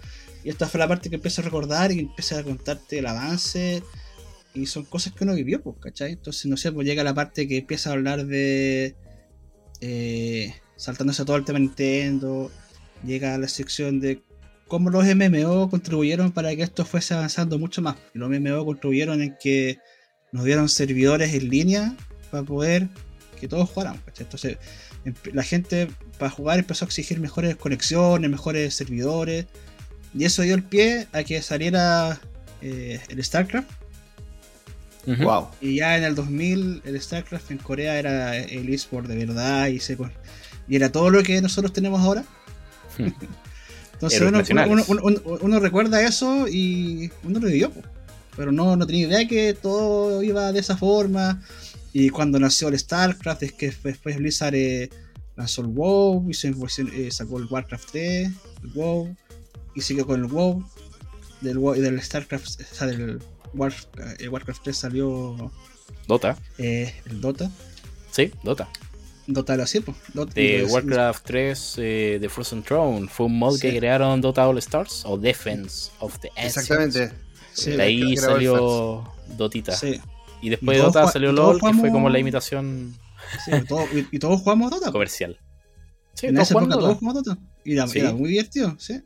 y 0.43 0.49
esta 0.49 0.67
fue 0.67 0.79
la 0.79 0.87
parte 0.87 1.09
que 1.09 1.15
empiezo 1.15 1.41
a 1.41 1.45
recordar 1.45 1.91
y 1.91 1.99
empieza 1.99 2.39
a 2.39 2.43
contarte 2.43 2.99
el 2.99 3.05
avance, 3.05 3.83
y 4.53 4.65
son 4.65 4.83
cosas 4.85 5.13
que 5.13 5.23
uno 5.23 5.33
vivió, 5.33 5.61
pues, 5.61 5.77
¿cachai? 5.79 6.11
Entonces, 6.11 6.45
no 6.45 6.57
sé, 6.57 6.71
pues 6.71 6.85
llega 6.85 7.03
la 7.03 7.13
parte 7.13 7.47
que 7.47 7.57
empieza 7.57 7.89
a 7.89 7.93
hablar 7.93 8.25
de... 8.25 8.95
Eh, 9.81 10.53
saltándose 10.75 11.25
todo 11.25 11.37
el 11.37 11.45
tema 11.45 11.59
Nintendo, 11.59 12.51
llega 13.05 13.35
a 13.35 13.37
la 13.37 13.47
sección 13.47 13.99
de 13.99 14.21
cómo 14.67 14.89
los 14.89 15.05
MMO 15.05 15.69
contribuyeron 15.69 16.31
para 16.31 16.55
que 16.55 16.63
esto 16.63 16.85
fuese 16.85 17.13
avanzando 17.13 17.59
mucho 17.59 17.81
más. 17.81 17.95
los 18.13 18.29
MMO 18.29 18.65
contribuyeron 18.65 19.21
en 19.21 19.35
que 19.41 19.77
nos 20.31 20.45
dieron 20.45 20.69
servidores 20.69 21.33
en 21.33 21.49
línea 21.49 21.95
para 22.31 22.43
poder 22.43 22.87
que 23.39 23.47
todos 23.47 23.69
jugaran. 23.69 24.01
Entonces 24.17 24.57
la 25.31 25.43
gente 25.43 25.89
para 26.17 26.31
jugar 26.31 26.59
empezó 26.59 26.85
a 26.85 26.87
exigir 26.87 27.19
mejores 27.19 27.55
conexiones, 27.55 28.29
mejores 28.29 28.73
servidores. 28.73 29.45
Y 30.13 30.25
eso 30.25 30.43
dio 30.43 30.55
el 30.55 30.63
pie 30.63 31.07
a 31.11 31.23
que 31.23 31.41
saliera 31.41 32.19
eh, 32.61 32.99
el 33.09 33.23
StarCraft. 33.23 33.69
Wow. 35.05 35.49
Y 35.59 35.75
ya 35.75 35.97
en 35.97 36.03
el 36.05 36.15
2000 36.15 36.83
el 36.85 37.01
StarCraft 37.01 37.51
en 37.51 37.57
Corea 37.57 37.99
era 37.99 38.37
el 38.37 38.73
eSport 38.73 39.07
de 39.07 39.25
verdad 39.25 39.67
y 39.67 39.79
se, 39.79 39.97
y 40.67 40.75
era 40.75 40.91
todo 40.91 41.09
lo 41.09 41.23
que 41.23 41.41
nosotros 41.41 41.73
tenemos 41.73 42.01
ahora. 42.01 42.23
Hmm. 42.97 43.09
Entonces 43.93 44.21
uno, 44.21 45.59
recuerda 45.59 46.01
eso 46.01 46.47
y 46.47 47.11
uno 47.23 47.39
lo 47.39 47.47
vivió, 47.47 47.71
pero 48.35 48.51
no, 48.51 48.75
no 48.75 48.85
tenía 48.85 49.07
idea 49.07 49.27
que 49.27 49.53
todo 49.53 50.21
iba 50.23 50.51
de 50.51 50.59
esa 50.59 50.75
forma. 50.75 51.41
Y 51.93 52.09
cuando 52.09 52.39
nació 52.39 52.69
el 52.69 52.77
StarCraft, 52.77 53.43
es 53.43 53.53
que 53.53 53.73
después 53.83 54.17
Blizzard 54.17 54.55
eh, 54.55 54.89
lanzó 55.35 55.61
el 55.61 55.67
WoW 55.67 56.29
y 56.29 56.33
se, 56.33 56.49
eh, 56.49 57.11
sacó 57.11 57.37
el 57.37 57.45
Warcraft 57.45 57.91
3, 57.91 58.31
el 58.63 58.69
WoW, 58.73 59.15
y 59.75 59.81
siguió 59.81 60.05
con 60.05 60.21
el 60.21 60.27
WoW. 60.27 60.63
Del, 61.41 61.59
WoW, 61.59 61.75
del 61.75 62.01
StarCraft, 62.01 62.45
o 62.45 62.75
sea, 62.75 62.87
del 62.87 63.19
el 64.19 64.29
Warcraft 64.29 64.63
3 64.63 64.75
salió. 64.75 65.51
Dota. 66.07 66.37
Eh, 66.57 66.93
el 67.05 67.21
Dota. 67.21 67.49
Sí, 68.11 68.31
Dota. 68.43 68.67
Dota 69.25 69.55
lo 69.55 69.63
hacía, 69.63 69.81
de 70.33 70.65
Warcraft 70.65 71.25
3 71.25 71.73
de 71.77 72.15
eh, 72.15 72.29
Frozen 72.29 72.61
Throne 72.61 73.07
fue 73.07 73.27
un 73.27 73.39
mod 73.39 73.57
que 73.59 73.77
crearon 73.77 74.19
Dota 74.19 74.47
All 74.47 74.57
Stars 74.57 75.03
o 75.05 75.17
Defense 75.17 75.91
of 75.99 76.19
the 76.19 76.29
Ancients. 76.35 76.57
Exactamente. 76.57 77.11
de 77.65 77.81
ahí 77.81 78.17
salió 78.17 79.09
Dotita. 79.37 79.77
Y 80.41 80.49
después 80.49 80.77
de 80.77 80.83
Dota 80.83 81.07
salió 81.07 81.31
LOL, 81.31 81.61
que 81.61 81.73
fue 81.73 81.89
como 81.89 82.09
la 82.09 82.19
imitación. 82.19 82.97
y, 84.11 84.19
todos 84.19 84.41
jugamos 84.41 84.71
Dota. 84.71 84.91
Comercial. 84.91 85.39
Sí, 86.13 86.27
en 86.27 86.35
todos 86.35 86.51
esa 86.51 86.59
época 86.59 86.75
todos 86.75 86.97
jugamos 86.97 87.23
Dota. 87.23 87.39
Y 87.63 87.73
era, 87.73 88.13
muy 88.13 88.31
divertido, 88.31 88.75
sí. 88.77 89.01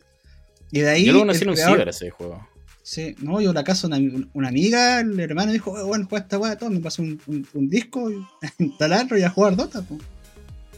Y 0.72 0.80
de 0.80 0.90
ahí. 0.90 1.06
Yo 1.06 1.14
lo 1.14 1.20
conocí 1.20 1.44
en 1.44 1.50
un 1.50 1.58
ciber 1.58 1.88
ese 1.90 2.10
juego. 2.10 2.48
Sí, 2.88 3.16
no, 3.20 3.42
yo 3.42 3.52
la 3.52 3.66
casa 3.66 3.88
una, 3.88 4.00
una 4.32 4.48
amiga, 4.48 5.02
el 5.02 5.20
hermano 5.20 5.52
dijo, 5.52 5.72
bueno, 5.86 6.08
juega 6.10 6.24
esta 6.24 6.38
weá, 6.40 6.58
todo, 6.58 6.70
me 6.70 6.80
pasó 6.80 7.02
un, 7.02 7.20
un, 7.54 7.70
disco, 7.70 8.10
instalarlo 8.60 9.18
y 9.18 9.24
a 9.24 9.30
jugar 9.30 9.58
Dota, 9.58 9.84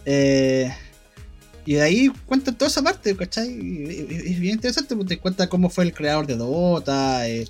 eh, 0.06 0.74
y 1.68 1.76
de 1.76 1.82
ahí 1.84 2.12
cuentan 2.26 2.58
toda 2.58 2.70
esa 2.70 2.82
parte, 2.82 3.16
¿cachai? 3.16 3.52
Es 3.52 4.40
bien 4.40 4.56
interesante 4.56 4.96
porque 4.96 5.18
te 5.18 5.22
cuenta 5.22 5.50
cómo 5.50 5.70
fue 5.70 5.84
el 5.84 5.94
creador 5.94 6.26
de 6.26 6.36
Dota, 6.36 7.30
eh, 7.30 7.48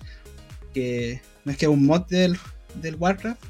que 0.74 1.22
no 1.45 1.53
es 1.53 1.57
que 1.57 1.70
un 1.70 1.86
mod 1.86 2.07
del, 2.07 2.38
del 2.82 2.95
Warcraft, 2.95 3.41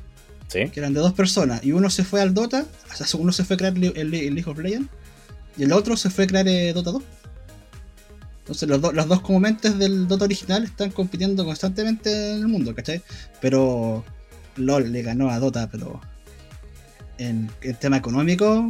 ¿Sí? 0.48 0.70
que 0.70 0.80
eran 0.80 0.94
de 0.94 1.00
dos 1.00 1.14
personas, 1.14 1.64
y 1.64 1.72
uno 1.72 1.90
se 1.90 2.04
fue 2.04 2.22
al 2.22 2.36
Dota, 2.36 2.68
o 2.88 2.96
sea, 2.96 3.20
uno 3.20 3.32
se 3.32 3.44
fue 3.46 3.56
a 3.56 3.58
crear 3.58 3.74
el, 3.76 4.12
League 4.12 4.46
of 4.46 4.60
Legends, 4.60 4.92
y 5.58 5.64
el 5.64 5.72
otro 5.72 5.98
se 5.98 6.12
fue 6.12 6.26
a 6.26 6.28
crear 6.28 6.48
eh, 6.48 6.72
Dota 6.72 6.92
2. 6.92 7.04
Entonces 8.50 8.68
los, 8.68 8.94
los 8.96 9.08
dos 9.08 9.22
como 9.22 9.40
mentes 9.40 9.78
del 9.78 10.08
Dota 10.08 10.26
original 10.26 10.64
están 10.64 10.90
compitiendo 10.90 11.46
constantemente 11.46 12.32
en 12.32 12.40
el 12.40 12.48
mundo, 12.48 12.74
¿cachai? 12.74 13.04
Pero 13.42 14.04
LOL 14.56 14.92
le 14.92 15.04
ganó 15.04 15.30
a 15.30 15.38
Dota, 15.38 15.70
pero 15.70 16.02
en 17.20 17.52
el 17.62 17.78
tema 17.78 17.98
económico, 17.98 18.68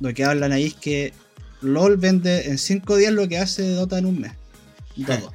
lo 0.00 0.14
que 0.14 0.24
hablan 0.24 0.52
ahí 0.52 0.68
es 0.68 0.74
que 0.74 1.12
LOL 1.60 1.98
vende 1.98 2.48
en 2.48 2.56
5 2.56 2.96
días 2.96 3.12
lo 3.12 3.28
que 3.28 3.36
hace 3.36 3.70
Dota 3.72 3.98
en 3.98 4.06
un 4.06 4.18
mes. 4.18 4.32
Todo. 5.06 5.30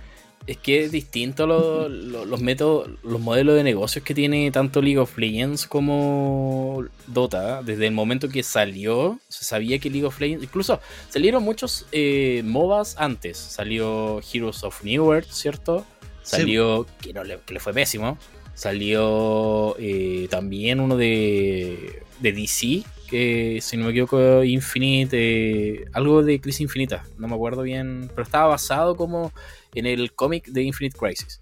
Es 0.52 0.58
que 0.58 0.84
es 0.84 0.92
distinto 0.92 1.48
los 1.48 2.42
métodos, 2.42 2.90
los 3.04 3.22
modelos 3.22 3.56
de 3.56 3.64
negocios 3.64 4.04
que 4.04 4.14
tiene 4.14 4.52
tanto 4.52 4.82
League 4.82 4.98
of 4.98 5.18
Legends 5.18 5.66
como 5.66 6.84
Dota. 7.08 7.64
Desde 7.64 7.88
el 7.88 7.94
momento 7.94 8.28
que 8.28 8.44
salió, 8.44 9.18
se 9.30 9.46
sabía 9.46 9.80
que 9.80 9.90
League 9.90 10.06
of 10.06 10.20
Legends. 10.20 10.44
Incluso 10.44 10.82
salieron 11.08 11.44
muchos 11.44 11.86
eh, 11.94 12.42
MOBAs 12.44 12.98
antes. 12.98 13.38
Salió 13.38 14.20
Heroes 14.34 14.66
of 14.66 14.84
New 14.84 15.14
Earth, 15.14 15.32
¿cierto? 15.32 15.86
Salió. 16.22 16.86
Que, 17.02 17.14
no, 17.14 17.24
le, 17.24 17.40
que 17.46 17.54
le 17.54 17.62
fue 17.62 17.74
pésimo. 17.74 18.18
Salió 18.54 19.78
eh, 19.80 20.28
también 20.30 20.82
uno 20.82 20.98
de, 20.98 22.04
de 22.20 22.34
DC, 22.34 22.84
que 23.12 23.60
si 23.62 23.76
no 23.76 23.86
me 23.86 23.92
equivoco, 23.92 24.42
Infinite, 24.44 25.18
eh, 25.20 25.86
algo 25.92 26.24
de 26.24 26.40
Crisis 26.40 26.62
Infinita, 26.62 27.04
no 27.18 27.28
me 27.28 27.36
acuerdo 27.36 27.62
bien, 27.62 28.10
pero 28.12 28.24
estaba 28.24 28.48
basado 28.48 28.96
como 28.96 29.34
en 29.76 29.86
el 29.86 30.14
cómic 30.14 30.48
de 30.48 30.64
Infinite 30.64 30.98
Crisis. 30.98 31.42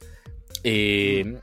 Eh, 0.63 1.39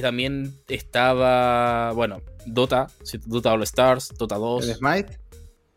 también 0.00 0.54
estaba, 0.68 1.92
bueno, 1.92 2.22
Dota, 2.46 2.88
Dota 3.26 3.52
All 3.52 3.62
Stars, 3.62 4.14
Dota 4.18 4.36
2. 4.36 4.68
¿El 4.68 4.74
Smite? 4.74 5.18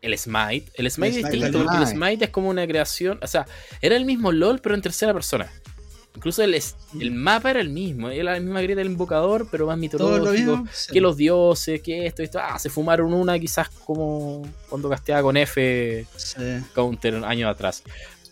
El 0.00 0.18
Smite. 0.18 0.72
El 0.74 0.90
Smite 0.90 1.20
es 1.20 1.30
distinto, 1.30 1.60
el 1.60 1.86
Smite 1.86 2.24
es 2.24 2.30
como 2.30 2.48
una 2.48 2.66
creación, 2.66 3.18
o 3.22 3.26
sea, 3.26 3.46
era 3.82 3.94
el 3.94 4.06
mismo 4.06 4.32
LOL, 4.32 4.60
pero 4.60 4.74
en 4.74 4.80
tercera 4.80 5.12
persona. 5.12 5.52
Incluso 6.14 6.42
el, 6.42 6.54
el 7.00 7.10
mapa 7.10 7.50
era 7.50 7.60
el 7.60 7.70
mismo, 7.70 8.10
era 8.10 8.34
la 8.34 8.40
misma 8.40 8.60
grieta 8.60 8.80
del 8.80 8.90
invocador, 8.90 9.48
pero 9.50 9.66
más 9.66 9.78
mitológico. 9.78 10.64
Que 10.92 11.00
los 11.00 11.16
dioses, 11.16 11.80
que 11.80 12.06
esto, 12.06 12.22
esto. 12.22 12.38
Ah, 12.38 12.58
se 12.58 12.68
fumaron 12.68 13.14
una 13.14 13.38
quizás 13.38 13.70
como 13.70 14.42
cuando 14.68 14.90
casteaba 14.90 15.22
con 15.22 15.36
F 15.36 16.06
Counter 16.74 17.24
años 17.24 17.50
atrás. 17.50 17.82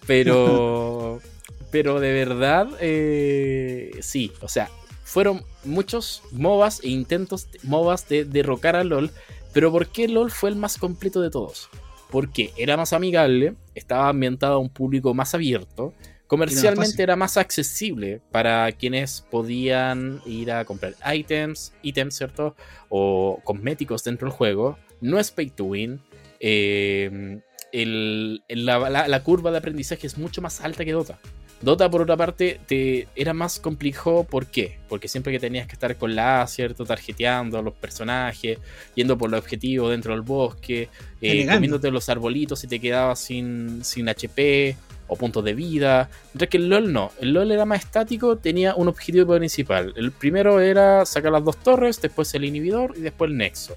Pero, 0.07 1.20
pero 1.70 2.01
de 2.01 2.12
verdad, 2.12 2.68
eh, 2.81 3.99
sí, 4.01 4.31
o 4.43 4.49
sea, 4.49 4.68
fueron 5.05 5.43
muchos 5.64 6.22
MOBAs 6.33 6.81
e 6.85 6.89
intentos 6.89 7.49
MOBAs 7.62 8.09
de 8.09 8.24
derrocar 8.24 8.76
a 8.76 8.85
LOL. 8.85 9.11
Pero 9.53 9.72
¿por 9.72 9.89
qué 9.89 10.07
LOL 10.07 10.31
fue 10.31 10.51
el 10.51 10.57
más 10.57 10.78
completo 10.78 11.20
de 11.20 11.31
todos? 11.31 11.70
Porque 12.11 12.53
era 12.57 12.76
más 12.76 12.93
amigable, 12.93 13.55
estaba 13.74 14.09
ambientado 14.09 14.55
a 14.55 14.59
un 14.59 14.68
público 14.68 15.14
más 15.14 15.35
abierto, 15.35 15.95
comercialmente 16.31 17.03
era 17.03 17.16
más 17.16 17.37
accesible 17.37 18.20
para 18.31 18.70
quienes 18.70 19.26
podían 19.33 20.22
ir 20.24 20.53
a 20.53 20.64
comprar 20.64 20.95
items, 21.12 21.72
ítems, 21.83 22.14
¿cierto? 22.14 22.55
O 22.89 23.41
cosméticos 23.43 24.05
dentro 24.05 24.28
del 24.28 24.37
juego. 24.37 24.78
No 25.01 25.18
es 25.18 25.33
pay 25.33 25.51
to 25.51 25.64
win. 25.64 26.01
Eh, 26.39 27.41
la, 27.72 29.22
curva 29.24 29.51
de 29.51 29.59
aprendizaje 29.59 30.07
es 30.07 30.18
mucho 30.18 30.41
más 30.41 30.61
alta 30.61 30.85
que 30.85 30.93
Dota. 30.93 31.18
Dota, 31.62 31.91
por 31.91 32.03
otra 32.03 32.16
parte, 32.16 32.61
te, 32.64 33.09
era 33.16 33.35
más 33.35 33.59
complejo. 33.59 34.22
¿Por 34.22 34.47
qué? 34.47 34.78
Porque 34.89 35.09
siempre 35.09 35.33
que 35.33 35.41
tenías 35.41 35.66
que 35.66 35.72
estar 35.72 35.97
con 35.97 36.14
la 36.14 36.43
A, 36.43 36.47
¿cierto? 36.47 36.87
Tarjeteando 36.87 37.59
a 37.59 37.62
los 37.62 37.74
personajes, 37.74 38.57
yendo 38.95 39.18
por 39.18 39.31
los 39.31 39.41
objetivos 39.41 39.91
dentro 39.91 40.12
del 40.12 40.22
bosque, 40.22 40.91
eh, 41.20 41.45
comiéndote 41.53 41.91
los 41.91 42.09
arbolitos 42.09 42.62
y 42.62 42.68
te 42.68 42.78
quedabas 42.78 43.18
sin, 43.18 43.85
sin 43.85 44.09
HP 44.09 44.76
o 45.11 45.16
puntos 45.16 45.44
de 45.44 45.54
vida. 45.54 46.08
Mientras 46.32 46.48
que 46.48 46.56
el 46.56 46.68
LOL 46.68 46.92
no. 46.92 47.11
El 47.20 47.32
LOL 47.32 47.50
era 47.50 47.66
más 47.66 47.80
estático, 47.80 48.36
tenía 48.36 48.74
un 48.76 48.88
objetivo 48.88 49.36
principal. 49.36 49.92
El 49.96 50.12
primero 50.12 50.61
era 50.61 51.04
sacar 51.04 51.32
las 51.32 51.44
dos 51.44 51.56
torres, 51.56 52.00
después 52.00 52.32
el 52.34 52.44
inhibidor 52.44 52.94
y 52.96 53.00
después 53.00 53.30
el 53.30 53.36
nexo. 53.36 53.76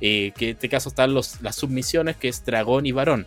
Eh, 0.00 0.32
que 0.36 0.46
en 0.46 0.50
este 0.52 0.70
caso 0.70 0.88
están 0.88 1.12
los, 1.12 1.42
las 1.42 1.56
submisiones, 1.56 2.16
que 2.16 2.28
es 2.28 2.44
dragón 2.44 2.86
y 2.86 2.92
varón. 2.92 3.26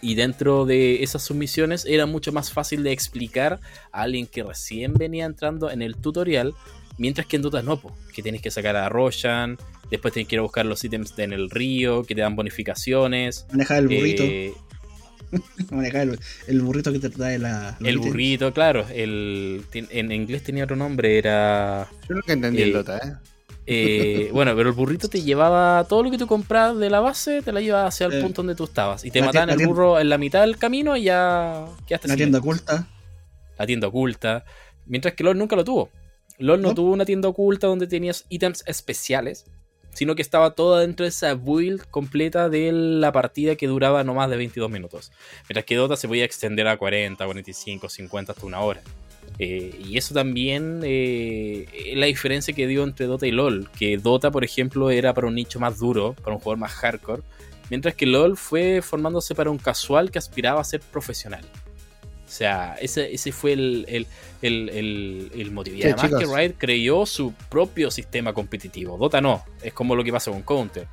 Y 0.00 0.14
dentro 0.14 0.64
de 0.64 1.02
esas 1.02 1.22
submisiones 1.24 1.84
era 1.84 2.06
mucho 2.06 2.32
más 2.32 2.52
fácil 2.52 2.84
de 2.84 2.92
explicar 2.92 3.58
a 3.90 4.02
alguien 4.02 4.26
que 4.26 4.44
recién 4.44 4.94
venía 4.94 5.24
entrando 5.24 5.68
en 5.68 5.82
el 5.82 5.96
tutorial, 5.96 6.54
mientras 6.96 7.26
que 7.26 7.36
en 7.36 7.42
Dota 7.42 7.62
no, 7.62 7.80
que 8.14 8.22
tienes 8.22 8.40
que 8.40 8.52
sacar 8.52 8.76
a 8.76 8.88
Roshan, 8.88 9.58
después 9.90 10.14
tienes 10.14 10.28
que 10.28 10.36
ir 10.36 10.40
a 10.40 10.42
buscar 10.42 10.66
los 10.66 10.84
ítems 10.84 11.18
en 11.18 11.32
el 11.32 11.50
río, 11.50 12.04
que 12.04 12.14
te 12.14 12.20
dan 12.20 12.36
bonificaciones. 12.36 13.46
Manejar 13.50 13.78
el 13.78 13.88
burrito. 13.88 14.22
Eh, 14.22 14.54
Manejar 15.70 16.08
el, 16.46 16.60
burrito 16.60 16.92
que 16.92 16.98
te 16.98 17.10
trae 17.10 17.38
la. 17.38 17.76
El 17.82 17.98
burrito, 17.98 18.52
claro. 18.52 18.86
El, 18.92 19.64
en 19.72 20.12
inglés 20.12 20.42
tenía 20.42 20.64
otro 20.64 20.76
nombre, 20.76 21.18
era. 21.18 21.88
Yo 22.08 22.14
nunca 22.14 22.32
entendí 22.32 22.62
el 22.62 22.72
Dota, 22.72 22.98
¿eh? 22.98 23.32
Eh, 23.64 24.30
bueno, 24.32 24.56
pero 24.56 24.70
el 24.70 24.74
burrito 24.74 25.08
te 25.08 25.22
llevaba 25.22 25.84
todo 25.88 26.02
lo 26.02 26.10
que 26.10 26.18
tú 26.18 26.26
comprabas 26.26 26.78
de 26.78 26.90
la 26.90 27.00
base, 27.00 27.42
te 27.42 27.52
la 27.52 27.60
llevaba 27.60 27.86
hacia 27.86 28.06
el 28.06 28.20
punto 28.20 28.42
donde 28.42 28.56
tú 28.56 28.64
estabas. 28.64 29.04
Y 29.04 29.10
te 29.10 29.22
mataban 29.22 29.50
el 29.50 29.66
burro 29.66 30.00
en 30.00 30.08
la 30.08 30.18
mitad 30.18 30.40
del 30.40 30.58
camino 30.58 30.96
y 30.96 31.04
ya 31.04 31.66
quedaste 31.86 32.08
La 32.08 32.16
tienda 32.16 32.38
oculta. 32.40 32.88
La 33.58 33.66
tienda 33.66 33.88
oculta. 33.88 34.44
Mientras 34.86 35.14
que 35.14 35.22
LOL 35.22 35.38
nunca 35.38 35.54
lo 35.54 35.64
tuvo. 35.64 35.90
LOL 36.38 36.60
no, 36.60 36.74
tuvo 36.74 36.92
una 36.92 37.04
tienda 37.04 37.28
oculta 37.28 37.68
donde 37.68 37.86
tenías 37.86 38.26
ítems 38.28 38.64
especiales, 38.66 39.46
sino 39.94 40.14
que 40.14 40.22
estaba 40.22 40.54
toda 40.54 40.80
dentro 40.80 41.04
de 41.04 41.10
esa 41.10 41.34
build 41.34 41.84
completa 41.90 42.48
de 42.48 42.72
la 42.72 43.12
partida 43.12 43.56
que 43.56 43.66
duraba 43.66 44.04
no 44.04 44.14
más 44.14 44.30
de 44.30 44.36
22 44.36 44.70
minutos. 44.70 45.12
Mientras 45.48 45.64
que 45.64 45.76
Dota 45.76 45.96
se 45.96 46.08
podía 46.08 46.24
extender 46.24 46.66
a 46.68 46.76
40, 46.76 47.24
45, 47.24 47.88
50 47.88 48.32
hasta 48.32 48.46
una 48.46 48.60
hora. 48.60 48.80
Eh, 49.38 49.80
y 49.84 49.96
eso 49.96 50.14
también 50.14 50.80
eh, 50.82 51.66
es 51.72 51.96
la 51.96 52.06
diferencia 52.06 52.54
que 52.54 52.66
dio 52.66 52.84
entre 52.84 53.06
Dota 53.06 53.26
y 53.26 53.30
LOL. 53.30 53.70
Que 53.78 53.96
Dota, 53.96 54.30
por 54.30 54.44
ejemplo, 54.44 54.90
era 54.90 55.14
para 55.14 55.26
un 55.26 55.34
nicho 55.34 55.60
más 55.60 55.78
duro, 55.78 56.14
para 56.22 56.34
un 56.34 56.40
jugador 56.40 56.58
más 56.58 56.72
hardcore. 56.72 57.22
Mientras 57.70 57.94
que 57.94 58.06
LOL 58.06 58.36
fue 58.36 58.82
formándose 58.82 59.34
para 59.34 59.50
un 59.50 59.58
casual 59.58 60.10
que 60.10 60.18
aspiraba 60.18 60.60
a 60.60 60.64
ser 60.64 60.80
profesional. 60.80 61.44
O 62.32 62.34
sea, 62.34 62.76
ese, 62.80 63.12
ese 63.12 63.30
fue 63.30 63.52
el, 63.52 63.84
el, 63.86 64.06
el, 64.40 65.30
el, 65.34 65.50
motivo. 65.50 65.76
Y 65.76 65.82
además 65.82 66.12
que 66.18 66.24
Riot 66.24 66.54
creyó 66.56 67.04
su 67.04 67.34
propio 67.50 67.90
sistema 67.90 68.32
competitivo. 68.32 68.96
Dota 68.96 69.20
no, 69.20 69.44
es 69.62 69.74
como 69.74 69.94
lo 69.94 70.02
que 70.02 70.12
pasa 70.12 70.30
con 70.30 70.40
Counter. 70.40 70.86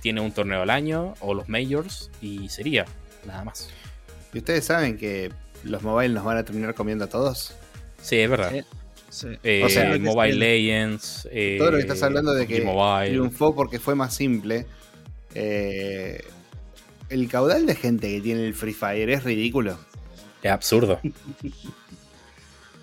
Tiene 0.00 0.22
un 0.22 0.32
torneo 0.32 0.62
al 0.62 0.70
año 0.70 1.12
o 1.20 1.34
los 1.34 1.50
majors 1.50 2.10
y 2.22 2.48
sería, 2.48 2.86
nada 3.26 3.44
más. 3.44 3.68
¿Y 4.32 4.38
ustedes 4.38 4.64
saben 4.64 4.96
que 4.96 5.30
los 5.64 5.82
mobile 5.82 6.14
nos 6.14 6.24
van 6.24 6.38
a 6.38 6.44
terminar 6.46 6.74
comiendo 6.74 7.04
a 7.04 7.08
todos? 7.08 7.52
Sí, 8.00 8.16
es 8.16 8.30
verdad. 8.30 8.54
Eh, 9.42 9.62
o 9.62 9.68
sea, 9.68 9.98
Mobile 9.98 10.32
Legends. 10.32 11.28
todo 11.58 11.72
lo 11.72 11.76
que 11.76 11.82
estás 11.82 12.02
hablando 12.04 12.32
de 12.32 12.46
que 12.46 12.66
triunfó 13.04 13.54
porque 13.54 13.78
fue 13.78 13.94
más 13.94 14.14
simple. 14.14 14.64
Eh, 15.34 16.24
el 17.10 17.28
caudal 17.28 17.66
de 17.66 17.74
gente 17.74 18.08
que 18.08 18.22
tiene 18.22 18.46
el 18.46 18.54
Free 18.54 18.72
Fire 18.72 19.10
es 19.10 19.24
ridículo. 19.24 19.76
Es 20.42 20.50
absurdo. 20.50 21.00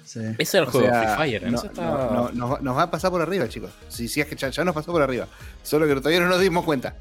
Ese 0.03 0.35
es 0.37 0.53
el 0.53 0.65
juego 0.65 0.87
Free 0.87 1.15
Fire. 1.17 1.51
No, 1.51 2.59
nos 2.59 2.77
va 2.77 2.83
a 2.83 2.91
pasar 2.91 3.09
por 3.09 3.21
arriba, 3.21 3.47
chicos. 3.47 3.71
Si, 3.89 4.07
si 4.07 4.21
es 4.21 4.27
que 4.27 4.35
ya, 4.35 4.63
nos 4.63 4.75
pasó 4.75 4.91
por 4.91 5.01
arriba. 5.01 5.27
Solo 5.63 5.87
que 5.87 5.95
todavía 5.95 6.19
no 6.19 6.27
nos 6.27 6.39
dimos 6.39 6.65
cuenta. 6.65 6.95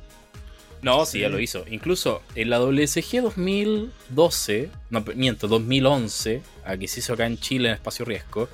No, 0.83 1.07
sí, 1.07 1.21
ya 1.21 1.29
lo 1.29 1.39
hizo. 1.39 1.65
Incluso 1.71 2.23
en 2.35 2.51
la 2.51 2.59
WSG 2.61 3.23
2012, 3.23 4.71
no, 4.91 5.05
miento, 5.15 5.47
2011, 5.47 6.43
que 6.79 6.89
se 6.89 7.01
hizo 7.01 7.13
acá 7.13 7.27
en 7.27 7.39
Chile 7.39 7.69
en 7.69 7.75
Espacio 7.75 8.05
Riesgo, 8.05 8.49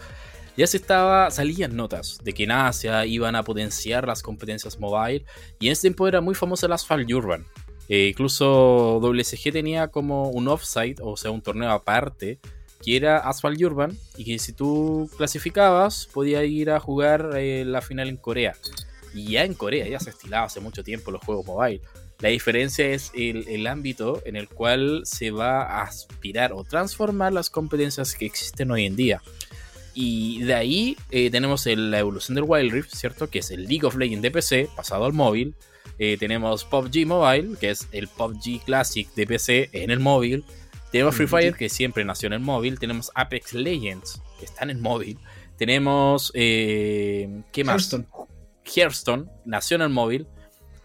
ya 0.59 0.67
se 0.67 0.77
estaba, 0.77 1.31
salían 1.31 1.77
notas 1.77 2.19
de 2.23 2.35
que 2.35 2.43
en 2.43 2.51
Asia 2.51 3.07
iban 3.07 3.37
a 3.37 3.45
potenciar 3.45 4.07
las 4.07 4.23
competencias 4.23 4.79
mobile 4.79 5.25
y 5.61 5.69
en 5.69 5.73
ese 5.73 5.83
tiempo 5.83 6.09
era 6.09 6.21
muy 6.21 6.35
famoso 6.35 6.67
el 6.67 6.73
Asphalt 6.73 7.11
Urban. 7.11 7.47
Eh, 7.89 8.09
incluso 8.09 9.01
WSG 9.01 9.53
tenía 9.53 9.89
como 9.89 10.29
un 10.29 10.49
offsite, 10.49 11.01
o 11.03 11.17
sea, 11.17 11.31
un 11.31 11.41
torneo 11.41 11.71
aparte, 11.71 12.39
que 12.83 12.97
era 12.97 13.19
Asphalt 13.19 13.61
Urban 13.63 13.97
y 14.17 14.25
que 14.25 14.39
si 14.39 14.53
tú 14.53 15.11
clasificabas 15.17 16.07
podías 16.13 16.45
ir 16.45 16.71
a 16.71 16.81
jugar 16.81 17.31
eh, 17.37 17.65
la 17.65 17.81
final 17.81 18.09
en 18.09 18.17
Corea. 18.17 18.55
Y 19.15 19.33
ya 19.33 19.45
en 19.45 19.55
Corea 19.55 19.89
ya 19.89 20.01
se 20.01 20.11
estilaba 20.11 20.47
hace 20.47 20.61
mucho 20.61 20.85
tiempo 20.85 21.11
los 21.11 21.25
juegos 21.25 21.47
mobile. 21.47 21.81
La 22.21 22.31
diferencia 22.31 22.87
es 22.87 23.13
el, 23.15 23.67
ámbito 23.69 24.21
en 24.25 24.35
el 24.35 24.49
cual 24.49 25.03
se 25.05 25.31
va 25.31 25.63
a 25.63 25.83
aspirar 25.83 26.53
o 26.53 26.65
transformar 26.65 27.33
las 27.33 27.49
competencias 27.49 28.15
que 28.15 28.27
existen 28.27 28.71
hoy 28.73 28.87
en 28.87 28.97
día. 28.97 29.23
Y 29.95 30.43
de 30.43 30.55
ahí 30.55 30.97
eh, 31.11 31.31
tenemos 31.31 31.65
la 31.67 31.99
evolución 31.99 32.35
del 32.35 32.45
Wild 32.47 32.73
Rift, 32.73 32.95
¿cierto? 32.95 33.31
Que 33.31 33.39
es 33.39 33.51
el 33.51 33.67
League 33.67 33.87
of 33.87 33.97
Legends 33.97 34.23
de 34.23 34.31
PC 34.33 34.69
pasado 34.75 35.05
al 35.05 35.13
móvil. 35.13 35.55
Eh, 35.99 36.17
tenemos 36.19 36.65
PUBG 36.65 37.07
Mobile, 37.07 37.57
que 37.59 37.71
es 37.71 37.89
el 37.93 38.09
PUBG 38.09 38.65
Classic 38.65 39.13
de 39.15 39.27
PC 39.27 39.71
en 39.73 39.91
el 39.91 40.01
móvil. 40.01 40.45
Tenemos 40.91 41.17
Free 41.17 41.27
Fire, 41.27 41.55
que 41.55 41.69
siempre 41.69 42.05
nació 42.05 42.29
en 42.29 42.35
el 42.35 42.41
móvil. 42.41 42.79
Tenemos 42.79 43.11
Apex 43.15 43.53
Legends, 43.53 44.23
que 44.39 44.45
está 44.45 44.65
en 44.65 44.71
el 44.71 44.79
móvil. 44.79 45.19
Tenemos. 45.57 46.33
Eh, 46.35 47.43
¿Qué 47.53 47.65
más? 47.65 47.93
Hearthstone. 47.93 48.07
Hearthstone, 48.65 49.27
nació 49.45 49.77
en 49.77 49.83
el 49.83 49.89
móvil. 49.91 50.27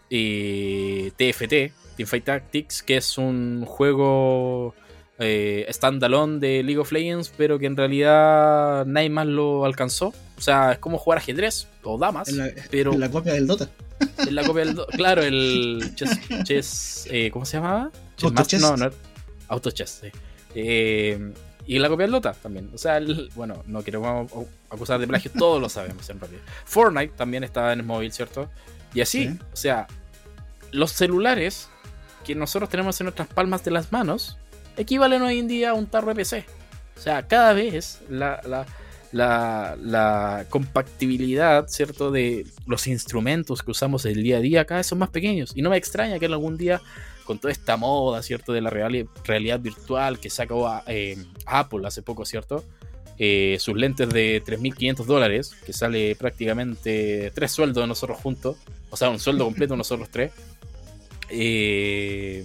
TFT, 0.08 1.72
Teamfight 1.96 2.24
Tactics, 2.24 2.82
que 2.82 2.98
es 2.98 3.18
un 3.18 3.64
juego 3.66 4.74
eh, 5.18 5.66
standalone 5.70 6.40
de 6.40 6.62
League 6.62 6.78
of 6.78 6.90
Legends, 6.92 7.32
pero 7.36 7.58
que 7.58 7.66
en 7.66 7.76
realidad 7.76 8.84
nadie 8.86 9.10
más 9.10 9.26
lo 9.26 9.64
alcanzó. 9.64 10.12
O 10.36 10.40
sea, 10.40 10.72
es 10.72 10.78
como 10.78 10.98
jugar 10.98 11.18
ajedrez 11.18 11.68
o 11.82 11.98
damas. 11.98 12.28
En 12.28 12.38
la, 12.38 12.50
pero 12.70 12.92
en 12.92 13.00
la 13.00 13.10
copia 13.10 13.34
del 13.34 13.46
Dota. 13.46 13.68
En 14.18 14.34
la 14.34 14.44
copia 14.44 14.64
del 14.64 14.74
Dota. 14.74 14.96
Claro, 14.96 15.22
el 15.22 15.94
chess. 16.44 17.06
Eh, 17.10 17.30
¿Cómo 17.30 17.44
se 17.44 17.56
llamaba? 17.58 17.90
Chess 18.16 18.60
No, 18.60 18.76
no. 18.76 18.90
Auto 19.48 19.70
Chess, 19.70 20.02
eh, 20.54 21.32
y 21.66 21.78
la 21.78 21.88
copia 21.88 22.04
del 22.04 22.12
Dota 22.12 22.32
también. 22.32 22.70
O 22.74 22.78
sea, 22.78 23.00
bueno, 23.34 23.62
no 23.66 23.82
quiero 23.82 24.26
acusar 24.70 25.00
de 25.00 25.06
plagio, 25.06 25.30
todos 25.36 25.60
lo 25.60 25.68
sabemos 25.68 26.08
en 26.10 26.20
realidad. 26.20 26.42
Fortnite 26.64 27.14
también 27.16 27.44
estaba 27.44 27.72
en 27.72 27.80
el 27.80 27.86
móvil, 27.86 28.12
¿cierto? 28.12 28.50
Y 28.92 29.00
así, 29.00 29.36
o 29.52 29.56
sea, 29.56 29.86
los 30.70 30.92
celulares 30.92 31.68
que 32.24 32.34
nosotros 32.34 32.70
tenemos 32.70 33.00
en 33.00 33.06
nuestras 33.06 33.28
palmas 33.28 33.64
de 33.64 33.70
las 33.70 33.92
manos 33.92 34.38
equivalen 34.76 35.22
hoy 35.22 35.38
en 35.38 35.48
día 35.48 35.70
a 35.70 35.74
un 35.74 35.86
tarro 35.86 36.08
de 36.08 36.14
PC. 36.16 36.46
O 36.96 37.00
sea, 37.00 37.26
cada 37.26 37.52
vez 37.52 38.00
la, 38.08 38.40
la, 38.44 38.66
compatibilidad, 40.50 41.68
¿cierto? 41.68 42.10
De 42.10 42.46
los 42.66 42.86
instrumentos 42.86 43.62
que 43.62 43.70
usamos 43.70 44.04
el 44.06 44.22
día 44.22 44.38
a 44.38 44.40
día 44.40 44.64
cada 44.64 44.78
vez 44.80 44.86
son 44.86 44.98
más 44.98 45.10
pequeños. 45.10 45.52
Y 45.54 45.62
no 45.62 45.70
me 45.70 45.76
extraña 45.76 46.18
que 46.18 46.26
algún 46.26 46.56
día, 46.56 46.80
con 47.24 47.38
toda 47.38 47.52
esta 47.52 47.76
moda, 47.76 48.22
¿cierto? 48.22 48.52
De 48.52 48.60
la 48.60 48.70
realidad 48.70 49.60
virtual 49.60 50.18
que 50.18 50.30
sacó 50.30 50.80
eh, 50.86 51.16
Apple 51.46 51.86
hace 51.86 52.02
poco, 52.02 52.24
¿cierto? 52.24 52.64
Eh, 53.16 53.58
sus 53.60 53.76
lentes 53.76 54.08
de 54.08 54.42
3.500 54.44 55.04
dólares, 55.04 55.54
que 55.64 55.72
sale 55.72 56.16
prácticamente 56.16 57.30
tres 57.32 57.52
sueldos 57.52 57.82
de 57.82 57.86
nosotros 57.86 58.18
juntos, 58.18 58.56
o 58.90 58.96
sea, 58.96 59.10
un 59.10 59.20
sueldo 59.20 59.44
completo 59.46 59.74
de 59.74 59.78
nosotros 59.78 60.08
tres, 60.10 60.32
eh, 61.30 62.44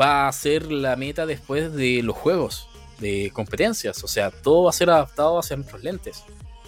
va 0.00 0.28
a 0.28 0.32
ser 0.32 0.70
la 0.70 0.94
meta 0.96 1.26
después 1.26 1.72
de 1.74 2.02
los 2.02 2.16
juegos. 2.16 2.68
De 2.98 3.30
competencias. 3.32 4.02
O 4.04 4.08
sea, 4.08 4.30
todo 4.30 4.64
va 4.64 4.70
a 4.70 4.72
ser 4.74 4.90
adaptado 4.90 5.38
hacia 5.38 5.56
nuestros 5.56 5.82
lentes. 5.82 6.24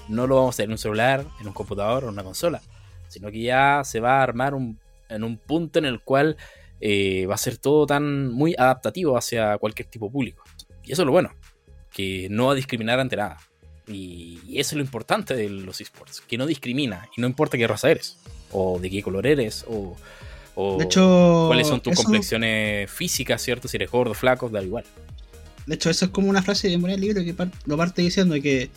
No 0.09 0.27
lo 0.27 0.37
vamos 0.37 0.55
a 0.55 0.59
tener 0.59 0.69
en 0.69 0.73
un 0.73 0.79
celular, 0.79 1.27
en 1.41 1.49
un 1.49 1.53
computador 1.53 2.05
o 2.05 2.09
en 2.09 2.15
una 2.15 2.25
consola. 2.25 2.63
Sino 3.09 3.31
que 3.31 3.43
ya 3.43 3.83
se 3.85 4.01
va 4.01 4.21
a 4.21 4.23
armar 4.23 4.55
en 5.09 5.25
un 5.25 5.37
punto 5.39 5.79
en 5.79 5.85
el 5.85 6.01
cual 6.01 6.37
eh, 6.81 7.27
va 7.27 7.35
a 7.35 7.39
ser 7.39 7.57
todo 7.57 7.87
tan 7.87 8.29
muy 8.29 8.55
adaptativo 8.59 9.17
hacia 9.17 9.57
cualquier 9.59 9.89
tipo 9.89 10.11
público. 10.11 10.45
Y 10.85 10.93
eso 10.93 11.03
es 11.03 11.07
lo 11.07 11.13
bueno, 11.13 11.33
que 11.93 12.29
no 12.31 12.47
va 12.47 12.53
a 12.53 12.55
discriminar 12.57 13.01
ante 13.01 13.17
nada. 13.17 13.39
Y, 13.89 14.59
eso 14.59 14.71
es 14.71 14.73
lo 14.75 14.83
importante 14.83 15.35
de 15.35 15.49
los 15.49 15.81
esports, 15.81 16.21
que 16.21 16.37
no 16.37 16.47
discrimina 16.47 17.09
y 17.17 17.21
no 17.21 17.27
importa 17.27 17.57
qué 17.57 17.67
raza 17.67 17.91
eres, 17.91 18.19
o 18.51 18.79
de 18.79 18.91
qué 18.91 19.03
color 19.03 19.27
eres, 19.27 19.65
o, 19.69 19.97
de 20.79 20.85
hecho, 20.85 21.45
cuáles 21.49 21.69
son 21.69 21.81
tus 21.81 21.97
complexiones 21.97 22.91
físicas, 22.91 23.43
¿cierto? 23.43 23.69
Si 23.69 23.77
eres 23.77 23.91
gordo, 23.91 24.15
flaco, 24.15 24.49
da 24.49 24.63
igual. 24.63 24.85
De 25.67 25.75
hecho, 25.75 25.91
eso 25.91 26.07
es 26.07 26.11
como 26.11 26.29
una 26.29 26.43
frase 26.43 26.69
de 26.69 26.75
el 26.75 27.01
libro 27.01 27.25
que 27.25 27.35
lo 27.67 27.77
parte 27.77 28.03
diciendo 28.03 28.35
que 28.41 28.71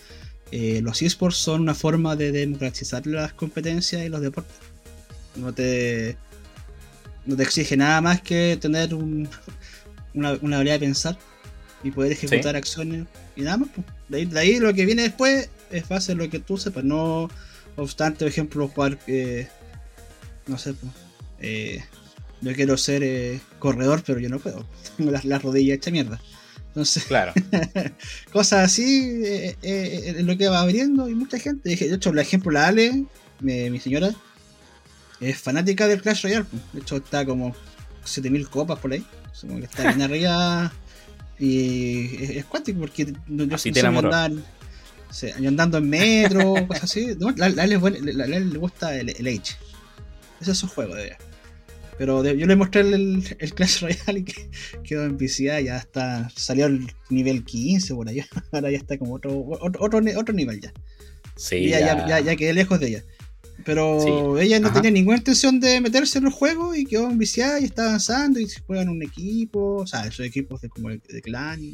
eh, 0.51 0.81
los 0.83 1.01
esports 1.01 1.37
son 1.37 1.61
una 1.61 1.75
forma 1.75 2.15
de 2.15 2.31
democratizar 2.31 3.05
las 3.05 3.33
competencias 3.33 4.03
y 4.03 4.09
los 4.09 4.21
deportes. 4.21 4.55
No 5.35 5.53
te, 5.53 6.17
no 7.25 7.35
te 7.35 7.43
exige 7.43 7.77
nada 7.77 8.01
más 8.01 8.21
que 8.21 8.57
tener 8.59 8.95
una, 8.95 9.29
una 10.13 10.55
habilidad 10.57 10.75
de 10.75 10.79
pensar 10.79 11.17
y 11.83 11.91
poder 11.91 12.11
ejecutar 12.11 12.55
acciones 12.55 13.05
y 13.35 13.41
nada 13.41 13.57
más. 13.57 13.69
De 14.07 14.39
ahí, 14.39 14.59
lo 14.59 14.73
que 14.73 14.85
viene 14.85 15.03
después 15.03 15.49
es 15.69 15.85
fácil 15.85 16.17
lo 16.17 16.29
que 16.29 16.39
tú 16.39 16.57
sepas. 16.57 16.83
No 16.83 17.29
obstante, 17.75 18.19
por 18.19 18.27
ejemplo, 18.27 18.67
jugar, 18.67 18.97
eh, 19.07 19.47
no 20.47 20.57
sé, 20.57 20.73
eh, 21.39 21.83
yo 22.41 22.53
quiero 22.53 22.77
ser 22.77 23.03
eh, 23.03 23.39
corredor, 23.59 24.03
pero 24.05 24.19
yo 24.19 24.29
no 24.29 24.39
puedo. 24.39 24.65
Tengo 24.97 25.11
las, 25.11 25.25
las 25.25 25.41
rodillas 25.41 25.77
hechas 25.77 25.93
mierda. 25.93 26.19
Entonces, 26.69 27.03
claro. 27.05 27.33
cosas 28.31 28.65
así 28.65 29.21
es 29.61 30.23
lo 30.23 30.37
que 30.37 30.47
va 30.47 30.61
abriendo 30.61 31.09
y 31.09 31.15
mucha 31.15 31.39
gente. 31.39 31.75
De 31.75 31.95
hecho, 31.95 32.11
por 32.11 32.19
ejemplo, 32.19 32.51
la 32.51 32.67
Ale, 32.67 33.05
mi, 33.39 33.79
señora, 33.79 34.11
es 35.19 35.37
fanática 35.37 35.87
del 35.87 36.01
Clash 36.01 36.23
Royale. 36.23 36.45
De 36.73 36.81
hecho, 36.81 36.97
está 36.97 37.25
como 37.25 37.55
7000 38.05 38.49
copas 38.49 38.79
por 38.79 38.93
ahí. 38.93 39.05
Como 39.41 39.57
que 39.57 39.65
está 39.65 39.83
bien 39.83 40.01
arriba 40.03 40.71
y 41.39 42.37
es, 42.37 42.45
cuántico 42.45 42.81
porque 42.81 43.13
yo 43.27 43.55
así 43.55 43.71
te 43.71 43.79
andar, 43.79 44.31
andando 45.45 45.77
en 45.77 45.89
metro, 45.89 46.53
cosas 46.67 46.83
así. 46.83 47.15
No, 47.17 47.31
la, 47.31 47.49
la, 47.49 47.65
la, 47.65 48.27
le 48.27 48.57
gusta 48.57 48.95
el, 48.95 49.09
el 49.09 49.27
Age. 49.27 49.55
Ese 50.39 50.51
es 50.51 50.57
su 50.57 50.67
juego, 50.67 50.95
de 50.95 51.03
verdad. 51.03 51.28
Pero 51.99 52.23
yo 52.23 52.47
le 52.47 52.55
mostré 52.55 52.79
el, 52.79 53.21
el, 53.39 53.53
Clash 53.53 53.81
Royale 53.81 54.19
y 54.21 54.23
que, 54.23 54.49
quedó 54.83 55.03
en 55.03 55.17
PCA, 55.17 55.59
ya 55.59 55.77
está, 55.77 56.31
salió 56.33 56.65
al 56.65 56.89
nivel 57.09 57.43
15 57.43 57.93
por 57.93 58.07
allá. 58.07 58.25
Ahora 58.53 58.71
ya 58.71 58.77
está 58.77 58.97
como 58.97 59.15
otro, 59.15 59.45
otro, 59.59 59.83
otro, 59.83 60.33
nivel 60.33 60.61
ya. 60.61 60.71
Sí, 61.35 61.67
ya, 61.67 61.81
ya. 61.81 62.07
Ya, 62.07 62.19
ya, 62.21 62.35
quedé 62.37 62.53
lejos 62.53 62.79
de 62.79 62.87
ella. 62.87 63.03
Pero 63.65 64.39
ella 64.39 64.61
no 64.61 64.71
tenía 64.71 64.91
ninguna 64.91 65.17
intención 65.17 65.59
de 65.59 65.81
meterse 65.81 66.19
en 66.19 66.23
los 66.23 66.33
juegos 66.33 66.77
y 66.77 66.85
quedó 66.85 67.09
viciada 67.09 67.59
y 67.59 67.65
está 67.65 67.87
avanzando 67.87 68.39
y 68.39 68.47
se 68.47 68.61
juega 68.61 68.83
en 68.83 68.89
un 68.89 69.03
equipo, 69.03 69.75
o 69.75 69.85
sea, 69.85 70.05
esos 70.05 70.25
equipos 70.25 70.61
de, 70.61 70.69
como 70.69 70.87
de, 70.87 71.21
clan. 71.21 71.69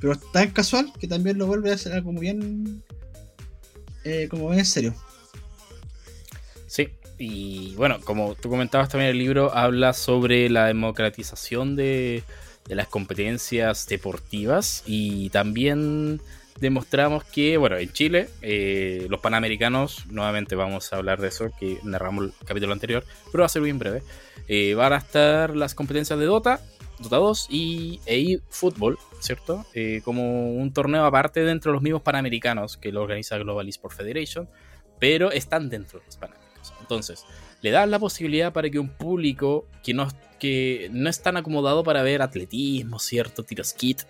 pero 0.00 0.16
tan 0.32 0.52
casual 0.52 0.92
que 1.00 1.08
también 1.08 1.38
lo 1.38 1.48
vuelve 1.48 1.72
a 1.72 1.74
hacer 1.74 2.04
como 2.04 2.20
bien. 2.20 2.84
Eh, 4.04 4.28
como 4.30 4.46
bien 4.46 4.60
en 4.60 4.66
serio. 4.66 4.94
Sí, 6.68 6.86
y 7.20 7.74
bueno, 7.76 7.98
como 8.02 8.34
tú 8.34 8.48
comentabas 8.48 8.88
también 8.88 9.10
el 9.10 9.18
libro, 9.18 9.54
habla 9.54 9.92
sobre 9.92 10.48
la 10.48 10.66
democratización 10.66 11.76
de, 11.76 12.24
de 12.66 12.74
las 12.74 12.88
competencias 12.88 13.86
deportivas 13.86 14.82
y 14.86 15.28
también 15.30 16.20
demostramos 16.60 17.24
que, 17.24 17.56
bueno, 17.56 17.76
en 17.76 17.92
Chile, 17.92 18.28
eh, 18.42 19.06
los 19.10 19.20
panamericanos, 19.20 20.06
nuevamente 20.06 20.54
vamos 20.54 20.92
a 20.92 20.96
hablar 20.96 21.20
de 21.20 21.28
eso, 21.28 21.50
que 21.58 21.78
narramos 21.82 22.26
el 22.26 22.32
capítulo 22.44 22.72
anterior, 22.72 23.04
pero 23.30 23.42
va 23.42 23.46
a 23.46 23.50
ser 23.50 23.62
bien 23.62 23.78
breve. 23.78 24.02
Eh, 24.48 24.74
van 24.74 24.92
a 24.92 24.96
estar 24.96 25.54
las 25.56 25.74
competencias 25.74 26.18
de 26.18 26.26
Dota, 26.26 26.60
Dota 27.00 27.16
2 27.16 27.48
y 27.50 28.00
EI 28.06 28.40
Fútbol, 28.48 28.98
¿cierto? 29.20 29.64
Eh, 29.74 30.00
como 30.04 30.52
un 30.52 30.72
torneo 30.72 31.04
aparte 31.04 31.40
dentro 31.40 31.72
de 31.72 31.74
los 31.74 31.82
mismos 31.82 32.02
panamericanos 32.02 32.76
que 32.76 32.92
lo 32.92 33.02
organiza 33.02 33.38
Global 33.38 33.68
Esports 33.68 33.96
Federation, 33.96 34.48
pero 34.98 35.32
están 35.32 35.70
dentro 35.70 35.98
de 35.98 36.06
los 36.06 36.16
panamericanos. 36.16 36.39
Entonces, 36.90 37.24
le 37.62 37.70
dan 37.70 37.90
la 37.90 37.98
posibilidad 37.98 38.52
para 38.52 38.68
que 38.68 38.78
un 38.78 38.88
público 38.88 39.66
que 39.82 39.94
no, 39.94 40.08
que 40.38 40.90
no 40.92 41.08
es 41.08 41.22
tan 41.22 41.36
acomodado 41.36 41.84
para 41.84 42.02
ver 42.02 42.20
atletismo, 42.20 42.98
¿cierto? 42.98 43.44
Tiros 43.44 43.72
kit, 43.72 44.02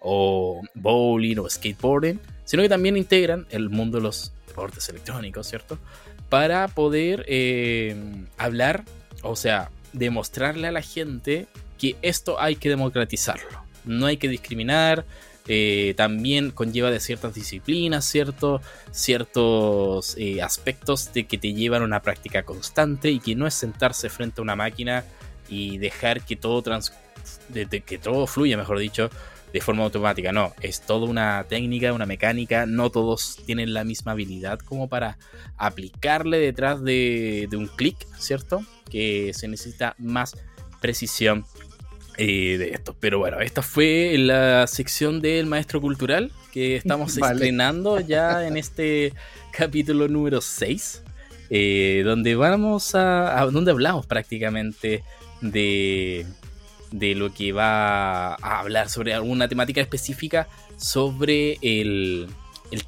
o 0.00 0.62
bowling 0.74 1.38
o 1.38 1.50
skateboarding, 1.50 2.20
sino 2.44 2.62
que 2.62 2.68
también 2.68 2.96
integran 2.96 3.46
el 3.50 3.68
mundo 3.68 3.98
de 3.98 4.04
los 4.04 4.32
deportes 4.46 4.88
electrónicos, 4.88 5.48
¿cierto? 5.48 5.78
Para 6.28 6.68
poder 6.68 7.24
eh, 7.26 7.96
hablar, 8.36 8.84
o 9.22 9.34
sea, 9.34 9.70
demostrarle 9.92 10.68
a 10.68 10.72
la 10.72 10.82
gente 10.82 11.46
que 11.78 11.96
esto 12.02 12.40
hay 12.40 12.56
que 12.56 12.68
democratizarlo, 12.68 13.64
no 13.84 14.06
hay 14.06 14.16
que 14.16 14.28
discriminar, 14.28 15.04
eh, 15.48 15.94
también 15.96 16.50
conlleva 16.50 16.90
de 16.90 17.00
ciertas 17.00 17.34
disciplinas, 17.34 18.04
¿cierto? 18.04 18.60
ciertos 18.90 20.14
eh, 20.18 20.42
aspectos 20.42 21.12
de 21.12 21.26
que 21.26 21.38
te 21.38 21.54
llevan 21.54 21.82
a 21.82 21.86
una 21.86 22.02
práctica 22.02 22.44
constante 22.44 23.10
y 23.10 23.18
que 23.18 23.34
no 23.34 23.46
es 23.46 23.54
sentarse 23.54 24.10
frente 24.10 24.40
a 24.40 24.42
una 24.42 24.56
máquina 24.56 25.04
y 25.48 25.78
dejar 25.78 26.22
que 26.22 26.36
todo, 26.36 26.62
trans 26.62 26.92
de 27.48 27.66
que 27.80 27.98
todo 27.98 28.26
fluya, 28.26 28.56
mejor 28.56 28.78
dicho, 28.78 29.10
de 29.52 29.60
forma 29.60 29.84
automática, 29.84 30.32
no, 30.32 30.52
es 30.60 30.82
toda 30.82 31.08
una 31.08 31.44
técnica, 31.48 31.92
una 31.92 32.06
mecánica, 32.06 32.66
no 32.66 32.90
todos 32.90 33.36
tienen 33.46 33.72
la 33.72 33.84
misma 33.84 34.12
habilidad 34.12 34.58
como 34.58 34.88
para 34.88 35.18
aplicarle 35.56 36.38
detrás 36.38 36.82
de, 36.82 37.48
un 37.52 37.66
clic, 37.68 37.96
¿cierto? 38.18 38.62
Que 38.90 39.32
se 39.34 39.48
necesita 39.48 39.94
más 39.98 40.36
precisión 40.80 41.46
eh, 42.18 42.58
de 42.58 42.70
esto. 42.70 42.94
Pero 43.00 43.18
bueno, 43.18 43.40
esta 43.40 43.62
fue 43.62 44.14
la 44.18 44.66
sección 44.66 45.20
del 45.20 45.46
maestro 45.46 45.80
cultural 45.80 46.30
que 46.52 46.76
estamos 46.76 47.16
estrenando 47.16 48.00
ya 48.00 48.46
en 48.46 48.56
este 48.56 49.14
capítulo 49.52 50.08
número 50.08 50.40
6, 50.40 51.02
eh, 51.50 52.02
donde 52.04 52.34
vamos 52.34 52.94
a, 52.94 53.40
a, 53.40 53.46
donde 53.46 53.70
hablamos 53.70 54.06
prácticamente 54.06 55.02
de 55.40 56.26
de 56.90 57.14
lo 57.14 57.32
que 57.32 57.52
va 57.52 58.34
a 58.34 58.60
hablar 58.60 58.88
sobre 58.88 59.14
alguna 59.14 59.48
temática 59.48 59.80
específica 59.80 60.48
sobre 60.76 61.58
el, 61.62 62.28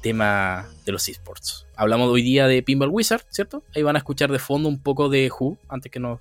tema 0.01 0.67
de 0.85 0.91
los 0.91 1.07
esports. 1.07 1.65
Hablamos 1.75 2.09
hoy 2.09 2.21
día 2.21 2.47
de 2.47 2.63
Pinball 2.63 2.89
Wizard, 2.89 3.23
¿cierto? 3.29 3.63
Ahí 3.75 3.83
van 3.83 3.95
a 3.95 3.99
escuchar 3.99 4.31
de 4.31 4.39
fondo 4.39 4.69
un 4.69 4.81
poco 4.81 5.09
de 5.09 5.29
Who, 5.31 5.57
antes 5.67 5.91
que 5.91 5.99
nos 5.99 6.19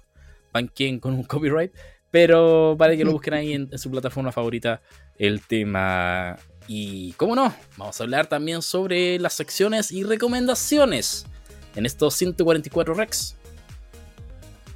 banquen 0.52 0.98
con 0.98 1.14
un 1.14 1.24
copyright. 1.24 1.72
Pero 2.10 2.74
para 2.78 2.96
que 2.96 3.04
lo 3.04 3.12
busquen 3.12 3.34
ahí 3.34 3.52
en, 3.52 3.78
su 3.78 3.90
plataforma 3.90 4.32
favorita 4.32 4.80
el 5.18 5.42
tema. 5.42 6.36
Y 6.66 7.12
cómo 7.12 7.34
no, 7.34 7.54
vamos 7.76 8.00
a 8.00 8.04
hablar 8.04 8.26
también 8.26 8.62
sobre 8.62 9.18
las 9.18 9.34
secciones 9.34 9.90
y 9.90 10.04
recomendaciones 10.04 11.26
en 11.74 11.86
estos 11.86 12.14
144 12.14 12.94
Rex. 12.94 13.36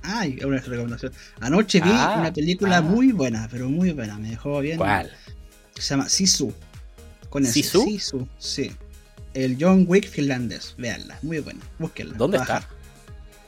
Ay, 0.02 0.39
una 0.44 0.59
recomendación. 0.59 1.12
Anoche 1.40 1.81
vi 1.81 1.90
ah, 1.90 2.16
una 2.20 2.32
película 2.32 2.78
ah. 2.78 2.82
muy 2.82 3.12
buena, 3.12 3.48
pero 3.51 3.69
muy 3.69 3.93
buena. 3.93 4.19
Me 4.19 4.31
dejó 4.31 4.61
bien. 4.61 4.77
¿Cuál? 4.77 5.11
Se 5.74 5.82
llama 5.82 6.09
Sisu. 6.09 6.52
Con 7.31 7.44
¿Sisu? 7.44 7.85
Sisu, 7.85 8.28
sí. 8.39 8.73
El 9.32 9.56
John 9.59 9.86
Wick 9.89 10.09
finlandés. 10.09 10.74
Veanla, 10.78 11.19
muy 11.23 11.39
buena. 11.40 11.61
Búsquenla. 11.78 12.16
¿Dónde 12.16 12.36
está? 12.36 12.69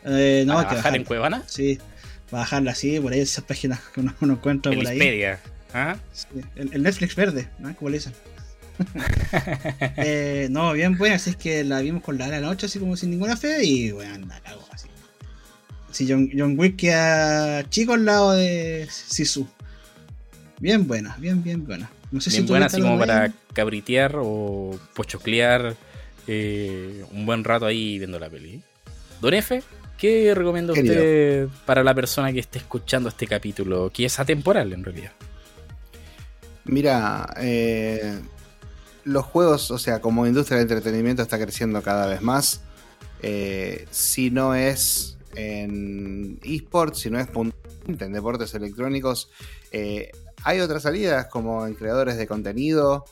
Eh, 0.04 0.44
no, 0.46 0.58
¿A 0.58 0.68
que 0.68 0.76
bajar 0.76 0.96
en 0.96 1.04
Cuevana? 1.04 1.42
Sí. 1.46 1.78
Bajarla 2.30 2.72
así, 2.72 2.98
por 3.00 3.12
ahí 3.12 3.20
esas 3.20 3.44
páginas 3.44 3.80
que 3.94 4.00
uno, 4.00 4.14
encuentra 4.20 4.72
por 4.72 4.86
ahí. 4.86 5.24
¿Ah? 5.74 5.96
el, 6.56 6.82
Netflix 6.82 7.14
verde, 7.14 7.48
¿no? 7.58 7.74
Como 7.76 7.90
le 7.90 7.98
dicen. 7.98 8.12
eh, 9.96 10.48
no, 10.50 10.72
bien 10.72 10.96
buena, 10.96 11.16
así 11.16 11.30
es 11.30 11.36
que 11.36 11.64
la 11.64 11.80
vimos 11.80 12.02
con 12.02 12.18
la, 12.18 12.28
la 12.28 12.40
noche, 12.40 12.66
así 12.66 12.78
como 12.78 12.96
sin 12.96 13.10
ninguna 13.10 13.36
fe, 13.36 13.64
y 13.64 13.90
bueno, 13.90 14.26
la 14.26 14.40
cago 14.40 14.66
así. 14.72 14.88
Sí, 15.90 16.06
John, 16.08 16.30
John 16.36 16.58
Wick 16.58 16.76
queda 16.76 17.68
chico 17.70 17.94
al 17.94 18.04
lado 18.04 18.32
de 18.32 18.86
Sisu. 18.90 19.48
Bien 20.58 20.86
buena, 20.86 21.16
bien, 21.18 21.42
bien 21.42 21.66
buena. 21.66 21.90
No 22.10 22.20
sé 22.20 22.30
bien 22.30 22.42
si 22.42 22.48
buena, 22.48 22.66
así 22.66 22.80
como 22.80 22.98
para 22.98 23.32
cabritear 23.52 24.16
o 24.18 24.78
pochoclear 24.94 25.76
eh, 26.26 27.04
un 27.12 27.26
buen 27.26 27.44
rato 27.44 27.66
ahí 27.66 27.98
viendo 27.98 28.18
la 28.18 28.28
peli. 28.28 28.62
Don 29.20 29.34
F, 29.34 29.62
¿qué 29.96 30.34
recomienda 30.34 30.72
usted 30.72 31.48
para 31.64 31.82
la 31.82 31.94
persona 31.94 32.32
que 32.32 32.40
esté 32.40 32.58
escuchando 32.58 33.08
este 33.08 33.26
capítulo? 33.26 33.90
Que 33.92 34.06
es 34.06 34.18
atemporal 34.18 34.72
en 34.72 34.84
realidad. 34.84 35.12
Mira, 36.64 37.32
eh, 37.38 38.20
los 39.04 39.24
juegos, 39.24 39.70
o 39.70 39.78
sea, 39.78 40.00
como 40.00 40.26
industria 40.26 40.56
de 40.56 40.62
entretenimiento 40.62 41.22
está 41.22 41.38
creciendo 41.38 41.82
cada 41.82 42.06
vez 42.06 42.22
más. 42.22 42.62
Eh, 43.22 43.86
si 43.90 44.30
no 44.30 44.54
es 44.54 45.16
en 45.34 46.38
esports, 46.42 47.00
si 47.00 47.10
no 47.10 47.20
es 47.20 47.28
en 47.86 48.12
deportes 48.12 48.54
electrónicos, 48.54 49.30
eh, 49.70 50.10
hay 50.42 50.60
otras 50.60 50.82
salidas 50.82 51.26
como 51.26 51.66
en 51.66 51.74
creadores 51.74 52.16
de 52.16 52.26
contenido, 52.26 53.04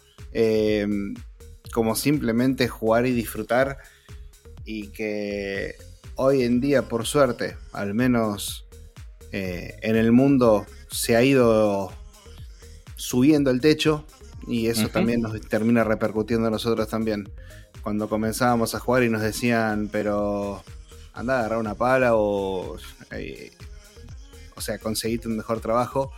como 1.73 1.95
simplemente 1.95 2.69
jugar 2.69 3.07
y 3.07 3.13
disfrutar 3.13 3.79
y 4.65 4.89
que 4.89 5.77
hoy 6.17 6.43
en 6.43 6.61
día, 6.61 6.83
por 6.83 7.07
suerte, 7.07 7.57
al 7.73 7.95
menos 7.95 8.67
eh, 9.33 9.77
en 9.83 9.97
el 9.97 10.13
mundo 10.13 10.67
se 10.91 11.17
ha 11.17 11.23
ido 11.23 11.93
subiendo 12.97 13.51
el 13.51 13.61
techo 13.61 14.05
y 14.47 14.69
eso 14.69 14.89
también 14.89 15.23
nos 15.23 15.41
termina 15.43 15.85
repercutiendo 15.85 16.49
a 16.49 16.51
nosotros 16.51 16.89
también. 16.89 17.31
Cuando 17.83 18.09
comenzábamos 18.09 18.75
a 18.75 18.81
jugar 18.81 19.03
y 19.03 19.11
nos 19.11 19.23
decían, 19.23 19.89
pero 19.91 20.63
anda 21.13 21.37
a 21.37 21.39
agarrar 21.41 21.59
una 21.59 21.75
pala 21.75 22.15
o, 22.15 22.77
eh, 23.11 23.53
o 24.57 24.61
sea, 24.61 24.79
conseguiste 24.79 25.29
un 25.29 25.37
mejor 25.37 25.61
trabajo. 25.61 26.13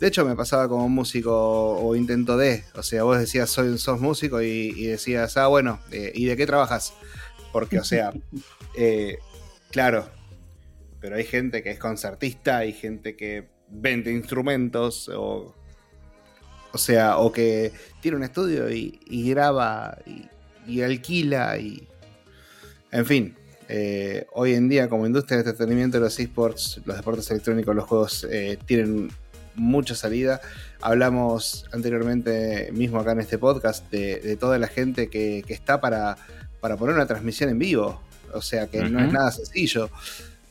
De 0.00 0.08
hecho, 0.08 0.24
me 0.24 0.34
pasaba 0.34 0.68
como 0.68 0.88
músico 0.88 1.76
o 1.76 1.94
intento 1.94 2.36
de, 2.36 2.64
o 2.74 2.82
sea, 2.82 3.04
vos 3.04 3.18
decías, 3.18 3.48
soy, 3.48 3.78
sos 3.78 4.00
músico 4.00 4.42
y, 4.42 4.86
decías, 4.86 5.36
ah, 5.36 5.46
bueno, 5.46 5.78
eh, 5.92 6.12
¿y 6.14 6.24
de 6.24 6.36
qué 6.36 6.46
trabajas? 6.46 6.94
Porque, 7.52 7.78
o 7.78 7.84
sea, 7.84 8.12
eh, 8.76 9.18
claro, 9.74 10.08
pero 11.00 11.16
hay 11.16 11.24
gente 11.24 11.62
que 11.64 11.72
es 11.72 11.78
concertista, 11.78 12.58
hay 12.58 12.72
gente 12.72 13.16
que 13.16 13.48
vende 13.68 14.12
instrumentos 14.12 15.10
o 15.12 15.54
o 16.74 16.78
sea, 16.78 17.18
o 17.18 17.30
que 17.30 17.72
tiene 18.00 18.16
un 18.16 18.24
estudio 18.24 18.68
y, 18.68 18.98
graba 19.30 19.96
y, 20.66 20.82
alquila 20.82 21.56
y... 21.56 21.86
En 22.90 23.06
fin, 23.06 23.36
eh, 23.68 24.26
hoy 24.32 24.54
en 24.54 24.68
día 24.68 24.88
como 24.88 25.06
industria 25.06 25.36
de 25.38 25.50
entretenimiento 25.50 26.00
los 26.00 26.18
esports, 26.18 26.80
los 26.84 26.96
deportes 26.96 27.30
electrónicos, 27.30 27.76
los 27.76 27.84
juegos 27.84 28.26
eh, 28.28 28.58
tienen 28.66 29.10
mucha 29.54 29.94
salida. 29.94 30.40
Hablamos 30.80 31.66
anteriormente 31.72 32.70
mismo 32.72 32.98
acá 32.98 33.12
en 33.12 33.20
este 33.20 33.38
podcast 33.38 33.88
de, 33.92 34.36
toda 34.36 34.58
la 34.58 34.66
gente 34.66 35.08
que, 35.08 35.44
está 35.46 35.80
para, 35.80 36.16
para, 36.60 36.76
poner 36.76 36.96
una 36.96 37.06
transmisión 37.06 37.50
en 37.50 37.60
vivo. 37.60 38.00
O 38.34 38.42
sea 38.42 38.66
que 38.66 38.82
no 38.82 39.00
es 39.00 39.12
nada 39.12 39.30
sencillo. 39.30 39.90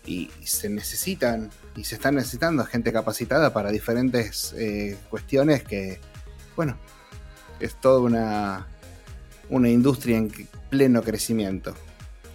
Y 0.05 0.29
se 0.43 0.69
necesitan 0.69 1.49
y 1.75 1.83
se 1.83 1.95
están 1.95 2.15
necesitando 2.15 2.63
gente 2.65 2.91
capacitada 2.91 3.53
para 3.53 3.71
diferentes 3.71 4.53
eh, 4.57 4.97
cuestiones 5.09 5.63
que, 5.63 5.99
bueno, 6.55 6.77
es 7.59 7.79
toda 7.79 7.99
una, 7.99 8.67
una 9.49 9.69
industria 9.69 10.17
en 10.17 10.31
pleno 10.69 11.01
crecimiento. 11.01 11.73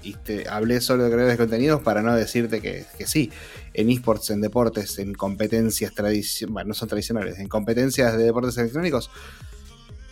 Y 0.02 0.14
te 0.14 0.48
hablé 0.48 0.80
solo 0.80 1.04
de 1.04 1.10
creadores 1.10 1.38
de 1.38 1.44
contenidos 1.44 1.82
para 1.82 2.02
no 2.02 2.14
decirte 2.14 2.60
que, 2.60 2.86
sí, 3.06 3.30
en 3.74 3.90
esports, 3.90 4.30
en 4.30 4.40
deportes, 4.40 4.98
en 4.98 5.12
competencias 5.12 5.92
tradicionales, 5.92 6.52
bueno, 6.52 6.68
no 6.68 6.74
son 6.74 6.88
tradicionales, 6.88 7.38
en 7.38 7.48
competencias 7.48 8.16
de 8.16 8.24
deportes 8.24 8.56
electrónicos, 8.58 9.10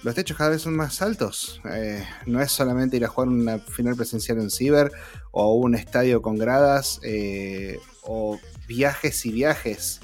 los 0.06 0.14
techos 0.14 0.36
cada 0.36 0.50
vez 0.50 0.62
son 0.62 0.76
más 0.76 1.02
altos. 1.02 1.60
Eh, 1.68 2.06
no 2.26 2.40
es 2.40 2.52
solamente 2.52 2.96
ir 2.96 3.04
a 3.04 3.08
jugar 3.08 3.28
una 3.28 3.58
final 3.58 3.96
presencial 3.96 4.38
en 4.38 4.52
Ciber 4.52 4.92
o 5.32 5.54
un 5.56 5.74
estadio 5.74 6.22
con 6.22 6.36
gradas 6.36 7.00
eh, 7.02 7.80
o 8.02 8.38
viajes 8.68 9.26
y 9.26 9.32
viajes. 9.32 9.98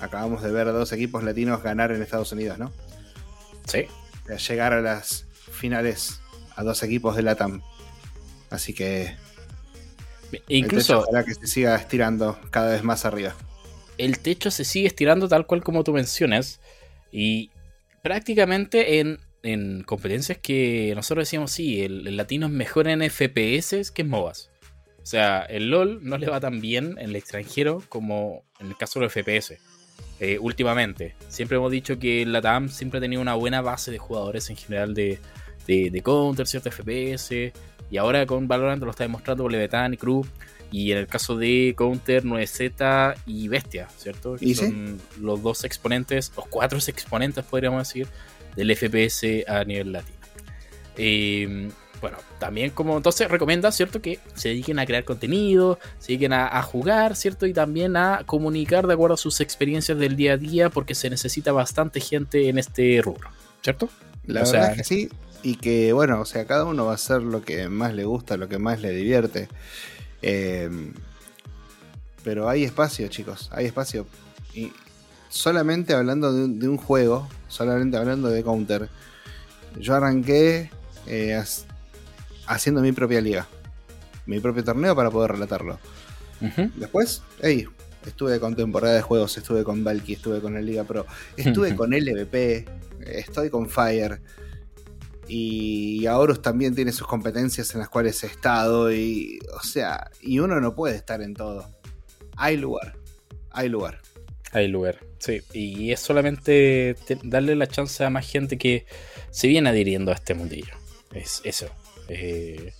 Acabamos 0.00 0.42
de 0.42 0.50
ver 0.50 0.66
a 0.66 0.72
dos 0.72 0.90
equipos 0.90 1.22
latinos 1.22 1.62
ganar 1.62 1.92
en 1.92 2.02
Estados 2.02 2.32
Unidos, 2.32 2.58
¿no? 2.58 2.72
Sí. 3.66 3.86
llegar 4.48 4.72
a 4.72 4.80
las 4.80 5.26
finales 5.52 6.20
a 6.56 6.64
dos 6.64 6.82
equipos 6.82 7.14
de 7.14 7.22
LATAM. 7.22 7.62
Así 8.50 8.74
que. 8.74 9.14
Incluso. 10.48 11.06
Para 11.08 11.22
que 11.22 11.34
se 11.34 11.46
siga 11.46 11.76
estirando 11.76 12.36
cada 12.50 12.72
vez 12.72 12.82
más 12.82 13.04
arriba. 13.04 13.36
El 13.96 14.18
techo 14.18 14.50
se 14.50 14.64
sigue 14.64 14.88
estirando 14.88 15.28
tal 15.28 15.46
cual 15.46 15.62
como 15.62 15.84
tú 15.84 15.92
mencionas. 15.92 16.58
Y 17.12 17.52
prácticamente 18.02 19.00
en, 19.00 19.18
en 19.42 19.82
competencias 19.82 20.38
que 20.38 20.92
nosotros 20.94 21.26
decíamos, 21.26 21.50
sí, 21.52 21.82
el, 21.82 22.16
latino 22.16 22.46
es 22.46 22.52
mejor 22.52 22.88
en 22.88 23.08
FPS 23.08 23.90
que 23.90 24.02
en 24.02 24.08
MOBAs. 24.08 24.50
O 25.02 25.06
sea, 25.06 25.42
el 25.42 25.70
LOL 25.70 26.00
no 26.02 26.18
le 26.18 26.28
va 26.28 26.40
tan 26.40 26.60
bien 26.60 26.96
en 26.98 27.10
el 27.10 27.16
extranjero 27.16 27.82
como 27.88 28.44
en 28.60 28.68
el 28.68 28.76
caso 28.76 29.00
de 29.00 29.06
los 29.06 29.12
FPS. 29.12 29.58
Eh, 30.20 30.38
últimamente. 30.38 31.14
Siempre 31.28 31.56
hemos 31.56 31.72
dicho 31.72 31.98
que 31.98 32.26
la 32.26 32.42
TAM 32.42 32.68
siempre 32.68 32.98
ha 32.98 33.00
tenido 33.00 33.22
una 33.22 33.34
buena 33.34 33.62
base 33.62 33.90
de 33.90 33.96
jugadores 33.96 34.50
en 34.50 34.56
general 34.56 34.92
de, 34.92 35.18
de, 35.66 36.02
Counter, 36.02 36.46
cierto 36.46 36.70
FPS. 36.70 37.52
Y 37.90 37.96
ahora 37.96 38.26
con 38.26 38.46
Valorant 38.46 38.82
lo 38.82 38.90
está 38.90 39.04
demostrando 39.04 39.44
con 39.44 39.94
y 39.94 39.96
Crew. 39.96 40.26
Y 40.70 40.92
en 40.92 40.98
el 40.98 41.06
caso 41.06 41.36
de 41.36 41.74
Counter, 41.76 42.24
9Z 42.24 43.16
y 43.26 43.48
Bestia, 43.48 43.88
¿cierto? 43.96 44.36
Que 44.36 44.54
son 44.54 45.00
los 45.20 45.42
dos 45.42 45.64
exponentes, 45.64 46.32
los 46.36 46.46
cuatro 46.46 46.78
exponentes, 46.78 47.44
podríamos 47.44 47.88
decir, 47.88 48.06
del 48.56 48.74
FPS 48.76 49.44
a 49.48 49.64
nivel 49.64 49.92
latino. 49.92 50.18
Eh, 50.96 51.70
bueno, 52.00 52.16
también 52.38 52.70
como 52.70 52.96
entonces 52.96 53.30
recomienda, 53.30 53.70
¿cierto? 53.72 54.00
Que 54.00 54.18
se 54.34 54.50
dediquen 54.50 54.78
a 54.78 54.86
crear 54.86 55.04
contenido, 55.04 55.78
se 55.98 56.12
dediquen 56.12 56.32
a, 56.32 56.62
jugar, 56.62 57.14
¿cierto? 57.14 57.46
Y 57.46 57.52
también 57.52 57.96
a 57.96 58.22
comunicar 58.26 58.86
de 58.86 58.94
acuerdo 58.94 59.14
a 59.14 59.18
sus 59.18 59.40
experiencias 59.40 59.98
del 59.98 60.16
día 60.16 60.34
a 60.34 60.36
día, 60.36 60.70
porque 60.70 60.94
se 60.94 61.10
necesita 61.10 61.52
bastante 61.52 62.00
gente 62.00 62.48
en 62.48 62.58
este 62.58 63.00
rubro, 63.02 63.28
¿cierto? 63.62 63.88
La 64.26 64.42
verdad 64.42 64.72
es 64.72 64.76
que 64.78 64.84
sí, 64.84 65.08
y 65.42 65.56
que 65.56 65.92
bueno, 65.92 66.20
o 66.20 66.24
sea, 66.24 66.46
cada 66.46 66.64
uno 66.64 66.86
va 66.86 66.92
a 66.92 66.94
hacer 66.94 67.22
lo 67.22 67.42
que 67.42 67.68
más 67.68 67.94
le 67.94 68.04
gusta, 68.04 68.36
lo 68.36 68.48
que 68.48 68.58
más 68.58 68.80
le 68.80 68.92
divierte. 68.92 69.48
Em, 70.22 70.92
pero 72.22 72.48
hay 72.48 72.64
espacio, 72.64 73.08
chicos, 73.08 73.48
hay 73.52 73.66
espacio. 73.66 74.06
Y 74.54 74.72
solamente 75.28 75.94
hablando 75.94 76.32
de 76.32 76.44
un, 76.44 76.58
de 76.58 76.68
un 76.68 76.76
juego, 76.76 77.28
solamente 77.48 77.96
hablando 77.96 78.28
de 78.28 78.42
Counter, 78.42 78.88
yo 79.78 79.94
arranqué 79.94 80.70
eh, 81.06 81.42
haciendo 82.46 82.80
mi 82.82 82.92
propia 82.92 83.20
liga, 83.20 83.46
mi 84.26 84.40
propio 84.40 84.64
torneo 84.64 84.94
para 84.94 85.10
poder 85.10 85.32
relatarlo. 85.32 85.78
Después, 86.76 87.22
hey, 87.42 87.66
estuve 88.06 88.40
con 88.40 88.56
temporada 88.56 88.94
de 88.94 89.02
juegos, 89.02 89.36
estuve 89.36 89.62
con 89.62 89.84
Valky, 89.84 90.14
estuve 90.14 90.40
con 90.40 90.54
la 90.54 90.62
Liga 90.62 90.84
Pro, 90.84 91.04
estuve 91.36 91.74
con 91.76 91.90
LVP, 91.90 92.66
estoy 93.06 93.50
con 93.50 93.68
Fire. 93.68 94.20
Y 95.32 96.06
Aorus 96.06 96.42
también 96.42 96.74
tiene 96.74 96.90
sus 96.90 97.06
competencias 97.06 97.72
en 97.74 97.78
las 97.78 97.88
cuales 97.88 98.24
he 98.24 98.26
estado. 98.26 98.92
Y, 98.92 99.38
o 99.54 99.62
sea, 99.62 100.10
y 100.20 100.40
uno 100.40 100.60
no 100.60 100.74
puede 100.74 100.96
estar 100.96 101.22
en 101.22 101.34
todo. 101.34 101.70
Hay 102.36 102.56
lugar. 102.56 102.96
Hay 103.52 103.68
lugar. 103.68 104.00
Hay 104.50 104.66
lugar, 104.66 104.98
sí. 105.18 105.42
Y 105.52 105.92
es 105.92 106.00
solamente 106.00 106.96
darle 107.22 107.54
la 107.54 107.68
chance 107.68 108.04
a 108.04 108.10
más 108.10 108.28
gente 108.28 108.58
que 108.58 108.86
se 109.30 109.46
viene 109.46 109.68
adhiriendo 109.68 110.10
a 110.10 110.14
este 110.14 110.34
mundillo. 110.34 110.74
Es 111.12 111.40
eso. 111.44 111.68
Eh, 112.08 112.72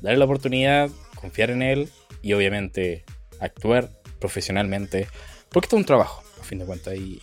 darle 0.00 0.18
la 0.18 0.24
oportunidad, 0.26 0.90
confiar 1.16 1.50
en 1.50 1.62
él 1.62 1.88
y 2.22 2.34
obviamente 2.34 3.04
actuar 3.40 3.90
profesionalmente, 4.20 5.08
porque 5.48 5.66
esto 5.66 5.76
es 5.76 5.80
un 5.80 5.86
trabajo, 5.86 6.22
a 6.40 6.44
fin 6.44 6.60
de 6.60 6.66
cuentas. 6.66 6.94
Y, 6.94 7.20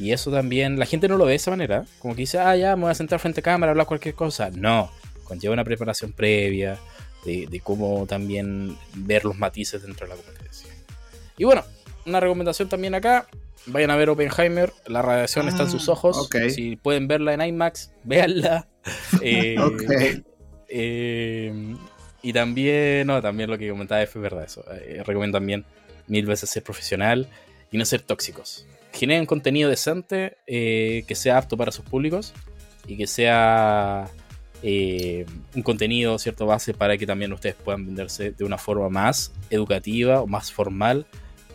y 0.00 0.12
eso 0.12 0.30
también, 0.30 0.78
la 0.78 0.86
gente 0.86 1.08
no 1.08 1.18
lo 1.18 1.26
ve 1.26 1.32
de 1.32 1.36
esa 1.36 1.50
manera, 1.50 1.84
como 1.98 2.14
que 2.14 2.22
dice, 2.22 2.38
ah, 2.38 2.56
ya, 2.56 2.74
me 2.74 2.82
voy 2.82 2.90
a 2.90 2.94
sentar 2.94 3.18
frente 3.20 3.40
a 3.40 3.42
cámara, 3.42 3.72
hablar 3.72 3.86
cualquier 3.86 4.14
cosa. 4.14 4.50
No, 4.50 4.90
conlleva 5.24 5.52
una 5.52 5.62
preparación 5.62 6.14
previa 6.14 6.78
de, 7.26 7.46
de 7.46 7.60
cómo 7.60 8.06
también 8.06 8.78
ver 8.94 9.26
los 9.26 9.36
matices 9.36 9.82
dentro 9.82 10.06
de 10.06 10.14
la 10.14 10.22
competencia. 10.22 10.70
Y 11.36 11.44
bueno, 11.44 11.64
una 12.06 12.18
recomendación 12.18 12.70
también 12.70 12.94
acá, 12.94 13.26
vayan 13.66 13.90
a 13.90 13.96
ver 13.96 14.08
Oppenheimer, 14.08 14.72
la 14.86 15.02
radiación 15.02 15.48
está 15.48 15.64
en 15.64 15.70
sus 15.70 15.88
ah, 15.88 15.92
ojos. 15.92 16.30
Si 16.48 16.76
pueden 16.76 17.06
verla 17.06 17.34
en 17.34 17.42
IMAX, 17.42 17.92
véanla. 18.04 18.68
Eh, 19.20 19.56
eh, 20.68 21.76
y 22.22 22.32
también, 22.32 23.06
no, 23.06 23.20
también 23.20 23.50
lo 23.50 23.58
que 23.58 23.68
comentaba 23.68 24.02
es 24.02 24.14
verdad 24.14 24.44
eso. 24.44 24.64
Eh, 24.72 25.02
recomiendo 25.04 25.36
también 25.36 25.66
mil 26.06 26.24
veces 26.24 26.48
ser 26.48 26.62
profesional 26.62 27.28
y 27.70 27.78
no 27.78 27.84
ser 27.84 28.00
tóxicos. 28.00 28.66
Generen 28.92 29.26
contenido 29.26 29.70
decente 29.70 30.36
que 30.46 31.14
sea 31.14 31.38
apto 31.38 31.56
para 31.56 31.72
sus 31.72 31.84
públicos 31.84 32.32
y 32.86 32.96
que 32.96 33.06
sea 33.06 34.08
un 34.62 35.62
contenido, 35.62 36.18
cierto, 36.18 36.46
base 36.46 36.74
para 36.74 36.98
que 36.98 37.06
también 37.06 37.32
ustedes 37.32 37.54
puedan 37.54 37.86
venderse 37.86 38.32
de 38.32 38.44
una 38.44 38.58
forma 38.58 38.88
más 38.88 39.32
educativa 39.48 40.20
o 40.20 40.26
más 40.26 40.52
formal 40.52 41.06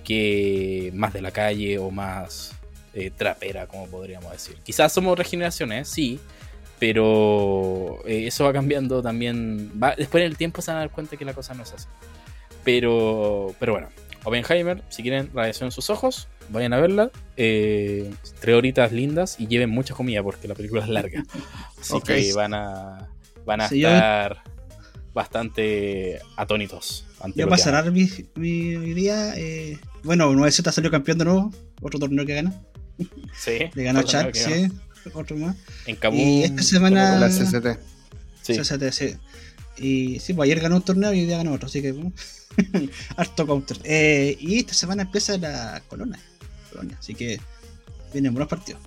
que 0.03 0.91
más 0.95 1.13
de 1.13 1.21
la 1.21 1.31
calle 1.31 1.77
o 1.77 1.91
más 1.91 2.55
trapera, 3.17 3.67
como 3.67 3.87
podríamos 3.87 4.31
decir. 4.31 4.55
Quizás 4.63 4.93
somos 4.93 5.17
regeneraciones, 5.17 5.89
sí, 5.89 6.19
pero 6.79 7.99
eh, 8.05 8.27
eso 8.27 8.43
va 8.43 8.53
cambiando 8.53 9.01
también. 9.01 9.71
después 9.97 10.21
en 10.23 10.27
el 10.27 10.37
tiempo 10.37 10.61
se 10.61 10.71
van 10.71 10.77
a 10.77 10.79
dar 10.81 10.91
cuenta 10.91 11.17
que 11.17 11.25
la 11.25 11.33
cosa 11.33 11.53
no 11.53 11.63
es 11.63 11.73
así. 11.73 11.87
Pero, 12.63 13.55
pero 13.59 13.73
bueno, 13.73 13.89
Oppenheimer, 14.23 14.83
si 14.89 15.01
quieren 15.01 15.29
radiación 15.33 15.67
en 15.67 15.71
sus 15.71 15.89
ojos, 15.89 16.27
vayan 16.49 16.73
a 16.73 16.79
verla. 16.79 17.11
Eh, 17.37 18.11
tres 18.39 18.55
horitas 18.55 18.91
lindas 18.91 19.37
y 19.39 19.47
lleven 19.47 19.69
mucha 19.69 19.93
comida 19.93 20.23
porque 20.23 20.47
la 20.47 20.55
película 20.55 20.83
es 20.83 20.89
larga. 20.89 21.23
Así 21.79 21.99
que 22.01 22.33
van 22.33 22.53
a, 22.53 23.09
van 23.45 23.61
a 23.61 23.65
estar 23.65 24.43
bastante 25.13 26.19
atónitos. 26.35 27.05
Ya 27.35 27.47
para 27.47 27.57
cerrar 27.57 27.91
mi, 27.91 28.07
mi, 28.35 28.93
día, 28.93 29.33
eh, 29.35 29.79
bueno, 30.03 30.31
9Z 30.31 30.71
salió 30.71 30.91
campeón 30.91 31.17
de 31.17 31.25
nuevo, 31.25 31.51
otro 31.81 31.99
torneo 31.99 32.25
que 32.25 32.35
gana. 32.35 32.53
Sí. 33.33 33.59
Le 33.73 33.83
ganó 33.83 34.03
Chat, 34.03 34.35
sí. 34.35 34.67
Otro 35.13 35.37
más. 35.37 35.55
En 35.85 35.95
Kabum. 35.95 36.19
Y 36.19 36.43
esta 36.43 36.63
semana. 36.63 37.17
La 37.17 37.29
CCT. 37.29 37.79
Sí. 38.41 38.57
CCT, 38.57 38.91
sí. 38.91 39.15
Y 39.77 40.19
sí, 40.19 40.33
pues 40.33 40.47
ayer 40.47 40.59
ganó 40.61 40.77
un 40.77 40.81
torneo 40.81 41.13
y 41.13 41.21
hoy 41.21 41.25
día 41.25 41.37
ganó 41.37 41.53
otro, 41.53 41.67
así 41.67 41.81
que. 41.81 41.93
harto 43.17 43.45
counter. 43.45 43.77
Eh, 43.83 44.37
y 44.39 44.59
esta 44.59 44.73
semana 44.73 45.03
empieza 45.03 45.37
la 45.37 45.81
Colonia. 45.87 46.19
Así 46.99 47.15
que 47.15 47.39
vienen 48.13 48.33
buenos 48.33 48.49
partidos. 48.49 48.81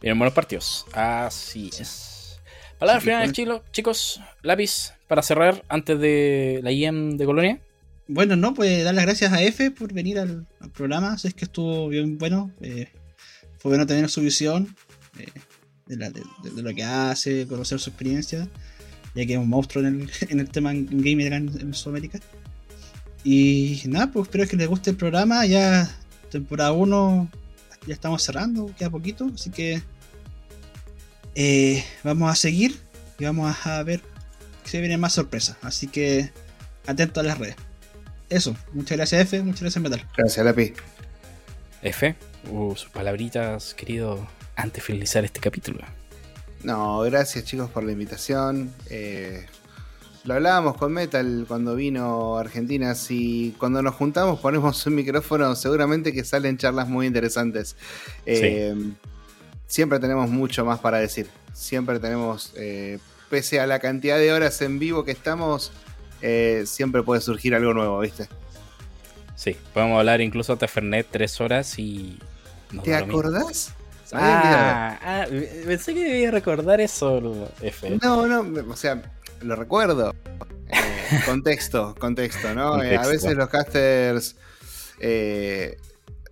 Vienen 0.00 0.18
buenos 0.18 0.34
partidos. 0.34 0.86
Así 0.92 1.70
es. 1.78 2.40
Palabra 2.78 3.00
final, 3.00 3.32
chilo, 3.32 3.64
chicos. 3.72 4.20
Lápiz 4.42 4.92
para 5.06 5.22
cerrar 5.22 5.64
antes 5.68 5.98
de 5.98 6.60
la 6.62 6.72
IEM 6.72 7.16
de 7.16 7.24
Colonia. 7.24 7.60
Bueno, 8.06 8.36
no, 8.36 8.52
pues 8.52 8.84
dar 8.84 8.94
las 8.94 9.04
gracias 9.04 9.32
a 9.32 9.42
F 9.42 9.70
por 9.70 9.92
venir 9.92 10.18
al, 10.18 10.46
programa. 10.74 11.16
es 11.22 11.32
que 11.34 11.46
estuvo 11.46 11.88
bien 11.88 12.18
bueno. 12.18 12.50
Eh, 12.60 12.88
fue 13.58 13.70
bueno 13.70 13.86
tener 13.86 14.10
su 14.10 14.20
visión 14.20 14.76
eh, 15.18 15.30
de, 15.86 16.62
lo 16.62 16.74
que 16.74 16.82
hace, 16.82 17.46
conocer 17.46 17.80
su 17.80 17.88
experiencia, 17.90 18.48
ya 19.14 19.24
que 19.24 19.32
es 19.32 19.38
un 19.38 19.48
monstruo 19.48 19.86
en 19.86 20.10
el, 20.28 20.48
tema 20.50 20.72
en 20.72 20.86
gaming 20.86 21.32
en, 21.32 21.48
en 21.60 21.74
Sudamérica. 21.74 22.20
Y 23.24 23.80
nada, 23.86 24.12
pues 24.12 24.26
espero 24.26 24.46
que 24.46 24.56
les 24.56 24.68
guste 24.68 24.90
el 24.90 24.96
programa. 24.96 25.46
Ya 25.46 25.90
temporada 26.34 26.72
1 26.72 27.30
ya 27.86 27.94
estamos 27.94 28.22
cerrando, 28.22 28.74
queda 28.76 28.90
poquito, 28.90 29.30
así 29.32 29.50
que 29.50 29.82
eh, 31.36 31.84
vamos 32.02 32.30
a 32.30 32.34
seguir 32.34 32.76
y 33.18 33.24
vamos 33.24 33.54
a 33.66 33.82
ver 33.84 34.00
si 34.64 34.80
vienen 34.80 34.98
más 34.98 35.12
sorpresas. 35.12 35.56
Así 35.62 35.86
que 35.86 36.32
atento 36.86 37.20
a 37.20 37.22
las 37.22 37.38
redes. 37.38 37.56
Eso, 38.30 38.56
muchas 38.72 38.96
gracias 38.96 39.22
F, 39.22 39.42
muchas 39.42 39.60
gracias 39.60 39.82
Metal. 39.82 40.08
Gracias 40.16 40.44
Lapi. 40.44 40.72
F, 41.82 42.16
uh, 42.50 42.74
sus 42.74 42.90
palabritas, 42.90 43.74
querido, 43.74 44.26
antes 44.56 44.82
de 44.82 44.86
finalizar 44.86 45.24
este 45.24 45.38
capítulo. 45.38 45.84
No, 46.64 47.00
gracias 47.02 47.44
chicos 47.44 47.70
por 47.70 47.84
la 47.84 47.92
invitación. 47.92 48.72
Eh, 48.90 49.46
lo 50.24 50.34
hablábamos 50.34 50.76
con 50.76 50.92
Metal 50.92 51.44
cuando 51.46 51.76
vino 51.76 52.36
a 52.36 52.40
Argentina. 52.40 52.94
Si 52.94 53.54
cuando 53.58 53.82
nos 53.82 53.94
juntamos 53.94 54.40
ponemos 54.40 54.86
un 54.86 54.94
micrófono, 54.94 55.54
seguramente 55.54 56.12
que 56.12 56.24
salen 56.24 56.56
charlas 56.56 56.88
muy 56.88 57.06
interesantes. 57.06 57.76
Eh, 58.24 58.74
siempre 59.66 59.98
tenemos 59.98 60.30
mucho 60.30 60.64
más 60.64 60.80
para 60.80 60.98
decir. 60.98 61.28
Siempre 61.52 62.00
tenemos, 62.00 62.52
eh, 62.56 62.98
pese 63.28 63.60
a 63.60 63.66
la 63.66 63.78
cantidad 63.78 64.18
de 64.18 64.32
horas 64.32 64.60
en 64.62 64.78
vivo 64.78 65.04
que 65.04 65.12
estamos, 65.12 65.72
eh, 66.22 66.64
siempre 66.66 67.02
puede 67.02 67.20
surgir 67.20 67.54
algo 67.54 67.74
nuevo, 67.74 68.00
¿viste? 68.00 68.28
Sí, 69.36 69.56
podemos 69.74 69.98
hablar 69.98 70.20
incluso 70.20 70.56
de 70.56 70.68
Fernet 70.68 71.06
tres 71.10 71.40
horas 71.40 71.78
y. 71.78 72.18
¿Te 72.82 72.94
acordás? 72.94 73.72
Ah, 74.12 74.98
ah, 75.02 75.26
pensé 75.66 75.92
que 75.92 76.04
debía 76.04 76.30
recordar 76.30 76.80
eso, 76.80 77.50
F. 77.60 77.98
No, 78.02 78.26
no, 78.26 78.62
o 78.70 78.76
sea, 78.76 79.02
lo 79.42 79.56
recuerdo. 79.56 80.14
Eh, 80.68 81.20
contexto, 81.26 81.94
contexto, 81.98 82.54
¿no? 82.54 82.82
Eh, 82.82 82.96
a 82.96 83.06
veces 83.06 83.36
los 83.36 83.48
casters 83.48 84.36
eh, 85.00 85.78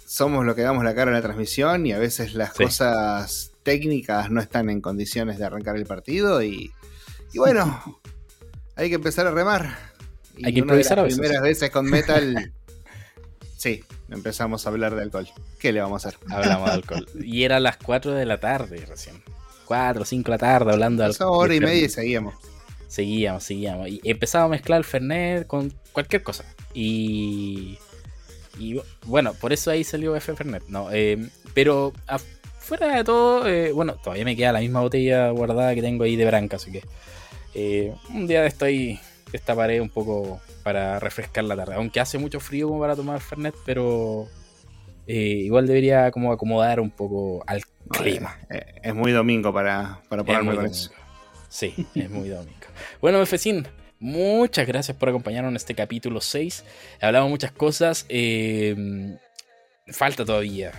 somos 0.06 0.44
lo 0.44 0.54
que 0.54 0.62
damos 0.62 0.84
la 0.84 0.94
cara 0.94 1.10
en 1.10 1.14
la 1.14 1.22
transmisión 1.22 1.86
y 1.86 1.92
a 1.92 1.98
veces 1.98 2.34
las 2.34 2.52
cosas 2.52 3.52
técnicas 3.62 4.30
no 4.30 4.40
están 4.40 4.70
en 4.70 4.80
condiciones 4.80 5.38
de 5.38 5.44
arrancar 5.44 5.76
el 5.76 5.86
partido 5.86 6.42
y, 6.42 6.72
bueno, 7.34 8.00
hay 8.76 8.88
que 8.88 8.96
empezar 8.96 9.26
a 9.26 9.30
remar. 9.30 9.78
hay 10.42 10.52
que 10.52 10.60
improvisar 10.60 10.98
a 10.98 11.02
veces. 11.02 11.18
primeras 11.18 11.42
veces 11.42 11.70
con 11.70 11.86
Metal, 11.86 12.52
sí, 13.56 13.84
empezamos 14.10 14.66
a 14.66 14.70
hablar 14.70 14.94
de 14.94 15.02
alcohol. 15.02 15.28
¿Qué 15.58 15.72
le 15.72 15.80
vamos 15.80 16.04
a 16.04 16.08
hacer? 16.08 16.20
Hablamos 16.30 16.68
de 16.68 16.74
alcohol. 16.74 17.08
Y 17.22 17.44
era 17.44 17.56
a 17.56 17.60
las 17.60 17.76
4 17.78 18.12
de 18.12 18.26
la 18.26 18.40
tarde 18.40 18.84
recién. 18.86 19.22
4 19.66 20.02
o 20.02 20.04
5 20.04 20.24
de 20.24 20.30
la 20.30 20.38
tarde 20.38 20.72
hablando 20.72 21.02
de 21.02 21.10
alcohol. 21.10 21.28
hora 21.32 21.54
y 21.54 21.60
media 21.60 21.86
y 21.86 21.88
seguíamos. 21.88 22.34
Seguíamos, 22.93 23.44
seguíamos. 23.44 23.89
Y 23.89 24.02
empezaba 24.05 24.44
a 24.44 24.48
mezclar 24.48 24.77
el 24.77 24.85
Fernet 24.85 25.47
con 25.47 25.73
cualquier 25.93 26.23
cosa. 26.23 26.44
Y. 26.74 27.78
Y 28.59 28.78
bueno, 29.06 29.32
por 29.32 29.55
eso 29.55 29.70
ahí 29.70 29.82
salió 29.82 30.14
F 30.14 30.35
Fernet, 30.36 30.64
¿no? 30.69 30.93
Eh, 30.93 31.27
pero 31.55 31.94
fuera 32.59 32.94
de 32.94 33.02
todo, 33.02 33.48
eh, 33.48 33.73
bueno, 33.73 33.94
todavía 33.94 34.27
me 34.27 34.36
queda 34.36 34.52
la 34.52 34.60
misma 34.60 34.82
botella 34.82 35.31
guardada 35.31 35.74
que 35.74 35.81
tengo 35.81 36.05
ahí 36.05 36.16
de 36.16 36.27
branca, 36.27 36.56
así 36.56 36.70
que. 36.70 36.85
Eh, 37.55 37.94
un 38.10 38.27
día 38.27 38.43
de 38.43 38.48
esto 38.48 38.66
ahí 38.66 39.01
destaparé 39.32 39.81
un 39.81 39.89
poco 39.89 40.43
para 40.62 41.01
refrescar 41.01 41.44
la 41.44 41.56
tarde. 41.56 41.77
Aunque 41.77 41.98
hace 41.98 42.19
mucho 42.19 42.40
frío 42.40 42.69
como 42.69 42.81
para 42.81 42.94
tomar 42.94 43.20
Fernet, 43.20 43.55
pero. 43.64 44.28
igual 45.06 45.66
debería 45.66 46.10
como 46.10 46.31
acomodar 46.31 46.78
un 46.78 46.90
poco 46.90 47.43
al 47.47 47.62
clima. 47.89 48.39
es 48.82 48.94
muy 48.94 49.12
domingo 49.12 49.51
para, 49.51 50.02
para 50.10 50.24
ponerme 50.24 50.56
con 50.56 50.66
eso. 50.66 50.90
Sí, 51.48 51.86
es 51.94 52.10
muy 52.10 52.28
domingo. 52.28 52.61
Bueno, 53.00 53.18
Mefecín, 53.18 53.66
muchas 53.98 54.66
gracias 54.66 54.96
por 54.96 55.09
acompañarnos 55.09 55.50
en 55.50 55.56
este 55.56 55.74
capítulo 55.74 56.20
6. 56.20 56.64
Hablamos 57.00 57.30
muchas 57.30 57.52
cosas. 57.52 58.06
Eh, 58.09 59.16
falta 59.88 60.24
todavía 60.24 60.72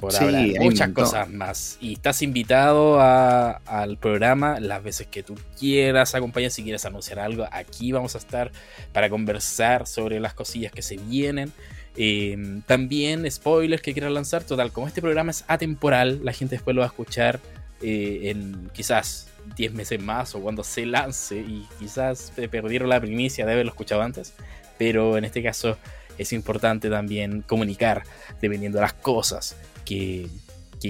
por 0.00 0.16
hablar 0.16 0.48
muchas 0.60 0.88
cosas 0.90 1.28
más. 1.28 1.76
Y 1.80 1.92
estás 1.94 2.22
invitado 2.22 3.00
al 3.00 3.98
programa 3.98 4.58
las 4.58 4.82
veces 4.82 5.06
que 5.06 5.22
tú 5.22 5.34
quieras 5.58 6.14
acompañar. 6.14 6.50
Si 6.50 6.62
quieres 6.62 6.84
anunciar 6.86 7.18
algo, 7.18 7.46
aquí 7.52 7.92
vamos 7.92 8.14
a 8.14 8.18
estar 8.18 8.50
para 8.92 9.10
conversar 9.10 9.86
sobre 9.86 10.18
las 10.18 10.32
cosillas 10.34 10.72
que 10.72 10.82
se 10.82 10.96
vienen. 10.96 11.52
Eh, 11.96 12.62
también 12.66 13.30
spoilers 13.30 13.82
que 13.82 13.92
quieras 13.92 14.12
lanzar. 14.12 14.42
Total, 14.42 14.72
como 14.72 14.86
este 14.88 15.02
programa 15.02 15.30
es 15.32 15.44
atemporal, 15.48 16.20
la 16.24 16.32
gente 16.32 16.56
después 16.56 16.74
lo 16.74 16.80
va 16.80 16.86
a 16.86 16.90
escuchar 16.90 17.40
eh, 17.82 18.30
en 18.30 18.70
quizás 18.72 19.28
10 19.56 19.72
meses 19.72 20.02
más 20.02 20.34
o 20.34 20.40
cuando 20.40 20.64
se 20.64 20.86
lance 20.86 21.36
y 21.36 21.66
quizás 21.78 22.32
te 22.34 22.48
perdieron 22.48 22.88
la 22.88 23.00
primicia 23.00 23.46
de 23.46 23.52
haberlo 23.52 23.70
escuchado 23.70 24.02
antes, 24.02 24.34
pero 24.78 25.16
en 25.16 25.24
este 25.24 25.42
caso 25.42 25.76
es 26.18 26.32
importante 26.32 26.90
también 26.90 27.42
comunicar 27.42 28.02
dependiendo 28.40 28.78
de 28.78 28.82
las 28.82 28.92
cosas 28.92 29.56
que, 29.84 30.28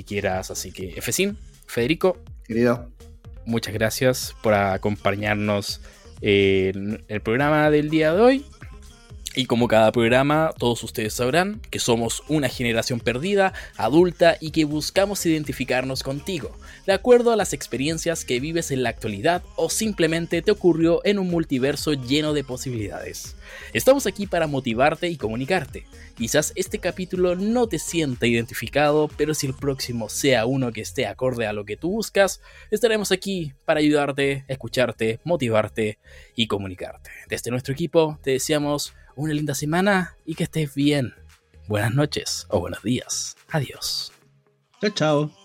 quieras. 0.07 0.51
Así 0.51 0.73
que, 0.73 0.91
Efesim, 0.91 1.37
Federico, 1.67 2.19
querido, 2.45 2.91
muchas 3.45 3.75
gracias 3.75 4.35
por 4.43 4.55
acompañarnos 4.55 5.81
en 6.21 7.05
el 7.09 7.21
programa 7.21 7.71
del 7.71 7.91
día 7.91 8.13
de 8.13 8.21
hoy. 8.21 8.47
Y 9.37 9.47
como 9.47 9.69
cada 9.69 9.93
programa, 9.93 10.53
todos 10.59 10.83
ustedes 10.83 11.15
sabrán 11.15 11.61
que 11.71 11.79
somos 11.79 12.25
una 12.27 12.49
generación 12.49 12.99
perdida, 12.99 13.53
adulta 13.77 14.37
y 14.41 14.51
que 14.51 14.65
buscamos 14.65 15.25
identificarnos 15.25 16.03
contigo, 16.03 16.51
de 16.85 16.95
acuerdo 16.95 17.31
a 17.31 17.37
las 17.37 17.53
experiencias 17.53 18.25
que 18.25 18.41
vives 18.41 18.73
en 18.73 18.83
la 18.83 18.89
actualidad 18.89 19.45
o 19.55 19.71
simplemente 19.71 20.43
te 20.43 20.51
ocurrió 20.51 21.01
en 21.05 21.21
un 21.21 21.29
multiverso 21.29 21.93
lleno 21.93 22.33
de 22.33 22.43
posibilidades. 22.43 23.37
Estamos 23.73 24.07
aquí 24.07 24.27
para 24.27 24.49
motivarte 24.49 25.09
y 25.09 25.17
comunicarte. 25.17 25.87
Quizás 26.17 26.53
este 26.57 26.81
capítulo 26.81 27.37
no 27.37 27.69
te 27.69 27.79
sienta 27.79 28.27
identificado, 28.27 29.09
pero 29.17 29.35
si 29.35 29.47
el 29.47 29.55
próximo 29.55 30.09
sea 30.09 30.45
uno 30.45 30.73
que 30.73 30.81
esté 30.81 31.07
acorde 31.07 31.47
a 31.47 31.53
lo 31.53 31.65
que 31.65 31.77
tú 31.77 31.91
buscas, 31.91 32.41
estaremos 32.73 33.13
aquí 33.13 33.53
para 33.65 33.79
ayudarte, 33.79 34.45
escucharte, 34.49 35.21
motivarte 35.23 36.01
y 36.35 36.49
comunicarte. 36.49 37.11
Desde 37.29 37.53
nuestro 37.53 37.73
equipo 37.73 38.19
te 38.23 38.33
deseamos 38.33 38.93
una 39.21 39.35
linda 39.35 39.55
semana 39.55 40.17
y 40.25 40.35
que 40.35 40.45
estés 40.45 40.75
bien. 40.75 41.15
Buenas 41.69 41.95
noches 41.95 42.47
o 42.49 42.61
buenos 42.61 42.83
días. 42.83 43.37
Adiós. 43.51 44.13
Chao, 44.81 44.91
chao. 44.91 45.40